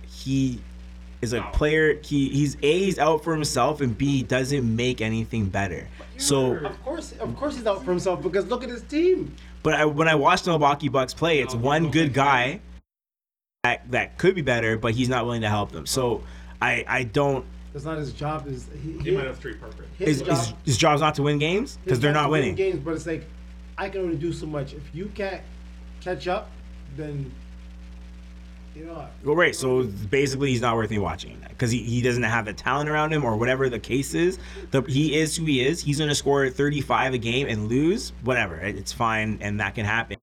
he 0.08 0.60
is 1.22 1.34
a 1.34 1.42
player. 1.54 2.00
He 2.02 2.30
he's 2.30 2.56
a 2.62 2.80
he's 2.80 3.00
out 3.00 3.24
for 3.24 3.34
himself, 3.34 3.82
and 3.82 3.98
b 3.98 4.24
doesn't 4.24 4.76
make 4.76 5.02
anything 5.02 5.46
better. 5.46 5.88
So 6.18 6.56
Of 6.56 6.84
course, 6.84 7.12
of 7.14 7.36
course, 7.36 7.58
he's 7.58 7.66
out 7.68 7.84
for 7.84 7.92
himself 7.92 8.22
because 8.22 8.46
look 8.48 8.64
at 8.64 8.70
his 8.70 8.84
team. 8.84 9.36
But 9.64 9.76
I, 9.76 9.86
when 9.86 10.08
I 10.08 10.16
watch 10.16 10.42
the 10.44 10.52
Milwaukee 10.52 10.90
Bucks 10.90 11.14
play, 11.14 11.40
it's 11.40 11.54
one 11.54 11.92
good 11.92 12.14
guy 12.14 12.62
that, 13.64 13.90
that 13.92 14.18
could 14.18 14.34
be 14.34 14.42
better, 14.42 14.76
but 14.78 14.94
he's 14.96 15.08
not 15.10 15.26
willing 15.26 15.42
to 15.42 15.50
help 15.50 15.72
them. 15.72 15.86
So 15.86 16.24
I, 16.62 16.84
I 16.88 17.04
don't. 17.04 17.46
That's 17.74 17.86
not 17.86 17.98
his 18.00 18.12
job. 18.12 18.48
Is 18.48 18.68
he? 18.84 18.94
He 18.94 19.00
he 19.00 19.12
might 19.12 19.26
have 19.26 19.38
three 19.38 19.54
Parker. 19.54 19.86
his, 19.98 20.20
His, 20.20 20.22
job, 20.22 20.38
his, 20.38 20.54
his 20.66 20.78
job's 20.78 21.02
not 21.02 21.16
to 21.16 21.24
win 21.24 21.38
games 21.38 21.78
because 21.84 22.00
they're 22.00 22.12
not 22.12 22.26
to 22.26 22.30
win 22.30 22.42
winning. 22.42 22.56
games. 22.56 22.80
But 22.80 22.96
it's 22.96 23.06
like 23.06 23.24
I 23.78 23.90
can 23.90 24.02
only 24.02 24.18
do 24.18 24.34
so 24.34 24.46
much. 24.46 24.74
If 24.74 24.84
you 24.94 25.12
can't 25.14 25.42
catch 26.02 26.28
up, 26.28 26.50
then 26.98 27.32
you 28.76 28.86
know. 28.86 28.94
what? 28.94 29.12
Well, 29.24 29.36
right. 29.36 29.56
So 29.56 29.84
basically, 29.84 30.50
he's 30.50 30.62
not 30.62 30.76
worth 30.76 30.90
me 30.90 30.98
watching 31.00 31.38
because 31.50 31.72
he, 31.72 31.80
he 31.84 32.02
doesn't 32.02 32.24
have 32.24 32.46
the 32.46 32.54
talent 32.54 32.90
around 32.90 33.14
him 33.14 33.24
or 33.24 33.36
whatever 33.38 33.70
the 33.70 33.80
case 33.80 34.14
is. 34.14 34.40
The, 34.72 34.82
he 34.84 35.16
is 35.18 35.36
who 35.36 35.46
he 35.46 35.66
is. 35.66 35.82
He's 35.84 35.98
going 35.98 36.10
to 36.10 36.16
score 36.16 36.50
35 36.50 37.14
a 37.14 37.18
game 37.18 37.48
and 37.48 37.68
lose. 37.68 38.14
Whatever. 38.24 38.56
It- 38.58 38.78
It's 38.78 38.92
fine, 38.94 39.38
and 39.42 39.60
that 39.60 39.76
can 39.76 39.86
happen. 39.86 40.18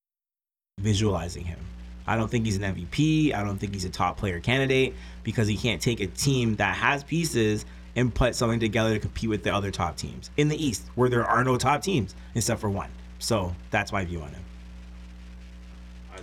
Visualizing 0.81 1.45
him. 1.45 1.59
I 2.07 2.16
don't 2.16 2.31
think 2.31 2.47
he's 2.47 2.57
an 2.57 2.62
MVP. 2.75 3.35
I 3.35 3.43
don't 3.45 3.59
think 3.59 3.75
he's 3.75 3.85
a 3.85 3.91
top 3.91 4.16
player 4.16 4.41
candidate 4.41 4.95
because 5.25 5.47
he 5.49 5.57
can't 5.57 5.83
take 5.83 6.01
a 6.01 6.07
team 6.07 6.57
that 6.57 6.75
has 6.77 7.05
pieces 7.05 7.66
and 7.97 8.15
put 8.15 8.35
something 8.35 8.61
together 8.61 8.95
to 8.95 9.01
compete 9.01 9.29
with 9.29 9.43
the 9.43 9.53
other 9.53 9.70
top 9.70 9.97
teams 9.97 10.31
in 10.37 10.49
the 10.49 10.57
East, 10.65 10.85
where 10.95 11.09
there 11.11 11.25
are 11.25 11.43
no 11.45 11.57
top 11.59 11.83
teams 11.83 12.15
except 12.35 12.61
for 12.61 12.70
one. 12.70 12.89
So 13.19 13.55
that's 13.70 13.93
my 13.93 14.05
view 14.05 14.20
on 14.23 14.31
him. 14.31 14.43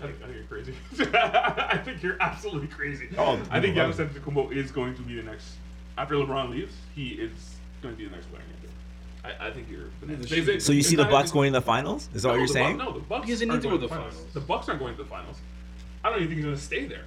I 0.05 0.11
think, 0.11 0.23
I 0.23 0.25
think 0.27 0.37
you're 0.37 0.45
crazy. 0.45 0.73
I 1.17 1.77
think 1.83 2.03
you're 2.03 2.17
absolutely 2.21 2.67
crazy. 2.67 3.09
Oh, 3.17 3.39
I 3.49 3.59
think 3.59 3.75
no. 3.75 3.89
Giannis 3.89 3.95
Antetokounmpo 4.07 4.51
is 4.55 4.71
going 4.71 4.95
to 4.95 5.01
be 5.01 5.15
the 5.15 5.23
next. 5.23 5.55
After 5.97 6.15
LeBron 6.15 6.49
leaves, 6.49 6.73
he 6.95 7.09
is 7.09 7.31
going 7.81 7.93
to 7.93 7.97
be 7.97 8.05
the 8.05 8.11
next 8.15 8.27
player. 8.27 8.41
in 8.43 8.61
the 8.61 8.67
NBA. 9.29 9.39
I, 9.41 9.47
I 9.47 9.51
think 9.51 9.67
you're. 9.69 9.85
They 10.03 10.41
say- 10.43 10.59
So 10.59 10.71
you 10.73 10.83
see 10.83 10.95
the 10.95 11.05
Bucks 11.05 11.31
going 11.31 11.53
to 11.53 11.59
the 11.59 11.65
finals? 11.65 12.09
Is 12.13 12.23
that 12.23 12.29
what 12.29 12.37
you're 12.37 12.47
saying? 12.47 12.77
Bucks, 12.77 12.89
no, 12.89 12.93
the 12.99 13.05
Bucks 13.05 13.25
He 13.27 13.31
doesn't 13.33 13.49
aren't 13.49 13.63
need 13.63 13.69
to 13.69 13.77
going 13.77 13.81
go 13.81 13.87
to 13.87 13.93
the 13.93 13.95
finals. 13.95 14.13
finals. 14.15 14.33
The 14.33 14.39
Bucks 14.41 14.69
aren't 14.69 14.79
going 14.81 14.95
to 14.97 15.03
the 15.03 15.09
finals. 15.09 15.37
I 16.03 16.09
don't 16.09 16.17
even 16.19 16.27
think 16.29 16.37
he's 16.37 16.45
going 16.45 16.55
to 16.57 16.61
stay 16.61 16.85
there. 16.85 17.05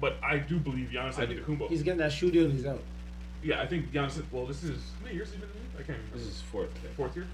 But 0.00 0.16
I 0.22 0.38
do 0.38 0.58
believe 0.58 0.88
Giannis 0.92 1.18
I. 1.18 1.26
Antetokounmpo. 1.26 1.68
He's 1.68 1.82
getting 1.82 1.98
that 2.00 2.12
shoe 2.12 2.30
deal. 2.30 2.44
and 2.44 2.52
He's 2.52 2.66
out. 2.66 2.82
Yeah, 3.42 3.60
I 3.62 3.66
think 3.66 3.92
Giannis. 3.92 4.20
Well, 4.32 4.46
this 4.46 4.62
is 4.64 4.70
how 4.98 5.04
many 5.04 5.14
years 5.16 5.28
has 5.28 5.34
he 5.36 5.40
been 5.40 5.48
in 5.50 5.54
the 5.54 5.60
league? 5.60 5.70
I 5.74 5.82
can't 5.84 5.98
remember. 5.98 6.18
this 6.18 6.26
is 6.26 6.40
fourth. 6.50 6.70
I 6.76 6.78
think. 6.80 6.94
fourth 6.96 7.16
year. 7.16 7.26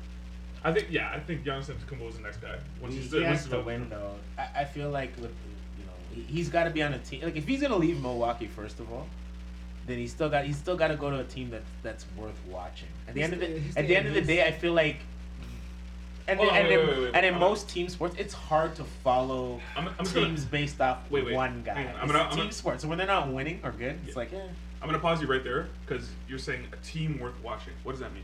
I 0.65 0.73
think 0.73 0.89
yeah, 0.91 1.11
I 1.15 1.19
think 1.21 1.45
Giannis 1.45 1.71
Antetokounmpo 1.71 2.09
is 2.09 2.17
the 2.17 2.23
next 2.23 2.39
guy. 2.39 2.57
Once 2.83 2.95
He, 2.95 3.01
he's 3.01 3.11
he 3.13 3.19
once 3.19 3.29
has 3.29 3.41
he's 3.45 3.51
to 3.53 3.59
out. 3.61 3.65
win 3.67 3.89
though. 3.89 4.15
I, 4.39 4.61
I 4.61 4.65
feel 4.65 4.91
like 4.91 5.15
with 5.17 5.31
you 5.79 5.87
know 5.87 5.93
he, 6.15 6.21
he's 6.23 6.49
got 6.49 6.65
to 6.65 6.71
be 6.71 6.83
on 6.83 6.93
a 6.93 6.99
team. 6.99 7.23
Like 7.23 7.37
if 7.37 7.47
he's 7.47 7.63
gonna 7.63 7.77
leave 7.77 8.01
Milwaukee 8.01 8.47
first 8.47 8.79
of 8.81 8.93
all, 8.93 9.07
then 9.87 9.97
he's 9.99 10.11
still 10.11 10.29
got 10.29 10.45
he's 10.45 10.59
still 10.59 10.77
got 10.77 10.89
to 10.89 10.97
go 10.97 11.11
to 11.11 11.21
a 11.21 11.25
team 11.25 11.51
that's 11.51 11.65
that's 11.83 12.05
worth 12.17 12.39
watching. 12.49 12.89
At 13.09 13.15
the 13.15 13.21
He's 13.23 13.25
end 13.25 13.33
of 13.35 13.41
the 13.41 13.47
staying- 13.47 13.63
he's 13.65 13.77
at 13.77 13.87
the 13.89 13.97
end 13.97 14.09
of 14.09 14.15
the 14.15 14.21
day, 14.23 14.45
I 14.47 14.53
feel 14.53 14.73
like. 14.75 14.97
And, 16.29 16.39
Hold 16.39 16.51
on, 16.51 16.57
and, 16.59 16.69
wait, 16.69 16.79
in, 16.79 16.87
wait, 16.87 16.89
wait, 16.97 17.03
wait. 17.07 17.15
and 17.15 17.27
in 17.27 17.35
I'm 17.35 17.41
most 17.41 17.69
team 17.69 17.89
sports, 17.89 18.15
it's 18.17 18.35
hard 18.35 18.77
to 18.77 18.85
follow 19.03 19.61
I'm- 19.75 19.89
I'm 19.89 20.05
just 20.05 20.15
gonna- 20.15 20.27
teams 20.27 20.45
based 20.45 20.81
off 20.81 20.99
Wait, 21.11 21.25
wait. 21.25 21.35
one 21.35 21.63
guy. 21.65 21.73
On, 21.73 21.79
I'm 21.79 21.87
It's 22.05 22.13
gonna- 22.13 22.19
I'm 22.25 22.31
team 22.31 22.39
gonna- 22.41 22.53
sports. 22.53 22.83
So 22.83 22.89
when 22.89 22.99
they're 22.99 23.07
not 23.09 23.29
winning 23.33 23.59
or 23.65 23.73
good, 23.73 23.99
it's 24.07 24.15
like, 24.17 24.33
eh. 24.33 24.39
I'm 24.81 24.87
gonna 24.89 25.01
pause 25.01 25.21
you 25.21 25.27
right 25.27 25.43
there 25.43 25.67
because 25.85 26.09
you're 26.29 26.39
saying 26.39 26.67
a 26.73 26.77
team 26.87 27.19
worth 27.19 27.35
watching. 27.43 27.73
What 27.83 27.93
does 27.93 28.01
that 28.01 28.13
mean? 28.13 28.23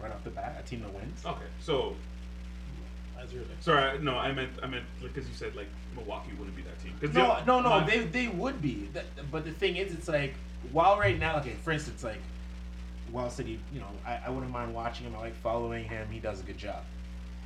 Right 0.00 0.10
off 0.12 0.22
the 0.24 0.30
bat, 0.30 0.56
a 0.58 0.68
team 0.68 0.80
that 0.82 0.92
wins. 0.94 1.22
Okay, 1.24 1.44
so 1.60 1.94
As 3.20 3.32
you're 3.32 3.42
sorry, 3.60 3.82
I- 3.82 3.96
no, 3.98 4.16
I 4.16 4.30
meant 4.32 4.50
I 4.62 4.66
meant 4.68 4.84
because 5.02 5.28
you 5.28 5.34
said 5.34 5.56
like 5.56 5.66
Milwaukee 5.96 6.30
wouldn't 6.38 6.54
be 6.56 6.62
that 6.62 6.78
team. 6.80 6.94
'Cause 7.00 7.12
No, 7.14 7.36
the- 7.40 7.44
no, 7.46 7.60
no. 7.60 7.68
my- 7.80 7.84
They 7.86 8.00
they 8.04 8.28
would 8.28 8.62
be. 8.62 8.88
That, 8.92 9.06
but 9.32 9.44
the 9.44 9.50
thing 9.52 9.76
is, 9.76 9.92
it's 9.92 10.06
like 10.08 10.34
while 10.72 10.98
right 10.98 11.18
now, 11.18 11.38
okay. 11.38 11.54
For 11.64 11.72
instance, 11.72 12.04
like 12.04 12.20
Wild 13.10 13.32
City, 13.32 13.58
you 13.72 13.80
know, 13.80 13.88
I, 14.06 14.20
I 14.26 14.28
wouldn't 14.30 14.52
mind 14.52 14.72
watching 14.74 15.06
him. 15.06 15.16
I 15.16 15.20
like 15.20 15.34
following 15.36 15.84
him. 15.88 16.06
He 16.12 16.20
does 16.20 16.40
a 16.40 16.44
good 16.44 16.58
job. 16.58 16.84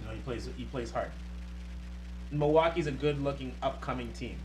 You 0.00 0.06
know, 0.08 0.12
he 0.12 0.20
plays 0.20 0.48
he 0.58 0.64
plays 0.64 0.90
hard. 0.90 1.10
Milwaukee's 2.30 2.86
a 2.86 2.92
good 2.92 3.22
looking 3.22 3.54
upcoming 3.62 4.12
team. 4.12 4.36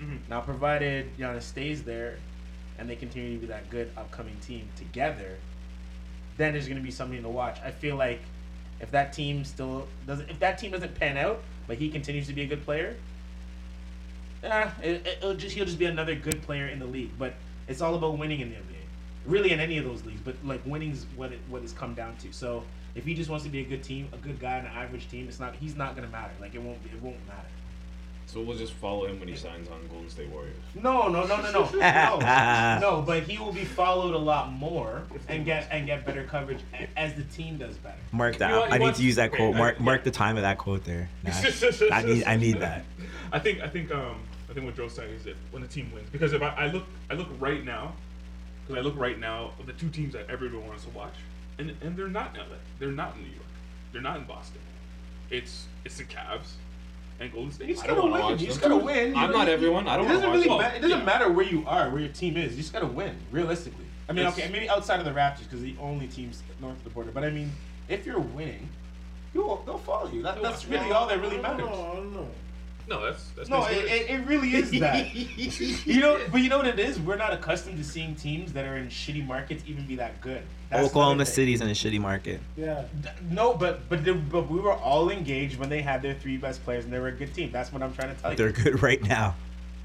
Mhm. 0.00 0.18
Now, 0.28 0.40
provided 0.40 1.16
Giannis 1.16 1.42
stays 1.42 1.82
there, 1.84 2.18
and 2.78 2.88
they 2.88 2.96
continue 2.96 3.34
to 3.34 3.40
be 3.40 3.46
that 3.48 3.68
good 3.70 3.90
upcoming 3.96 4.36
team 4.40 4.68
together, 4.76 5.38
then 6.36 6.52
there's 6.52 6.66
going 6.66 6.78
to 6.78 6.84
be 6.84 6.90
something 6.90 7.22
to 7.22 7.28
watch. 7.28 7.58
I 7.64 7.70
feel 7.70 7.96
like 7.96 8.20
if 8.80 8.90
that 8.90 9.12
team 9.12 9.44
still 9.44 9.86
doesn't, 10.06 10.28
if 10.30 10.38
that 10.40 10.58
team 10.58 10.72
doesn't 10.72 10.94
pan 10.94 11.16
out, 11.16 11.42
but 11.66 11.78
he 11.78 11.88
continues 11.88 12.26
to 12.26 12.32
be 12.32 12.42
a 12.42 12.46
good 12.46 12.64
player, 12.64 12.96
eh, 14.42 14.70
it, 14.82 15.06
it'll 15.18 15.34
just 15.34 15.54
he'll 15.54 15.64
just 15.64 15.78
be 15.78 15.86
another 15.86 16.14
good 16.14 16.42
player 16.42 16.66
in 16.66 16.78
the 16.78 16.86
league. 16.86 17.10
But 17.18 17.34
it's 17.68 17.80
all 17.80 17.94
about 17.94 18.18
winning 18.18 18.40
in 18.40 18.50
the 18.50 18.56
NBA, 18.56 18.82
really 19.26 19.52
in 19.52 19.60
any 19.60 19.78
of 19.78 19.84
those 19.84 20.04
leagues. 20.04 20.20
But 20.20 20.36
like 20.44 20.60
winning's 20.66 21.06
what 21.16 21.32
it 21.32 21.40
what 21.48 21.62
it's 21.62 21.72
come 21.72 21.94
down 21.94 22.16
to. 22.18 22.32
So 22.32 22.64
if 22.94 23.04
he 23.04 23.14
just 23.14 23.30
wants 23.30 23.44
to 23.44 23.50
be 23.50 23.60
a 23.60 23.64
good 23.64 23.82
team, 23.82 24.08
a 24.12 24.16
good 24.16 24.40
guy, 24.40 24.58
an 24.58 24.66
average 24.66 25.08
team, 25.08 25.28
it's 25.28 25.40
not 25.40 25.54
he's 25.54 25.76
not 25.76 25.94
going 25.94 26.06
to 26.06 26.12
matter. 26.12 26.32
Like 26.40 26.54
it 26.54 26.62
won't 26.62 26.78
it 26.84 27.00
won't 27.02 27.24
matter. 27.26 27.48
So 28.26 28.40
we'll 28.40 28.56
just 28.56 28.72
follow 28.72 29.04
him 29.04 29.20
when 29.20 29.28
he 29.28 29.36
signs 29.36 29.68
on 29.68 29.86
Golden 29.88 30.08
State 30.08 30.30
Warriors. 30.30 30.56
No, 30.74 31.08
no, 31.08 31.26
no, 31.26 31.36
no, 31.42 31.50
no, 31.50 31.70
no, 31.70 32.78
no. 32.80 33.04
But 33.06 33.24
he 33.24 33.38
will 33.38 33.52
be 33.52 33.64
followed 33.64 34.14
a 34.14 34.18
lot 34.18 34.50
more 34.50 35.02
and 35.28 35.44
get 35.44 35.68
and 35.70 35.86
get 35.86 36.06
better 36.06 36.24
coverage 36.24 36.60
as 36.96 37.14
the 37.14 37.24
team 37.24 37.58
does 37.58 37.76
better. 37.76 37.98
Mark 38.10 38.38
that. 38.38 38.48
You 38.48 38.56
know 38.56 38.64
I 38.64 38.78
need 38.78 38.94
to 38.94 39.02
use 39.02 39.16
that 39.16 39.32
quote. 39.32 39.54
I- 39.54 39.58
Mark 39.58 39.76
yeah. 39.78 39.84
mark 39.84 40.04
the 40.04 40.10
time 40.10 40.36
of 40.36 40.42
that 40.42 40.56
quote 40.56 40.84
there. 40.84 41.10
Nash. 41.22 41.62
I 41.90 42.02
need 42.02 42.24
I 42.24 42.36
need 42.36 42.60
that. 42.60 42.84
I 43.32 43.38
think 43.38 43.60
I 43.60 43.68
think 43.68 43.90
um 43.90 44.16
I 44.48 44.54
think 44.54 44.66
what 44.66 44.76
Joe's 44.76 44.94
saying 44.94 45.14
is 45.14 45.24
that 45.24 45.36
when 45.50 45.62
the 45.62 45.68
team 45.68 45.90
wins 45.94 46.08
because 46.10 46.32
if 46.32 46.42
I, 46.42 46.48
I 46.48 46.66
look 46.66 46.84
I 47.10 47.14
look 47.14 47.28
right 47.38 47.64
now 47.64 47.94
because 48.66 48.78
I 48.78 48.86
look 48.86 48.98
right 48.98 49.18
now 49.18 49.52
of 49.58 49.66
the 49.66 49.72
two 49.72 49.88
teams 49.88 50.12
that 50.14 50.30
everyone 50.30 50.66
wants 50.66 50.84
to 50.84 50.90
watch 50.90 51.14
and 51.58 51.74
and 51.82 51.96
they're 51.96 52.08
not 52.08 52.34
in 52.34 52.40
LA 52.40 52.56
they're 52.78 52.90
not 52.90 53.16
in 53.16 53.22
New 53.22 53.30
York 53.30 53.42
they're 53.92 54.02
not 54.02 54.16
in 54.18 54.24
Boston 54.24 54.60
it's 55.30 55.66
it's 55.84 55.96
the 55.96 56.04
Cavs 56.04 56.52
and 57.22 57.32
Golden 57.32 57.52
State. 57.52 57.68
You 57.68 57.74
just 57.74 57.84
I 57.84 57.88
don't 57.88 57.96
gotta 57.96 58.10
wanna 58.10 58.22
win. 58.24 58.32
watch 58.32 58.40
You 58.40 58.46
just 58.48 58.60
them. 58.60 58.70
gotta 58.70 58.84
win. 58.84 59.14
You 59.14 59.20
I'm 59.20 59.30
know, 59.30 59.38
not 59.38 59.48
everyone. 59.48 59.88
I 59.88 59.96
don't 59.96 60.04
It 60.06 60.08
wanna 60.08 60.14
doesn't 60.14 60.30
watch 60.30 60.36
really 60.36 60.48
them. 60.48 60.58
matter. 60.58 60.76
It 60.76 60.80
doesn't 60.82 60.98
Yeah. 60.98 61.04
matter 61.04 61.30
where 61.32 61.46
you 61.46 61.64
are, 61.66 61.90
where 61.90 62.00
your 62.00 62.12
team 62.12 62.36
is. 62.36 62.52
You 62.52 62.58
just 62.62 62.72
gotta 62.72 62.86
win, 62.86 63.16
realistically. 63.30 63.86
I 64.08 64.12
mean, 64.12 64.26
It's- 64.26 64.38
okay, 64.38 64.50
maybe 64.52 64.68
outside 64.68 64.98
of 64.98 65.04
the 65.06 65.12
Raptors 65.12 65.44
because 65.44 65.62
the 65.62 65.74
only 65.80 66.06
teams 66.08 66.42
north 66.60 66.76
of 66.76 66.84
the 66.84 66.90
border. 66.90 67.10
But 67.12 67.24
I 67.24 67.30
mean, 67.30 67.52
if 67.88 68.04
you're 68.04 68.18
winning, 68.18 68.68
you'll 69.34 69.62
they'll 69.64 69.78
follow 69.78 70.10
you. 70.10 70.22
That, 70.22 70.42
that's 70.42 70.66
really 70.66 70.90
all 70.92 71.06
that 71.06 71.20
really 71.20 71.38
I 71.38 71.42
matters. 71.42 71.60
don't 71.60 71.70
know. 71.72 71.90
I 71.92 71.96
don't 71.96 72.12
know. 72.14 72.28
No, 72.92 73.00
that's 73.06 73.30
that's 73.30 73.48
No, 73.48 73.64
it, 73.64 73.78
it 73.78 73.86
it, 73.86 74.10
it 74.10 74.26
really 74.26 74.54
is 74.54 74.70
that. 74.72 75.14
you 75.86 76.00
know, 76.00 76.20
but 76.30 76.42
you 76.42 76.50
know 76.50 76.58
what 76.58 76.66
it 76.66 76.78
is? 76.78 77.00
We're 77.00 77.16
not 77.16 77.32
accustomed 77.32 77.78
to 77.78 77.84
seeing 77.84 78.14
teams 78.14 78.52
that 78.52 78.66
are 78.66 78.76
in 78.76 78.88
shitty 78.88 79.26
markets 79.26 79.64
even 79.66 79.86
be 79.86 79.96
that 79.96 80.20
good. 80.20 80.42
That's 80.68 80.88
Oklahoma 80.88 81.12
another 81.12 81.24
thing. 81.24 81.34
City's 81.34 81.60
in 81.62 81.68
a 81.68 81.72
shitty 81.72 81.98
market. 81.98 82.40
Yeah. 82.54 82.84
No, 83.30 83.54
but 83.54 83.88
but 83.88 84.04
the, 84.04 84.12
but 84.12 84.50
we 84.50 84.60
were 84.60 84.74
all 84.74 85.08
engaged 85.08 85.58
when 85.58 85.70
they 85.70 85.80
had 85.80 86.02
their 86.02 86.12
three 86.12 86.36
best 86.36 86.62
players 86.64 86.84
and 86.84 86.92
they 86.92 86.98
were 86.98 87.08
a 87.08 87.12
good 87.12 87.32
team. 87.32 87.50
That's 87.50 87.72
what 87.72 87.82
I'm 87.82 87.94
trying 87.94 88.14
to 88.14 88.20
tell 88.20 88.32
you. 88.32 88.36
They're 88.36 88.52
good 88.52 88.82
right 88.82 89.02
now. 89.02 89.36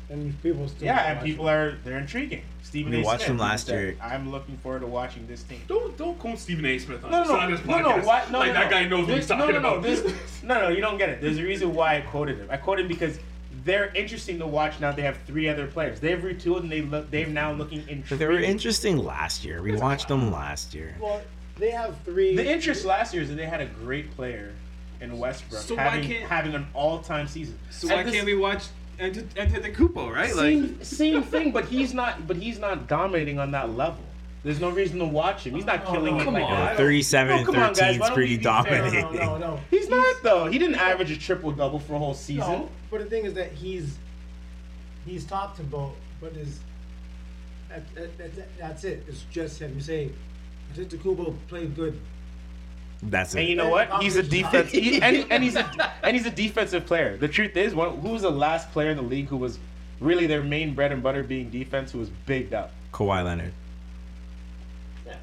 And 0.09 0.41
people 0.41 0.67
still. 0.69 0.85
yeah, 0.85 1.09
and 1.09 1.17
watch 1.17 1.25
people 1.25 1.49
are 1.49 1.77
they're 1.83 1.97
intriguing. 1.97 2.41
Stephen 2.63 2.93
We 2.93 3.01
A. 3.01 3.03
watched 3.03 3.23
Smith 3.25 3.27
them 3.27 3.37
last 3.39 3.65
said, 3.67 3.73
year. 3.81 3.97
I'm 4.01 4.31
looking 4.31 4.55
forward 4.57 4.79
to 4.79 4.87
watching 4.87 5.27
this 5.27 5.43
team. 5.43 5.61
Don't 5.67 5.97
don't 5.97 6.17
quote 6.17 6.39
Stephen 6.39 6.65
A. 6.65 6.79
Smith 6.79 7.03
on, 7.03 7.11
No, 7.11 7.23
no, 7.25 7.35
on 7.35 7.49
no, 7.49 7.57
this 7.57 7.65
no, 7.65 7.73
podcast. 7.73 7.81
no, 8.01 8.07
why, 8.07 8.23
no, 8.31 8.39
like 8.39 8.47
no, 8.47 8.53
that 8.53 8.71
guy 8.71 8.85
knows 8.87 9.05
what 9.07 9.17
he's 9.17 9.27
talking 9.27 9.53
no, 9.55 9.59
no, 9.59 9.75
no. 9.75 9.81
This, 9.81 10.03
no, 10.43 10.61
no, 10.61 10.67
you 10.69 10.79
don't 10.81 10.97
get 10.97 11.09
it. 11.09 11.21
There's 11.21 11.37
a 11.39 11.43
reason 11.43 11.73
why 11.73 11.97
I 11.97 12.01
quoted 12.01 12.37
him. 12.37 12.47
I 12.49 12.55
quoted 12.57 12.83
him 12.83 12.87
because 12.87 13.19
they're 13.65 13.93
interesting 13.95 14.39
to 14.39 14.47
watch 14.47 14.79
now. 14.79 14.93
They 14.93 15.01
have 15.01 15.17
three 15.27 15.49
other 15.49 15.67
players. 15.67 15.99
They've 15.99 16.17
retooled 16.19 16.61
and 16.61 16.71
they 16.71 16.81
look. 16.83 17.11
They're 17.11 17.27
now 17.27 17.51
looking 17.51 17.81
But 17.81 17.89
intriguing. 17.89 18.17
they 18.19 18.25
were 18.33 18.39
interesting 18.39 18.97
last 18.97 19.43
year. 19.43 19.61
We 19.61 19.73
watched 19.75 20.07
them 20.07 20.31
last 20.31 20.73
year. 20.73 20.95
Well, 21.01 21.21
they 21.57 21.71
have 21.71 21.97
three. 22.05 22.33
The 22.35 22.49
interest 22.49 22.85
last 22.85 23.13
year 23.13 23.23
is 23.23 23.29
that 23.29 23.35
they 23.35 23.45
had 23.45 23.59
a 23.59 23.65
great 23.65 24.15
player 24.15 24.53
in 25.01 25.17
Westbrook 25.17 25.61
So 25.61 25.75
why 25.75 25.83
having 25.83 26.07
can't- 26.09 26.29
having 26.29 26.55
an 26.55 26.65
all-time 26.73 27.27
season. 27.27 27.59
So 27.71 27.87
And 27.89 27.97
why 27.97 28.03
this- 28.03 28.13
can't 28.13 28.25
we 28.25 28.35
watch 28.35 28.63
Antetokounmpo, 28.99 30.13
right? 30.13 30.35
Like 30.35 30.35
Same, 30.35 30.83
same 30.83 31.23
thing, 31.23 31.51
but 31.51 31.65
he's 31.65 31.93
not. 31.93 32.27
But 32.27 32.37
he's 32.37 32.59
not 32.59 32.87
dominating 32.87 33.39
on 33.39 33.51
that 33.51 33.69
level. 33.75 34.03
There's 34.43 34.59
no 34.61 34.69
reason 34.69 34.99
to 34.99 35.05
watch 35.05 35.45
him. 35.45 35.55
He's 35.55 35.65
not 35.65 35.83
oh, 35.87 35.91
killing 35.91 36.19
it 36.19 36.25
like 36.25 36.43
on. 36.43 36.51
that. 36.51 36.77
37 36.77 37.29
No, 37.29 37.37
and 37.37 37.45
come 37.45 37.55
on, 37.55 37.73
guys, 37.73 37.97
13 37.97 38.01
is 38.01 38.09
pretty 38.11 38.31
we 38.31 38.37
be 38.37 38.43
fair? 38.43 38.63
dominating. 38.63 39.15
no, 39.15 39.37
no, 39.37 39.37
no. 39.37 39.59
He's 39.69 39.89
not 39.89 40.15
though. 40.23 40.45
He 40.45 40.57
didn't 40.57 40.75
average 40.75 41.11
a 41.11 41.17
triple 41.17 41.51
double 41.51 41.79
for 41.79 41.95
a 41.95 41.99
whole 41.99 42.13
season. 42.13 42.51
No, 42.51 42.69
but 42.89 42.99
the 43.01 43.05
thing 43.05 43.25
is 43.25 43.33
that 43.33 43.51
he's 43.51 43.97
he's 45.05 45.25
top 45.25 45.55
to 45.57 45.63
both, 45.63 45.95
but 46.21 46.33
is 46.33 46.59
that, 47.69 47.93
that, 47.95 48.17
that, 48.17 48.57
that's 48.57 48.83
it. 48.83 49.03
It's 49.07 49.23
just 49.23 49.61
him. 49.61 49.73
You 49.75 49.81
say, 49.81 50.11
I 50.71 50.75
think 50.75 51.01
Kubo 51.01 51.35
played 51.47 51.75
good. 51.75 51.99
That's 53.03 53.35
it. 53.35 53.39
And 53.41 53.49
you 53.49 53.55
know 53.55 53.69
what? 53.69 54.01
He's 54.01 54.15
a 54.15 54.23
defense, 54.23 54.71
he, 54.71 55.01
and, 55.01 55.25
and 55.31 55.43
he's 55.43 55.55
a 55.55 55.93
and 56.03 56.15
he's 56.15 56.25
a 56.25 56.31
defensive 56.31 56.85
player. 56.85 57.17
The 57.17 57.27
truth 57.27 57.55
is, 57.55 57.75
one, 57.75 57.97
who 57.99 58.09
was 58.09 58.23
the 58.23 58.31
last 58.31 58.71
player 58.71 58.89
in 58.89 58.97
the 58.97 59.03
league 59.03 59.27
who 59.27 59.37
was 59.37 59.59
really 59.99 60.27
their 60.27 60.43
main 60.43 60.73
bread 60.73 60.91
and 60.91 61.03
butter 61.03 61.23
being 61.23 61.49
defense, 61.49 61.91
who 61.91 61.99
was 61.99 62.09
bigged 62.25 62.53
up? 62.53 62.71
Kawhi 62.93 63.23
Leonard. 63.23 63.53
Yeah. 65.05 65.15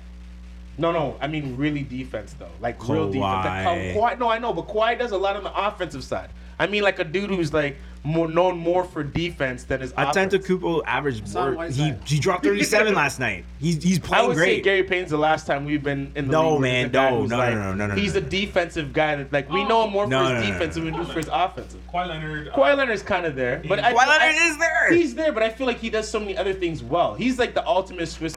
No, 0.79 0.93
no, 0.93 1.17
I 1.21 1.27
mean 1.27 1.57
really 1.57 1.83
defense 1.83 2.35
though, 2.39 2.51
like 2.61 2.81
real 2.89 3.07
defense. 3.07 3.23
Like, 3.23 3.67
Kawhi. 3.67 3.95
Kawhi, 3.95 4.19
no, 4.19 4.29
I 4.29 4.39
know, 4.39 4.53
but 4.53 4.69
Kawhi 4.69 4.99
does 4.99 5.11
a 5.13 5.19
lot 5.19 5.37
on 5.37 5.43
the 5.43 5.67
offensive 5.67 6.05
side. 6.05 6.31
I 6.59 6.67
mean, 6.67 6.83
like 6.83 6.99
a 6.99 7.05
dude 7.05 7.31
who's 7.31 7.53
like 7.53 7.77
more 8.07 8.29
known 8.29 8.59
more 8.59 8.85
for 8.85 9.03
defense 9.03 9.65
than 9.65 9.81
his 9.81 9.93
offense. 9.97 10.35
Atento 10.35 10.83
averaged 10.87 11.21
Hassan 11.21 11.55
more. 11.55 11.67
He, 11.69 11.95
he 12.05 12.19
dropped 12.21 12.45
37 12.45 12.95
last 13.03 13.19
night. 13.19 13.45
He's 13.59 13.83
he's 13.83 13.99
I 13.99 14.03
playing 14.03 14.29
would 14.29 14.37
say. 14.37 14.61
Gary 14.61 14.83
Payton's 14.83 15.11
the 15.11 15.17
last 15.17 15.47
time 15.47 15.65
we've 15.65 15.83
been 15.83 16.13
in 16.15 16.27
the 16.27 16.33
No, 16.33 16.53
league. 16.57 16.61
where 16.61 16.61
man, 16.61 16.85
he's 16.87 16.93
no, 16.93 17.21
who's 17.21 17.31
no, 17.31 17.37
no, 17.37 17.43
like- 17.43 17.55
no, 17.55 17.75
no, 17.75 17.87
no, 17.87 17.95
He's 17.95 18.13
no. 18.15 18.19
a 18.19 18.23
defensive 18.23 18.93
guy 18.93 19.17
that 19.17 19.33
like 19.33 19.49
we 19.51 19.65
know 19.65 19.85
him 19.85 19.91
more 19.93 20.07
No, 20.07 20.27
for 20.29 20.35
his 20.35 20.45
no, 20.45 20.53
defense 20.53 20.77
no, 20.77 20.85
than 20.85 20.93
we 20.93 20.99
do 20.99 21.05
for 21.11 21.19
his 21.19 21.31
offensive. 21.33 21.81
Kawhi 21.93 22.09
Leonard. 22.09 22.49
uh, 22.49 22.53
Kawhi 22.57 22.77
Leonard's 22.77 23.03
kind 23.03 23.25
of 23.25 23.35
there, 23.37 23.63
but 23.67 23.79
I, 23.79 23.93
Kawhi 23.95 24.07
Leonard 24.07 24.21
I- 24.37 24.49
is 24.51 24.59
there. 24.59 24.93
He's 24.93 25.15
there, 25.15 25.33
but 25.33 25.43
I 25.43 25.49
feel 25.49 25.67
like 25.67 25.79
he 25.79 25.89
does 25.89 26.09
so 26.09 26.21
many 26.21 26.37
other 26.37 26.53
things 26.53 26.83
well. 26.83 27.15
He's 27.15 27.39
like 27.39 27.55
the 27.55 27.67
ultimate 27.67 28.07
Swiss. 28.09 28.37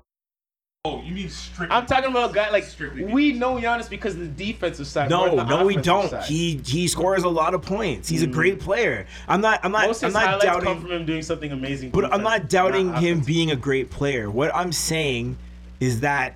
Oh, 0.87 1.01
you 1.01 1.13
mean 1.13 1.29
strictly? 1.29 1.75
I'm 1.75 1.85
talking 1.85 2.09
about 2.11 2.31
a 2.31 2.33
guy 2.33 2.49
like 2.49 2.63
Strictly 2.63 3.03
we 3.03 3.33
know 3.33 3.55
Giannis 3.55 3.89
because 3.89 4.13
of 4.13 4.21
the 4.21 4.27
defensive 4.45 4.87
side. 4.87 5.09
No, 5.09 5.35
the 5.35 5.43
no, 5.43 5.65
we 5.65 5.75
don't. 5.75 6.09
side. 6.09 6.23
He 6.23 6.61
he 6.65 6.87
scores 6.87 7.23
a 7.23 7.29
lot 7.29 7.53
of 7.53 7.61
points. 7.61 8.07
He's 8.07 8.23
a 8.23 8.27
mm. 8.27 8.31
great 8.31 8.61
player. 8.61 9.05
I'm 9.27 9.41
not. 9.41 9.59
I'm 9.63 9.73
not. 9.73 9.87
Most 9.87 10.01
I'm 10.01 10.07
his 10.07 10.13
not 10.13 10.23
highlights 10.23 10.45
come 10.45 10.63
doubting. 10.63 10.81
from 10.81 10.91
him 10.91 11.05
doing 11.05 11.21
something 11.23 11.51
amazing. 11.51 11.89
But 11.89 12.13
I'm 12.13 12.23
not 12.23 12.35
defense, 12.35 12.51
doubting 12.51 12.93
him 12.95 13.19
being 13.19 13.51
a 13.51 13.55
great 13.57 13.89
player. 13.89 14.31
What 14.31 14.55
I'm 14.55 14.71
saying 14.71 15.37
is 15.81 15.99
that 15.99 16.35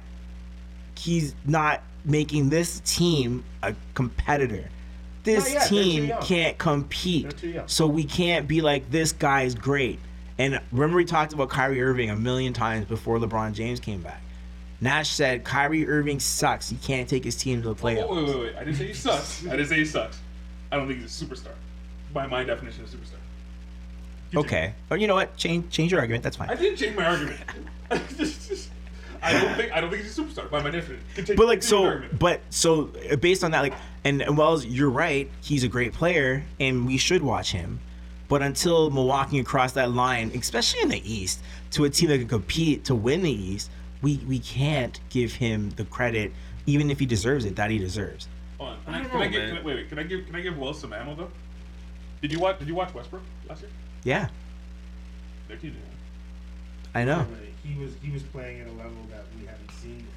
he's 0.97 1.33
not 1.45 1.81
making 2.03 2.49
this 2.49 2.81
team 2.83 3.45
a 3.63 3.73
competitor. 3.93 4.69
This 5.23 5.53
yet. 5.53 5.67
Team 5.67 6.11
can't 6.23 6.57
compete. 6.57 7.23
They're 7.23 7.31
too 7.31 7.49
young. 7.49 7.67
So 7.69 7.87
we 7.87 8.03
can't 8.03 8.49
be 8.49 8.59
like 8.59 8.91
this 8.91 9.13
guy's 9.13 9.55
great. 9.55 9.99
And 10.37 10.59
remember 10.73 10.97
we 10.97 11.05
talked 11.05 11.31
about 11.31 11.49
Kyrie 11.49 11.81
Irving 11.81 12.09
a 12.09 12.15
million 12.17 12.51
times 12.51 12.85
before 12.85 13.17
LeBron 13.17 13.53
James 13.53 13.79
came 13.79 14.01
back. 14.01 14.21
Nash 14.81 15.09
said 15.09 15.43
Kyrie 15.43 15.87
Irving 15.87 16.19
sucks. 16.19 16.67
He 16.69 16.75
can't 16.77 17.07
take 17.07 17.23
his 17.23 17.35
team 17.35 17.61
to 17.61 17.73
the 17.73 17.75
Oh, 17.81 17.85
wait, 17.85 17.97
playoffs. 17.97 18.09
wait, 18.15 18.25
wait, 18.27 18.39
wait. 18.39 18.55
I 18.55 18.63
didn't 18.63 18.77
say 18.77 18.87
he 18.87 18.93
sucks. 18.93 19.45
I 19.45 19.51
didn't 19.51 19.67
say 19.67 19.75
he 19.77 19.85
sucks. 19.85 20.19
I 20.71 20.77
don't 20.77 20.87
think 20.87 21.01
he's 21.01 21.21
a 21.21 21.25
superstar. 21.25 21.51
By 22.13 22.25
my 22.27 22.43
definition 22.43 22.83
of 22.83 22.89
superstar. 22.89 23.17
Continue. 24.31 24.45
Okay. 24.47 24.73
But 24.89 24.99
you 24.99 25.07
know 25.07 25.15
what? 25.15 25.37
Change 25.37 25.69
change 25.71 25.91
your 25.91 25.99
argument. 26.01 26.23
That's 26.23 26.35
fine. 26.37 26.49
I 26.49 26.55
didn't 26.55 26.77
change 26.77 26.95
my 26.95 27.05
argument. 27.05 27.39
I 29.23 29.33
don't 29.33 29.55
think 29.55 29.71
I 29.71 29.81
don't 29.81 29.91
think 29.91 30.03
he's 30.03 30.17
a 30.17 30.21
superstar 30.23 30.49
by 30.49 30.63
my 30.63 30.71
definition. 30.71 31.05
Continue- 31.13 31.37
But 31.37 31.47
like 31.47 31.61
so, 31.63 32.01
but 32.17 32.41
so 32.49 32.89
uh, 33.11 33.17
based 33.17 33.43
on 33.43 33.51
that, 33.51 33.61
like, 33.61 33.73
and, 34.03 34.21
and 34.23 34.35
Wells, 34.37 34.65
you're 34.65 34.89
right. 34.89 35.29
He's 35.41 35.63
a 35.63 35.67
great 35.67 35.93
player, 35.93 36.43
and 36.59 36.87
we 36.87 36.97
should 36.97 37.21
watch 37.21 37.51
him. 37.51 37.79
But 38.29 38.41
until 38.41 38.89
Milwaukee 38.89 39.35
can 39.37 39.45
cross 39.45 39.73
that 39.73 39.91
line, 39.91 40.31
especially 40.33 40.81
in 40.81 40.89
the 40.89 41.13
East, 41.13 41.39
to 41.71 41.83
a 41.85 41.89
team 41.89 42.09
that 42.09 42.17
can 42.17 42.27
compete 42.29 42.85
to 42.85 42.95
win 42.95 43.21
the 43.21 43.31
East, 43.31 43.69
we 44.01 44.17
we 44.27 44.39
can't 44.39 44.99
give 45.09 45.33
him 45.33 45.69
the 45.71 45.85
credit, 45.85 46.31
even 46.65 46.89
if 46.89 46.99
he 46.99 47.05
deserves 47.05 47.45
it, 47.45 47.55
that 47.55 47.69
he 47.71 47.77
deserves. 47.77 48.27
Hold 48.57 48.71
on. 48.71 48.83
Can 48.85 48.93
I 48.93 48.97
I, 48.97 49.01
don't 49.01 49.11
can 49.11 49.21
I 49.21 49.27
give, 49.27 49.49
can 49.49 49.57
I, 49.57 49.61
wait, 49.61 49.75
wait. 49.75 49.89
Can 49.89 49.99
I 49.99 50.03
give 50.03 50.25
can 50.25 50.35
I 50.35 50.41
give 50.41 50.57
Wells 50.57 50.79
some 50.79 50.93
ammo 50.93 51.15
though? 51.15 51.31
Did 52.21 52.31
you 52.31 52.39
watch 52.39 52.59
Did 52.59 52.67
you 52.67 52.75
watch 52.75 52.93
Westbrook 52.93 53.23
last 53.49 53.61
year? 53.61 53.71
Yeah, 54.03 54.29
Their 55.47 55.57
team 55.57 55.71
did. 55.71 55.81
I 56.93 57.03
know. 57.03 57.25
He 57.63 57.79
was 57.79 57.91
he 58.01 58.11
was 58.11 58.23
playing 58.23 58.61
at 58.61 58.67
a 58.67 58.71
level 58.71 58.91
that 59.11 59.23
we 59.39 59.45
haven't 59.45 59.71
seen 59.71 59.97
before. 59.97 60.07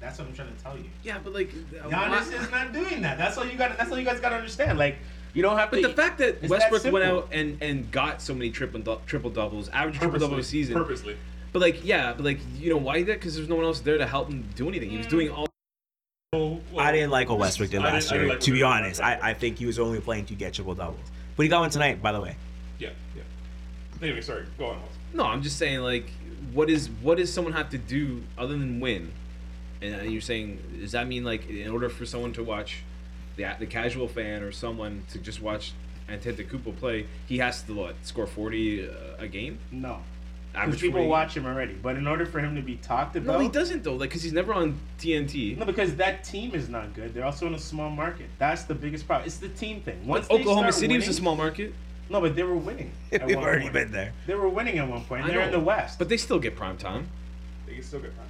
That's 0.00 0.18
what 0.18 0.28
I'm 0.28 0.34
trying 0.34 0.54
to 0.56 0.62
tell 0.62 0.76
you. 0.78 0.84
yeah, 1.02 1.18
but 1.22 1.34
like 1.34 1.52
Giannis 1.52 2.32
is 2.32 2.50
not 2.50 2.72
doing 2.72 3.02
that. 3.02 3.18
That's 3.18 3.36
all 3.36 3.44
you 3.44 3.58
got. 3.58 3.76
That's 3.76 3.90
all 3.90 3.98
you 3.98 4.04
guys 4.04 4.20
got 4.20 4.30
to 4.30 4.36
understand. 4.36 4.78
Like 4.78 4.96
you 5.34 5.42
don't 5.42 5.58
have 5.58 5.70
But 5.70 5.76
to. 5.78 5.82
But 5.82 5.96
the 5.96 6.02
fact 6.02 6.18
that 6.18 6.48
Westbrook 6.48 6.82
that 6.82 6.92
went 6.92 7.04
out 7.04 7.28
and, 7.32 7.62
and 7.62 7.90
got 7.90 8.22
so 8.22 8.34
many 8.34 8.50
triple 8.50 9.00
triple 9.06 9.30
doubles, 9.30 9.68
average 9.68 9.98
triple 9.98 10.18
double 10.18 10.38
a 10.38 10.42
season, 10.42 10.74
Purposely. 10.74 11.16
But 11.52 11.60
like 11.60 11.84
yeah, 11.84 12.12
but 12.12 12.24
like 12.24 12.40
you 12.56 12.70
know 12.70 12.76
why 12.76 12.98
he 12.98 13.04
did? 13.04 13.14
Because 13.14 13.36
there's 13.36 13.48
no 13.48 13.56
one 13.56 13.64
else 13.64 13.80
there 13.80 13.98
to 13.98 14.06
help 14.06 14.28
him 14.28 14.48
do 14.54 14.68
anything. 14.68 14.90
He 14.90 14.98
was 14.98 15.06
doing 15.06 15.30
all. 15.30 15.48
Well, 16.32 16.60
I 16.78 16.92
didn't 16.92 17.10
like 17.10 17.28
what 17.28 17.38
Westbrook 17.40 17.70
did 17.70 17.82
last 17.82 18.12
year. 18.12 18.28
like 18.28 18.40
to 18.40 18.52
be 18.52 18.62
honest. 18.62 19.00
I, 19.00 19.18
I 19.20 19.34
think 19.34 19.58
he 19.58 19.66
was 19.66 19.80
only 19.80 20.00
playing 20.00 20.26
to 20.26 20.34
get 20.34 20.54
triple 20.54 20.76
doubles. 20.76 21.00
But 21.36 21.42
he 21.42 21.48
got 21.48 21.60
one 21.60 21.70
tonight, 21.70 22.00
by 22.00 22.12
the 22.12 22.20
way. 22.20 22.36
Yeah, 22.78 22.90
yeah. 23.16 23.22
Anyway, 24.00 24.20
sorry. 24.20 24.46
Go 24.56 24.66
on. 24.66 24.80
No, 25.12 25.24
I'm 25.24 25.42
just 25.42 25.58
saying 25.58 25.80
like, 25.80 26.10
what 26.52 26.70
is 26.70 26.88
what 27.02 27.18
does 27.18 27.32
someone 27.32 27.52
have 27.52 27.70
to 27.70 27.78
do 27.78 28.22
other 28.38 28.56
than 28.56 28.78
win? 28.78 29.12
And 29.82 30.02
uh, 30.02 30.04
you're 30.04 30.20
saying 30.20 30.62
does 30.80 30.92
that 30.92 31.08
mean 31.08 31.24
like 31.24 31.48
in 31.48 31.68
order 31.68 31.88
for 31.88 32.06
someone 32.06 32.32
to 32.34 32.44
watch 32.44 32.84
the 33.36 33.46
the 33.58 33.66
casual 33.66 34.06
fan 34.06 34.42
or 34.42 34.52
someone 34.52 35.04
to 35.10 35.18
just 35.18 35.42
watch 35.42 35.72
Antetokounmpo 36.08 36.76
play, 36.76 37.06
he 37.26 37.38
has 37.38 37.62
to 37.62 37.74
what 37.74 37.94
score 38.02 38.26
40 38.26 38.88
uh, 38.88 38.92
a 39.18 39.28
game? 39.28 39.58
no. 39.72 40.00
Average 40.54 40.70
Because 40.70 40.80
people 40.82 40.98
40? 41.00 41.08
watch 41.08 41.36
him 41.36 41.46
already, 41.46 41.74
but 41.74 41.96
in 41.96 42.06
order 42.08 42.26
for 42.26 42.40
him 42.40 42.56
to 42.56 42.62
be 42.62 42.76
talked 42.76 43.14
about, 43.14 43.34
No, 43.34 43.38
he 43.38 43.48
doesn't 43.48 43.84
though. 43.84 43.94
Like, 43.94 44.10
cause 44.10 44.22
he's 44.22 44.32
never 44.32 44.52
on 44.52 44.78
TNT. 44.98 45.56
No, 45.56 45.64
because 45.64 45.94
that 45.96 46.24
team 46.24 46.54
is 46.54 46.68
not 46.68 46.92
good. 46.94 47.14
They're 47.14 47.24
also 47.24 47.46
in 47.46 47.54
a 47.54 47.58
small 47.58 47.88
market. 47.90 48.26
That's 48.38 48.64
the 48.64 48.74
biggest 48.74 49.06
problem. 49.06 49.26
It's 49.26 49.36
the 49.36 49.48
team 49.48 49.80
thing. 49.80 50.04
Once 50.06 50.26
they 50.26 50.34
Oklahoma 50.34 50.72
start 50.72 50.74
City 50.74 50.96
was 50.96 51.06
a 51.08 51.12
small 51.12 51.36
market, 51.36 51.72
No, 52.08 52.20
but 52.20 52.34
they 52.34 52.42
were 52.42 52.56
winning. 52.56 52.90
at 53.12 53.24
We've 53.26 53.36
already 53.36 53.62
point. 53.62 53.74
been 53.74 53.92
there. 53.92 54.12
They 54.26 54.34
were 54.34 54.48
winning 54.48 54.78
at 54.78 54.88
one 54.88 55.04
point. 55.04 55.24
I 55.24 55.28
They're 55.28 55.40
in 55.42 55.52
the 55.52 55.60
West, 55.60 55.98
but 55.98 56.08
they 56.08 56.16
still 56.16 56.40
get 56.40 56.56
prime 56.56 56.76
time. 56.76 57.06
They 57.66 57.74
can 57.74 57.82
still 57.84 58.00
get 58.00 58.14
prime 58.16 58.26
time 58.26 58.29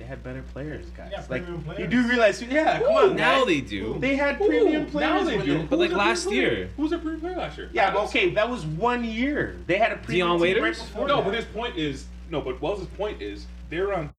They 0.00 0.06
had 0.06 0.24
better 0.24 0.42
players, 0.54 0.86
guys. 0.96 1.10
Yeah, 1.12 1.24
like 1.28 1.44
premium 1.44 1.78
you 1.78 1.86
do 1.86 2.08
realize, 2.08 2.40
yeah, 2.42 2.78
come 2.78 2.92
on. 2.92 3.16
now 3.16 3.40
guys. 3.40 3.46
they 3.46 3.60
do. 3.60 3.98
They 3.98 4.16
had 4.16 4.38
premium 4.38 4.86
players. 4.86 5.10
Now 5.10 5.24
they 5.24 5.36
when 5.36 5.46
do. 5.46 5.62
But, 5.64 5.78
was 5.78 5.90
like, 5.90 5.98
last 5.98 6.26
player? 6.26 6.40
year. 6.40 6.70
Who 6.76 6.82
was 6.82 6.90
their 6.90 7.00
premium 7.00 7.20
player 7.20 7.36
last 7.36 7.58
year? 7.58 7.68
Yeah, 7.74 7.92
but 7.92 8.04
okay, 8.04 8.30
that 8.30 8.48
was 8.48 8.64
one 8.64 9.04
year. 9.04 9.56
They 9.66 9.76
had 9.76 9.92
a 9.92 9.96
premium 9.96 10.28
Dion 10.28 10.40
team 10.40 10.54
right 10.54 10.62
Waiters? 10.62 10.82
before 10.82 11.06
No, 11.06 11.16
that. 11.16 11.24
but 11.26 11.34
his 11.34 11.44
point 11.44 11.76
is 11.76 12.06
no. 12.30 12.40
But 12.40 12.62
Wells's 12.62 12.86
point 12.96 13.20
is 13.20 13.46
they're 13.68 13.92
on 13.92 14.10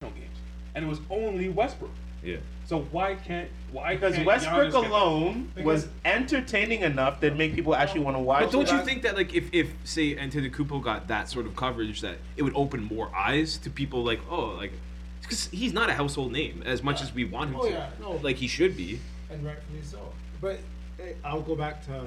no 0.00 0.10
games, 0.10 0.36
and 0.74 0.84
it 0.84 0.88
was 0.88 0.98
only 1.08 1.50
Westbrook. 1.50 1.92
Yeah. 2.24 2.38
So 2.64 2.80
why 2.90 3.14
can't 3.14 3.48
why 3.70 3.94
because 3.94 4.16
can't 4.16 4.26
Westbrook 4.26 4.72
Giannis 4.72 4.82
get 4.82 4.90
alone 4.90 5.52
was 5.62 5.86
entertaining 6.04 6.80
enough 6.80 7.20
that 7.20 7.36
make 7.36 7.54
people 7.54 7.76
actually 7.76 8.00
want 8.00 8.16
to 8.16 8.20
watch. 8.20 8.42
But 8.42 8.52
don't 8.52 8.72
you 8.72 8.84
think 8.84 9.02
that 9.02 9.16
like 9.16 9.34
if, 9.34 9.48
if 9.52 9.70
say 9.84 10.16
Antetokounmpo 10.16 10.82
got 10.82 11.06
that 11.06 11.28
sort 11.30 11.46
of 11.46 11.54
coverage 11.54 12.00
that 12.00 12.16
it 12.36 12.42
would 12.42 12.56
open 12.56 12.82
more 12.82 13.14
eyes 13.14 13.56
to 13.58 13.70
people 13.70 14.02
like 14.02 14.20
oh 14.28 14.46
like 14.46 14.72
because 15.26 15.46
he's 15.48 15.72
not 15.72 15.90
a 15.90 15.92
household 15.92 16.32
name 16.32 16.62
as 16.64 16.82
much 16.82 17.02
as 17.02 17.12
we 17.14 17.24
want 17.24 17.50
him 17.50 17.56
Oh, 17.60 17.64
to. 17.66 17.70
yeah, 17.70 17.90
no. 18.00 18.12
Like 18.22 18.36
he 18.36 18.46
should 18.46 18.76
be. 18.76 19.00
and 19.30 19.44
rightfully 19.44 19.82
so. 19.82 19.98
But 20.40 20.60
eh, 21.00 21.12
I'll 21.24 21.40
go 21.42 21.56
back 21.56 21.84
to 21.86 22.06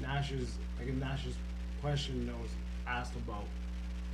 Nash's 0.00 0.56
like 0.78 0.88
Nash's 0.94 1.34
question 1.80 2.26
that 2.26 2.38
was 2.38 2.50
asked 2.86 3.14
about 3.16 3.44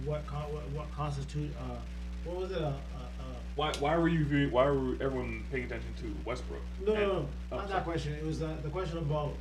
what 0.04 0.26
con- 0.26 0.52
what, 0.52 0.68
what 0.70 0.92
constitute 0.92 1.50
uh 1.58 1.76
what 2.24 2.36
was 2.36 2.52
it 2.52 2.58
uh, 2.62 2.66
uh, 2.66 2.70
uh 2.70 3.24
Why 3.56 3.72
why 3.80 3.96
were 3.96 4.08
you 4.08 4.24
viewing, 4.24 4.50
why 4.52 4.66
were 4.70 4.94
everyone 5.00 5.44
paying 5.50 5.64
attention 5.64 5.92
to 6.00 6.14
Westbrook? 6.24 6.60
no 6.86 6.94
no 6.94 7.00
And- 7.00 7.08
no 7.10 7.28
oh, 7.52 7.56
not 7.56 7.60
sorry. 7.68 7.72
that 7.72 7.84
question 7.84 8.12
it 8.14 8.24
was 8.24 8.42
uh, 8.42 8.54
the 8.62 8.68
question 8.70 8.98
about 8.98 9.34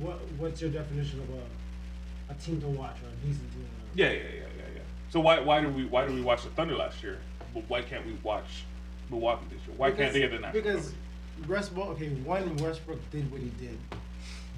what 0.00 0.18
what's 0.38 0.60
your 0.62 0.70
definition 0.70 1.20
of 1.20 1.28
a 1.30 2.32
a 2.32 2.34
team 2.36 2.60
to 2.62 2.68
watch 2.68 2.96
or 3.04 3.08
a 3.08 3.26
decent 3.26 3.50
team? 3.52 3.62
to 3.64 3.68
watch? 3.68 3.90
Yeah, 3.94 4.06
yeah, 4.10 4.12
yeah, 4.12 4.22
yeah, 4.56 4.74
yeah. 4.76 4.80
So 5.10 5.20
why 5.20 5.40
why 5.40 5.60
do 5.60 5.68
we 5.68 5.84
why 5.84 6.06
do 6.06 6.14
we 6.14 6.22
watch 6.22 6.44
the 6.44 6.50
Thunder 6.50 6.74
last 6.76 7.02
year? 7.02 7.18
But 7.54 7.68
why 7.68 7.82
can't 7.82 8.06
we 8.06 8.12
watch 8.22 8.64
Milwaukee 9.10 9.46
this 9.50 9.66
year? 9.66 9.76
Why 9.76 9.90
can't 9.90 10.12
they 10.12 10.20
get 10.20 10.30
the 10.30 10.38
national? 10.38 10.62
Because 10.62 10.92
coverage? 11.40 11.48
Westbrook, 11.48 11.88
okay, 11.90 12.08
one 12.08 12.56
Westbrook 12.56 12.98
did 13.10 13.30
what 13.30 13.40
he 13.40 13.50
did, 13.60 13.78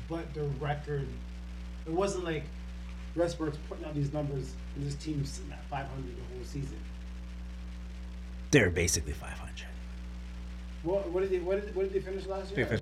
but 0.09 0.33
the 0.35 0.45
record, 0.61 1.07
it 1.87 1.93
wasn't 1.93 2.25
like 2.25 2.45
Westbrook's 3.17 3.59
putting 3.69 3.85
out 3.85 3.95
these 3.95 4.13
numbers 4.13 4.53
and 4.77 4.87
this 4.87 4.95
team's 4.97 5.31
sitting 5.31 5.53
at 5.53 5.65
500 5.65 5.89
the 6.05 6.35
whole 6.35 6.45
season. 6.45 6.79
They're 8.51 8.71
basically 8.71 9.13
500. 9.13 9.67
What, 10.83 11.09
what 11.11 11.21
did 11.23 11.31
they 11.31 11.39
what 11.39 11.65
did, 11.65 11.75
what 11.75 11.85
did 11.85 11.93
they 11.93 12.01
finish 12.01 12.27
last 12.27 12.57
year? 12.57 12.81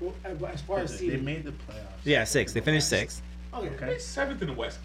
Well, 0.00 0.14
as 0.24 0.60
far 0.62 0.80
as 0.80 0.98
They 0.98 1.16
made 1.16 1.44
the 1.44 1.52
playoffs. 1.52 2.04
Yeah, 2.04 2.24
six. 2.24 2.52
They 2.52 2.60
finished 2.60 2.88
sixth. 2.88 3.22
Okay. 3.56 3.68
Okay. 3.74 3.98
seventh 3.98 4.40
in 4.42 4.48
the 4.48 4.54
West. 4.54 4.78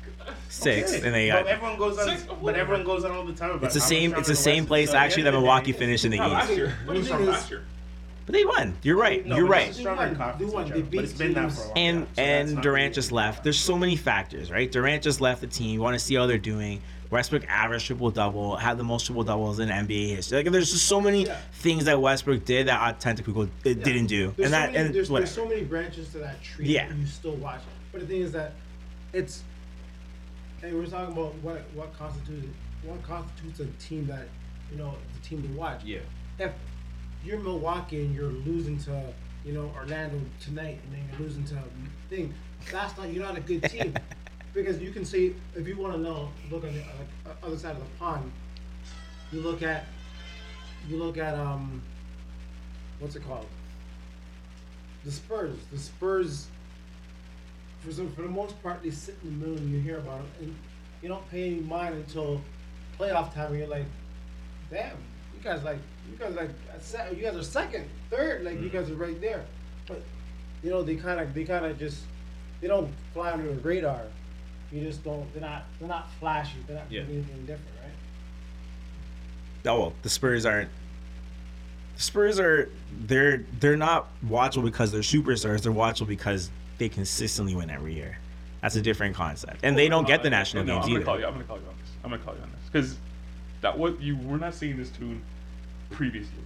Six, 0.49 0.93
Okay. 0.93 1.05
and 1.05 1.15
they 1.15 1.29
but 1.29 1.43
got. 1.45 1.47
everyone 1.47 1.77
goes 1.77 1.97
on. 1.97 2.09
Six- 2.09 2.25
but 2.41 2.55
everyone 2.55 2.83
goes 2.85 3.03
on 3.05 3.11
all 3.11 3.23
the 3.25 3.33
time 3.33 3.51
about 3.51 3.63
It's 3.65 3.73
the 3.73 3.79
same. 3.79 4.13
It's 4.13 4.27
the 4.27 4.33
the 4.33 4.35
same 4.37 4.63
West 4.63 4.67
place 4.67 4.91
So 4.91 4.97
actually 4.97 5.23
that 5.23 5.27
end 5.29 5.35
of 5.37 5.41
the 5.41 5.45
Milwaukee 5.47 5.71
day, 5.71 5.77
finished 5.79 6.05
in 6.05 6.11
the 6.11 6.17
Not 6.17 6.31
last 6.31 6.49
East. 6.49 6.57
year. 6.57 6.73
But 6.85 6.95
It 6.95 6.99
was 6.99 7.07
from 7.09 7.25
last 7.25 7.49
year. 7.49 7.63
But 8.25 8.33
they 8.33 8.45
won. 8.45 8.75
You're 8.83 8.97
right. 8.97 9.25
No, 9.25 9.37
You're 9.37 9.47
right. 9.47 9.69
It's 9.69 9.77
a 9.77 9.81
stronger 9.81 10.05
They 10.09 10.15
won. 10.15 10.35
They 10.37 10.45
won. 10.45 10.69
They 10.69 10.81
but 10.81 11.03
it's 11.03 11.13
beat 11.13 11.17
been 11.19 11.33
that 11.33 11.51
for 11.51 11.61
a 11.61 11.65
while. 11.65 11.73
and 11.75 12.07
so 12.15 12.21
and 12.21 12.61
Durant 12.61 12.93
just 12.93 13.11
left. 13.11 13.43
There's 13.43 13.59
so 13.59 13.75
many 13.77 13.95
factors, 13.95 14.51
right? 14.51 14.71
Durant 14.71 15.01
just 15.03 15.19
left 15.19 15.41
the 15.41 15.47
team. 15.47 15.73
You 15.73 15.81
want 15.81 15.95
to 15.95 15.99
see 15.99 16.15
how 16.15 16.27
they're 16.27 16.37
doing. 16.37 16.81
Westbrook 17.09 17.43
averaged 17.49 17.87
triple 17.87 18.11
double, 18.11 18.55
had 18.55 18.77
the 18.77 18.83
most 18.83 19.07
triple 19.07 19.23
doubles 19.23 19.57
in 19.57 19.69
NBA 19.69 20.09
history. 20.15 20.43
Like 20.43 20.51
there's 20.51 20.71
just 20.71 20.85
so 20.85 21.01
many 21.01 21.25
Yeah. 21.25 21.37
things 21.53 21.85
that 21.85 21.99
Westbrook 21.99 22.45
did 22.45 22.67
that 22.67 22.79
authentic 22.97 23.25
people 23.25 23.49
it 23.63 23.83
didn't 23.83 24.05
do, 24.05 24.31
There's 24.37 24.45
and 24.45 24.53
that 24.53 24.67
so 24.67 24.71
many, 24.73 24.85
and 24.85 24.93
there's, 24.95 25.09
there's 25.09 25.31
so 25.31 25.47
many 25.47 25.63
branches 25.63 26.09
to 26.09 26.19
that 26.19 26.39
tree. 26.43 26.67
Yeah. 26.67 26.87
that 26.87 26.95
you 26.97 27.07
still 27.07 27.31
watch. 27.37 27.61
But 27.99 28.07
the 28.07 28.13
thing 28.13 28.23
is 28.23 28.31
that 28.31 28.53
it's, 29.11 29.43
and 30.63 30.73
we're 30.73 30.85
talking 30.85 31.11
about 31.11 31.35
what 31.35 31.63
what 31.73 31.91
constitutes 31.97 32.47
what 32.83 33.03
constitutes 33.03 33.59
a 33.59 33.65
team 33.83 34.07
that 34.07 34.29
you 34.71 34.77
know 34.77 34.95
the 35.15 35.27
team 35.27 35.43
to 35.43 35.49
watch. 35.49 35.83
Yeah. 35.83 35.99
If 36.37 36.53
you're 37.25 37.39
Milwaukee 37.39 38.05
and 38.05 38.15
you're 38.15 38.31
losing 38.31 38.77
to 38.83 39.03
you 39.43 39.51
know 39.51 39.69
Orlando 39.75 40.17
tonight, 40.39 40.79
and 40.85 40.93
then 40.93 41.09
you're 41.11 41.27
losing 41.27 41.43
to 41.45 41.61
thing, 42.09 42.33
that's 42.71 42.97
not 42.97 43.11
you're 43.11 43.25
not 43.25 43.37
a 43.37 43.41
good 43.41 43.63
team. 43.63 43.93
because 44.53 44.79
you 44.79 44.91
can 44.91 45.03
see 45.03 45.35
if 45.53 45.67
you 45.67 45.75
want 45.75 45.93
to 45.93 45.99
know, 45.99 46.29
look 46.49 46.63
on 46.63 46.73
the 46.73 46.81
uh, 46.81 47.33
other 47.45 47.57
side 47.57 47.75
of 47.75 47.79
the 47.79 47.97
pond. 47.99 48.31
You 49.33 49.41
look 49.41 49.61
at, 49.61 49.87
you 50.87 50.95
look 50.95 51.17
at 51.17 51.33
um, 51.33 51.81
what's 52.99 53.17
it 53.17 53.27
called? 53.27 53.45
the 55.03 55.11
Spurs. 55.11 55.57
The 55.71 55.79
Spurs, 55.79 56.47
for 57.79 57.91
some, 57.91 58.11
for 58.13 58.21
the 58.23 58.29
most 58.29 58.61
part, 58.61 58.83
they 58.83 58.91
sit 58.91 59.17
in 59.23 59.29
the 59.29 59.45
middle 59.45 59.57
and 59.57 59.71
you 59.71 59.79
hear 59.79 59.99
about 59.99 60.19
them, 60.19 60.27
and 60.41 60.55
you 61.01 61.09
don't 61.09 61.29
pay 61.29 61.47
any 61.47 61.61
mind 61.61 61.95
until 61.95 62.41
playoff 62.97 63.33
time. 63.33 63.51
And 63.51 63.59
you're 63.59 63.67
like, 63.67 63.85
damn, 64.69 64.97
you 65.35 65.43
guys 65.43 65.63
like, 65.63 65.79
you 66.09 66.17
guys 66.17 66.35
like, 66.35 66.49
you 67.15 67.23
guys 67.23 67.35
are 67.35 67.43
second, 67.43 67.87
third, 68.09 68.43
like 68.43 68.55
you 68.55 68.67
mm-hmm. 68.67 68.77
guys 68.77 68.89
are 68.89 68.95
right 68.95 69.19
there. 69.21 69.45
But 69.87 70.01
you 70.63 70.69
know, 70.69 70.83
they 70.83 70.95
kind 70.95 71.19
of, 71.19 71.33
they 71.33 71.45
kind 71.45 71.65
of 71.65 71.79
just, 71.79 72.03
they 72.61 72.67
don't 72.67 72.91
fly 73.13 73.31
under 73.31 73.53
the 73.53 73.61
radar. 73.61 74.01
You 74.71 74.81
just 74.81 75.03
don't. 75.03 75.31
They're 75.33 75.41
not. 75.41 75.63
They're 75.79 75.87
not 75.87 76.09
flashy. 76.19 76.57
They're 76.67 76.75
not 76.75 76.91
Yeah. 76.91 77.01
doing 77.01 77.19
anything 77.19 77.45
different, 77.45 77.71
right? 77.83 79.71
Oh 79.71 79.79
well, 79.79 79.93
the 80.03 80.09
Spurs 80.09 80.45
aren't. 80.45 80.69
The 81.95 82.01
Spurs 82.01 82.39
are 82.39 82.69
they're 82.91 83.45
they're 83.59 83.77
not 83.77 84.09
watchable 84.23 84.65
because 84.65 84.91
they're 84.91 85.01
superstars. 85.01 85.61
They're 85.61 85.71
watchable 85.71 86.07
because 86.07 86.51
they 86.79 86.89
consistently 86.89 87.53
win 87.55 87.69
every 87.69 87.93
year. 87.93 88.17
That's 88.61 88.75
a 88.75 88.81
different 88.81 89.15
concept, 89.15 89.59
and 89.63 89.77
they 89.77 89.87
don't 89.87 90.07
get 90.07 90.23
the 90.23 90.29
national 90.29 90.63
no, 90.65 90.73
games 90.75 90.85
I'm 90.87 90.93
gonna 90.93 91.05
call 91.05 91.13
either. 91.15 91.21
you. 91.21 91.27
I'm 91.27 91.33
gonna 91.33 91.45
call 91.45 91.57
you 91.59 91.63
on 91.67 91.75
this. 91.79 91.89
I'm 92.03 92.09
gonna 92.09 92.23
call 92.23 92.35
you 92.35 92.41
on 92.41 92.51
this 92.51 92.59
because 92.71 92.97
that 93.61 93.77
what 93.77 94.01
you 94.01 94.17
we're 94.17 94.37
not 94.37 94.53
seeing 94.53 94.75
this 94.77 94.89
tune 94.89 95.21
previous 95.91 96.25
years. 96.25 96.45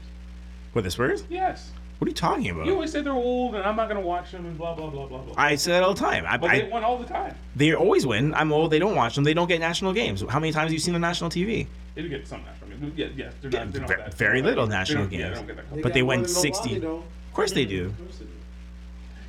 With 0.73 0.85
the 0.85 0.91
Spurs, 0.91 1.23
Yes, 1.30 1.72
what 1.97 2.07
are 2.07 2.10
you 2.10 2.15
talking 2.15 2.49
about? 2.51 2.65
you 2.68 2.73
always 2.73 2.91
say 2.91 3.01
they're 3.01 3.14
old 3.14 3.55
and 3.55 3.64
I'm 3.64 3.76
not 3.76 3.88
gonna 3.88 4.01
watch 4.01 4.31
them 4.31 4.45
and 4.45 4.55
blah 4.57 4.76
blah 4.76 4.89
blah 4.91 5.07
blah 5.07 5.19
blah. 5.22 5.34
I 5.38 5.55
say 5.55 5.72
that 5.72 5.81
all 5.84 5.93
the 5.95 5.99
time. 5.99 6.26
I, 6.27 6.38
but 6.38 6.51
they 6.51 6.68
I, 6.68 6.69
won 6.69 6.84
all 6.84 6.97
the 6.99 7.05
time. 7.07 7.35
they 7.55 7.73
always 7.73 8.05
win. 8.05 8.34
I'm 8.35 8.51
old. 8.53 8.72
They 8.72 8.80
don't 8.80 8.95
watch 8.95 9.15
them. 9.15 9.23
They 9.23 9.34
don't 9.34 9.47
get 9.47 9.60
national 9.60 9.93
games. 9.93 10.23
How 10.30 10.39
many 10.39 10.51
times 10.51 10.65
have 10.68 10.73
you 10.73 10.80
seen 10.80 10.93
on 10.95 11.01
national 11.01 11.30
TV? 11.31 11.65
They 11.95 12.01
do 12.03 12.10
get 12.10 12.27
some 12.27 12.43
national 12.43 12.69
games. 12.77 12.93
Yeah, 12.95 13.07
yeah, 13.15 13.30
they're 13.41 13.51
Yeah, 13.51 13.64
not. 13.64 13.72
They're 13.73 13.81
not 13.81 13.89
ve- 13.89 13.95
that, 13.97 14.14
very 14.15 14.41
little 14.43 14.68
national 14.68 15.07
they 15.07 15.18
don't- 15.18 15.19
Yeah, 15.19 15.27
games. 15.27 15.39
they 15.39 15.45
don't 15.45 15.47
get 15.47 15.55
that. 15.57 15.64
They 15.69 15.81
close. 15.81 15.84
But 15.84 15.93
they 15.93 16.01
more 16.01 16.07
win 16.10 16.22
than 16.23 16.31
Milwaukee, 16.31 16.53
60. 16.53 16.80
though. 16.80 16.95
Of 16.97 17.34
course 17.34 17.51
they 17.53 17.65
do. 17.65 17.93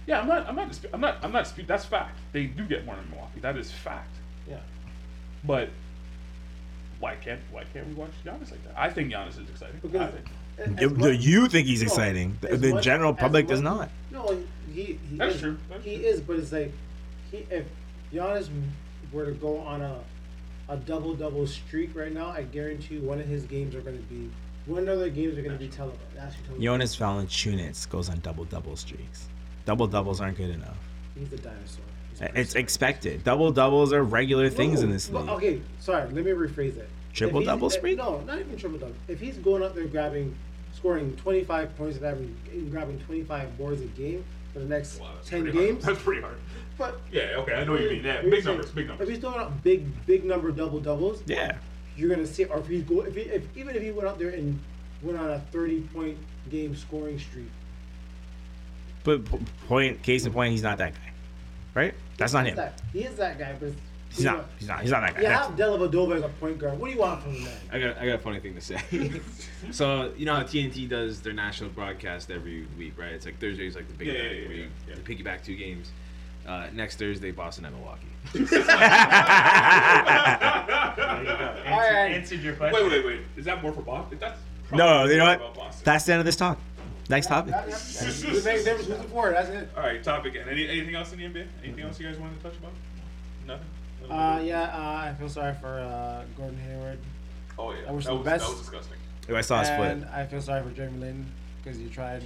Yeah, 0.06 0.20
I'm 0.20 0.28
not. 0.28 0.46
I'm 0.48 0.56
not. 0.56 0.68
Disp- 0.68 0.86
I'm 0.92 1.00
not. 1.00 1.18
I'm 1.22 1.32
not. 1.32 1.44
Disp- 1.44 1.66
that's 1.66 1.84
fact. 1.84 2.18
They 2.32 2.44
do 2.44 2.64
get 2.66 2.84
more 2.84 2.96
than 2.96 3.08
Milwaukee. 3.10 3.40
That 3.40 3.56
is 3.56 3.70
fact. 3.70 4.14
Yeah. 4.48 4.58
But 5.44 5.70
why 7.00 7.16
can't 7.16 7.40
why 7.50 7.64
can't 7.72 7.86
we 7.88 7.94
watch 7.94 8.10
Giannis 8.24 8.50
like 8.50 8.62
that? 8.64 8.74
I 8.76 8.90
think 8.90 9.12
Giannis 9.12 9.40
is 9.42 9.48
exciting. 9.50 9.76
I 9.76 9.86
Because 9.86 10.14
think. 10.14 10.76
as 10.76 10.82
You, 10.82 10.90
much- 10.90 11.20
you 11.20 11.48
think 11.48 11.66
he's 11.66 11.80
no, 11.82 11.86
exciting. 11.86 12.38
The, 12.40 12.56
the 12.56 12.74
much- 12.74 12.84
general 12.84 13.12
as 13.12 13.18
public 13.18 13.46
does 13.46 13.60
not. 13.60 13.88
No, 14.10 14.42
he 14.72 14.98
he 15.10 15.16
That 15.16 15.28
is 15.28 15.36
is, 15.36 15.40
true. 15.40 15.58
That 15.70 15.78
is 15.80 15.84
he 15.84 15.96
true. 15.96 16.04
is, 16.06 16.20
but 16.20 16.36
it's 16.36 16.52
like 16.52 16.72
he 17.30 17.38
if 17.50 17.66
Giannis 18.12 18.48
were 19.12 19.24
to 19.26 19.32
go 19.32 19.58
on 19.58 19.80
a 19.82 19.98
a 20.68 20.76
double 20.76 21.14
double 21.14 21.46
streak 21.46 21.94
right 21.94 22.12
now, 22.12 22.28
I 22.28 22.42
guarantee 22.42 22.94
you 22.96 23.00
one 23.02 23.20
of 23.20 23.26
his 23.26 23.44
games 23.44 23.74
are 23.74 23.80
going 23.82 23.96
to 23.98 24.02
be 24.04 24.30
one 24.66 24.88
of 24.88 24.98
their 24.98 25.10
games 25.10 25.36
are 25.36 25.42
going 25.42 25.52
to 25.52 25.58
be 25.58 25.68
televised. 25.68 26.00
Actually, 26.18 26.42
televised. 26.44 26.62
Jonas 26.62 26.96
Valanciunas 26.96 27.88
goes 27.90 28.08
on 28.08 28.18
double 28.20 28.44
double 28.44 28.76
streaks. 28.76 29.28
Double 29.66 29.86
doubles 29.86 30.20
aren't 30.20 30.36
good 30.36 30.50
enough. 30.50 30.76
He's 31.18 31.32
a 31.32 31.36
dinosaur. 31.38 31.84
He's 32.10 32.20
a 32.20 32.38
It's 32.38 32.54
expected. 32.54 33.24
Double 33.24 33.50
doubles 33.50 33.92
are 33.92 34.02
regular 34.02 34.50
things 34.50 34.82
in 34.82 34.90
this 34.90 35.10
league. 35.10 35.28
Okay, 35.28 35.60
sorry. 35.80 36.04
Let 36.12 36.24
me 36.24 36.32
rephrase 36.32 36.76
it. 36.76 36.88
Triple 37.12 37.38
If 37.40 37.44
he's- 37.44 37.54
double 37.54 37.66
if- 37.68 37.72
streak? 37.74 37.98
No, 37.98 38.20
not 38.22 38.38
even 38.40 38.56
triple 38.56 38.78
double. 38.78 38.94
If 39.08 39.20
he's 39.20 39.36
going 39.38 39.62
out 39.62 39.74
there 39.74 39.86
grabbing, 39.86 40.34
scoring 40.72 41.16
25 41.16 41.76
points 41.76 41.96
and 41.96 42.04
having 42.04 42.36
and 42.52 42.70
grabbing 42.70 42.98
25 43.00 43.56
boards 43.56 43.80
a 43.80 43.86
game 43.86 44.24
for 44.52 44.58
the 44.58 44.64
next 44.66 45.00
Wow, 45.00 45.10
that's 45.14 45.28
10 45.28 45.42
pretty 45.42 45.56
hard. 45.56 45.68
games, 45.70 45.84
That's 45.84 46.02
pretty 46.02 46.20
hard. 46.22 46.36
but 46.76 47.00
Yeah. 47.12 47.36
Okay. 47.38 47.54
I 47.54 47.64
know 47.64 47.72
what 47.72 47.82
you 47.82 47.90
mean. 47.90 48.04
Yeah. 48.04 48.20
You're 48.22 48.30
Big 48.32 48.44
numbers. 48.44 48.70
Big 48.70 48.82
If 48.84 48.88
numbers. 48.88 49.08
he's 49.08 49.18
throwing 49.18 49.38
out 49.38 49.62
big, 49.62 49.86
big 50.06 50.24
number 50.24 50.50
double 50.50 50.80
doubles, 50.80 51.22
Yeah. 51.26 51.56
you're 51.96 52.10
gonna 52.10 52.26
see. 52.26 52.44
Or 52.44 52.58
if 52.58 52.66
he's 52.66 52.82
go, 52.82 53.02
if, 53.02 53.14
he, 53.14 53.22
if 53.22 53.44
even 53.56 53.74
if 53.76 53.82
he 53.82 53.92
went 53.92 54.08
out 54.08 54.18
there 54.18 54.30
and 54.30 54.58
went 55.02 55.18
on 55.18 55.30
a 55.30 55.38
30 55.52 55.80
point 55.94 56.18
game 56.50 56.74
scoring 56.76 57.18
streak, 57.18 57.48
But 59.04 59.20
point 59.68 60.02
case 60.02 60.26
in 60.26 60.32
point, 60.32 60.52
he's 60.52 60.62
not 60.62 60.78
that 60.78 60.94
guy, 60.94 61.10
right? 61.74 61.94
That's 62.16 62.32
not 62.32 62.46
him. 62.46 62.56
That, 62.56 62.80
he 62.92 63.04
is 63.04 63.16
that 63.16 63.38
guy, 63.38 63.54
but 63.60 63.70
He's 64.14 64.24
not. 64.24 64.46
He's 64.58 64.68
not. 64.68 64.80
He's 64.82 64.90
not 64.92 65.00
that 65.00 65.14
guy. 65.16 65.22
Yeah, 65.22 65.28
That's- 65.30 65.48
have 65.48 65.58
Dellavedova 65.58 66.16
as 66.16 66.22
a 66.22 66.28
point 66.28 66.58
guard. 66.58 66.78
What 66.78 66.86
do 66.86 66.94
you 66.94 67.00
want 67.00 67.22
from 67.22 67.34
the 67.34 67.40
man? 67.40 67.56
I 67.72 67.78
got 67.80 67.98
I 67.98 68.06
got 68.06 68.14
a 68.14 68.18
funny 68.18 68.38
thing 68.38 68.54
to 68.54 68.60
say. 68.60 68.78
so 69.72 70.12
you 70.16 70.24
know 70.24 70.36
how 70.36 70.42
TNT 70.44 70.88
does 70.88 71.20
their 71.20 71.32
national 71.32 71.70
broadcast 71.70 72.30
every 72.30 72.66
week, 72.78 72.96
right? 72.96 73.10
It's 73.12 73.26
like 73.26 73.40
Thursday's 73.40 73.74
like 73.74 73.88
the 73.88 73.94
big 73.94 74.06
Yeah, 74.08 74.12
night 74.14 74.22
yeah, 74.22 74.30
yeah, 74.30 74.48
you, 74.48 74.68
yeah, 74.88 74.94
yeah. 74.94 74.94
piggyback 75.02 75.42
two 75.44 75.56
games. 75.56 75.90
Uh, 76.46 76.66
next 76.72 76.98
Thursday, 76.98 77.32
Boston 77.32 77.64
at 77.64 77.72
Milwaukee. 77.72 78.06
Answered, 78.34 78.64
Alright. 81.66 82.12
answered 82.12 82.40
your 82.40 82.54
question. 82.54 82.82
Wait, 82.84 82.92
wait, 82.92 83.04
wait. 83.04 83.20
Is 83.36 83.46
that 83.46 83.62
more 83.62 83.72
for 83.72 83.80
Boston? 83.82 84.18
That's 84.20 84.38
No, 84.70 85.06
you 85.06 85.16
know 85.16 85.24
what? 85.24 85.74
That's 85.84 86.04
the 86.04 86.12
end 86.12 86.20
of 86.20 86.26
this 86.26 86.36
talk. 86.36 86.58
Next 87.08 87.26
topic. 87.26 87.52
That- 87.52 87.66
that- 87.66 87.70
that's 87.70 88.20
the 88.22 88.42
next 88.50 88.64
difference 88.64 88.86
who's 88.86 89.10
for. 89.10 89.30
That's 89.30 89.48
it. 89.50 89.68
All 89.76 89.82
right. 89.82 90.02
Topic. 90.02 90.34
And 90.36 90.48
any 90.48 90.68
anything 90.68 90.94
else 90.94 91.12
in 91.12 91.18
the 91.18 91.24
NBA? 91.24 91.46
Anything 91.62 91.84
else 91.84 92.00
you 92.00 92.06
guys 92.06 92.18
wanted 92.18 92.36
to 92.38 92.42
touch 92.48 92.58
about? 92.58 92.72
Nothing. 93.46 93.66
Uh, 94.10 94.40
yeah, 94.44 94.62
uh, 94.64 95.10
I 95.10 95.14
feel 95.18 95.28
sorry 95.28 95.54
for 95.60 95.66
uh, 95.80 96.24
Gordon 96.36 96.58
Hayward. 96.58 96.98
Oh 97.58 97.72
yeah. 97.72 97.88
I 97.88 97.92
wish 97.92 98.04
that 98.04 98.12
him 98.12 98.18
was 98.18 98.24
the 98.24 98.30
best. 98.30 98.44
that 98.44 98.50
was 98.50 98.60
disgusting. 98.60 98.98
Oh, 99.30 99.36
I 99.36 99.40
saw 99.40 99.60
a 99.62 99.64
and. 99.64 100.04
I 100.06 100.26
feel 100.26 100.42
sorry 100.42 100.62
for 100.62 100.70
Jeremy 100.70 100.98
Lin 100.98 101.26
because 101.62 101.80
you 101.80 101.88
tried. 101.88 102.22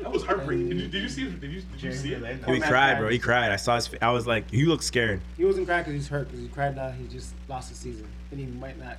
That 0.00 0.10
was 0.10 0.24
heartbreaking. 0.24 0.68
Did 0.70 0.80
you, 0.80 0.88
did 0.88 1.02
you 1.02 1.08
see? 1.08 1.24
Did 1.24 1.34
you, 1.34 1.38
did 1.38 1.52
you 1.54 1.78
Jeremy 1.78 1.98
see 1.98 2.12
it? 2.14 2.22
Lin. 2.22 2.42
He 2.44 2.52
man 2.52 2.60
cried, 2.60 2.68
cried. 2.70 2.98
bro. 2.98 3.08
He 3.08 3.18
cried. 3.18 3.52
I 3.52 3.56
saw 3.56 3.76
his. 3.76 3.90
I 4.00 4.10
was 4.10 4.26
like, 4.26 4.50
he 4.50 4.64
looked 4.64 4.82
scared. 4.84 5.20
He 5.36 5.44
wasn't 5.44 5.66
crying 5.66 5.82
because 5.84 5.94
he's 5.94 6.08
hurt. 6.08 6.26
Because 6.28 6.40
he 6.40 6.48
cried 6.48 6.74
now. 6.74 6.90
He 6.90 7.06
just 7.06 7.34
lost 7.48 7.68
the 7.68 7.76
season, 7.76 8.08
and 8.30 8.40
he 8.40 8.46
might 8.46 8.78
not 8.78 8.96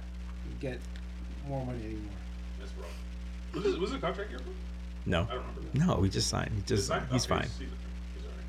get 0.61 0.79
more 1.47 1.65
money 1.65 1.83
anymore. 1.83 2.11
That's 2.59 2.71
wrong. 2.77 3.63
Was 3.63 3.73
it, 3.73 3.79
was 3.79 3.91
it 3.91 3.97
a 3.97 3.99
contract 3.99 4.29
year? 4.29 4.39
Bro? 5.05 5.11
No, 5.11 5.27
I 5.29 5.33
don't 5.35 5.39
remember. 5.39 5.61
That. 5.73 5.87
no, 5.87 5.95
we 5.97 6.09
just 6.09 6.27
signed. 6.29 6.51
He 6.55 6.61
just. 6.61 6.89
Fine. 6.89 7.07
He's 7.11 7.25
fine. 7.25 7.47
see 7.47 7.65
He's 7.65 8.23
alright. 8.25 8.45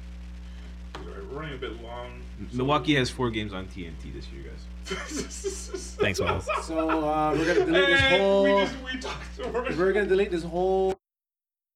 He's 0.99 1.07
alright. 1.07 1.29
We're 1.31 1.39
running 1.39 1.55
a 1.55 1.59
bit 1.59 1.83
long. 1.83 2.21
Milwaukee 2.53 2.95
has 2.97 3.11
four 3.11 3.31
games 3.31 3.53
on 3.53 3.67
TNT 3.67 4.13
this 4.15 4.27
year, 4.29 4.45
guys. 4.45 4.65
Thanks, 5.99 6.21
Wells. 6.21 6.47
So 6.65 6.89
uh, 7.09 7.33
we're 7.37 7.47
gonna 7.55 7.65
delete 7.67 7.87
this 7.89 8.01
And 8.03 8.23
whole. 8.23 8.43
we 8.45 8.51
just 8.61 8.75
we 8.93 9.01
talked 9.01 9.41
over. 9.41 9.63
We're 9.77 9.93
gonna 9.93 10.07
delete 10.07 10.31
this 10.31 10.43
whole. 10.43 10.95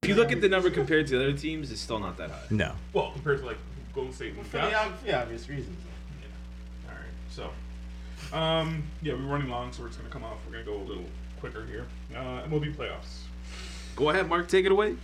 If 0.03 0.09
you 0.11 0.15
look 0.15 0.31
at 0.33 0.41
the 0.41 0.49
number 0.49 0.71
compared 0.71 1.07
to 1.09 1.19
the 1.19 1.25
other 1.29 1.37
teams, 1.39 1.71
it's 1.73 1.81
still 1.81 1.99
not 1.99 2.17
that 2.19 2.31
high. 2.31 2.43
No. 2.51 2.73
Well, 2.93 3.13
compared 3.13 3.41
to 3.41 3.47
like 3.47 3.57
Golden 3.95 4.13
State 4.13 4.35
and 4.35 4.47
For 4.47 4.59
Cavs. 4.59 4.71
the, 4.71 4.79
ob- 4.79 4.99
for 4.99 5.05
the 5.07 5.21
obvious 5.23 5.49
reasons. 5.49 5.79
All 6.87 6.95
right. 6.95 7.51
So, 8.31 8.37
um, 8.37 8.83
yeah, 9.03 9.15
we're 9.15 9.21
running 9.27 9.49
long, 9.49 9.73
so 9.73 9.83
we're 9.83 9.89
just 9.89 10.01
gonna 10.01 10.11
come 10.13 10.25
off. 10.25 10.39
We're 10.47 10.53
gonna 10.53 10.65
go 10.65 10.77
a 10.77 10.85
little 10.87 11.05
quicker 11.41 11.65
here. 11.67 11.87
Uh, 12.15 12.43
MLB 12.47 12.75
playoffs. 12.77 13.21
Go 13.99 14.11
ahead, 14.11 14.29
Mark. 14.29 14.47
Take 14.47 14.65
it 14.65 14.71
away. 14.71 14.95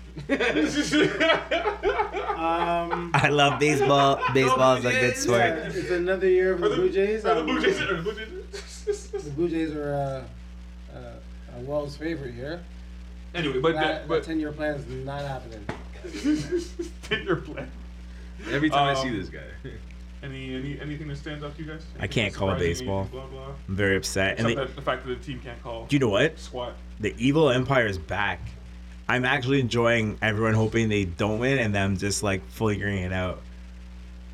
Um, 2.36 3.10
I 3.12 3.28
love 3.28 3.58
baseball. 3.58 4.20
Baseball 4.34 4.76
is 4.76 4.84
a 4.84 4.92
good 4.92 5.14
yeah, 5.14 5.20
sport. 5.20 5.42
it's 5.74 5.90
another 5.90 6.28
year 6.28 6.56
for 6.56 6.68
the 6.68 6.76
Blue 6.76 6.90
Jays. 6.90 7.24
Are 7.24 7.34
the 7.34 7.40
Um, 7.40 7.46
Blue 7.46 7.60
Jays? 7.60 7.80
Are 7.80 7.96
the 7.96 8.02
Blue 8.02 8.14
Jays? 8.14 9.10
The 9.24 9.30
Blue 9.30 9.48
Jays 9.48 9.72
are 9.74 10.24
uh, 10.94 10.96
uh, 10.96 11.56
a 11.56 11.60
world's 11.62 11.96
favorite 11.96 12.34
here. 12.34 12.62
anyway, 13.34 13.58
but 13.58 13.74
That, 13.74 14.06
but 14.06 14.22
ten 14.22 14.38
year 14.38 14.52
plan 14.52 14.76
is 14.76 14.86
not 14.86 15.22
happening. 15.22 15.66
Tinder 17.02 17.34
plan. 17.36 17.68
Every 18.52 18.70
time 18.70 18.88
I 18.88 19.00
Um, 19.00 19.02
see 19.08 19.16
this 19.16 19.28
guy. 19.28 19.40
Any, 20.22 20.54
any 20.54 20.80
anything 20.80 21.06
that 21.08 21.16
stands 21.16 21.44
out 21.44 21.54
to 21.56 21.62
you 21.62 21.68
guys? 21.68 21.84
I 22.00 22.06
can't 22.06 22.32
call 22.32 22.48
it 22.48 22.52
Surprising, 22.52 22.70
baseball. 22.86 23.04
Blah 23.12 23.26
blah. 23.26 23.46
I'm 23.68 23.76
very 23.76 23.96
upset. 23.96 24.38
And 24.38 24.48
they, 24.48 24.54
the 24.54 24.66
fact 24.80 25.04
that 25.04 25.18
the 25.20 25.22
team 25.22 25.38
can't 25.44 25.62
call 25.62 25.84
do 25.84 25.94
you 25.96 26.00
know 26.00 26.08
what? 26.08 26.38
squat. 26.38 26.72
The 27.00 27.14
evil 27.18 27.50
empire 27.50 27.86
is 27.86 27.98
back. 27.98 28.40
I'm 29.08 29.24
actually 29.24 29.60
enjoying 29.60 30.18
everyone 30.22 30.54
hoping 30.54 30.88
they 30.88 31.04
don't 31.04 31.38
win 31.38 31.58
and 31.58 31.74
them 31.74 31.96
just 31.96 32.22
like 32.22 32.46
figuring 32.48 32.98
it 32.98 33.12
out. 33.12 33.40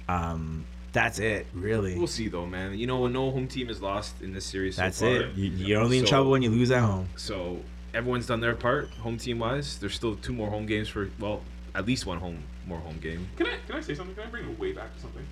Um, 0.09 0.65
that's 0.93 1.19
it, 1.19 1.47
really. 1.55 1.97
We'll 1.97 2.07
see 2.07 2.29
though, 2.29 2.47
man. 2.47 2.77
You 2.79 2.87
know, 2.87 3.07
no 3.07 3.31
home 3.31 3.47
team 3.47 3.69
is 3.71 3.81
lost 3.81 4.21
in 4.23 4.33
this 4.33 4.45
series. 4.45 4.77
so 4.77 4.83
That's 4.83 5.01
far. 5.01 5.09
it. 5.11 5.35
You, 5.37 5.51
you're 5.51 5.81
only 5.81 5.99
in 5.99 6.05
So- 6.07 6.11
trouble 6.11 6.31
when 6.31 6.43
you 6.43 6.51
lose 6.51 6.71
at 6.71 6.83
home. 6.83 7.09
So 7.17 7.61
everyone's 7.95 8.27
done 8.27 8.41
their 8.41 8.55
part, 8.55 8.91
home 8.91 9.17
team 9.19 9.39
wise. 9.39 9.79
There's 9.79 9.95
still 9.95 10.17
two 10.17 10.33
more 10.33 10.51
home 10.51 10.67
games 10.67 10.89
for 10.89 11.11
well, 11.19 11.43
at 11.75 11.87
least 11.87 12.07
one 12.07 12.19
home 12.19 12.43
more 12.67 12.79
home 12.81 12.99
game. 13.01 13.27
Can 13.37 13.47
I 13.47 13.57
can 13.67 13.77
I 13.77 13.81
say 13.81 13.95
something? 13.95 14.15
Can 14.15 14.25
I 14.25 14.31
bring 14.31 14.49
it 14.49 14.59
way 14.59 14.73
back 14.73 14.95
to 14.95 15.01
something? 15.01 15.25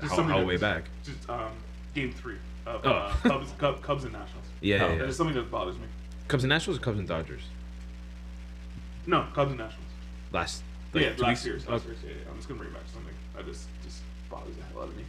Just 0.00 0.10
How, 0.10 0.16
something 0.16 0.32
how 0.34 0.40
that- 0.40 0.46
way 0.46 0.56
back? 0.58 0.84
Just 1.04 1.28
um, 1.30 1.52
game 1.94 2.12
three 2.12 2.36
of 2.66 2.80
Oh. 2.84 2.90
uh, 2.90 3.12
Cubs, 3.22 3.52
Cubs, 3.58 3.80
Cubs 3.82 4.04
and 4.04 4.12
Nationals. 4.12 4.44
Yeah, 4.60 4.76
Oh. 4.76 4.78
yeah, 4.78 4.88
That 4.88 4.98
yeah. 5.04 5.08
is 5.10 5.16
something 5.16 5.36
that 5.36 5.50
bothers 5.50 5.76
me. 5.76 5.84
Cubs 6.28 6.44
and 6.44 6.48
Nationals 6.50 6.78
or 6.78 6.82
Cubs 6.82 6.98
and 6.98 7.06
Dodgers? 7.08 7.42
No, 9.06 9.26
Cubs 9.34 9.50
and 9.50 9.60
Nationals. 9.60 9.90
Last 10.32 10.62
like, 10.92 11.02
yeah, 11.04 11.12
two 11.12 11.22
last 11.22 11.28
weeks? 11.30 11.46
year's. 11.46 11.68
Last 11.68 11.84
year's. 11.84 11.98
Yeah, 12.04 12.10
yeah. 12.10 12.30
I'm 12.30 12.36
just 12.36 12.48
gonna 12.48 12.60
bring 12.60 12.72
back 12.72 12.82
something 12.92 13.14
that 13.36 13.46
just 13.46 13.68
just 13.84 14.02
bothers 14.30 14.56
the 14.56 14.62
hell 14.64 14.82
out 14.82 14.88
of 14.88 14.96
me. 14.96 15.04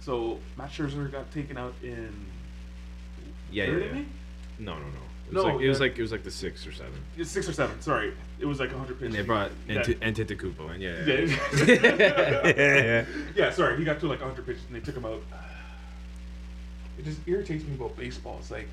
So 0.00 0.38
Max 0.56 0.76
Scherzer 0.76 1.10
got 1.10 1.30
taken 1.32 1.58
out 1.58 1.74
in. 1.82 2.26
yeah, 3.50 3.64
yeah, 3.64 3.70
third 3.70 3.82
yeah. 3.82 3.90
inning? 3.90 4.12
No, 4.58 4.74
no, 4.74 4.80
no. 4.80 4.86
It 5.28 5.34
No, 5.34 5.42
like 5.42 5.60
it 5.60 5.68
was 5.68 5.80
like 5.80 5.98
it 5.98 6.02
was 6.02 6.12
like 6.12 6.24
the 6.24 6.30
six 6.30 6.66
or 6.66 6.72
seven. 6.72 6.94
It's 7.16 7.30
six 7.30 7.48
or 7.48 7.52
seven. 7.52 7.80
Sorry, 7.82 8.14
it 8.38 8.46
was 8.46 8.58
like 8.58 8.70
100 8.70 8.94
pitches. 8.98 9.06
And 9.06 9.14
they 9.14 9.26
brought 9.26 9.50
yeah. 9.68 9.78
Ant- 9.78 10.16
Antetokounmpo 10.16 10.70
and 10.72 10.82
yeah, 10.82 11.04
yeah. 11.04 11.36
Yeah. 11.66 12.52
yeah. 12.56 13.04
yeah, 13.36 13.50
sorry, 13.50 13.76
he 13.76 13.84
got 13.84 14.00
to 14.00 14.06
like 14.06 14.20
100 14.20 14.46
pitches 14.46 14.62
and 14.68 14.76
they 14.76 14.80
took 14.80 14.96
him 14.96 15.04
out. 15.04 15.22
It 16.98 17.04
just 17.04 17.20
irritates 17.26 17.64
me 17.64 17.74
about 17.74 17.96
baseball. 17.96 18.38
It's 18.40 18.50
like 18.50 18.68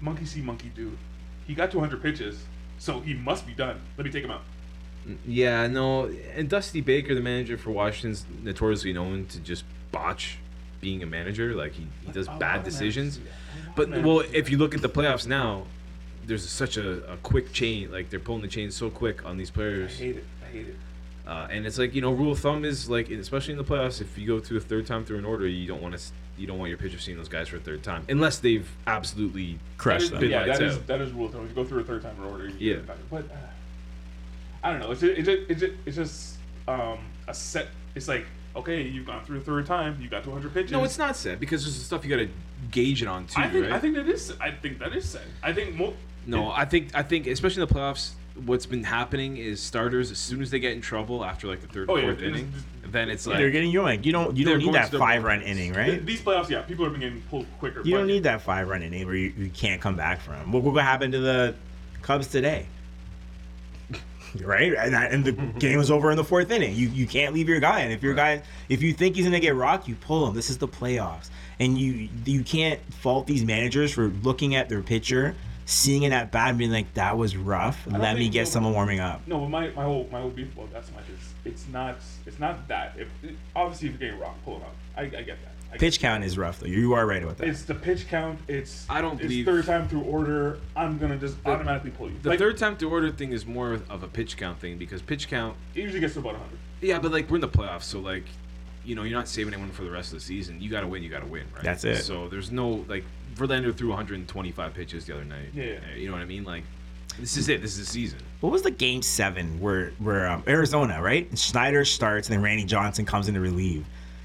monkey 0.00 0.24
see, 0.24 0.40
monkey 0.40 0.72
do. 0.74 0.96
He 1.46 1.54
got 1.54 1.70
to 1.72 1.78
100 1.78 2.02
pitches, 2.02 2.44
so 2.82 2.98
he 2.98 3.14
must 3.14 3.46
be 3.46 3.54
done. 3.54 3.80
Let 3.96 4.04
me 4.04 4.10
take 4.10 4.24
him 4.24 4.32
out. 4.32 4.42
Yeah, 5.24 5.68
no, 5.68 6.06
and 6.34 6.48
Dusty 6.48 6.80
Baker, 6.80 7.14
the 7.14 7.20
manager 7.20 7.56
for 7.56 7.70
Washington's 7.70 8.26
notoriously 8.42 8.92
known 8.92 9.26
to 9.26 9.38
just 9.38 9.64
botch 9.92 10.38
being 10.80 11.00
a 11.04 11.06
manager. 11.06 11.54
Like 11.54 11.74
he, 11.74 11.86
he 12.04 12.10
does 12.10 12.26
bad 12.26 12.64
decisions. 12.64 13.20
But 13.76 13.90
well, 14.02 14.20
if 14.32 14.50
you 14.50 14.58
look 14.58 14.74
at 14.74 14.82
the 14.82 14.88
playoffs 14.88 15.28
now, 15.28 15.62
there's 16.26 16.48
such 16.48 16.76
a, 16.76 17.12
a 17.12 17.16
quick 17.18 17.52
chain. 17.52 17.92
Like 17.92 18.10
they're 18.10 18.18
pulling 18.18 18.42
the 18.42 18.48
chain 18.48 18.72
so 18.72 18.90
quick 18.90 19.24
on 19.24 19.36
these 19.36 19.50
players. 19.50 19.92
I 19.92 20.04
hate 20.04 20.16
it. 20.16 20.24
I 20.42 20.52
hate 20.52 20.68
it. 20.68 20.76
Uh, 21.24 21.46
and 21.50 21.66
it's 21.66 21.78
like 21.78 21.94
you 21.94 22.00
know, 22.00 22.12
rule 22.12 22.32
of 22.32 22.40
thumb 22.40 22.64
is 22.64 22.90
like, 22.90 23.10
especially 23.10 23.52
in 23.52 23.58
the 23.58 23.64
playoffs, 23.64 24.00
if 24.00 24.18
you 24.18 24.26
go 24.26 24.40
through 24.40 24.58
a 24.58 24.60
third 24.60 24.88
time 24.88 25.04
through 25.04 25.18
an 25.18 25.24
order, 25.24 25.46
you 25.46 25.68
don't 25.68 25.80
want 25.80 25.96
to, 25.96 26.02
you 26.38 26.46
don't 26.46 26.58
want 26.58 26.68
your 26.70 26.78
pitcher 26.78 26.98
seeing 26.98 27.16
those 27.16 27.28
guys 27.28 27.48
for 27.48 27.56
a 27.56 27.60
third 27.60 27.82
time, 27.82 28.04
unless 28.08 28.38
they've 28.38 28.68
absolutely 28.86 29.58
Crushed 29.78 30.10
That 30.12 30.16
is- 30.16 30.20
them. 30.22 30.30
Yeah, 30.30 30.44
Lights 30.46 30.58
that 30.58 30.66
is 30.68 30.76
out. 30.76 30.86
that 30.86 31.00
is 31.00 31.12
rule 31.12 31.26
of 31.26 31.32
thumb. 31.32 31.42
If 31.44 31.48
you 31.50 31.54
go 31.54 31.64
through 31.64 31.80
a 31.80 31.84
third 31.84 32.02
time 32.02 32.16
in 32.16 32.24
order, 32.24 32.48
you 32.48 32.54
Yeah. 32.58 32.74
get 32.74 32.78
it 32.82 32.86
back. 32.86 32.96
But 33.10 33.24
uh, 33.30 33.36
I 34.64 34.70
don't 34.70 34.80
know. 34.80 34.92
It's 34.92 35.00
just, 35.00 35.18
it's 35.18 35.26
just, 35.28 35.50
it's 35.50 35.60
just, 35.60 35.72
it's 35.86 35.96
just 35.96 36.36
um, 36.68 36.98
a 37.28 37.34
set. 37.34 37.68
It's 37.94 38.08
like 38.08 38.26
okay, 38.54 38.82
you've 38.82 39.06
gone 39.06 39.24
through 39.24 39.38
a 39.38 39.40
third 39.40 39.64
time. 39.66 39.98
You 40.00 40.08
got 40.10 40.24
to 40.24 40.30
100 40.30 40.52
pitches. 40.52 40.72
No, 40.72 40.84
it's 40.84 40.98
not 40.98 41.16
set 41.16 41.40
because 41.40 41.64
there's 41.64 41.74
stuff 41.84 42.04
you 42.04 42.10
got 42.10 42.22
to 42.22 42.28
gauge 42.70 43.00
it 43.02 43.08
on 43.08 43.26
too, 43.26 43.40
I 43.40 43.48
think 43.48 43.64
right? 43.64 43.72
I 43.72 43.78
think 43.78 43.94
that 43.96 44.06
is. 44.08 44.34
I 44.40 44.50
think 44.50 44.78
that 44.78 44.94
is 44.94 45.08
set. 45.08 45.22
I 45.42 45.52
think 45.54 45.74
mo- 45.74 45.94
No, 46.26 46.50
I 46.50 46.64
think 46.66 46.94
I 46.94 47.02
think 47.02 47.26
especially 47.26 47.62
in 47.62 47.68
the 47.68 47.74
playoffs, 47.74 48.12
what's 48.46 48.66
been 48.66 48.82
happening 48.84 49.36
is 49.36 49.60
starters 49.60 50.10
as 50.10 50.18
soon 50.18 50.40
as 50.42 50.50
they 50.50 50.58
get 50.58 50.72
in 50.72 50.80
trouble 50.80 51.24
after 51.24 51.46
like 51.46 51.60
the 51.60 51.66
third 51.68 51.90
Oh, 51.90 51.94
or 51.94 51.98
yeah, 51.98 52.04
fourth 52.06 52.18
it 52.18 52.24
is- 52.24 52.40
inning, 52.40 52.52
then 52.86 53.08
it's 53.10 53.26
like 53.26 53.38
They're 53.38 53.50
getting 53.50 53.72
yoinked. 53.72 54.04
You 54.04 54.12
don't. 54.12 54.36
You 54.36 54.44
don't 54.44 54.58
need 54.58 54.74
that 54.74 54.90
five 54.92 55.22
run 55.24 55.42
inning, 55.42 55.72
right? 55.72 56.04
these 56.04 56.20
playoffs. 56.20 56.48
Yeah, 56.50 56.62
people 56.62 56.84
are 56.86 56.90
been 56.90 57.00
getting 57.00 57.22
pulled 57.22 57.46
quicker. 57.58 57.82
You 57.84 57.96
don't 57.96 58.06
need 58.06 58.22
that 58.24 58.42
five 58.42 58.68
run 58.68 58.82
inning 58.82 59.06
where 59.06 59.14
you, 59.14 59.32
you 59.36 59.50
can't 59.50 59.80
come 59.80 59.96
back 59.96 60.20
from. 60.20 60.52
What, 60.52 60.62
what 60.62 60.82
happened 60.84 61.12
to 61.14 61.18
the 61.20 61.54
Cubs 62.02 62.26
today? 62.28 62.66
right, 64.42 64.72
and, 64.74 64.94
that- 64.94 65.12
and 65.12 65.24
the 65.24 65.32
game 65.58 65.78
was 65.78 65.90
over 65.90 66.10
in 66.10 66.16
the 66.16 66.24
fourth 66.24 66.50
inning. 66.50 66.74
You 66.74 66.88
you 66.88 67.06
can't 67.06 67.34
leave 67.34 67.48
your 67.48 67.60
guy, 67.60 67.80
and 67.80 67.92
if 67.92 68.02
your 68.02 68.14
guy, 68.14 68.42
if 68.68 68.82
you 68.82 68.92
think 68.92 69.16
he's 69.16 69.24
gonna 69.24 69.40
get 69.40 69.54
rocked, 69.54 69.88
you 69.88 69.94
pull 69.94 70.26
him. 70.26 70.34
This 70.34 70.50
is 70.50 70.58
the 70.58 70.68
playoffs, 70.68 71.30
and 71.60 71.78
you 71.78 72.08
you 72.24 72.42
can't 72.42 72.80
fault 72.94 73.26
these 73.26 73.44
managers 73.44 73.92
for 73.92 74.08
looking 74.22 74.54
at 74.54 74.68
their 74.68 74.82
pitcher, 74.82 75.34
seeing 75.72 76.02
it 76.04 76.12
at 76.12 76.30
bat, 76.30 76.50
and 76.50 76.58
being 76.58 76.70
like, 76.70 76.92
"That 76.94 77.16
was 77.16 77.36
rough. 77.36 77.86
Let 77.90 78.16
me 78.16 78.28
get 78.28 78.46
so. 78.46 78.52
someone 78.54 78.72
warming 78.74 79.00
up." 79.00 79.22
No, 79.26 79.40
but 79.40 79.48
my, 79.48 79.68
my 79.70 79.84
whole 79.84 80.08
my 80.12 80.20
whole 80.20 80.30
beef 80.30 80.52
about 80.56 80.72
that 80.72 80.84
so 80.86 80.92
much 80.92 81.04
is 81.08 81.34
it's 81.44 81.66
not 81.68 81.98
it's 82.26 82.38
not 82.38 82.68
that. 82.68 82.94
If 82.98 83.08
obviously 83.56 83.88
if 83.88 83.94
you're 84.00 84.10
getting 84.10 84.20
rocked, 84.20 84.44
pull 84.44 84.56
it 84.58 84.62
out. 84.62 84.74
I, 84.96 85.02
I 85.02 85.06
get 85.06 85.26
that. 85.26 85.52
I 85.70 85.76
get 85.76 85.80
Pitch 85.80 86.00
count 86.00 86.22
is 86.22 86.36
rough 86.36 86.60
though. 86.60 86.66
You 86.66 86.92
are 86.92 87.06
right 87.06 87.22
about 87.22 87.38
that. 87.38 87.48
It's 87.48 87.62
the 87.62 87.74
pitch 87.74 88.06
count. 88.08 88.38
It's 88.46 88.84
I 88.90 89.00
don't 89.00 89.14
it's 89.14 89.22
believe- 89.22 89.46
third 89.46 89.64
time 89.64 89.88
through 89.88 90.02
order. 90.02 90.58
I'm 90.76 90.98
gonna 90.98 91.16
just 91.16 91.36
automatically 91.46 91.90
pull 91.92 92.10
you. 92.10 92.16
the 92.22 92.28
Like, 92.30 92.38
third 92.38 92.58
time 92.58 92.76
through 92.76 92.90
order 92.90 93.10
thing 93.10 93.32
is 93.32 93.46
more 93.46 93.72
of 93.88 94.02
a 94.02 94.08
pitch 94.08 94.36
count 94.36 94.58
thing 94.58 94.76
because 94.76 95.00
pitch 95.00 95.28
count, 95.28 95.56
it 95.74 95.80
usually 95.80 96.00
gets 96.00 96.12
to 96.14 96.20
about 96.20 96.34
100. 96.34 96.58
yeah, 96.82 96.98
but 96.98 97.10
like 97.10 97.30
we're 97.30 97.36
in 97.36 97.40
the 97.40 97.48
playoffs, 97.48 97.84
so 97.84 98.00
like. 98.00 98.24
You 98.84 98.94
know, 98.96 99.02
you're 99.04 99.16
not 99.18 99.28
saving 99.28 99.54
anyone 99.54 99.70
for 99.72 99.84
the 99.84 99.90
rest 99.90 100.12
of 100.12 100.18
the 100.18 100.24
season. 100.24 100.60
You 100.60 100.68
got 100.70 100.80
to 100.80 100.88
win. 100.88 101.02
You 101.02 101.08
got 101.08 101.20
to 101.20 101.26
win, 101.26 101.44
right? 101.54 101.62
That's 101.62 101.84
it. 101.84 102.02
So 102.02 102.28
there's 102.28 102.50
no 102.50 102.84
like 102.88 103.04
Verlander 103.36 103.74
threw 103.74 103.88
125 103.90 104.74
pitches 104.74 105.06
the 105.06 105.14
other 105.14 105.24
night. 105.24 105.48
Yeah. 105.54 105.78
You 105.96 106.06
know 106.06 106.12
what 106.12 106.22
I 106.22 106.26
mean? 106.26 106.44
Like, 106.44 106.64
this 107.18 107.36
is 107.36 107.48
it. 107.48 107.60
This 107.62 107.72
is 107.72 107.78
the 107.86 107.92
season. 107.92 108.18
What 108.40 108.50
was 108.52 108.62
the 108.62 108.70
game 108.70 109.02
seven 109.02 109.60
where 109.60 109.90
where 109.98 110.26
um, 110.28 110.42
Arizona 110.48 111.00
right? 111.00 111.28
And 111.28 111.38
Schilling 111.38 111.84
starts 111.84 112.28
and 112.28 112.34
then 112.36 112.42
Randy 112.42 112.64
Johnson 112.64 113.04
comes 113.06 113.28
in 113.28 113.34
to 113.34 113.40
relieve, 113.40 113.84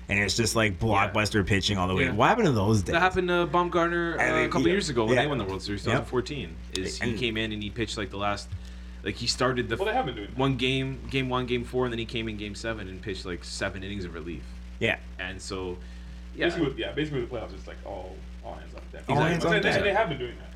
and 0.10 0.18
it's 0.20 0.36
just 0.36 0.56
like 0.56 0.80
blockbuster 0.80 1.46
pitching 1.46 1.78
all 1.78 1.88
the 1.88 1.94
way. 1.96 2.06
Yeah. 2.06 2.14
What 2.14 2.30
happened 2.30 2.48
to 2.48 2.54
those 2.54 2.82
days? 2.82 2.94
That 2.94 3.02
happened 3.02 3.28
to 3.28 3.46
Bumgarner 3.48 4.16
uh, 4.18 4.22
And 4.22 4.46
a 4.46 4.48
couple 4.48 4.62
yeah. 4.68 4.74
years 4.74 4.90
ago 4.90 5.06
when 5.06 5.16
Yeah. 5.16 5.22
they 5.24 5.28
won 5.28 5.38
the 5.38 5.44
World 5.44 5.62
Series, 5.62 5.86
Yep. 5.86 6.08
2014. 6.10 6.56
Is 6.78 7.00
he 7.00 7.10
And- 7.12 7.20
came 7.20 7.38
in 7.38 7.52
and 7.52 7.62
he 7.62 7.70
pitched 7.70 7.98
like 7.98 8.10
the 8.10 8.18
last, 8.18 8.48
like 9.04 9.16
he 9.16 9.28
started 9.28 9.70
the 9.70 9.78
Well, 9.78 9.86
they 9.86 9.94
have 9.94 10.06
been 10.06 10.16
doing 10.16 10.28
that. 10.28 10.38
one 10.38 10.58
game, 10.58 11.00
game 11.10 11.30
one, 11.30 11.46
game 11.46 11.64
four, 11.64 11.86
and 11.86 11.92
then 11.94 12.00
he 12.00 12.06
came 12.06 12.28
in 12.28 12.38
game 12.38 12.56
seven 12.56 12.88
and 12.88 13.02
pitched 13.02 13.26
like 13.26 13.44
seven 13.44 13.84
innings 13.84 14.06
of 14.06 14.14
relief. 14.14 14.44
Yeah, 14.80 14.98
And 15.20 15.42
so, 15.42 15.78
yeah, 16.36 16.46
Basically, 16.46 16.68
with, 16.68 16.78
yeah, 16.78 16.92
basically 16.92 17.22
with 17.22 17.30
the 17.32 17.36
playoffs, 17.36 17.54
it's 17.54 17.68
like 17.68 17.78
all 17.86 18.16
all 18.46 18.54
hands 18.56 18.74
on 18.76 18.82
deck. 18.92 19.04
All 19.10 19.16
hands 19.18 19.44
on 19.46 19.54
And 19.56 19.64
they, 19.64 19.70
deck. 19.70 19.78
and 19.78 19.86
they 19.88 19.94
have 19.94 20.10
been 20.10 20.18
doing 20.20 20.36
that. 20.38 20.50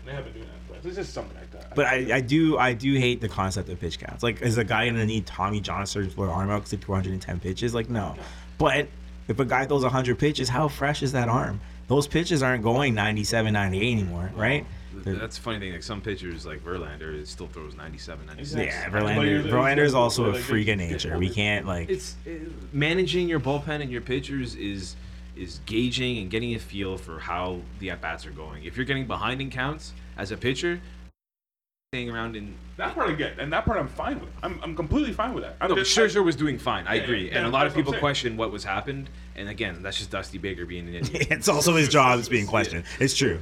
And 0.00 0.08
they 0.08 0.12
have 0.12 0.24
been 0.24 0.32
doing 0.34 0.46
that. 0.46 0.80
But 0.82 0.86
it's 0.88 0.96
just 0.96 1.12
something 1.12 1.36
like 1.36 1.50
that. 1.52 1.74
but 1.74 1.86
I, 1.86 2.16
I 2.16 2.20
do 2.20 2.56
I 2.58 2.72
do 2.72 2.94
hate 2.94 3.20
the 3.20 3.28
concept 3.28 3.68
of 3.68 3.78
pitch 3.80 3.98
counts. 3.98 4.22
Like, 4.22 4.40
is 4.42 4.56
a 4.58 4.64
guy 4.64 4.86
gonna 4.88 5.04
need 5.06 5.26
Tommy 5.26 5.60
John 5.60 5.84
surgery 5.86 6.10
for 6.10 6.24
an 6.26 6.30
arm 6.32 6.50
out 6.50 6.58
because 6.60 6.70
he 6.72 6.76
210 6.78 7.40
pitches? 7.40 7.74
Like, 7.74 7.90
no. 7.90 8.16
But 8.58 8.88
if 9.28 9.38
a 9.38 9.44
guy 9.44 9.66
throws 9.66 9.82
100 9.82 10.18
pitches, 10.18 10.48
how 10.48 10.68
fresh 10.68 11.02
is 11.02 11.12
that 11.12 11.28
arm? 11.28 11.60
Those 11.88 12.06
pitches 12.06 12.42
aren't 12.42 12.62
going 12.62 12.94
97, 12.94 13.52
98 13.52 13.92
anymore, 13.92 14.30
right? 14.34 14.64
Th- 15.02 15.18
that's 15.18 15.36
the 15.36 15.42
funny 15.42 15.58
thing. 15.58 15.72
Like 15.72 15.82
some 15.82 16.00
pitchers, 16.00 16.46
like 16.46 16.64
Verlander, 16.64 17.18
it 17.20 17.26
still 17.28 17.48
throws 17.48 17.74
97, 17.74 18.26
96. 18.26 18.54
Yeah, 18.66 18.90
Verlander. 18.90 19.28
you're- 19.28 19.50
Verlander 19.50 19.84
is 19.84 19.94
also 19.94 20.26
a 20.26 20.34
freak 20.34 20.68
of 20.68 20.78
nature. 20.78 21.18
We 21.18 21.30
can't 21.30 21.66
like. 21.66 21.88
It's 21.88 22.16
uh, 22.26 22.30
managing 22.72 23.28
your 23.28 23.40
bullpen 23.40 23.80
and 23.80 23.90
your 23.90 24.00
pitchers 24.02 24.54
is 24.54 24.96
is 25.36 25.58
gauging 25.66 26.18
and 26.18 26.30
getting 26.30 26.54
a 26.54 26.58
feel 26.60 26.96
for 26.96 27.18
how 27.18 27.60
the 27.80 27.90
at 27.90 28.00
bats 28.00 28.24
are 28.24 28.30
going. 28.30 28.62
If 28.64 28.76
you're 28.76 28.86
getting 28.86 29.06
behind 29.06 29.40
in 29.40 29.50
counts 29.50 29.92
as 30.16 30.30
a 30.30 30.36
pitcher, 30.36 30.80
staying 31.92 32.08
around 32.10 32.36
in 32.36 32.54
that 32.76 32.94
part 32.94 33.08
I 33.10 33.14
get, 33.14 33.38
and 33.38 33.52
that 33.52 33.64
part 33.64 33.78
I'm 33.78 33.88
fine 33.88 34.20
with. 34.20 34.28
I'm, 34.42 34.60
I'm 34.62 34.76
completely 34.76 35.12
fine 35.12 35.34
with 35.34 35.42
that. 35.44 35.56
I'm 35.60 35.68
No, 35.70 35.74
but 35.76 35.84
just- 35.86 35.96
Scherzer 35.96 36.24
was 36.24 36.36
doing 36.36 36.58
fine. 36.58 36.86
I 36.86 36.94
Yeah, 36.94 37.02
agree, 37.02 37.28
yeah, 37.28 37.38
and 37.38 37.46
a 37.46 37.50
lot 37.50 37.66
of 37.66 37.72
that's 37.72 37.76
what 37.76 37.80
I'm 37.80 37.82
people 37.84 37.92
saying. 37.94 38.00
question 38.00 38.36
what 38.36 38.52
was 38.52 38.62
happened. 38.64 39.10
And 39.36 39.48
again, 39.48 39.82
that's 39.82 39.98
just 39.98 40.10
Dusty 40.10 40.38
Baker 40.38 40.66
being 40.66 40.86
an 40.88 40.94
idiot. 40.94 41.28
it's 41.32 41.48
also 41.48 41.74
his 41.76 41.88
job 41.98 42.18
is 42.20 42.28
being 42.28 42.46
questioned. 42.46 42.84
It's 43.00 43.14
true. 43.16 43.40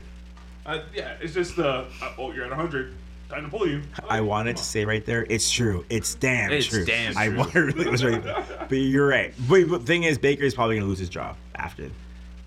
Uh, 0.65 0.81
yeah, 0.95 1.15
it's 1.21 1.35
just 1.35 1.59
uh, 1.59 1.85
uh, 2.03 2.13
oh, 2.19 2.33
you're 2.33 2.45
at 2.45 2.51
100. 2.51 2.95
Time 3.29 3.45
to 3.45 3.51
pull 3.51 3.67
you. 3.67 3.83
I 4.09 4.21
wanted 4.21 4.57
to 4.59 4.63
say 4.63 4.85
right 4.85 5.05
there, 5.07 5.27
it's 5.31 5.51
true. 5.51 5.85
It's 5.89 6.15
damn 6.17 6.53
It's 6.53 6.67
true. 6.67 6.85
damn 6.85 7.17
I 7.17 7.29
true. 7.29 7.39
wa- 7.39 7.51
really 7.55 7.89
was 7.89 8.05
right. 8.05 8.23
But 8.23 8.73
you're 8.73 9.07
right. 9.09 9.33
But 9.49 9.69
the 9.69 9.79
thing 9.79 10.03
is, 10.03 10.19
Baker 10.19 10.45
is 10.45 10.55
probably 10.55 10.77
gonna 10.77 10.87
lose 10.89 10.99
his 10.99 11.09
job 11.09 11.37
after. 11.55 11.91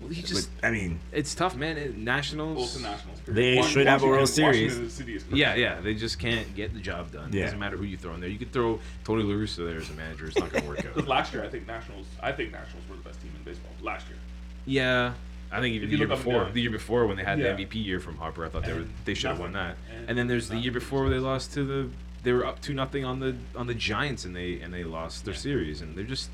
Well, 0.00 0.10
he 0.10 0.20
But, 0.20 0.28
just 0.30 0.48
I 0.62 0.70
mean, 0.70 1.00
it's 1.10 1.34
tough, 1.34 1.56
man. 1.56 1.76
It, 1.76 1.96
nationals. 1.96 2.54
Bulls 2.54 2.76
to 2.76 2.82
Nationals. 2.82 3.18
They 3.26 3.56
Washington- 3.56 3.72
should 3.72 3.86
have 3.88 4.02
a 4.02 4.06
World 4.06 4.20
Washington- 4.20 4.52
Series. 4.54 4.70
Washington 4.72 4.90
City 4.90 5.16
is 5.16 5.24
Yeah, 5.32 5.54
yeah, 5.56 5.80
they 5.80 5.94
just 5.94 6.18
can't 6.20 6.54
get 6.54 6.72
the 6.72 6.80
job 6.80 7.10
done. 7.10 7.32
Yeah. 7.32 7.40
It 7.40 7.44
doesn't 7.46 7.58
matter 7.58 7.76
who 7.76 7.84
you 7.84 7.96
throw 7.96 8.14
in 8.14 8.20
there. 8.20 8.30
You 8.30 8.38
could 8.38 8.52
throw 8.52 8.78
Tony 9.04 9.24
La 9.24 9.34
Russa 9.34 9.66
there 9.68 9.78
as 9.78 9.90
a 9.90 9.94
manager; 9.94 10.26
it's 10.26 10.38
not 10.38 10.52
gonna 10.52 10.66
work 10.68 10.84
out. 10.96 11.08
last 11.08 11.34
year, 11.34 11.42
I 11.42 11.48
think 11.48 11.66
Nationals. 11.66 12.06
I 12.22 12.30
think 12.30 12.52
Nationals 12.52 12.84
were 12.88 12.94
the 12.96 13.02
best 13.02 13.20
team 13.20 13.32
in 13.36 13.42
baseball 13.42 13.72
last 13.82 14.06
year. 14.08 14.18
Yeah, 14.66 15.14
I, 15.56 15.58
I 15.58 15.60
think 15.62 15.74
even 15.74 15.86
If 15.86 15.90
the 15.90 15.96
you 15.96 15.98
year 15.98 16.08
look 16.08 16.18
up 16.18 16.24
and 16.24 16.24
before, 16.32 16.44
down. 16.44 16.54
the 16.54 16.60
year 16.60 16.70
before 16.70 17.06
when 17.06 17.16
they 17.16 17.24
had 17.24 17.38
Yeah. 17.38 17.54
the 17.54 17.64
MVP 17.64 17.84
year 17.84 18.00
from 18.00 18.16
Harper, 18.16 18.44
I 18.44 18.48
thought 18.48 18.64
they 18.64 18.72
were 18.72 18.84
they 19.04 19.14
should 19.14 19.30
have 19.30 19.38
won 19.40 19.52
that. 19.52 19.76
And, 19.94 20.10
And 20.10 20.18
then 20.18 20.26
there's 20.26 20.48
the 20.48 20.58
year 20.58 20.72
before 20.72 21.00
where 21.02 21.10
they 21.10 21.18
lost 21.18 21.52
to 21.54 21.64
the 21.64 21.88
they 22.22 22.32
were 22.32 22.44
up 22.44 22.60
to 22.62 22.74
nothing 22.74 23.04
on 23.04 23.20
the 23.20 23.36
on 23.54 23.66
the 23.66 23.74
Giants 23.74 24.24
and 24.24 24.34
they 24.34 24.60
and 24.60 24.72
they 24.74 24.84
lost 24.84 25.24
their 25.24 25.34
Yeah. 25.34 25.40
series 25.40 25.80
and 25.80 25.96
they're 25.96 26.04
just 26.04 26.30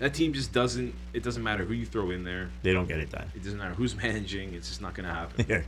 that 0.00 0.14
team 0.14 0.32
just 0.32 0.52
doesn't 0.52 0.94
it 1.12 1.22
doesn't 1.22 1.42
matter 1.42 1.64
who 1.64 1.74
you 1.74 1.86
throw 1.86 2.10
in 2.10 2.24
there. 2.24 2.50
They 2.62 2.72
don't 2.72 2.86
get 2.88 2.98
it 2.98 3.10
done. 3.10 3.30
It 3.34 3.42
doesn't 3.42 3.58
matter 3.58 3.74
who's 3.74 3.94
managing. 4.06 4.54
It's 4.54 4.68
just 4.68 4.80
not 4.82 4.94
gonna 4.94 5.14
happen. 5.14 5.46
Yeah. 5.48 5.62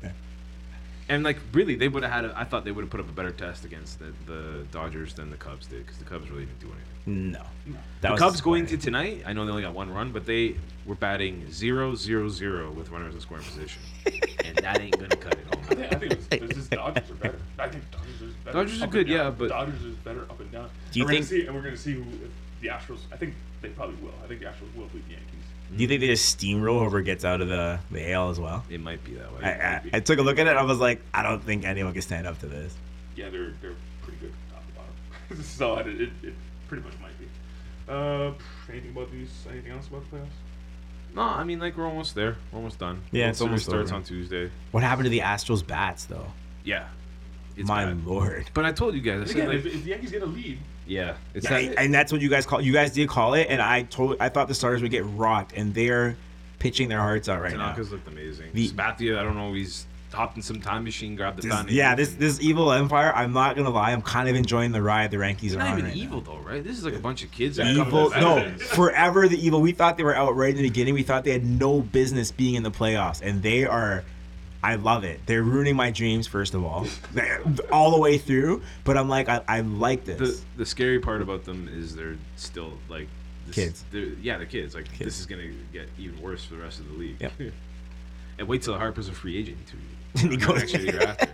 And 1.09 1.25
like 1.25 1.39
really, 1.53 1.75
they 1.75 1.89
would 1.89 2.05
have 2.05 2.13
had. 2.13 2.25
A, 2.27 2.39
I 2.39 2.45
thought 2.45 2.65
they 2.65 2.71
would 2.71 2.83
have 2.83 2.91
put 2.91 3.01
up 3.01 3.09
a 3.09 3.13
better 3.13 3.33
test 3.33 3.65
against 3.65 3.99
the, 3.99 4.13
the 4.27 4.65
Dodgers 4.71 5.13
than 5.15 5.29
the 5.31 5.37
Cubs 5.37 5.67
did 5.67 5.85
because 5.85 5.99
the 5.99 6.05
Cubs 6.05 6.31
really 6.31 6.45
didn't 6.45 6.61
do 6.61 6.67
anything. 6.67 6.85
No. 7.11 7.43
No. 7.67 7.75
That 8.01 8.09
the 8.09 8.13
was 8.13 8.21
Cubs 8.21 8.41
going 8.41 8.67
to 8.67 8.77
tonight. 8.77 9.23
I 9.27 9.33
know 9.33 9.45
they 9.45 9.51
only 9.51 9.63
got 9.63 9.75
one 9.75 9.93
run, 9.93 10.13
but 10.13 10.25
they 10.25 10.57
were 10.87 10.95
batting 10.95 11.51
zero 11.53 11.95
zero 11.95 12.29
zero 12.29 12.71
with 12.71 12.89
runners 12.91 13.15
in 13.15 13.21
scoring 13.21 13.45
position, 13.45 13.83
and 14.45 14.57
that 14.59 14.81
ain't 14.81 14.99
gonna 14.99 15.09
cut 15.17 15.35
it 15.35 15.47
I 15.53 15.57
think, 15.57 15.81
I 15.93 15.97
think 15.97 16.13
it's, 16.13 16.27
it's 16.31 16.55
just 16.55 16.71
Dodgers 16.71 17.11
are 17.11 17.15
better. 17.15 17.39
I 17.59 17.69
think 17.69 17.85
Dodgers 17.91 18.23
are 18.23 18.27
better. 18.45 18.59
Dodgers 18.59 18.81
are 18.81 18.85
up 18.85 18.91
good, 18.91 19.07
and 19.07 19.17
down. 19.17 19.25
yeah, 19.27 19.31
but- 19.31 19.49
Dodgers 19.49 19.83
is 19.85 19.97
better 19.97 20.23
up 20.23 20.41
and 20.41 20.51
down. 20.51 20.71
Do 20.93 20.99
you 20.99 21.05
and 21.05 21.11
we're 21.15 21.21
think- 21.23 21.29
Gonna 21.31 21.41
see, 21.43 21.47
and 21.47 21.55
we're 21.55 21.63
going 21.63 21.75
to 21.75 21.81
see 21.81 21.93
who 21.93 22.01
if 22.03 22.31
the 22.63 22.69
Astros. 22.69 23.01
I 23.13 23.17
think 23.17 23.35
they 23.63 23.69
probably 23.69 23.97
will. 23.97 24.15
I 24.25 24.27
think 24.27 24.41
the 24.41 24.47
Astros 24.47 24.75
will 24.77 24.87
beat 24.87 25.05
the 25.07 25.13
Yankees. 25.13 25.27
Do 25.77 25.83
you 25.83 25.87
think 25.89 26.01
they 26.01 26.09
just 26.09 26.39
steamroll 26.41 26.81
whoever 26.81 27.01
gets 27.03 27.25
out 27.25 27.41
of 27.41 27.49
the, 27.49 27.79
the 27.93 28.13
AL 28.13 28.31
as 28.31 28.41
well? 28.41 28.65
It 28.69 28.81
might 28.81 29.05
be 29.05 29.15
that 29.15 29.33
way. 29.33 29.45
I, 29.45 29.51
I, 29.51 29.83
I 29.95 30.01
took 30.01 30.19
a 30.19 30.23
look 30.23 30.39
at 30.39 30.47
it. 30.49 30.57
I 30.57 30.63
was 30.63 30.79
like, 30.79 31.01
I 31.15 31.23
don't 31.23 31.43
think 31.45 31.65
anyone 31.65 31.93
can 31.93 32.03
stand 32.03 32.27
up 32.27 32.39
to 32.41 32.47
this. 32.47 32.75
Yeah, 33.15 33.29
they're 33.29 33.53
they're 33.63 33.75
pretty 34.03 34.19
good 34.21 34.33
top 34.51 34.67
to 34.67 34.73
bottom. 34.75 35.43
so 35.45 35.77
it, 35.77 35.87
it, 36.01 36.11
it 36.23 36.35
pretty 36.71 36.85
much 36.85 36.95
might 37.03 37.19
be. 37.19 37.27
Uh, 37.89 38.33
anything 38.71 38.93
about 38.93 39.11
these? 39.11 39.29
Anything 39.51 39.73
else 39.73 39.89
about 39.89 40.09
the 40.11 40.17
playoffs? 40.17 40.29
no, 41.17 41.23
I 41.23 41.43
mean 41.43 41.59
like 41.59 41.77
we're 41.77 41.87
almost 41.89 42.15
there. 42.15 42.37
We're 42.53 42.59
almost 42.59 42.79
done. 42.79 43.03
Yeah, 43.11 43.31
it's 43.31 43.39
Series 43.39 43.49
almost 43.49 43.65
starts 43.67 43.91
over. 43.91 43.97
on 43.97 44.05
Tuesday. 44.05 44.51
What 44.71 44.83
happened 44.85 45.05
to 45.07 45.11
the 45.11 45.19
Astros 45.21 45.67
bats 45.67 46.05
though? 46.05 46.27
Yeah, 46.65 46.87
it's 47.57 47.67
My 47.69 47.85
bad. 47.87 48.07
lord. 48.07 48.49
But 48.55 48.65
I 48.65 48.71
told 48.73 48.95
you 48.95 49.01
guys. 49.01 49.23
I 49.23 49.25
said, 49.25 49.37
again, 49.37 49.49
like, 49.49 49.59
if, 49.59 49.67
if 49.67 49.83
the 49.85 49.91
Yankees 49.91 50.13
get 50.13 50.23
a 50.23 50.27
lead, 50.27 50.59
yeah, 50.87 51.17
it's 51.35 51.51
Yeah, 51.51 51.61
that. 51.63 51.79
and 51.81 51.93
that's 51.93 52.13
what 52.13 52.21
you 52.21 52.29
guys 52.31 52.47
call. 52.47 52.61
You 52.61 52.73
guys 52.73 52.93
did 52.93 53.09
call 53.09 53.35
it, 53.35 53.49
and 53.51 53.61
I 53.61 53.83
told. 53.83 54.17
I 54.21 54.29
thought 54.29 54.47
the 54.47 54.55
starters 54.55 54.83
would 54.83 54.93
get 54.93 55.05
rocked, 55.05 55.53
and 55.55 55.75
they're 55.75 56.17
pitching 56.61 56.89
their 56.89 57.01
hearts 57.01 57.29
out 57.29 57.43
right 57.43 57.53
now. 57.57 57.73
Tanaka's 57.73 57.91
looked 57.91 58.07
amazing. 58.07 58.51
The- 58.53 58.69
Sabathia, 58.69 59.19
I 59.19 59.25
don't 59.25 59.35
know. 59.37 59.53
He's 59.53 59.87
hopped 60.13 60.37
in 60.37 60.43
some 60.43 60.61
time 60.61 60.85
machine, 60.85 61.15
grabbed 61.17 61.39
the 61.39 61.43
This- 61.43 61.53
time. 61.53 61.67
yeah, 61.69 61.95
this 61.95 62.15
this 62.15 62.41
evil 62.41 62.73
empire. 62.73 63.13
I'm 63.15 63.33
not 63.33 63.57
gonna 63.57 63.71
lie. 63.71 63.93
I'm 63.93 64.03
kind 64.03 64.29
of 64.29 64.35
enjoying 64.37 64.73
the 64.73 64.83
ride 64.83 65.11
the 65.11 65.19
Yankees 65.19 65.53
It's 65.53 65.57
are 65.57 65.65
not 65.65 65.73
on 65.73 65.79
even 65.79 65.85
right 65.91 65.97
now. 65.97 66.03
evil 66.03 66.21
though, 66.21 66.39
right? 66.39 66.63
This 66.65 66.77
is 66.79 66.85
like 66.85 66.95
a 66.95 66.99
bunch 67.01 67.23
of 67.23 67.31
kids. 67.31 67.57
that 67.57 67.67
Yeah, 67.67 67.75
come 67.85 67.89
Evil, 67.89 68.11
no, 68.11 68.51
forever 68.59 69.29
the 69.29 69.39
evil. 69.45 69.61
We 69.61 69.73
thought 69.73 69.97
they 69.97 70.05
were 70.05 70.17
out 70.17 70.37
right 70.37 70.51
in 70.51 70.57
the 70.57 70.63
beginning. 70.69 70.95
We 70.95 71.03
thought 71.03 71.25
they 71.25 71.33
had 71.33 71.45
no 71.45 71.81
business 71.81 72.31
being 72.33 72.55
in 72.55 72.63
the 72.63 72.71
playoffs, 72.71 73.21
and 73.23 73.43
they 73.43 73.65
are. 73.67 74.05
I 74.63 74.75
love 74.75 75.05
it. 75.05 75.21
They're 75.25 75.43
ruining 75.43 75.75
my 75.75 75.91
dreams. 75.91 76.27
First 76.27 76.53
of 76.53 76.63
all, 76.65 76.87
all 77.73 77.93
the 77.93 77.99
way 77.99 78.19
through. 78.19 78.61
But 78.85 78.99
I'm 78.99 79.09
like, 79.09 79.29
I, 79.31 79.41
I 79.49 79.61
like 79.63 80.05
this. 80.05 80.19
the 80.19 80.41
the 80.59 80.67
scary 80.67 80.99
part 81.01 81.23
about 81.23 81.45
them 81.45 81.67
is 81.73 81.97
they're 81.97 82.17
still 82.37 82.75
like 82.91 83.09
this, 83.47 83.55
Kids. 83.55 83.85
They're, 83.91 84.05
yeah, 84.21 84.37
they're 84.37 84.45
kids. 84.47 84.75
Like 84.75 84.85
Kids. 84.87 84.99
this 85.05 85.19
is 85.21 85.25
gonna 85.27 85.49
get 85.73 85.89
even 85.99 86.21
worse 86.21 86.45
for 86.45 86.57
the 86.57 86.61
rest 86.61 86.79
of 86.79 86.89
the 86.91 86.95
league. 86.99 87.17
Yep. 87.21 87.33
and 88.39 88.49
wait 88.49 88.61
till 88.61 88.77
Harper's 88.77 89.09
a 89.09 89.13
free 89.13 89.39
agent 89.39 89.67
too. 89.67 89.79
And 90.23 90.31
he 90.33 90.37
goes- 90.37 90.59
next 90.59 90.75
year, 90.75 90.83
year 90.93 91.03
after. 91.03 91.29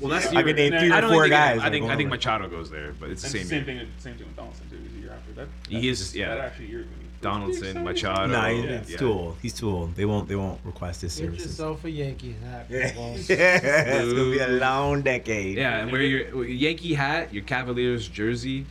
Well, 0.00 0.10
that's 0.10 0.28
the 0.30 0.36
I 0.36 0.40
year. 0.40 0.44
could 0.44 0.56
name 0.56 0.72
three 0.72 0.90
or 0.92 1.00
don't 1.00 1.10
four 1.12 1.22
think 1.22 1.24
they- 1.24 1.28
guys. 1.30 1.60
I 1.60 1.70
think 1.70 1.86
go 1.86 1.92
I 1.92 1.96
think. 1.96 2.08
Machado 2.10 2.48
goes 2.48 2.70
there, 2.70 2.92
but 2.98 3.10
it's 3.10 3.22
the 3.22 3.28
same. 3.28 3.46
same 3.46 3.56
year. 3.68 3.78
thing. 3.80 3.88
Same 3.98 4.14
thing 4.16 4.26
with 4.26 4.36
Donaldson 4.36 4.66
too. 4.70 4.76
Is 4.84 4.92
the 4.94 5.00
year 5.00 5.12
after 5.12 5.32
that. 5.34 5.48
He 5.68 5.88
is. 5.88 6.14
yeah. 6.16 6.34
That 6.34 6.38
actually 6.46 6.66
year 6.68 6.80
is 6.80 6.86
gonna 6.86 6.96
be 6.96 7.02
pretty 7.08 7.22
Donaldson, 7.22 7.64
exciting. 7.64 7.84
Machado. 7.84 8.26
Nah, 8.32 8.48
he- 8.48 8.62
Yeah. 8.64 8.80
he's 8.84 8.96
too 8.96 9.12
old. 9.12 9.36
He's 9.42 9.52
too 9.54 9.70
old. 9.70 9.94
They 9.94 10.04
won't. 10.06 10.28
They 10.28 10.34
won't 10.36 10.60
request 10.64 11.02
his 11.02 11.14
Get 11.14 11.24
services. 11.26 11.46
yourself 11.46 11.84
a 11.84 11.90
Yankee 11.90 12.34
hat. 12.42 12.66
Yeah, 12.70 12.86
it's 13.28 14.12
gonna 14.12 14.30
be 14.30 14.38
a 14.38 14.48
long 14.48 15.02
decade. 15.02 15.56
Yeah, 15.58 15.78
and 15.78 15.92
wear 15.92 16.02
your 16.02 16.44
Yankee 16.46 16.94
hat, 16.94 17.32
your 17.32 17.44
Cavaliers 17.44 18.08
jersey, 18.08 18.64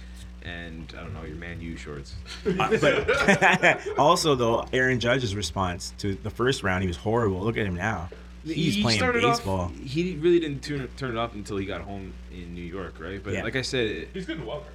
and 0.44 0.92
I 0.98 1.02
don't 1.04 1.14
know 1.14 1.24
your 1.24 1.36
Man 1.38 1.62
U 1.62 1.78
shorts. 1.78 2.16
Uh, 2.46 2.78
but 2.82 3.88
also 4.00 4.36
though, 4.36 4.66
Aaron 4.74 5.00
Judge's 5.00 5.36
response 5.36 5.94
to 6.00 6.16
the 6.16 6.30
first 6.32 6.64
round, 6.64 6.82
he 6.82 6.88
was 6.88 6.98
horrible. 6.98 7.40
Look 7.42 7.58
at 7.58 7.66
him 7.66 7.76
now. 7.76 8.10
He's 8.44 8.76
He 8.76 8.82
playing 8.82 8.98
started 8.98 9.24
off- 9.24 9.38
baseball. 9.38 9.72
he 9.86 10.16
really 10.20 10.40
didn't 10.40 10.62
turn, 10.64 10.88
turn 10.98 11.12
it 11.12 11.18
up 11.18 11.36
until 11.36 11.58
he 11.58 11.66
got 11.66 11.82
home 11.82 12.14
in 12.32 12.56
New 12.56 12.64
York, 12.64 12.96
right? 13.00 13.24
But 13.24 13.34
Yeah. 13.34 13.44
like 13.44 13.56
I 13.56 13.62
said, 13.62 13.86
it- 13.88 14.10
He's 14.14 14.26
good 14.26 14.34
in 14.38 14.42
the 14.42 14.48
wild 14.48 14.64
card. 14.64 14.74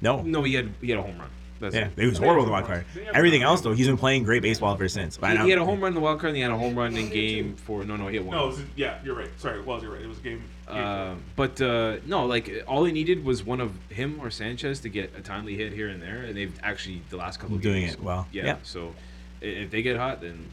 No, 0.00 0.20
no, 0.22 0.42
he 0.42 0.54
had 0.54 0.70
he 0.80 0.90
had 0.90 0.98
a 0.98 1.02
home 1.02 1.16
run. 1.18 1.28
That's 1.60 1.76
yeah, 1.76 1.86
it. 1.86 1.92
it 1.96 2.06
was 2.08 2.18
horrible 2.18 2.40
in 2.42 2.46
the 2.46 2.52
wild 2.52 2.66
card. 2.66 2.84
Everything 3.14 3.42
else 3.42 3.60
though, 3.60 3.72
he's 3.72 3.86
been 3.86 3.96
playing 3.96 4.24
great 4.24 4.42
baseball 4.42 4.74
ever 4.74 4.88
since. 4.88 5.16
But 5.16 5.36
He, 5.38 5.44
he 5.44 5.50
had 5.50 5.60
a 5.60 5.64
home 5.64 5.80
run 5.80 5.90
in 5.90 5.94
the 5.94 6.00
wild 6.00 6.18
card, 6.18 6.30
and 6.30 6.36
he 6.36 6.42
had 6.42 6.50
a 6.50 6.58
home 6.58 6.74
run 6.76 6.96
in 6.96 7.08
game 7.08 7.54
four. 7.54 7.84
No, 7.84 7.94
no, 7.94 8.08
he 8.08 8.16
had 8.16 8.26
one. 8.26 8.36
No, 8.36 8.44
it 8.46 8.48
was, 8.48 8.62
yeah, 8.74 8.98
you're 9.04 9.14
right. 9.14 9.30
Sorry, 9.38 9.60
it 9.60 9.64
was 9.64 9.80
you're 9.84 9.92
right. 9.92 10.02
It 10.02 10.08
was 10.08 10.18
a 10.18 10.22
game. 10.22 10.38
game 10.66 10.76
Uh, 10.76 11.14
but 11.36 11.60
uh, 11.60 11.98
no, 12.04 12.26
like 12.26 12.64
all 12.66 12.84
he 12.84 12.90
needed 12.92 13.24
was 13.24 13.44
one 13.44 13.60
of 13.60 13.70
him 13.90 14.18
or 14.20 14.28
Sanchez 14.28 14.80
to 14.80 14.88
get 14.88 15.12
a 15.16 15.20
timely 15.20 15.54
hit 15.54 15.72
here 15.72 15.88
and 15.88 16.02
there, 16.02 16.22
and 16.22 16.36
they've 16.36 16.52
actually 16.64 17.00
the 17.10 17.16
last 17.16 17.38
couple 17.38 17.54
of 17.54 17.62
Doing 17.62 17.82
games, 17.82 17.92
it 17.94 18.02
well. 18.02 18.26
Yeah, 18.32 18.44
Yeah. 18.44 18.56
so 18.64 18.92
if 19.40 19.70
they 19.70 19.82
get 19.82 19.96
hot, 19.96 20.20
then 20.20 20.46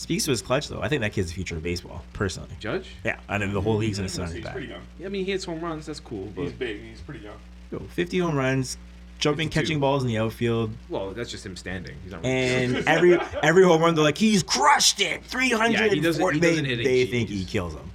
Speaks 0.00 0.24
to 0.24 0.30
his 0.30 0.40
clutch 0.40 0.68
though. 0.68 0.80
I 0.80 0.88
think 0.88 1.02
that 1.02 1.12
kid's 1.12 1.28
the 1.28 1.34
future 1.34 1.56
of 1.56 1.62
baseball, 1.62 2.02
personally. 2.14 2.48
Judge. 2.58 2.88
Yeah, 3.04 3.20
I 3.28 3.36
know 3.36 3.52
the 3.52 3.60
whole 3.60 3.76
league's 3.76 3.98
gonna 3.98 4.06
he's, 4.06 4.12
sit 4.14 4.22
on 4.22 4.26
his 4.28 4.36
he's 4.36 4.44
back. 4.44 4.54
pretty 4.54 4.68
young. 4.68 4.80
Yeah, 4.98 5.06
I 5.06 5.08
mean 5.10 5.26
he 5.26 5.32
hits 5.32 5.44
home 5.44 5.60
runs. 5.60 5.84
That's 5.84 6.00
cool, 6.00 6.32
but 6.34 6.42
He's 6.44 6.52
big. 6.52 6.80
He's 6.82 7.02
pretty 7.02 7.20
young. 7.20 7.36
Yo, 7.70 7.80
50 7.80 8.18
home 8.20 8.34
runs, 8.34 8.78
jumping, 9.18 9.48
52. 9.48 9.60
catching 9.60 9.78
balls 9.78 10.02
in 10.02 10.08
the 10.08 10.16
outfield, 10.16 10.70
well, 10.88 11.10
that's 11.10 11.30
just 11.30 11.44
him 11.44 11.54
standing. 11.54 11.94
He's 12.02 12.12
not. 12.12 12.24
and 12.24 12.76
every 12.88 13.18
every 13.42 13.62
home 13.64 13.82
run 13.82 13.94
they're 13.94 14.02
like 14.02 14.16
he's 14.16 14.42
crushed 14.42 15.02
it. 15.02 15.22
300. 15.24 15.72
Yeah, 15.78 15.88
he 15.88 16.00
doesn't- 16.00 16.32
he 16.34 16.40
they, 16.40 16.50
doesn't 16.50 16.64
hit 16.64 16.80
it 16.80 16.84
they 16.84 17.04
Gs. 17.04 17.10
think 17.10 17.28
he 17.28 17.44
kills 17.44 17.74
them. 17.74 17.90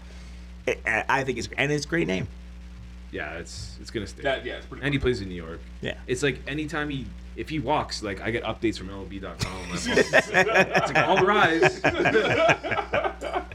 I, 0.85 1.03
I 1.09 1.23
think 1.23 1.39
it's 1.39 1.49
and 1.57 1.71
it's 1.71 1.85
a 1.85 1.89
great 1.89 2.05
name. 2.07 2.27
yeah, 3.11 3.33
it's 3.39 3.77
it's 3.81 3.89
gonna 3.89 4.05
stay. 4.05 4.21
That 4.21 4.45
yeah, 4.45 4.57
it's 4.57 4.67
pretty. 4.67 4.83
and 4.85 4.93
he 4.93 4.99
plays 4.99 5.21
in 5.21 5.29
New 5.29 5.35
York. 5.43 5.59
Yeah. 5.81 5.95
It's 6.05 6.21
like 6.21 6.39
anytime 6.47 6.89
he 6.89 7.07
if 7.35 7.49
he 7.49 7.59
walks, 7.59 8.01
like 8.03 8.21
I 8.21 8.31
get 8.31 8.43
updates 8.43 8.77
from 8.77 8.89
MLB.com. 8.89 9.61
It's 9.73 10.93
like 10.93 11.07
all 11.07 11.25
rise. 11.25 11.79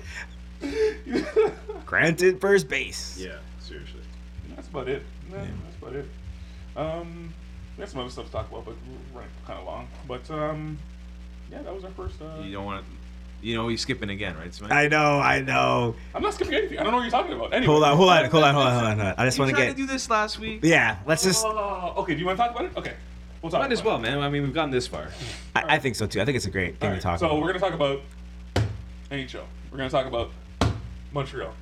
Granted, 1.86 2.40
first 2.40 2.68
base. 2.68 3.16
yeah, 3.18 3.36
seriously. 3.58 4.00
That's 4.54 4.68
about 4.68 4.88
it. 4.88 5.02
Yeah, 5.30 5.44
That's 5.64 5.76
about 5.82 5.94
it. 5.96 6.06
Um, 6.76 7.34
we 7.76 7.80
have 7.82 7.90
some 7.90 8.00
other 8.00 8.10
stuff 8.10 8.26
to 8.26 8.32
talk 8.32 8.50
about, 8.50 8.64
but 8.64 8.74
we're 8.86 9.18
running 9.20 9.30
kind 9.46 9.58
of 9.58 9.66
long. 9.66 9.88
But 10.06 10.30
um, 10.30 10.78
yeah, 11.50 11.62
that 11.62 11.74
was 11.74 11.84
our 11.84 11.90
first. 11.92 12.20
Uh, 12.22 12.40
You 12.42 12.52
don't 12.52 12.64
want 12.64 12.84
to. 12.84 12.90
You 13.42 13.56
know 13.56 13.68
he's 13.68 13.80
skipping 13.80 14.10
again, 14.10 14.36
right? 14.36 14.52
Smack? 14.52 14.70
I 14.70 14.86
know, 14.88 15.18
I 15.18 15.40
know. 15.40 15.94
I'm 16.14 16.22
not 16.22 16.34
skipping 16.34 16.52
anything. 16.54 16.78
I 16.78 16.82
don't 16.82 16.92
know 16.92 16.98
what 16.98 17.04
you're 17.04 17.10
talking 17.10 17.32
about. 17.32 17.54
Anyway. 17.54 17.72
Hold 17.72 17.84
on, 17.84 17.96
hold 17.96 18.10
on, 18.10 18.30
hold 18.30 18.44
on, 18.44 18.54
hold 18.54 18.66
on, 18.66 18.96
hold 18.98 19.08
on. 19.08 19.14
I 19.16 19.24
just 19.24 19.38
want 19.38 19.48
to 19.48 19.54
tried 19.56 19.66
get. 19.68 19.76
to 19.76 19.78
do 19.78 19.86
this 19.86 20.10
last 20.10 20.38
week. 20.38 20.60
Yeah, 20.62 20.98
let's 21.06 21.22
just. 21.24 21.42
Oh, 21.44 21.94
okay. 21.98 22.12
Do 22.12 22.20
you 22.20 22.26
want 22.26 22.38
to 22.38 22.44
talk 22.44 22.54
about 22.54 22.66
it? 22.66 22.76
Okay. 22.76 22.92
We'll 23.42 23.50
talk. 23.50 23.60
Might 23.60 23.66
about 23.66 23.72
as 23.72 23.80
it. 23.80 23.84
well, 23.86 23.98
man. 23.98 24.18
I 24.18 24.28
mean, 24.28 24.42
we've 24.42 24.52
gotten 24.54 24.70
this 24.70 24.86
far. 24.86 25.08
I, 25.56 25.76
I 25.76 25.78
think 25.78 25.96
so 25.96 26.06
too. 26.06 26.20
I 26.20 26.24
think 26.24 26.36
it's 26.36 26.46
a 26.46 26.50
great 26.50 26.78
thing 26.78 26.90
All 26.90 26.96
to 26.96 27.00
talk 27.02 27.18
so 27.18 27.26
about. 27.26 27.40
we're 27.40 27.46
gonna 27.48 27.58
talk 27.58 27.72
about 27.74 28.00
NHL. 29.10 29.44
We're 29.70 29.78
gonna 29.78 29.88
talk 29.90 30.06
about 30.06 30.30
Montreal. 31.12 31.52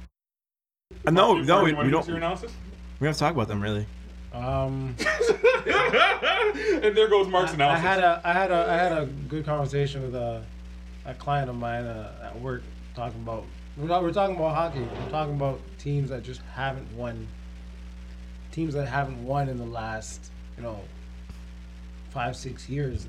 Uh, 1.07 1.11
no, 1.11 1.37
You- 1.37 1.45
no, 1.45 1.59
you 1.61 1.65
we, 1.67 1.73
wanna 1.73 1.85
we 1.87 1.91
give 1.91 1.93
don't. 2.01 2.09
Your 2.09 2.17
analysis. 2.17 2.53
We 3.01 3.05
don't 3.05 3.09
have 3.11 3.17
to 3.17 3.21
talk 3.21 3.35
about 3.35 3.49
them 3.49 3.63
really. 3.63 3.87
Um, 4.33 4.95
and 5.67 6.97
there 6.97 7.09
goes 7.09 7.29
Mark's 7.29 7.53
analysis. 7.55 7.85
I 7.85 7.95
analysis. 7.95 8.01
had 8.01 8.01
a 8.01 8.21
I 8.25 8.33
had 8.33 8.51
a 8.51 8.71
I 8.71 8.77
had 8.77 8.93
a 9.03 9.07
good 9.07 9.45
conversation 9.45 10.03
with 10.03 10.15
a 10.15 10.45
a 11.07 11.15
client 11.15 11.49
of 11.49 11.57
mine 11.57 11.85
uh, 11.85 12.13
at 12.35 12.41
work 12.41 12.63
talking 12.95 13.21
about 13.23 13.45
we're 13.77 13.87
not 13.87 14.03
we're 14.03 14.13
talking 14.13 14.37
about 14.37 14.55
hockey. 14.55 14.81
We're 14.81 15.11
talking 15.11 15.35
about 15.37 15.61
teams 15.79 16.11
that 16.11 16.23
just 16.25 16.43
haven't 16.55 16.91
won. 16.93 17.27
Teams 18.53 18.75
that 18.75 18.87
haven't 18.89 19.25
won 19.25 19.49
in 19.49 19.57
the 19.59 19.65
last 19.67 20.31
you 20.57 20.63
know 20.63 20.81
five 22.11 22.37
six 22.37 22.69
years, 22.69 23.07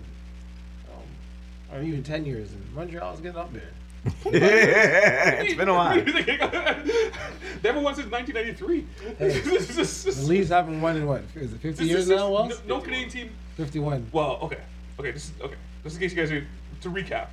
um, 0.93 1.75
or 1.77 1.81
even 1.83 2.03
ten 2.03 2.25
years. 2.25 2.51
And 2.51 2.73
Montreal's 2.73 3.19
getting 3.21 3.37
up 3.39 3.51
there. 3.53 3.69
it's 4.25 5.55
been 5.55 5.67
a 5.67 5.73
while. 5.73 5.95
they 6.01 7.67
haven't 7.67 7.83
won 7.83 7.95
since 7.95 8.09
1993. 8.09 8.85
This 9.19 10.05
is- 10.05 10.21
The 10.21 10.27
Leafs 10.27 10.49
haven't 10.49 10.79
won 10.79 10.95
in 10.95 11.05
what 11.05 11.23
is 11.35 11.51
it 11.53 11.59
fifty 11.59 11.83
this 11.83 11.87
years 11.87 12.03
is- 12.03 12.09
now? 12.09 12.29
Wells? 12.31 12.61
no, 12.65 12.77
no 12.77 12.81
Canadian 12.81 13.09
team 13.09 13.29
fifty 13.57 13.79
one. 13.79 14.07
Well, 14.13 14.39
okay, 14.43 14.59
okay. 14.99 15.11
This 15.11 15.25
is 15.25 15.33
okay. 15.41 15.55
Just 15.83 15.95
in 15.95 16.01
case 16.01 16.11
you 16.13 16.17
guys 16.17 16.31
are 16.31 16.47
to 16.81 16.89
recap. 16.89 17.27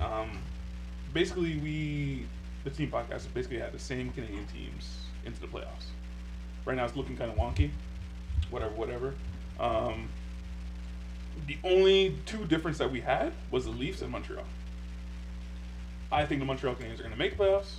Um, 0.00 0.38
basically, 1.12 1.56
we 1.58 2.26
the 2.62 2.70
team 2.70 2.90
podcast 2.90 3.26
basically 3.34 3.58
had 3.58 3.72
the 3.72 3.78
same 3.78 4.10
Canadian 4.12 4.46
teams 4.46 4.98
into 5.24 5.40
the 5.40 5.46
playoffs. 5.48 5.86
Right 6.64 6.76
now, 6.76 6.84
it's 6.84 6.96
looking 6.96 7.16
kind 7.16 7.30
of 7.30 7.36
wonky. 7.36 7.70
Whatever, 8.50 8.74
whatever. 8.74 9.14
Um, 9.60 10.08
the 11.46 11.58
only 11.64 12.16
two 12.26 12.44
difference 12.46 12.78
that 12.78 12.90
we 12.90 13.00
had 13.00 13.32
was 13.50 13.64
the 13.64 13.70
Leafs 13.70 14.02
and 14.02 14.10
Montreal. 14.10 14.44
I 16.10 16.24
think 16.24 16.40
the 16.40 16.46
Montreal 16.46 16.74
Canadiens 16.74 17.00
are 17.00 17.02
going 17.02 17.10
to 17.10 17.18
make 17.18 17.36
playoffs, 17.36 17.74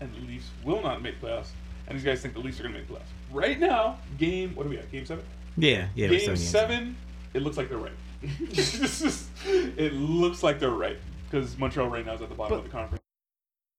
and 0.00 0.14
the 0.14 0.20
Leafs 0.20 0.48
will 0.64 0.82
not 0.82 1.02
make 1.02 1.20
playoffs. 1.20 1.48
And 1.86 1.98
these 1.98 2.04
guys 2.04 2.20
think 2.20 2.34
the 2.34 2.40
Leafs 2.40 2.60
are 2.60 2.62
going 2.62 2.74
to 2.74 2.80
make 2.80 2.88
playoffs. 2.88 3.10
Right 3.32 3.58
now, 3.58 3.98
game 4.18 4.54
what 4.54 4.64
do 4.64 4.70
we 4.70 4.78
at? 4.78 4.90
Game 4.92 5.04
seven. 5.04 5.24
Yeah, 5.56 5.88
yeah. 5.94 6.08
Game 6.08 6.20
seven 6.20 6.36
seven, 6.36 6.96
it 7.34 7.42
looks 7.42 7.56
like 7.56 7.68
they're 7.68 7.78
right. 7.78 7.92
it 8.22 9.92
looks 9.94 10.42
like 10.42 10.60
they're 10.60 10.70
right. 10.70 10.98
because 11.28 11.56
Montreal 11.58 11.88
right 11.88 12.04
now 12.04 12.14
is 12.14 12.22
at 12.22 12.28
the 12.28 12.34
bottom 12.34 12.58
of 12.58 12.64
the 12.64 12.70
conference. 12.70 13.02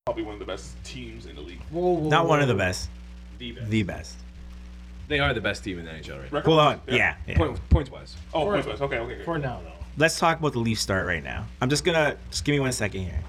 Probably 0.06 0.24
one 0.24 0.34
of 0.34 0.40
the 0.40 0.46
best 0.46 0.76
teams 0.84 1.28
in 1.28 1.36
the 1.36 1.42
league. 1.42 1.62
Whoa, 1.70 1.92
whoa, 1.92 2.10
Not 2.10 2.28
one 2.28 2.42
of 2.42 2.48
the 2.48 2.56
best. 2.56 2.90
The 3.38 3.52
best. 3.52 3.70
The 3.70 3.84
best. 3.84 4.16
They 5.12 5.20
are 5.20 5.34
the 5.34 5.42
best 5.42 5.62
team 5.66 5.78
in 5.78 5.84
the 5.84 5.92
NHL 5.92 6.22
right 6.22 6.32
now. 6.32 6.38
Record 6.38 6.46
Hold 6.46 6.60
on. 6.62 6.82
Yeah. 6.88 7.18
yeah. 7.28 7.38
Point, 7.38 7.70
points 7.70 7.92
wise. 7.92 8.16
Oh, 8.34 8.46
For- 8.46 8.54
points 8.54 8.68
wise. 8.68 8.80
Okay, 8.80 8.98
okay, 8.98 9.14
okay. 9.16 9.24
For 9.26 9.38
now, 9.38 9.60
though. 9.62 9.74
Let's 9.98 10.18
talk 10.18 10.40
about 10.40 10.54
the 10.54 10.60
Leaf 10.60 10.80
start 10.80 11.06
right 11.06 11.22
now. 11.22 11.46
I'm 11.60 11.70
just 11.70 11.84
gonna 11.84 12.16
just 12.30 12.46
give 12.46 12.54
me 12.54 12.62
one 12.62 12.72
second 12.72 13.02
here. 13.02 13.20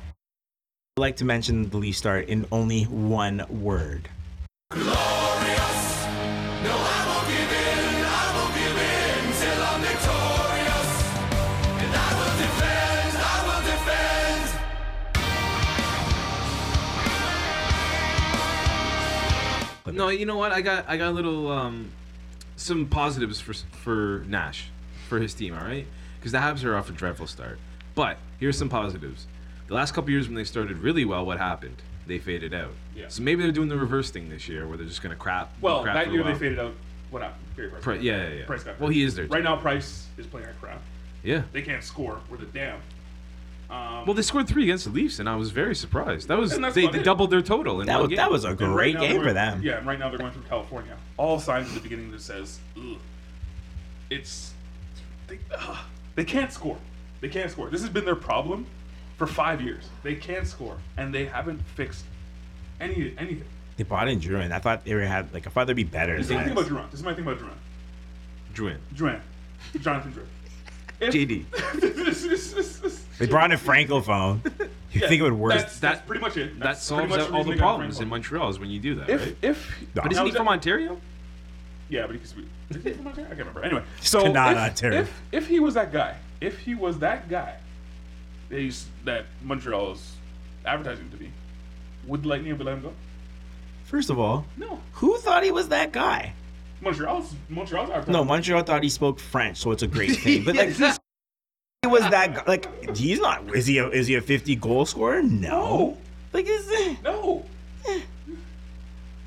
I'd 0.97 1.01
like 1.01 1.17
to 1.17 1.25
mention 1.25 1.69
the 1.71 1.79
Leaf 1.79 1.97
start 1.97 2.29
in 2.29 2.47
only 2.53 2.85
one 2.85 3.45
word. 3.51 4.09
No, 19.93 20.09
you 20.09 20.27
know 20.27 20.37
what? 20.37 20.53
I 20.53 20.61
got 20.61 20.89
I 20.89 20.97
got 20.97 21.09
a 21.09 21.13
little 21.13 21.51
um, 21.51 21.91
some 22.57 22.87
positives 22.87 23.41
for 23.41 23.55
for 23.55 24.25
Nash 24.27 24.71
for 25.09 25.19
his 25.19 25.35
team. 25.35 25.55
All 25.55 25.65
right, 25.65 25.87
because 26.19 26.33
the 26.33 26.39
Habs 26.39 26.65
are 26.65 26.77
off 26.77 26.89
a 26.89 26.93
dreadful 26.93 27.27
start. 27.27 27.59
But 27.95 28.17
here's 28.41 28.57
some 28.57 28.69
positives. 28.69 29.27
The 29.69 29.75
last 29.75 29.93
couple 29.93 30.11
years 30.11 30.27
when 30.27 30.35
they 30.35 30.45
started 30.45 30.79
really 30.79 31.05
well, 31.05 31.25
what 31.25 31.39
happened? 31.39 31.83
They 32.07 32.19
faded 32.19 32.53
out. 32.53 32.73
Yeah. 32.97 33.09
So 33.09 33.23
maybe 33.23 33.43
they're 33.43 33.53
doing 33.53 33.69
the 33.69 33.77
reverse 33.77 34.11
thing 34.11 34.29
this 34.29 34.49
year, 34.49 34.67
where 34.67 34.77
they're 34.77 34.87
just 34.87 35.03
gonna 35.03 35.17
crap. 35.17 35.53
Well, 35.61 35.83
crap 35.83 35.95
that 35.95 36.13
year 36.13 36.23
they 36.25 36.35
faded 36.35 36.59
out. 36.59 36.75
What 37.11 37.23
happened? 37.23 37.43
Price. 37.55 37.83
Pri- 37.83 37.99
yeah, 37.99 38.29
yeah, 38.29 38.35
yeah. 38.39 38.45
Price 38.47 38.65
got 38.65 38.81
Well, 38.81 38.89
he 38.89 39.03
is 39.03 39.15
there. 39.15 39.27
Right 39.27 39.45
now, 39.45 39.57
Price 39.57 40.07
is 40.17 40.27
playing 40.27 40.47
like 40.47 40.59
crap. 40.61 40.81
Yeah. 41.23 41.43
They 41.53 41.63
can't 41.63 41.85
score. 41.85 42.19
We're 42.31 42.39
the 42.39 42.47
damn. 42.47 42.81
Um, 43.73 44.05
Well, 44.05 44.15
they 44.15 44.23
scored 44.23 44.47
three 44.49 44.65
against 44.65 44.85
the 44.85 44.91
Leafs, 44.91 45.19
and 45.19 45.29
I 45.29 45.37
was 45.37 45.51
very 45.51 45.75
surprised. 45.75 46.29
That 46.29 46.39
was 46.39 46.57
they, 46.75 46.87
they 46.89 47.03
doubled 47.03 47.31
their 47.31 47.41
total 47.41 47.81
in 47.81 47.87
That 47.87 47.95
one 47.95 48.03
was 48.03 48.09
game. 48.11 48.17
that 48.19 48.31
was 48.31 48.45
a 48.45 48.49
and 48.49 48.61
right 48.61 48.69
great 48.95 48.99
game 48.99 49.15
they're 49.17 49.25
for 49.25 49.33
them. 49.33 49.63
Yeah, 49.63 49.79
and 49.79 49.87
right 49.87 49.99
now 49.99 50.11
they're 50.11 50.19
going 50.19 50.33
through 50.33 50.43
California. 50.43 50.97
All 51.17 51.39
signs 51.41 51.69
at 51.69 51.75
the 51.75 51.81
beginning 51.81 52.11
that 52.13 52.21
says, 52.21 52.59
Ugh. 52.77 52.99
it's 54.11 54.53
they, 55.27 55.39
ugh. 55.57 55.79
they 56.17 56.25
can't 56.25 56.53
score. 56.53 56.77
They 57.21 57.29
can't 57.29 57.51
score. 57.51 57.71
This 57.71 57.81
has 57.81 57.91
been 57.91 58.05
their 58.05 58.17
problem 58.17 58.67
for 59.17 59.27
five 59.27 59.63
years. 59.63 59.85
They 60.03 60.17
can't 60.17 60.47
score, 60.47 60.77
and 60.99 61.15
they 61.15 61.25
haven't 61.25 61.63
fixed 61.75 62.05
any 62.81 63.15
anything. 63.17 63.45
They 63.79 63.85
bought 63.85 64.09
in 64.09 64.21
Drouin. 64.21 64.53
I 64.53 64.59
thought 64.59 64.85
they 64.85 64.95
were 64.95 65.01
had 65.03 65.33
like 65.33 65.47
I 65.47 65.51
thought 65.51 65.67
they'd 65.67 65.75
be 65.77 65.85
better. 65.85 66.17
This 66.19 66.27
is 66.27 66.33
my 66.33 66.43
thing 66.45 66.53
about 66.53 66.67
Duran. 66.69 66.87
This 66.91 67.01
is 67.01 67.07
my 67.07 67.15
thing 67.15 67.25
about 67.25 67.39
Duran. 67.39 67.55
Drouin. 68.55 68.77
Duran. 68.95 69.23
Jonathan 69.81 70.13
Duran. 70.13 70.29
If- 71.01 71.15
JD. 71.15 71.81
this 71.81 72.25
is- 72.25 72.53
this 72.55 72.83
is- 72.85 73.02
They 73.27 73.31
brought 73.31 73.53
in 73.53 73.59
Francophone. 73.59 74.41
You 74.93 75.01
Yeah, 75.01 75.09
think 75.09 75.21
it 75.21 75.23
would 75.23 75.33
work? 75.33 75.55
That's, 75.55 75.79
that's 75.79 76.01
That- 76.01 76.07
pretty 76.07 76.21
much 76.21 76.37
it. 76.37 76.59
That 76.59 76.65
That's 76.65 76.87
pretty 76.87 77.09
solves 77.09 77.17
much 77.17 77.21
out 77.21 77.33
all 77.35 77.45
the 77.45 77.53
they 77.53 77.57
got 77.57 77.63
problems 77.63 77.95
Franco. 77.97 78.03
in 78.03 78.09
Montreal 78.11 78.49
is 78.51 78.59
when 78.59 78.69
you 78.69 78.79
do 78.79 78.95
that, 78.97 79.09
If 79.09 79.25
right? 79.25 79.37
if 79.41 79.81
No. 79.95 80.03
But 80.03 80.13
isn't 80.13 80.27
he 80.27 80.33
Now, 80.33 80.37
from 80.37 80.49
Ontario? 80.49 81.01
Yeah, 81.89 82.07
but 82.07 82.13
he 82.13 82.19
could 82.19 82.27
is 82.77 82.85
he 82.85 82.91
from 82.93 83.07
Ontario? 83.07 83.27
I 83.27 83.35
can't 83.35 83.39
remember. 83.39 83.65
Anyway, 83.65 83.83
Just 84.01 84.13
so 84.13 84.21
cannot 84.25 84.53
if, 84.53 84.59
Ontario. 84.59 85.01
if 85.01 85.23
if 85.33 85.49
he 85.49 85.61
was 85.61 85.73
that 85.73 85.95
guy, 85.95 86.17
if 86.43 86.59
he 86.59 86.75
was 86.75 86.99
that 86.99 87.31
guy, 87.31 87.57
that, 88.51 88.59
he's, 88.61 88.85
that 89.07 89.25
Montreal 89.43 89.93
is 89.93 90.15
advertising 90.67 91.09
to 91.11 91.17
be, 91.17 91.31
would 92.07 92.27
Lightning 92.27 92.51
have 92.51 92.61
let 92.61 92.75
him 92.75 92.83
go? 92.83 92.93
First 93.85 94.11
of 94.11 94.19
all, 94.19 94.45
No, 94.59 94.79
who 94.93 95.17
thought 95.17 95.43
he 95.43 95.53
was 95.53 95.69
that 95.71 95.93
guy? 95.93 96.35
Montreal's 96.83 97.35
Montreal's 97.49 97.89
advertising. 97.89 98.13
No, 98.13 98.25
Montreal 98.25 98.63
thought 98.63 98.83
he 98.83 98.91
spoke 98.91 99.19
French, 99.19 99.57
so 99.57 99.71
it's 99.71 99.83
a 99.83 99.87
great 99.87 100.17
thing. 100.17 100.45
But 100.45 100.57
like, 100.57 100.69
he's- 100.75 100.97
he 100.99 101.02
was 101.91 102.03
that 102.11 102.35
guy. 102.35 102.43
Like, 102.47 102.97
he's 102.97 103.21
not. 103.21 103.55
Is 103.55 103.67
he? 103.67 103.79
A, 103.79 103.89
is 103.89 104.07
he 104.07 104.15
a 104.15 104.21
fifty 104.21 104.55
goal 104.57 104.87
scorer? 104.87 105.23
No. 105.23 105.49
No. 105.51 105.99
Like, 106.33 106.47
is 106.49 106.67
it? 106.71 107.03
no. 107.03 107.45
Eh. 107.89 108.01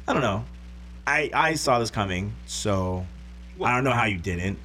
I 0.08 0.14
don't 0.14 0.22
know. 0.22 0.46
I 1.06 1.30
I 1.34 1.54
saw 1.56 1.80
this 1.80 1.92
coming, 1.92 2.34
so 2.46 3.06
I 3.64 3.74
don't 3.76 3.84
know 3.84 3.92
how 3.92 4.06
you 4.06 4.18
didn't. 4.18 4.58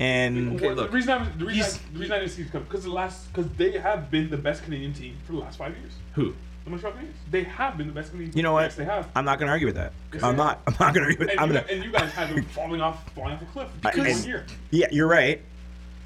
And 0.00 0.54
Okay, 0.56 0.66
Well, 0.68 0.76
look, 0.76 0.90
the 0.90 0.96
reason 0.96 1.10
I 1.10 1.24
the 1.38 1.44
reason, 1.44 1.80
I, 1.80 1.92
the 1.92 1.98
reason 1.98 2.12
I 2.14 2.18
didn't 2.20 2.30
see 2.32 2.42
it 2.42 2.52
come 2.52 2.62
because 2.64 2.84
the 2.84 2.90
last 2.92 3.32
because 3.32 3.50
they 3.52 3.72
have 3.72 4.10
been 4.10 4.30
the 4.30 4.36
best 4.36 4.62
Canadian 4.64 4.92
team 4.92 5.16
for 5.24 5.32
the 5.32 5.38
last 5.38 5.58
five 5.58 5.76
years. 5.76 5.92
Who? 6.14 6.34
The 6.64 6.70
Montreal 6.70 6.92
Canadiens. 6.92 7.14
They 7.30 7.42
have 7.44 7.78
been 7.78 7.86
the 7.88 7.92
best 7.94 8.10
Canadian. 8.10 8.36
you 8.36 8.42
know 8.42 8.52
what? 8.52 8.62
Yes, 8.64 8.74
they 8.76 8.84
have. 8.84 9.08
I'm 9.16 9.24
not 9.24 9.38
gonna 9.40 9.50
argue 9.50 9.66
with 9.66 9.76
that. 9.76 9.92
Yes, 10.12 10.22
I'm 10.22 10.36
not. 10.36 10.60
I'm 10.66 10.74
not 10.78 10.94
gonna 10.94 11.06
argue 11.06 11.18
with. 11.18 11.30
And, 11.30 11.40
I'm 11.40 11.48
you, 11.48 11.54
gonna. 11.54 11.66
and 11.70 11.84
you 11.84 11.90
guys 11.90 12.12
have 12.12 12.32
them 12.32 12.44
falling 12.44 12.80
off, 12.80 13.10
falling 13.14 13.32
off 13.32 13.42
a 13.42 13.46
cliff 13.46 13.68
I- 13.84 13.90
because 13.90 14.06
and- 14.06 14.18
one 14.20 14.28
year. 14.28 14.46
Yeah, 14.70 14.86
you're 14.92 15.08
right. 15.08 15.40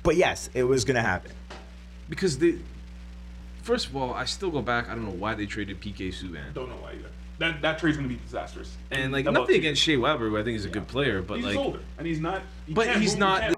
But 0.02 0.16
yes, 0.16 0.50
it 0.54 0.64
was 0.64 0.84
gonna 0.84 1.02
happen. 1.02 1.32
Because 2.08 2.38
they. 2.38 2.58
First 3.62 3.86
of 3.86 3.96
all, 3.96 4.12
I 4.12 4.24
still 4.24 4.50
go 4.50 4.60
back. 4.60 4.88
I 4.88 4.94
don't 4.94 5.04
know 5.04 5.10
why 5.12 5.34
they 5.34 5.46
traded 5.46 5.80
PK 5.80 6.08
Subban. 6.08 6.52
Don't 6.52 6.68
know 6.68 6.76
why 6.76 6.92
either. 6.94 7.08
That 7.38 7.62
that 7.62 7.78
trade's 7.78 7.96
gonna 7.96 8.08
be 8.08 8.16
disastrous. 8.16 8.76
And 8.90 9.12
like 9.12 9.24
About 9.26 9.40
nothing 9.40 9.54
two- 9.54 9.60
against 9.60 9.82
Shea 9.82 9.96
Weber, 9.96 10.28
who 10.28 10.38
I 10.38 10.42
think 10.42 10.56
is 10.56 10.64
a 10.64 10.68
good 10.68 10.88
player, 10.88 11.22
but 11.22 11.36
he's 11.36 11.46
like, 11.46 11.56
older 11.56 11.80
and 11.98 12.06
he's 12.06 12.20
not. 12.20 12.42
he 12.66 12.74
but 12.74 12.88
he's 12.96 13.12
move, 13.12 13.18
not. 13.20 13.40
can't- 13.42 13.56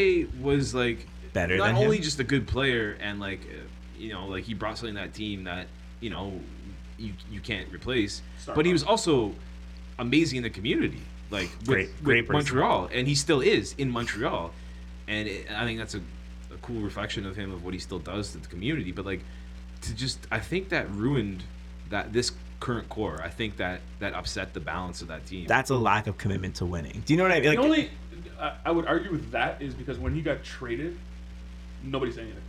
Shea 0.00 0.24
was 0.40 0.74
like 0.74 1.06
Better 1.32 1.56
not 1.56 1.66
than 1.68 1.76
only 1.76 1.96
him. 1.98 2.02
just 2.02 2.18
a 2.20 2.24
good 2.24 2.46
player 2.46 2.96
and 3.00 3.20
like 3.20 3.40
uh, 3.42 3.66
you 3.98 4.12
know 4.12 4.26
like 4.26 4.44
he 4.44 4.54
brought 4.54 4.76
something 4.78 4.94
to 4.96 5.00
that 5.02 5.14
team 5.14 5.44
that 5.44 5.66
you 6.00 6.10
know 6.10 6.38
you 6.98 7.12
you 7.30 7.40
can't 7.40 7.72
replace, 7.72 8.22
Star 8.40 8.54
but 8.54 8.66
he 8.66 8.72
was 8.72 8.82
also 8.82 9.34
amazing 9.98 10.38
in 10.38 10.42
the 10.42 10.50
community, 10.50 11.00
like 11.30 11.50
with, 11.60 11.66
Great- 11.66 11.88
with 11.88 12.04
great 12.04 12.26
person. 12.26 12.34
Montreal, 12.56 12.88
and 12.92 13.06
he 13.08 13.14
still 13.14 13.40
is 13.40 13.74
in 13.78 13.90
Montreal, 13.90 14.52
and 15.08 15.28
it, 15.28 15.50
I 15.50 15.64
think 15.64 15.78
that's 15.78 15.94
a, 15.94 16.00
a 16.52 16.58
cool 16.62 16.80
reflection 16.80 17.26
of 17.26 17.36
him 17.36 17.52
of 17.52 17.64
what 17.64 17.74
he 17.74 17.80
still 17.80 17.98
does 17.98 18.32
to 18.32 18.38
the 18.38 18.48
community. 18.48 18.92
But 18.92 19.06
like 19.06 19.20
to 19.82 19.94
just, 19.94 20.26
I 20.30 20.38
think 20.38 20.70
that 20.70 20.90
ruined 20.90 21.42
that 21.90 22.12
this 22.12 22.32
current 22.62 22.88
core. 22.88 23.20
I 23.22 23.28
think 23.28 23.56
that 23.56 23.80
that 23.98 24.14
upset 24.14 24.54
the 24.54 24.60
balance 24.60 25.02
of 25.02 25.08
that 25.08 25.26
team. 25.26 25.46
That's 25.46 25.70
a 25.70 25.76
lack 25.76 26.06
of 26.06 26.16
commitment 26.16 26.56
to 26.56 26.66
winning. 26.66 27.02
Do 27.04 27.12
you 27.12 27.16
know 27.18 27.24
what 27.24 27.32
I 27.32 27.40
mean? 27.40 27.48
Like, 27.48 27.58
the 27.58 27.64
only 27.64 27.90
I, 28.40 28.54
I 28.66 28.70
would 28.70 28.86
argue 28.86 29.10
with 29.10 29.30
that 29.32 29.60
is 29.60 29.74
because 29.74 29.98
when 29.98 30.14
he 30.14 30.22
got 30.22 30.42
traded, 30.44 30.96
nobody 31.82 32.12
said 32.12 32.24
anything. 32.24 32.42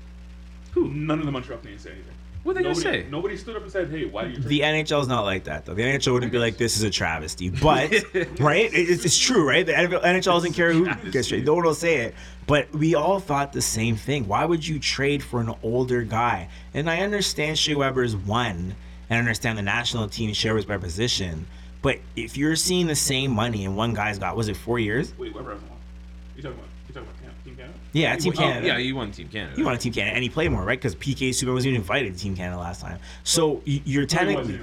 Who? 0.74 0.90
None 0.90 1.20
of 1.20 1.26
the 1.26 1.32
Montreal 1.32 1.60
Canadiens 1.60 1.82
said 1.82 1.94
anything. 1.94 2.13
What 2.44 2.56
they 2.56 2.62
gonna 2.64 2.76
nobody, 2.76 3.04
say? 3.04 3.10
Nobody 3.10 3.38
stood 3.38 3.56
up 3.56 3.64
and 3.64 3.72
said, 3.72 3.90
"Hey, 3.90 4.04
why 4.06 4.26
do 4.26 4.32
you?" 4.32 4.38
The 4.38 4.60
NHL 4.60 5.02
is 5.02 5.08
not 5.08 5.22
like 5.24 5.46
that 5.46 5.66
though. 5.66 5.74
The 5.74 5.82
NHL 5.82 6.12
wouldn't 6.12 6.32
be 6.32 6.40
like 6.40 6.58
this 6.58 6.76
is 6.76 6.84
a 6.84 6.90
travesty, 6.90 7.50
but 7.50 7.92
right? 8.40 8.70
It's, 8.74 9.06
it's 9.06 9.18
true, 9.18 9.48
right? 9.48 9.66
The 9.66 9.72
NHL 9.72 10.24
doesn't 10.24 10.54
care 10.54 10.74
who 10.74 10.94
gets 11.12 11.30
traded. 11.30 11.46
No 11.46 11.54
one 11.54 11.64
will 11.64 11.74
say 11.74 12.02
it. 12.02 12.16
But 12.46 12.70
we 12.74 12.96
all 12.96 13.22
thought 13.22 13.54
the 13.54 13.62
same 13.62 13.96
thing. 13.96 14.28
Why 14.28 14.44
would 14.44 14.68
you 14.68 14.78
trade 14.78 15.24
for 15.24 15.40
an 15.40 15.54
older 15.64 16.02
guy? 16.02 16.50
And 16.74 16.90
I 16.90 17.00
understand 17.00 17.58
Shea 17.58 17.76
Weber's 17.76 18.16
one, 18.16 18.76
and 19.10 19.18
I 19.18 19.18
understand 19.18 19.58
the 19.58 19.62
national 19.62 20.10
team 20.10 20.34
shares 20.34 20.66
by 20.66 20.78
position. 20.78 21.48
But 21.82 22.00
if 22.18 22.36
you're 22.36 22.58
seeing 22.58 22.88
the 22.88 22.96
same 22.96 23.32
money 23.32 23.64
and 23.66 23.78
one 23.78 23.94
guy's 23.94 24.20
got 24.20 24.36
was 24.36 24.50
it 24.50 24.58
four 24.58 24.80
years? 24.80 25.14
Wait, 25.18 25.34
Weber 25.34 25.52
hasn't 25.54 25.70
won. 25.70 25.80
You 26.36 26.42
talking 26.44 26.58
about? 26.58 26.62
You 26.62 26.62
talking 26.62 26.62
about 26.62 26.64
Can- 26.64 26.64
Team 26.64 26.64
Canada? 26.64 26.73
Yeah, 27.94 28.16
Team 28.16 28.34
Oh, 28.36 28.40
Canada. 28.40 28.68
yeah, 28.68 28.78
you 28.78 28.96
won 28.96 29.12
Team 29.12 29.30
Canada. 29.30 29.56
He 29.56 29.64
won 29.64 29.76
a 29.76 29.78
Team 29.78 29.94
Canada, 29.94 30.16
and 30.16 30.24
he 30.24 30.30
played 30.30 30.50
more, 30.52 30.64
right? 30.64 30.80
Because 30.80 30.96
PK 30.96 31.30
Subban 31.30 31.54
wasn't 31.54 31.70
even 31.72 31.82
invited 31.82 32.16
to 32.16 32.20
Team 32.20 32.36
Canada 32.36 32.60
last 32.60 32.82
time. 32.82 33.00
So 33.24 33.62
you're 33.66 34.06
technically, 34.08 34.60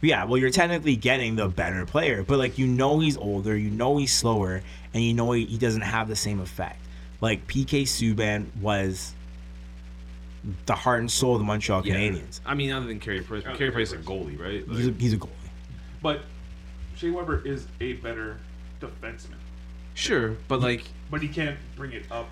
yeah, 0.00 0.24
well, 0.24 0.36
you're 0.36 0.50
technically 0.50 0.96
getting 0.96 1.36
the 1.36 1.48
better 1.48 1.86
player, 1.86 2.24
but 2.24 2.38
like 2.38 2.58
you 2.58 2.66
know 2.66 2.98
he's 2.98 3.16
older, 3.16 3.56
you 3.56 3.70
know 3.70 3.96
he's 3.98 4.12
slower, 4.12 4.62
and 4.94 5.02
you 5.02 5.14
know 5.14 5.30
he, 5.32 5.44
he 5.46 5.58
doesn't 5.58 5.82
have 5.82 6.08
the 6.08 6.16
same 6.16 6.40
effect. 6.40 6.80
Like 7.20 7.46
PK 7.46 7.82
Subban 7.82 8.46
was 8.60 9.14
the 10.66 10.74
heart 10.74 10.98
and 11.00 11.10
soul 11.10 11.34
of 11.34 11.38
the 11.38 11.44
Montreal 11.44 11.86
Yeah. 11.86 11.94
Canadiens. 11.94 12.40
I 12.44 12.54
mean, 12.54 12.72
other 12.72 12.86
than 12.86 12.98
Carey 12.98 13.20
Price, 13.22 13.44
Other 13.46 13.54
Carey 13.56 13.70
Price 13.70 13.92
is 13.92 14.00
a 14.00 14.02
goalie, 14.02 14.38
right? 14.40 14.64
He's 14.76 14.88
a, 14.88 14.92
he's 14.92 15.12
a 15.12 15.18
goalie. 15.18 15.28
But 16.02 16.22
Shea 16.96 17.10
Weber 17.10 17.46
is 17.46 17.68
a 17.80 17.92
better 17.94 18.38
defenseman, 18.80 19.36
sure, 19.94 20.36
but 20.48 20.60
like 20.60 20.82
but 21.12 21.22
he 21.22 21.28
can't 21.28 21.56
bring 21.76 21.92
it 21.92 22.06
up. 22.10 22.28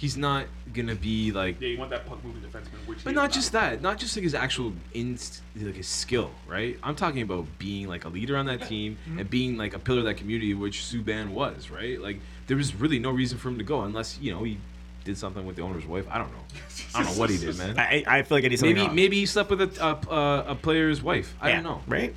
He's 0.00 0.16
not 0.16 0.46
gonna 0.72 0.94
be 0.94 1.30
like. 1.30 1.60
Yeah, 1.60 1.68
you 1.68 1.78
want 1.78 1.90
that 1.90 2.06
puck 2.06 2.24
moving 2.24 2.40
defenseman, 2.40 2.86
which. 2.86 3.04
But 3.04 3.10
he 3.10 3.14
not 3.14 3.30
is 3.30 3.34
just 3.36 3.52
that, 3.52 3.82
not 3.82 3.98
just 3.98 4.16
like 4.16 4.22
his 4.24 4.34
actual 4.34 4.72
inst, 4.94 5.42
like 5.54 5.74
his 5.76 5.86
skill, 5.86 6.30
right? 6.48 6.78
I'm 6.82 6.96
talking 6.96 7.20
about 7.22 7.44
being 7.58 7.86
like 7.86 8.04
a 8.06 8.08
leader 8.08 8.36
on 8.36 8.46
that 8.46 8.66
team 8.66 8.96
Mm-hmm. 9.06 9.18
and 9.18 9.30
being 9.30 9.56
like 9.58 9.74
a 9.74 9.78
pillar 9.78 9.98
of 10.00 10.04
that 10.06 10.14
community, 10.16 10.54
which 10.54 10.78
Subban 10.78 11.28
was, 11.30 11.68
right? 11.70 12.00
Like 12.00 12.20
there 12.46 12.56
was 12.56 12.74
really 12.74 12.98
no 12.98 13.10
reason 13.10 13.36
for 13.38 13.48
him 13.50 13.58
to 13.58 13.64
go 13.64 13.82
unless 13.82 14.18
you 14.20 14.32
know 14.32 14.42
he 14.42 14.56
did 15.04 15.16
something 15.18 15.44
with 15.46 15.56
the 15.56 15.62
owner's 15.62 15.86
wife. 15.86 16.06
I 16.10 16.18
don't 16.18 16.30
know. 16.32 16.44
I 16.94 17.02
don't 17.02 17.12
know 17.14 17.20
what 17.20 17.30
he 17.30 17.36
did, 17.38 17.56
man. 17.58 17.78
I, 17.78 18.02
I 18.06 18.18
I 18.18 18.22
feel 18.22 18.38
like 18.38 18.44
I 18.44 18.48
did 18.48 18.58
something 18.58 18.74
Maybe 18.74 18.86
wrong. 18.86 18.94
maybe 18.96 19.16
he 19.20 19.26
slept 19.26 19.50
with 19.50 19.60
a 19.62 19.84
a, 19.84 20.14
a, 20.14 20.44
a 20.52 20.54
player's 20.54 21.02
wife. 21.02 21.34
I 21.40 21.48
Yeah, 21.50 21.54
don't 21.56 21.64
know. 21.64 21.82
Right? 21.86 22.14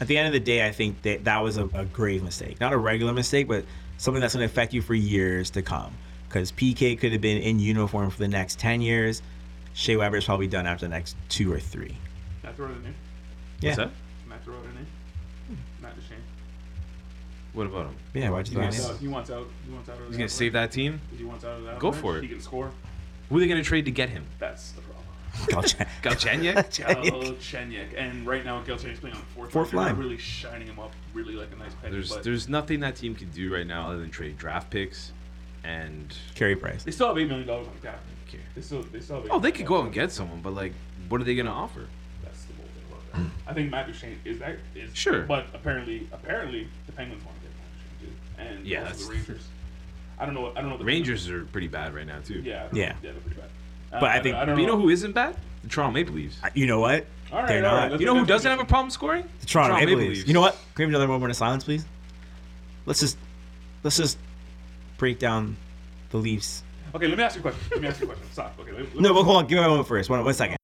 At 0.00 0.06
the 0.08 0.16
end 0.16 0.26
of 0.28 0.32
the 0.32 0.40
day, 0.40 0.66
I 0.66 0.72
think 0.72 1.02
that 1.02 1.24
that 1.24 1.40
was 1.42 1.56
a, 1.58 1.64
a 1.74 1.84
grave 1.84 2.22
mistake. 2.22 2.58
Not 2.60 2.72
a 2.72 2.78
regular 2.78 3.12
mistake, 3.12 3.46
but 3.48 3.64
something 3.98 4.20
that's 4.22 4.32
going 4.34 4.46
to 4.46 4.50
affect 4.50 4.72
you 4.72 4.80
for 4.80 4.94
years 4.94 5.50
to 5.50 5.62
come. 5.62 5.92
Because 6.30 6.52
PK 6.52 6.96
could 6.96 7.10
have 7.10 7.20
been 7.20 7.38
in 7.42 7.58
uniform 7.58 8.08
for 8.08 8.18
the 8.20 8.28
next 8.28 8.60
10 8.60 8.80
years. 8.80 9.20
Shea 9.74 9.96
Weber's 9.96 10.24
probably 10.24 10.46
done 10.46 10.64
after 10.64 10.84
the 10.86 10.90
next 10.90 11.16
two 11.28 11.52
or 11.52 11.58
three. 11.58 11.96
Matt 12.44 12.54
throw 12.56 12.66
out 12.68 12.76
a 12.76 12.80
name. 12.82 12.94
Yeah. 13.60 13.70
What's 13.70 13.76
that? 13.78 13.90
Matt 14.28 14.44
throw 14.44 14.54
out 14.54 14.64
a 14.64 14.74
name. 14.74 14.86
Matt 15.82 15.96
Duchene. 15.96 16.18
What 17.52 17.66
about 17.66 17.86
him? 17.86 17.96
Yeah, 18.14 18.30
why'd 18.30 18.46
you 18.46 18.52
He 18.52 18.56
do 18.58 18.62
wants 18.62 18.88
out. 18.88 18.96
He 18.98 19.08
wants 19.08 19.30
out. 19.30 19.48
He 19.66 19.72
wants 19.74 19.88
out 19.88 19.96
of 19.98 20.02
He's 20.06 20.12
that 20.12 20.18
gonna 20.18 20.28
save 20.28 20.52
that 20.52 20.70
team. 20.70 21.00
He 21.18 21.24
wants 21.24 21.44
out 21.44 21.58
of 21.58 21.64
that. 21.64 21.80
Go 21.80 21.88
avalanche. 21.88 22.00
for 22.02 22.18
it. 22.18 22.22
He 22.22 22.28
can 22.28 22.40
score. 22.40 22.70
Who 23.28 23.36
are 23.36 23.40
they 23.40 23.48
gonna 23.48 23.64
trade 23.64 23.86
to 23.86 23.90
get 23.90 24.08
him? 24.08 24.24
That's 24.38 24.70
the 24.72 24.82
problem. 24.82 25.06
Galchenyuk. 25.48 25.88
Galchenyuk? 26.02 27.38
Galchenyuk, 27.38 27.94
and 27.96 28.24
right 28.26 28.44
now 28.44 28.62
Galchenyuk's 28.62 29.00
playing 29.00 29.16
on 29.16 29.20
the 29.22 29.26
fourth, 29.34 29.50
Fourth 29.52 29.72
line. 29.72 29.86
Line. 29.88 29.96
really 29.98 30.18
shining 30.18 30.68
him 30.68 30.78
up, 30.78 30.92
really 31.12 31.34
like 31.34 31.52
a 31.52 31.56
nice 31.56 31.74
penny. 31.74 31.92
There's 31.92 32.12
but 32.12 32.22
there's 32.22 32.48
nothing 32.48 32.80
that 32.80 32.94
team 32.96 33.14
can 33.16 33.30
do 33.30 33.52
right 33.52 33.66
now 33.66 33.88
other 33.88 33.98
than 33.98 34.10
trade 34.10 34.38
draft 34.38 34.70
picks, 34.70 35.12
and 35.64 36.16
Carey 36.34 36.56
Price. 36.56 36.82
they 36.84 36.90
still 36.90 37.08
have 37.08 37.18
eight 37.18 37.28
million 37.28 37.46
dollars 37.46 37.66
on 37.68 37.74
the 37.80 37.86
cap. 37.86 38.00
Okay. 38.28 38.38
They 38.54 38.60
still, 38.62 38.82
they 38.82 39.00
still 39.00 39.16
have. 39.16 39.24
$8 39.26 39.28
oh, 39.32 39.40
they 39.40 39.52
could 39.52 39.66
go 39.66 39.78
out 39.78 39.84
and 39.86 39.92
get 39.92 40.12
someone, 40.12 40.40
but 40.40 40.54
like, 40.54 40.72
what 41.08 41.20
are 41.20 41.24
they 41.24 41.34
gonna 41.34 41.50
offer? 41.50 41.86
That's 42.22 42.44
the 42.44 42.54
whole 42.54 42.64
thing 42.66 42.84
about 42.88 43.32
that. 43.46 43.50
I 43.50 43.54
think 43.54 43.70
Matt 43.70 43.86
Duchene 43.86 44.18
is 44.24 44.38
that 44.38 44.56
is 44.74 44.90
Sure. 44.94 45.22
but 45.22 45.46
apparently, 45.54 46.08
apparently 46.12 46.68
the 46.86 46.92
Penguins 46.92 47.24
want 47.24 47.36
to 47.38 47.42
get 47.46 47.52
Matt 47.56 47.66
Duchene 47.98 48.54
too, 48.56 48.56
and 48.58 48.66
Yeah, 48.66 48.78
also 48.80 48.90
that's- 48.90 49.06
the 49.06 49.12
Rangers. 49.14 49.48
I 50.18 50.26
don't 50.26 50.34
know. 50.34 50.42
what- 50.42 50.56
I 50.58 50.60
don't 50.60 50.70
know. 50.70 50.76
The 50.78 50.84
Rangers 50.84 51.28
are 51.30 51.44
pretty 51.46 51.68
bad 51.68 51.94
right 51.94 52.06
now 52.06 52.20
too. 52.20 52.40
Yeah. 52.40 52.68
Yeah. 52.72 52.84
Yeah, 52.84 52.94
they're 53.02 53.12
pretty 53.14 53.40
bad. 53.40 53.48
Uh, 53.92 54.00
but 54.00 54.10
I 54.10 54.20
think- 54.20 54.36
I 54.36 54.44
But 54.44 54.58
you 54.58 54.66
know 54.66 54.74
know 54.76 54.80
who 54.82 54.90
isn't 54.90 55.12
bad? 55.12 55.36
The 55.62 55.68
Toronto 55.68 55.92
Maple 55.94 56.14
Leafs. 56.14 56.38
You 56.54 56.66
know 56.66 56.78
what? 56.80 57.06
All 57.32 57.38
right, 57.40 57.48
They're 57.48 57.66
all 57.66 57.74
right, 57.74 57.80
not. 57.82 57.90
let's 57.92 58.00
You 58.00 58.06
know 58.06 58.14
who 58.18 58.24
doesn't 58.26 58.48
this. 58.50 58.58
have 58.58 58.60
a 58.64 58.68
problem 58.68 58.90
scoring? 58.90 59.24
The 59.40 59.46
Toronto 59.46 59.74
Maple 59.76 59.96
Leafs. 59.96 60.26
You 60.26 60.34
know 60.34 60.40
what? 60.40 60.52
Can 60.54 60.60
we 60.76 60.82
have 60.84 60.88
another 60.90 61.08
moment 61.08 61.30
of 61.30 61.36
silence, 61.36 61.64
please? 61.64 61.84
Let's 62.86 63.00
just 63.00 63.16
let's 63.82 63.96
just 63.96 64.18
break 65.00 65.18
down 65.18 65.56
the 66.10 66.18
Leafs. 66.18 66.62
Okay, 66.94 67.08
let 67.08 67.16
me 67.16 67.24
ask 67.24 67.34
you 67.34 67.40
a 67.40 67.42
question. 67.42 67.62
Let 67.70 67.80
me 67.80 67.88
ask 67.88 68.00
you 68.00 68.04
a 68.04 68.08
question. 68.08 68.32
Stop. 68.32 68.56
Okay. 68.60 68.72
Let, 68.72 68.82
let 68.82 69.00
No, 69.00 69.14
but 69.14 69.22
hold 69.24 69.38
on. 69.38 69.46
Give 69.46 69.58
me 69.58 69.64
a 69.64 69.68
moment 69.68 69.88
first. 69.88 70.10
One, 70.10 70.22
one 70.22 70.34
second. 70.34 70.58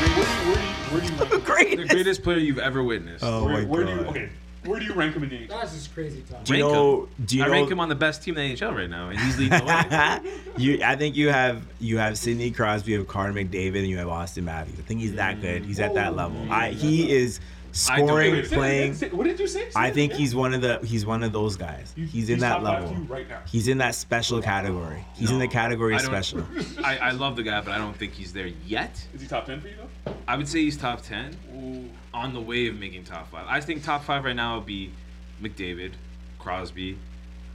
do 0.00 0.06
you, 0.08 0.22
where 0.48 0.56
do 0.56 0.62
you, 0.62 0.72
where 0.90 1.00
do 1.00 1.06
you 1.06 1.38
rank, 1.38 1.44
Great. 1.44 1.76
The 1.76 1.88
greatest 1.88 2.22
player 2.22 2.38
you've 2.38 2.58
ever 2.58 2.82
witnessed. 2.82 3.22
Oh 3.22 3.44
where, 3.44 3.54
my 3.54 3.64
where 3.64 3.84
do 3.84 3.90
you 3.90 3.96
god. 3.98 4.06
okay? 4.08 4.30
Where 4.66 4.80
do 4.80 4.86
you 4.86 4.94
rank 4.94 5.14
him 5.14 5.22
in 5.24 5.28
the 5.28 5.36
NHL? 5.36 5.48
That's 5.48 5.72
just 5.74 5.92
crazy 5.94 6.22
talk. 6.22 6.44
Do 6.44 6.56
you 6.56 6.62
Rank 6.64 6.74
know? 6.74 7.02
him. 7.02 7.08
Do 7.26 7.36
you 7.36 7.42
I 7.42 7.46
know? 7.46 7.52
rank 7.52 7.70
him 7.70 7.80
on 7.80 7.88
the 7.88 7.94
best 7.94 8.22
team 8.22 8.36
in 8.38 8.48
the 8.50 8.56
NHL 8.56 8.74
right 8.74 8.88
now, 8.90 9.10
and 9.10 9.18
he's 9.20 9.38
leading 9.38 9.58
the 9.58 9.64
way. 9.64 10.32
you, 10.56 10.82
I 10.82 10.96
think 10.96 11.16
you 11.16 11.28
have 11.30 11.62
you 11.80 11.98
have 11.98 12.16
Sidney 12.18 12.50
Crosby, 12.50 12.92
you 12.92 12.98
have 12.98 13.08
Connor 13.08 13.32
McDavid, 13.32 13.78
and 13.78 13.88
you 13.88 13.98
have 13.98 14.08
Austin 14.08 14.44
Matthews. 14.44 14.78
I 14.78 14.82
think 14.82 15.00
he's 15.00 15.14
that 15.14 15.40
good. 15.40 15.64
He's 15.64 15.80
at 15.80 15.94
that 15.94 16.12
oh, 16.12 16.16
level. 16.16 16.50
I, 16.50 16.70
he 16.70 17.10
is 17.12 17.40
scoring, 17.72 18.32
Wait, 18.34 18.44
playing. 18.46 18.82
again. 18.92 18.94
Say- 18.94 19.08
What 19.10 19.24
did 19.24 19.38
you 19.40 19.48
say? 19.48 19.64
Say 19.68 19.72
I 19.74 19.90
think 19.90 20.12
again. 20.12 20.20
he's 20.20 20.34
one 20.34 20.54
of 20.54 20.60
the 20.62 20.78
he's 20.84 21.04
one 21.04 21.22
of 21.22 21.32
those 21.32 21.56
guys. 21.56 21.92
You- 21.96 22.06
He's 22.06 22.30
in 22.30 22.38
that 22.38 22.62
level. 22.62 22.90
you 22.92 23.02
right 23.02 23.28
now. 23.28 23.40
He's 23.46 23.68
in 23.68 23.78
that 23.78 23.94
special 23.96 24.40
category. 24.40 25.04
He's 25.14 25.30
in 25.30 25.38
the 25.40 25.48
category 25.48 25.94
I 25.94 25.98
of 25.98 26.04
special. 26.04 26.46
I, 26.84 26.98
I 26.98 27.10
love 27.10 27.36
the 27.36 27.42
guy, 27.42 27.60
but 27.60 27.72
I 27.72 27.78
don't 27.78 27.96
think 27.96 28.12
he's 28.12 28.32
there 28.32 28.46
yet. 28.64 29.04
Is 29.12 29.20
he 29.20 29.26
top 29.28 29.44
ten 29.46 29.60
for 29.60 29.68
you 29.68 29.74
though? 29.76 30.14
I 30.28 30.36
would 30.36 30.48
say 30.48 30.60
he's 30.60 30.76
top 30.76 31.02
ten, 31.02 31.36
on 32.14 32.32
the 32.32 32.40
way 32.40 32.68
of 32.68 32.76
making 32.78 33.04
top 33.04 33.30
five. 33.30 33.44
I 33.48 33.60
think 33.60 33.82
top 33.84 34.04
five 34.04 34.24
right 34.24 34.36
now 34.36 34.56
would 34.56 34.66
be 34.66 34.92
McDavid, 35.42 35.92
Crosby, 36.38 36.96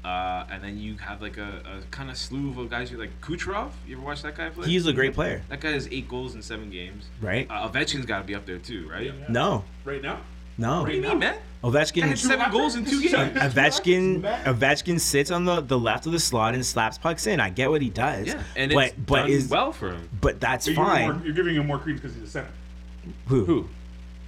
uh, 0.03 0.45
and 0.51 0.63
then 0.63 0.77
you 0.77 0.95
have 0.97 1.21
like 1.21 1.37
a, 1.37 1.61
a 1.65 1.81
kind 1.91 2.09
of 2.09 2.17
slew 2.17 2.49
of 2.61 2.69
guys. 2.69 2.91
You 2.91 2.97
like 2.97 3.19
Kucherov. 3.21 3.71
You 3.87 3.95
ever 3.97 4.05
watch 4.05 4.21
that 4.23 4.35
guy 4.35 4.49
play? 4.49 4.67
He's 4.67 4.85
a 4.85 4.93
great 4.93 5.13
player, 5.13 5.41
that 5.49 5.61
guy 5.61 5.71
has 5.71 5.87
eight 5.91 6.07
goals 6.07 6.35
in 6.35 6.41
seven 6.41 6.69
games. 6.69 7.09
right? 7.21 7.47
Uh, 7.49 7.69
Ovechkin's 7.69 8.05
got 8.05 8.19
to 8.19 8.25
be 8.25 8.35
up 8.35 8.45
there 8.45 8.57
too, 8.59 8.87
right? 8.89 9.11
No, 9.29 9.63
Right 9.85 10.01
now? 10.01 10.19
no. 10.57 10.81
What 10.81 10.89
do 10.89 10.95
you 10.95 11.01
mean, 11.01 11.19
man? 11.19 11.35
Guy 11.35 11.69
Ovechkin. 11.69 12.03
had 12.03 12.17
seven 12.19 12.51
goals 12.51 12.75
in 12.75 12.85
two 12.85 13.01
games. 13.01 13.13
Ovechkin, 13.13 14.21
Ovechkin 14.43 14.99
sits 14.99 15.29
on 15.31 15.43
the, 15.45 15.59
the 15.61 15.77
left 15.77 16.05
of 16.05 16.11
the 16.13 16.19
slot 16.19 16.53
and 16.53 16.65
slaps 16.65 16.97
pucks 16.97 17.27
in. 17.27 17.39
I 17.41 17.49
get 17.49 17.69
what 17.69 17.81
he 17.81 17.89
does. 17.89 18.27
Yeah, 18.27 18.43
and 18.55 18.71
but 18.73 18.87
it's 18.87 18.95
but 19.05 19.15
done 19.21 19.29
is 19.29 19.47
well 19.49 19.71
for 19.73 19.91
him. 19.91 20.09
but 20.21 20.39
that's 20.39 20.67
You're 20.67 20.75
fine. 20.77 21.11
more, 21.17 21.21
you're 21.25 21.33
giving 21.33 21.55
him 21.55 21.67
more 21.67 21.77
credence 21.77 22.01
because 22.01 22.15
he's 22.15 22.23
a 22.29 22.31
center. 22.31 22.51
Who? 23.27 23.43
Who? 23.45 23.69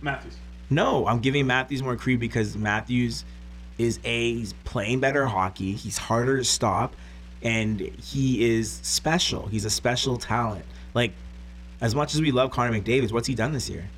Matthews. 0.02 0.38
No, 0.69 1.06
I'm 1.07 1.19
giving 1.19 1.48
Matthews 1.48 1.84
more 1.84 1.95
credit 1.95 2.19
because 2.19 2.56
Matthews 2.57 3.26
is 3.78 3.99
a 4.03 4.34
he's 4.34 4.53
playing 4.64 4.99
better 4.99 5.26
hockey. 5.26 5.73
He's 5.73 5.98
harder 5.98 6.38
to 6.38 6.44
stop, 6.45 6.95
and 7.41 7.80
he 7.80 8.56
is 8.56 8.72
special. 8.84 9.48
He's 9.48 9.65
a 9.65 9.69
special 9.69 10.18
talent. 10.18 10.65
Like 10.94 11.14
as 11.82 11.95
much 11.95 12.14
as 12.15 12.22
we 12.22 12.32
love 12.32 12.52
Connor 12.52 12.80
McDavid, 12.80 13.11
what's 13.11 13.28
he 13.28 13.36
done 13.36 13.52
this 13.52 13.69
year? 13.69 13.90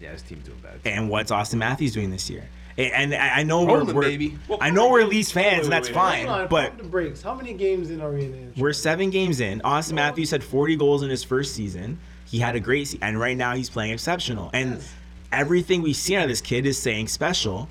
Yeah, 0.00 0.12
his 0.12 0.22
team's 0.22 0.44
doing 0.44 0.58
bad. 0.58 0.80
And 0.84 1.08
what's 1.10 1.30
Austin 1.30 1.58
Matthews 1.58 1.92
doing 1.92 2.10
this 2.10 2.28
year? 2.30 2.48
And, 2.78 3.12
and 3.12 3.14
I 3.14 3.40
I 3.40 3.42
know 3.42 3.64
we're, 3.64 3.84
we're 3.84 4.02
baby. 4.02 4.38
I 4.60 4.70
know 4.70 4.90
we're 4.90 5.04
Leafs 5.04 5.30
fans, 5.30 5.52
wait, 5.58 5.62
and 5.64 5.72
that's 5.72 5.88
wait, 5.88 5.94
fine. 5.94 6.26
Hold 6.26 6.40
on, 6.40 6.48
but 6.48 6.78
the 6.78 6.84
brakes. 6.84 7.22
How 7.22 7.34
many 7.34 7.52
games 7.52 7.90
in 7.90 8.00
are 8.00 8.10
we 8.10 8.24
in? 8.24 8.52
we're 8.56 8.72
seven 8.72 9.10
games 9.10 9.40
in. 9.40 9.60
Austin 9.62 9.96
Matthews 9.96 10.30
had 10.30 10.42
40 10.42 10.76
goals 10.76 11.02
in 11.02 11.10
his 11.10 11.22
first 11.22 11.54
season. 11.54 11.98
He 12.26 12.38
had 12.38 12.56
a 12.56 12.60
great 12.60 12.86
season, 12.86 13.00
and 13.02 13.20
right 13.20 13.36
now 13.36 13.54
he's 13.54 13.68
playing 13.68 13.92
exceptional. 13.92 14.50
And 14.52 14.72
Yes. 14.76 14.94
Everything 15.32 15.82
we 15.82 15.92
see 15.92 16.16
out 16.16 16.24
of 16.24 16.28
this 16.28 16.40
kid 16.40 16.66
is 16.66 16.78
saying 16.78 17.08
special. 17.08 17.68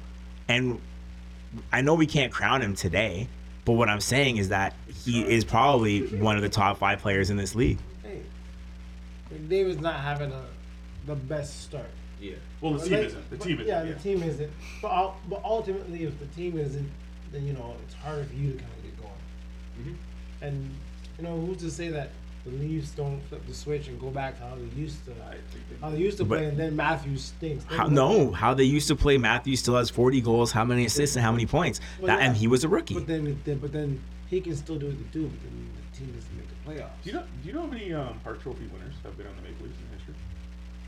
And 0.48 0.80
I 1.72 1.82
know 1.82 1.94
we 1.96 2.06
can't 2.08 2.32
crown 2.32 2.62
him 2.62 2.76
today, 2.76 3.28
but 3.66 3.74
what 3.74 3.90
I'm 3.90 4.02
saying 4.02 4.38
is 4.38 4.50
that 4.50 4.74
he 5.04 5.22
is 5.22 5.44
probably 5.46 6.08
one 6.18 6.36
of 6.36 6.42
the 6.42 6.50
top 6.50 6.78
five 6.78 7.00
players 7.00 7.30
in 7.30 7.38
this 7.38 7.56
league. 7.56 7.80
Hey, 8.04 8.22
McDavid's 9.34 9.82
not 9.82 10.00
having 10.00 10.32
a 10.32 10.46
the 11.06 11.16
best 11.16 11.64
start. 11.64 11.90
Yeah. 12.22 12.36
Well, 12.62 12.74
the 12.74 12.80
But 12.80 12.86
team 12.88 12.98
like- 12.98 13.06
isn't. 13.08 13.30
The 13.30 13.36
but- 13.38 13.46
team 13.46 13.54
isn't. 13.56 13.68
Yeah, 13.68 13.84
the 13.84 13.94
team 13.96 14.24
isn't. 14.24 14.52
But 14.82 15.14
but 15.30 15.42
ultimately, 15.44 16.04
if 16.04 16.20
the 16.20 16.26
team 16.28 16.58
isn't, 16.58 16.90
then 17.32 17.46
you 17.46 17.54
know 17.54 17.76
it's 17.86 17.96
harder 17.96 18.26
for 18.26 18.34
you 18.36 18.52
to 18.54 18.58
kind 18.58 18.72
of 18.78 18.84
get 18.84 18.98
going. 19.02 19.14
Mm-hmm. 19.80 19.94
And 20.46 20.76
you 21.18 21.24
know 21.24 21.40
who's 21.40 21.58
to 21.58 21.72
say 21.72 21.90
that 21.90 22.10
the 22.50 22.58
Leafs 22.58 22.92
don't 22.92 23.22
flip 23.30 23.46
the 23.48 23.54
switch 23.54 23.88
and 23.88 24.00
go 24.00 24.10
back 24.10 24.38
to 24.40 24.44
how 24.46 24.56
they 24.56 24.80
used 24.80 25.06
to, 25.06 25.12
I 25.12 25.32
think 25.52 25.64
they- 25.70 25.78
how 25.82 25.90
they 25.92 25.98
used 26.00 26.18
to 26.18 26.26
But- 26.26 26.38
play, 26.40 26.48
and 26.48 26.58
then 26.58 26.76
Matthews 26.76 27.24
stinks. 27.26 27.66
How, 27.66 27.88
no, 27.88 28.32
how 28.32 28.54
they 28.54 28.64
used 28.64 28.88
to 28.90 28.96
play. 28.96 29.18
Matthews 29.18 29.60
still 29.60 29.76
has 29.76 29.90
40 29.90 30.22
goals, 30.22 30.52
how 30.52 30.66
many 30.66 30.86
assists, 30.86 31.16
and 31.16 31.24
how 31.24 31.32
many 31.32 31.46
points. 31.46 31.80
Well, 32.00 32.08
That, 32.08 32.20
yeah. 32.20 32.28
and 32.28 32.38
he 32.38 32.48
was 32.48 32.64
a 32.64 32.68
rookie. 32.68 32.96
But 32.96 33.08
then, 33.08 33.40
then, 33.46 33.58
but 33.60 33.72
then 33.72 34.00
he 34.28 34.42
can 34.42 34.56
still 34.56 34.78
do 34.78 34.88
what 34.88 34.96
he 34.96 35.04
do. 35.12 35.28
But 35.28 35.42
then 35.44 35.68
the 35.92 35.98
team 35.98 36.14
doesn't 36.14 36.38
make 36.38 36.48
the 36.50 36.56
playoffs. 36.82 37.04
Do 37.04 37.10
you 37.10 37.16
know? 37.16 37.24
Do 37.42 37.48
you 37.48 37.54
know 37.54 37.62
how 37.62 37.68
many 37.68 37.94
um, 37.94 38.20
Hart 38.24 38.42
Trophy 38.42 38.66
winners 38.74 38.96
have 39.04 39.18
been 39.18 39.28
on 39.28 39.36
the 39.38 39.42
Maple 39.44 39.66
Leafs 39.66 39.78
in 39.80 39.98
history? 39.98 40.16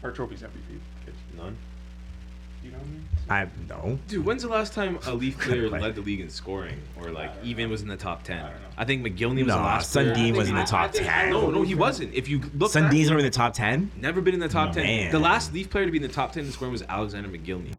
Hart 0.02 0.16
Trophy's 0.16 0.42
MVP. 0.42 0.80
Kids. 1.06 1.18
None. 1.38 1.56
Do 2.62 2.68
you 2.68 2.72
know 2.74 2.80
how 2.80 2.86
many? 2.86 2.98
I 3.30 3.48
no. 3.70 3.98
Dude, 4.08 4.26
when's 4.26 4.42
the 4.44 4.50
last 4.50 4.74
time 4.74 5.00
a 5.08 5.14
Leaf 5.14 5.40
player 5.40 5.70
led 5.70 5.96
the 5.96 6.02
league 6.02 6.20
in 6.20 6.30
scoring, 6.30 6.78
or 7.00 7.12
like 7.12 7.32
even 7.44 7.70
was 7.70 7.82
in 7.82 7.88
the 7.88 7.96
top 7.98 8.24
ten? 8.24 8.40
I 8.40 8.50
don't 8.50 8.62
know. 8.62 8.68
I 8.78 8.86
think 8.86 9.06
Mogilny 9.06 9.38
was 9.40 9.48
No, 9.48 9.58
the 9.58 9.64
last. 9.64 9.96
Sundin 9.96 10.36
was 10.36 10.50
in 10.50 10.56
the 10.56 10.62
I- 10.62 10.64
I 10.64 10.68
top 10.68 10.92
10. 10.92 11.30
No, 11.30 11.50
no, 11.52 11.62
he 11.62 11.76
wasn't. 11.76 12.14
If 12.14 12.28
you 12.28 12.42
look, 12.58 12.72
Sundin's 12.72 13.10
were 13.12 13.18
in 13.20 13.24
the 13.24 13.30
top 13.30 13.54
10. 13.54 13.92
never 14.02 14.22
been 14.22 14.34
in 14.34 14.40
the 14.40 14.50
top 14.50 14.70
No, 14.70 14.74
ten. 14.74 14.84
man. 14.84 15.12
The 15.12 15.20
last 15.20 15.54
Leaf 15.54 15.70
player 15.70 15.86
to 15.86 15.92
be 15.92 15.98
in 15.98 16.04
the 16.04 16.10
top 16.10 16.34
ten 16.34 16.46
in 16.46 16.52
scoring 16.52 16.72
was 16.72 16.82
Alexander 16.84 17.30
Mogilny. 17.30 17.74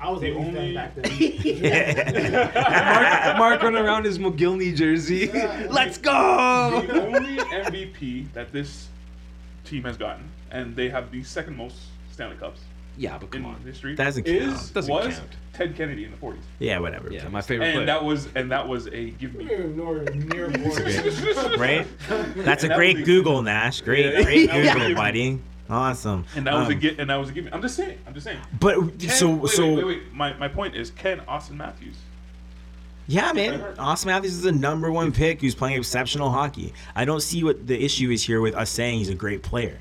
I 0.00 0.10
was 0.10 0.20
The 0.20 0.30
a 0.32 0.38
Leaf 0.38 0.46
fan 0.46 0.56
only- 0.56 0.74
back 0.74 0.94
then. 0.94 2.32
Mark, 3.34 3.38
Mark 3.38 3.62
running 3.62 3.84
around 3.84 4.04
his 4.04 4.18
Mogilny 4.18 4.74
jersey. 4.74 5.30
Let's 5.68 5.98
go. 5.98 6.82
the 6.86 7.02
only 7.06 7.36
MVP 7.36 8.32
that 8.32 8.52
this 8.52 8.88
team 9.64 9.82
has 9.84 9.96
gotten, 9.96 10.28
and 10.50 10.74
they 10.76 10.88
have 10.88 11.10
the 11.10 11.22
second 11.22 11.56
most 11.56 11.76
Stanley 12.12 12.36
Cups 12.36 12.60
Yeah, 12.96 13.18
but 13.18 13.30
come 13.30 13.42
in 13.44 13.50
on. 13.50 13.60
history. 13.62 13.94
That 13.96 14.04
doesn't 14.04 14.26
is. 14.28 14.70
Doesn't 14.70 14.92
was 14.92 15.16
count. 15.18 15.28
Ted 15.52 15.76
Kennedy 15.76 16.04
in 16.04 16.10
the 16.10 16.16
40s, 16.16 16.36
Yeah, 16.58 16.78
whatever. 16.80 17.12
Yeah, 17.12 17.28
my 17.28 17.40
favorite 17.40 17.66
player. 17.66 17.78
and 17.80 17.88
that 17.88 18.04
was 18.04 18.28
and 18.34 18.50
that 18.50 18.66
was 18.68 18.86
a 18.88 19.10
give 19.10 19.34
me. 19.34 19.44
Nor 19.74 19.98
near 20.02 20.48
board. 20.50 21.58
right? 21.58 21.86
That's 22.36 22.64
a 22.64 22.68
that 22.68 22.76
great 22.76 22.96
was 22.96 23.02
a- 23.02 23.06
Google, 23.06 23.42
Nash. 23.42 23.80
Great, 23.80 24.06
Yeah. 24.06 24.22
great 24.22 24.46
That 24.48 24.58
was 24.58 24.68
a- 24.68 24.74
Google, 24.74 24.94
buddy. 24.94 25.40
Awesome. 25.70 26.24
And 26.36 26.46
that 26.46 26.54
was 26.54 26.68
a 26.68 26.72
Um, 26.74 26.80
gi- 26.80 26.96
and 26.98 27.08
that 27.10 27.16
was 27.16 27.30
a 27.30 27.32
give 27.32 27.44
me. 27.44 27.50
I'm 27.52 27.62
just 27.62 27.76
saying. 27.76 27.98
I'm 28.06 28.14
just 28.14 28.24
saying. 28.24 28.38
But 28.60 28.98
Can, 28.98 29.08
so 29.10 29.30
wait, 29.30 29.50
so 29.52 29.66
wait, 29.66 29.76
wait, 29.76 29.84
wait. 29.86 30.12
My, 30.14 30.34
my 30.34 30.48
point 30.48 30.74
is, 30.76 30.90
can 30.90 31.20
Austin 31.26 31.56
Matthews? 31.56 31.96
yeah, 33.06 33.32
man. 33.32 33.62
Austin 33.78 34.08
Matthews 34.10 34.32
is 34.34 34.42
the 34.42 34.52
number 34.52 34.90
one 34.92 35.10
pick 35.12 35.40
who's 35.40 35.54
playing 35.54 35.78
exceptional 35.78 36.30
hockey. 36.30 36.72
I 36.94 37.04
don't 37.04 37.22
see 37.22 37.44
what 37.44 37.66
the 37.66 37.82
issue 37.82 38.10
is 38.10 38.22
here 38.24 38.40
with 38.40 38.54
us 38.54 38.70
saying 38.70 38.98
he's 38.98 39.08
a 39.08 39.14
great 39.14 39.42
player. 39.42 39.78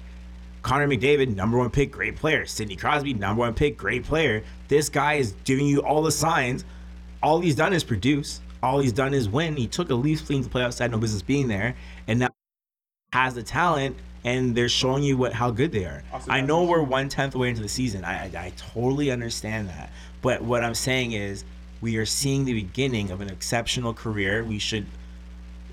Connor 0.64 0.88
McDavid, 0.88 1.35
number 1.35 1.57
one 1.57 1.69
pick, 1.69 1.91
great 1.91 2.15
player. 2.15 2.45
Sidney 2.45 2.77
Crosby, 2.77 3.14
number 3.14 3.41
one 3.41 3.53
pick, 3.53 3.77
great 3.77 4.06
player. 4.06 4.44
This 4.69 4.88
guy 4.90 5.15
is 5.15 5.35
giving 5.44 5.68
you 5.68 5.81
all 5.81 6.02
the 6.02 6.11
signs. 6.11 6.64
All 7.22 7.41
he's 7.41 7.56
done 7.56 7.73
is 7.73 7.84
produce. 7.84 8.40
All 8.64 8.80
he's 8.80 8.94
done 8.94 9.14
is 9.14 9.27
win. 9.27 9.57
He 9.57 9.68
took 9.68 9.90
a 9.90 9.94
Leafs 9.94 10.22
team 10.22 10.41
to 10.41 10.49
play 10.49 10.64
outside, 10.64 10.90
no 10.90 10.98
business 10.98 11.22
being 11.22 11.49
there, 11.49 11.76
and 12.07 12.19
now 12.19 12.30
has 13.11 13.35
the 13.35 13.44
talent, 13.44 13.98
and 14.23 14.56
they're 14.56 14.69
showing 14.69 15.03
you 15.03 15.18
what 15.18 15.34
how 15.34 15.52
good 15.52 15.73
they 15.73 15.84
are. 15.84 16.02
Austin 16.14 16.34
I 16.34 16.40
know 16.40 16.64
we're 16.64 16.81
one 16.81 17.10
tenth 17.10 17.35
away 17.35 17.49
into 17.49 17.61
the 17.61 17.68
season. 17.68 18.06
I, 18.06 18.26
I 18.26 18.45
I 18.45 18.53
totally 18.56 19.11
understand 19.11 19.68
that, 19.68 19.91
but 20.22 20.41
what 20.41 20.64
I'm 20.64 20.76
saying 20.76 21.11
is 21.11 21.44
we 21.81 21.98
are 21.98 22.06
seeing 22.06 22.45
the 22.45 22.53
beginning 22.53 23.11
of 23.11 23.19
an 23.19 23.30
exceptional 23.30 23.94
career. 23.94 24.45
We 24.45 24.60
should 24.60 24.85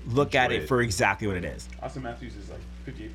look 0.07 0.35
at 0.35 0.51
it 0.51 0.63
it. 0.63 0.67
for 0.67 0.81
exactly 0.81 1.27
what 1.27 1.37
it 1.37 1.45
is. 1.45 1.69
Austin 1.81 2.03
Matthews 2.03 2.35
is 2.35 2.49
like 2.49 2.59
58 2.83 3.11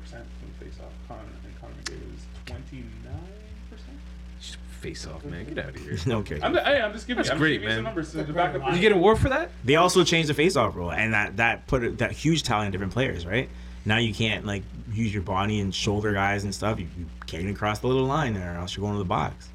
face 4.87 5.05
off, 5.07 5.23
man. 5.25 5.45
Get 5.45 5.57
out 5.59 5.69
of 5.69 5.75
here. 5.75 5.97
No 6.05 6.21
kidding. 6.21 6.43
I'm, 6.43 6.53
hey, 6.55 6.81
I'm 6.81 6.93
just 6.93 7.07
giving. 7.07 7.17
That's 7.23 7.29
I'm 7.31 7.37
great, 7.37 7.55
just 7.55 7.61
giving 7.61 7.69
you 7.69 7.75
some 7.75 7.83
man. 7.83 7.83
numbers 7.83 8.11
to, 8.13 8.23
to 8.25 8.33
back 8.33 8.55
up. 8.55 8.73
You 8.73 8.79
get 8.79 8.91
a 8.91 8.95
award 8.95 9.19
for 9.19 9.29
that? 9.29 9.51
They 9.65 9.75
also 9.75 10.03
changed 10.03 10.29
the 10.29 10.33
face-off 10.33 10.75
rule, 10.75 10.91
and 10.91 11.13
that 11.13 11.37
that 11.37 11.67
put 11.67 11.83
it- 11.83 11.97
that 11.97 12.11
huge 12.11 12.43
tally 12.43 12.65
in 12.65 12.71
different 12.71 12.93
players. 12.93 13.25
Right 13.25 13.49
now, 13.85 13.97
you 13.97 14.13
can't 14.13 14.45
like 14.45 14.63
use 14.91 15.13
your 15.13 15.23
body 15.23 15.59
and 15.59 15.73
shoulder 15.75 16.13
guys 16.13 16.43
and 16.45 16.53
stuff. 16.55 16.79
You, 16.79 16.87
you 16.97 17.05
can't 17.25 17.43
even 17.43 17.55
cross 17.55 17.79
the 17.79 17.87
little 17.87 18.05
line 18.05 18.33
there, 18.33 18.53
or 18.55 18.57
else 18.59 18.75
you're 18.75 18.81
going 18.81 18.93
to 18.93 18.99
the 18.99 19.05
box. 19.05 19.49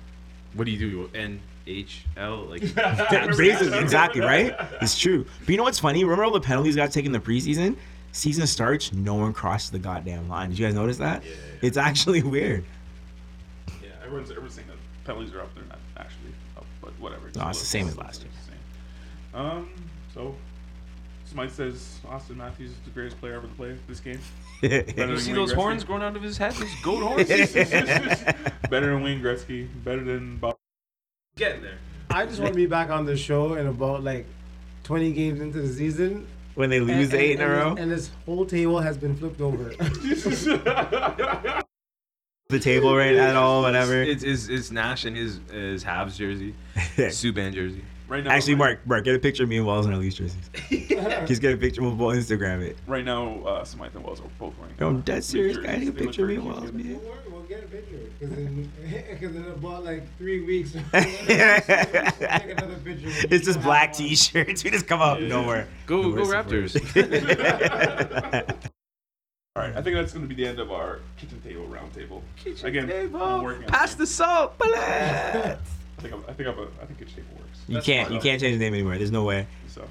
What 0.54 0.64
do 0.64 0.70
you 0.70 0.78
do? 0.78 1.10
N 1.18 1.40
H 1.66 2.04
L 2.16 2.44
like 2.44 2.62
Yeah, 2.76 3.26
Basically, 3.36 3.78
exactly, 3.78 4.20
right? 4.20 4.54
It's 4.82 4.98
true. 4.98 5.24
But 5.40 5.48
you 5.48 5.56
know 5.56 5.62
what's 5.62 5.78
funny? 5.78 6.02
Remember 6.04 6.24
all 6.24 6.30
the 6.32 6.40
penalties 6.40 6.76
got 6.76 6.92
taken 6.92 7.14
in 7.14 7.20
the 7.20 7.26
preseason? 7.26 7.76
Season 8.14 8.46
starts, 8.46 8.92
no 8.92 9.14
one 9.14 9.32
crosses 9.32 9.70
the 9.70 9.78
goddamn 9.78 10.28
line. 10.28 10.50
Did 10.50 10.58
you 10.58 10.66
guys 10.66 10.74
notice 10.74 10.98
that? 10.98 11.22
It's 11.62 11.78
actually 11.78 12.22
weird. 12.22 12.64
Yeah, 13.82 13.88
everyone's 14.04 14.30
everyone's 14.30 14.54
saying 14.54 14.66
that 14.68 14.71
penalties 15.04 15.32
are 15.34 15.40
up. 15.40 15.54
They're 15.54 15.64
not 15.64 15.78
actually 15.96 16.32
up, 16.56 16.64
but 16.80 16.92
whatever. 17.00 17.30
No, 17.36 17.48
it's 17.48 17.60
the 17.60 17.66
same 17.66 17.88
as 17.88 17.96
last 17.96 18.22
year. 18.22 18.30
Same. 18.46 19.40
Um, 19.40 19.70
so 20.14 20.34
Smythe 21.26 21.50
says 21.50 21.98
Austin 22.08 22.36
Matthews 22.38 22.70
is 22.72 22.76
the 22.84 22.90
greatest 22.90 23.18
player 23.20 23.34
ever 23.36 23.46
to 23.46 23.54
play 23.54 23.76
this 23.88 24.00
game. 24.00 24.20
Better 24.62 25.06
You 25.06 25.18
see 25.18 25.28
Wayne 25.30 25.36
those 25.36 25.52
Gretzky. 25.52 25.56
horns 25.56 25.84
growing 25.84 26.02
out 26.02 26.14
of 26.16 26.22
his 26.22 26.36
head? 26.38 26.52
Those 26.52 26.70
goat 26.82 27.02
horns? 27.06 27.28
better 28.70 28.86
than 28.92 29.02
Wayne 29.02 29.20
Gretzky. 29.22 29.66
Better 29.84 30.04
than 30.04 30.36
Bob. 30.36 30.56
Getting 31.36 31.62
there. 31.62 31.78
I 32.10 32.26
just 32.26 32.40
want 32.40 32.52
to 32.52 32.56
be 32.56 32.66
back 32.66 32.90
on 32.90 33.06
the 33.06 33.16
show 33.16 33.54
in 33.54 33.66
about 33.66 34.04
like 34.04 34.26
20 34.84 35.12
games 35.12 35.40
into 35.40 35.62
the 35.62 35.72
season. 35.72 36.26
when 36.54 36.68
they 36.68 36.80
lose 36.80 37.10
and, 37.12 37.14
eight 37.22 37.32
in 37.36 37.40
a 37.40 37.44
and- 37.44 37.52
row, 37.52 37.74
And 37.78 37.90
this 37.90 38.10
whole 38.26 38.44
table 38.44 38.78
has 38.80 38.98
been 38.98 39.16
flipped 39.16 39.40
over. 39.40 39.72
The 42.52 42.60
table 42.60 42.94
right 42.94 43.16
at 43.16 43.34
all, 43.34 43.62
whatever. 43.62 44.02
It's, 44.02 44.22
it's, 44.22 44.48
it's 44.48 44.70
Nash 44.70 45.06
in 45.06 45.14
his 45.14 45.40
his 45.50 45.82
Habs 45.82 46.16
jersey, 46.16 46.54
Subban 46.76 47.54
jersey. 47.54 47.82
Right 48.08 48.22
now, 48.22 48.30
Actually, 48.30 48.56
right, 48.56 48.76
Mark, 48.76 48.86
Mark, 48.86 49.04
get 49.04 49.14
a 49.14 49.18
picture 49.18 49.44
of 49.44 49.48
me 49.48 49.56
and 49.56 49.66
Wells 49.66 49.86
in 49.86 49.92
our 49.94 49.98
Leafs 49.98 50.16
jerseys. 50.16 50.50
Just 51.26 51.40
get 51.40 51.54
a 51.54 51.56
picture. 51.56 51.80
We'll, 51.80 51.94
we'll 51.94 52.14
Instagram 52.14 52.60
it. 52.60 52.76
Right 52.86 53.06
now, 53.06 53.40
uh, 53.40 53.64
Smythe 53.64 53.96
and 53.96 54.04
Wells 54.04 54.20
are 54.20 54.28
both 54.38 54.52
wearing. 54.58 54.74
Yo, 54.78 54.88
I'm 54.88 55.00
dead 55.00 55.24
serious, 55.24 55.56
Leaf 55.56 55.64
guys. 55.64 55.78
Get 55.78 55.88
a 55.88 55.92
jerseys. 55.92 55.94
They 55.94 56.04
look 56.04 56.08
picture 56.08 56.24
of 56.24 56.28
me 56.28 56.34
and 56.34 56.44
Wells, 56.44 56.72
man. 56.72 57.00
We'll 57.02 57.32
we'll 57.32 57.42
get 57.44 57.64
a 57.64 57.68
picture 57.68 57.96
because 58.20 58.36
in, 58.36 58.70
cause 59.18 59.34
in 59.36 59.46
about 59.46 59.84
like 59.84 60.18
three 60.18 60.44
weeks. 60.44 60.74
we'll 60.74 60.82
take 60.82 61.30
another 62.50 62.76
picture. 62.84 63.08
It's 63.30 63.46
just 63.46 63.62
black 63.62 63.94
t-shirts. 63.94 64.62
We 64.62 64.70
just 64.70 64.86
come 64.86 65.00
up 65.00 65.20
nowhere. 65.20 65.68
Go 65.86 66.02
nowhere 66.02 66.42
go. 66.42 66.68
Raptors. 66.68 66.78
All 69.54 69.62
right, 69.62 69.76
I 69.76 69.82
think 69.82 69.96
that's 69.96 70.14
going 70.14 70.26
to 70.26 70.34
be 70.34 70.42
the 70.42 70.48
end 70.48 70.58
of 70.60 70.72
our 70.72 71.00
kitchen 71.18 71.38
table 71.42 71.66
round 71.66 71.92
table. 71.92 72.22
Again, 72.64 72.90
I'm 73.14 73.42
working 73.42 73.64
on 73.64 73.68
Pass 73.68 73.94
the 73.94 74.06
salt. 74.06 74.56
bullets. 74.56 74.80
I 74.80 75.58
think 76.00 76.14
I'm, 76.14 76.24
I 76.26 76.32
think 76.32 76.48
I'm 76.48 76.58
a, 76.58 76.62
I 76.80 76.86
think 76.86 76.98
kitchen 77.00 77.16
table 77.16 77.36
works. 77.38 77.58
You 77.68 77.74
That's 77.74 77.84
can't. 77.84 78.08
fine, 78.08 78.14
You 78.16 78.22
can't 78.22 78.40
change 78.40 78.54
the 78.56 78.64
name 78.64 78.72
anymore. 78.72 78.96
There's 78.96 79.10
no 79.10 79.24
way. 79.24 79.46
So 79.68 79.86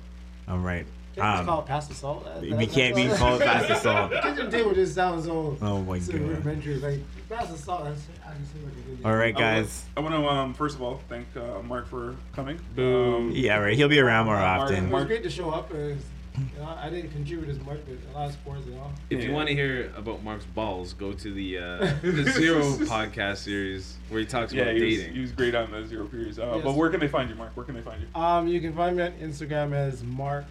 I'm 0.48 0.64
right. 0.64 0.88
Can't 1.16 1.28
we 1.28 1.34
just 1.38 1.46
call 1.46 1.58
Um, 1.60 1.64
it 1.64 1.68
pass 1.68 1.88
the 1.88 1.94
salt? 1.94 2.26
That- 2.26 2.42
we 2.42 2.50
that- 2.50 2.72
can't 2.72 2.96
be 2.96 3.04
that's- 3.04 3.20
called 3.20 3.42
pass 3.42 3.68
the 3.68 3.76
salt. 3.76 4.12
Kitchen 4.24 4.50
table 4.50 4.74
just 4.74 4.96
sounds 4.96 5.26
so. 5.26 5.56
Oh 5.62 5.82
my 5.84 6.00
so 6.00 6.14
god. 6.14 6.22
rudimentary. 6.22 6.76
Like 6.78 7.00
pass 7.30 7.52
the 7.52 7.58
salt. 7.60 7.84
That's 7.84 8.02
I 8.28 8.34
just 8.40 8.52
feel 8.54 8.64
like 8.64 8.74
a 8.74 8.96
good 8.96 9.06
All 9.06 9.16
right, 9.16 9.36
I 9.36 9.40
wanna- 9.40 9.62
guys. 9.62 9.86
I 9.96 10.00
want 10.00 10.16
to 10.16 10.28
um, 10.28 10.54
first 10.56 10.76
of 10.78 10.82
all 10.82 11.02
thank 11.08 11.28
uh, 11.38 11.62
Mark 11.62 11.88
for 11.88 12.16
coming. 12.34 12.60
Boom. 12.76 13.28
Um, 13.28 13.32
Yeah, 13.36 13.58
right. 13.58 13.78
He'll 13.78 13.90
be 13.90 14.00
around 14.00 14.26
more 14.26 14.38
Mark- 14.38 14.62
often. 14.64 14.88
It 14.88 14.92
was 14.92 15.06
great 15.06 15.22
to 15.22 15.30
show 15.30 15.52
up. 15.52 15.72
It 15.72 15.98
was, 15.98 16.04
you 16.38 16.60
know, 16.60 16.76
I 16.78 16.90
didn't 16.90 17.12
contribute 17.12 17.50
as 17.50 17.60
much, 17.60 17.80
but 17.86 17.98
a 18.14 18.18
lot 18.18 18.28
of 18.28 18.34
sports, 18.34 18.66
you 18.66 18.74
know. 18.74 18.92
If 19.10 19.24
you 19.24 19.32
want 19.32 19.50
to 19.50 19.54
hear 19.54 19.92
about 19.98 20.24
Mark's 20.24 20.46
balls, 20.46 20.94
go 20.94 21.12
to 21.12 21.34
the 21.34 21.58
uh, 21.58 21.94
the 22.02 22.32
Zero 22.38 22.62
podcast 22.62 23.38
series 23.38 23.98
where 24.10 24.22
he 24.22 24.26
talks 24.26 24.54
yeah, 24.54 24.64
about 24.64 24.76
he 24.76 24.84
was, 24.84 24.98
dating. 24.98 25.14
he 25.14 25.22
was 25.22 25.32
great 25.32 25.56
on 25.56 25.72
the 25.72 25.86
zero 25.86 26.06
periods. 26.08 26.40
Uh, 26.40 26.54
Yes. 26.56 26.64
But 26.64 26.76
where 26.76 26.90
can 26.90 27.00
they 27.00 27.08
find 27.08 27.30
you, 27.30 27.36
Mark? 27.36 27.52
Where 27.56 27.66
can 27.66 27.76
they 27.76 27.82
find 27.82 28.02
you? 28.02 28.22
Um, 28.22 28.48
you 28.48 28.62
can 28.62 28.74
find 28.74 28.96
me 28.96 29.04
on 29.04 29.12
Instagram 29.14 29.74
as 29.74 30.04
Mark 30.04 30.46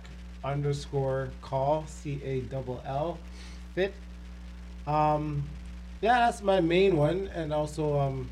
underscore 0.44 1.30
call 1.42 1.84
C 1.86 2.20
A 2.24 2.40
double 2.42 2.82
L 2.84 3.18
fit. 3.74 3.94
Um, 4.86 5.44
yeah, 6.02 6.18
that's 6.26 6.42
my 6.42 6.60
main 6.60 6.96
one, 6.96 7.30
and 7.34 7.52
also 7.52 7.98
um, 7.98 8.28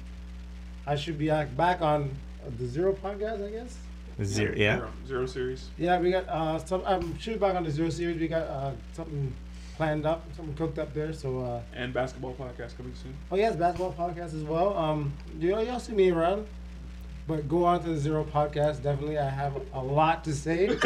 I 0.86 0.96
should 0.96 1.18
be 1.18 1.28
back 1.28 1.54
back 1.56 1.80
on 1.82 2.10
uh, 2.46 2.50
the 2.58 2.66
Zero 2.66 2.92
podcast, 2.94 3.46
I 3.46 3.50
guess. 3.50 3.76
Zero. 4.22 4.54
Yeah. 4.56 4.76
Zero, 4.76 4.90
zero 5.06 5.26
series. 5.26 5.68
Yeah, 5.78 5.98
we 6.00 6.10
got 6.10 6.28
uh 6.28 6.58
some. 6.58 6.82
I'm 6.86 7.16
should 7.18 7.34
be 7.34 7.38
back 7.38 7.54
on 7.54 7.64
the 7.64 7.70
Zero 7.70 7.88
series. 7.90 8.18
We 8.20 8.28
got 8.28 8.42
uh 8.48 8.72
something 8.92 9.32
planned 9.76 10.06
up, 10.06 10.24
something 10.36 10.54
cooked 10.56 10.78
up 10.78 10.92
there. 10.92 11.12
So 11.12 11.38
uh, 11.40 11.62
And 11.74 11.92
basketball 11.94 12.34
podcast 12.34 12.76
coming 12.76 12.94
soon. 13.00 13.14
oh 13.30 13.36
yes, 13.36 13.54
basketball 13.56 13.92
podcast 13.92 14.34
as 14.34 14.42
well. 14.42 14.76
Um, 14.76 15.12
you 15.38 15.50
know, 15.50 15.60
y'all 15.60 15.78
see 15.80 15.92
me 15.92 16.10
around. 16.10 16.46
But 17.28 17.46
go 17.46 17.64
on 17.64 17.82
to 17.82 17.90
the 17.90 17.96
Zero 17.98 18.24
podcast. 18.24 18.82
Definitely, 18.82 19.18
I 19.18 19.28
have 19.28 19.52
a 19.74 19.80
lot 19.82 20.24
to 20.24 20.34
say. 20.34 20.68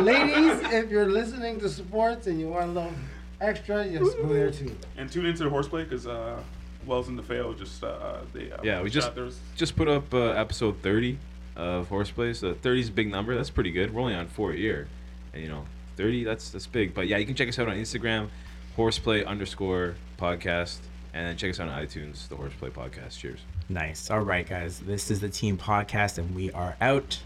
Ladies, 0.00 0.60
if 0.72 0.90
you're 0.90 1.10
listening 1.10 1.58
to 1.60 1.68
sports 1.68 2.26
and 2.28 2.38
you 2.40 2.48
want 2.48 2.66
a 2.70 2.72
little 2.72 2.92
extra, 3.40 3.88
just 3.90 4.16
go 4.18 4.28
there 4.28 4.50
too. 4.50 4.74
And 4.96 5.10
tune 5.10 5.26
into 5.26 5.44
the 5.44 5.50
horseplay 5.50 5.82
because 5.84 6.06
uh, 6.06 6.40
Wells 6.86 7.08
and 7.08 7.18
DeFeo 7.18 7.58
just 7.58 7.82
uh, 7.82 8.18
they 8.32 8.50
uh, 8.52 8.58
Yeah, 8.62 8.80
we 8.80 8.90
just- 8.90 9.10
Just 9.56 9.74
put 9.76 9.88
up 9.88 10.14
uh, 10.14 10.30
episode 10.30 10.80
30 10.82 11.18
of 11.56 11.88
Horseplay. 11.88 12.34
So 12.34 12.54
30 12.54 12.80
is 12.80 12.88
a 12.88 12.92
big 12.92 13.10
number. 13.10 13.34
That's 13.34 13.50
pretty 13.50 13.70
good. 13.70 13.92
We're 13.92 14.02
only 14.02 14.14
on 14.14 14.28
four 14.28 14.52
a 14.52 14.56
year, 14.56 14.88
and 15.32 15.42
you 15.42 15.48
know, 15.48 15.64
30 15.96 16.24
that's 16.24 16.50
that's 16.50 16.66
big. 16.66 16.94
But 16.94 17.08
yeah, 17.08 17.16
you 17.16 17.26
can 17.26 17.34
check 17.34 17.48
us 17.48 17.58
out 17.58 17.68
on 17.68 17.76
Instagram, 17.76 18.28
Horseplay 18.76 19.24
underscore 19.24 19.94
podcast, 20.18 20.78
and 21.14 21.38
check 21.38 21.50
us 21.50 21.60
out 21.60 21.68
on 21.68 21.82
iTunes, 21.82 22.28
the 22.28 22.36
Horseplay 22.36 22.70
podcast. 22.70 23.18
Cheers. 23.18 23.40
Nice. 23.68 24.10
All 24.10 24.20
right, 24.20 24.48
guys. 24.48 24.78
This 24.80 25.10
is 25.10 25.20
the 25.20 25.28
Team 25.28 25.56
Podcast, 25.58 26.18
and 26.18 26.34
we 26.34 26.52
are 26.52 26.76
out. 26.80 27.18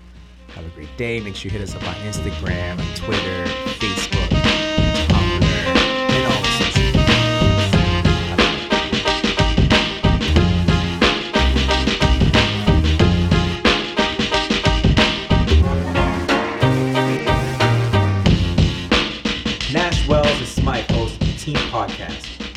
Have 0.55 0.67
a 0.67 0.71
great 0.71 0.97
day. 0.97 1.21
Make 1.21 1.37
sure 1.37 1.51
you 1.51 1.59
hit 1.59 1.69
us 1.69 1.77
up 1.77 1.87
on 1.87 1.95
Instagram, 1.97 2.77
Twitter, 2.97 3.45
Facebook, 3.79 4.20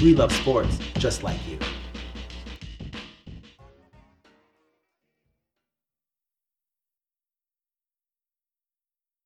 We 0.04 0.14
love 0.14 0.34
sports 0.34 0.78
just 0.98 1.24
like 1.24 1.40
you. 1.48 1.58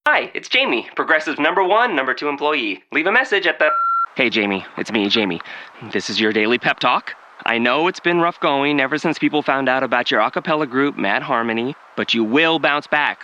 Hi, 0.07 0.31
it's 0.35 0.47
Jamie, 0.47 0.87
Progressive 0.95 1.39
number 1.39 1.63
one, 1.63 1.95
number 1.95 2.13
two 2.13 2.29
employee. 2.29 2.83
Leave 2.91 3.07
a 3.07 3.11
message 3.11 3.47
at 3.47 3.57
the. 3.57 3.71
Hey, 4.15 4.29
Jamie, 4.29 4.63
it's 4.77 4.91
me, 4.91 5.09
Jamie. 5.09 5.41
This 5.91 6.11
is 6.11 6.19
your 6.19 6.31
daily 6.31 6.59
pep 6.59 6.79
talk. 6.79 7.15
I 7.47 7.57
know 7.57 7.87
it's 7.87 7.99
been 7.99 8.19
rough 8.19 8.39
going 8.39 8.79
ever 8.79 8.99
since 8.99 9.17
people 9.17 9.41
found 9.41 9.67
out 9.67 9.81
about 9.81 10.11
your 10.11 10.21
a 10.21 10.29
cappella 10.29 10.67
group, 10.67 10.95
Mad 10.95 11.23
Harmony, 11.23 11.75
but 11.95 12.13
you 12.13 12.23
will 12.23 12.59
bounce 12.59 12.85
back. 12.85 13.23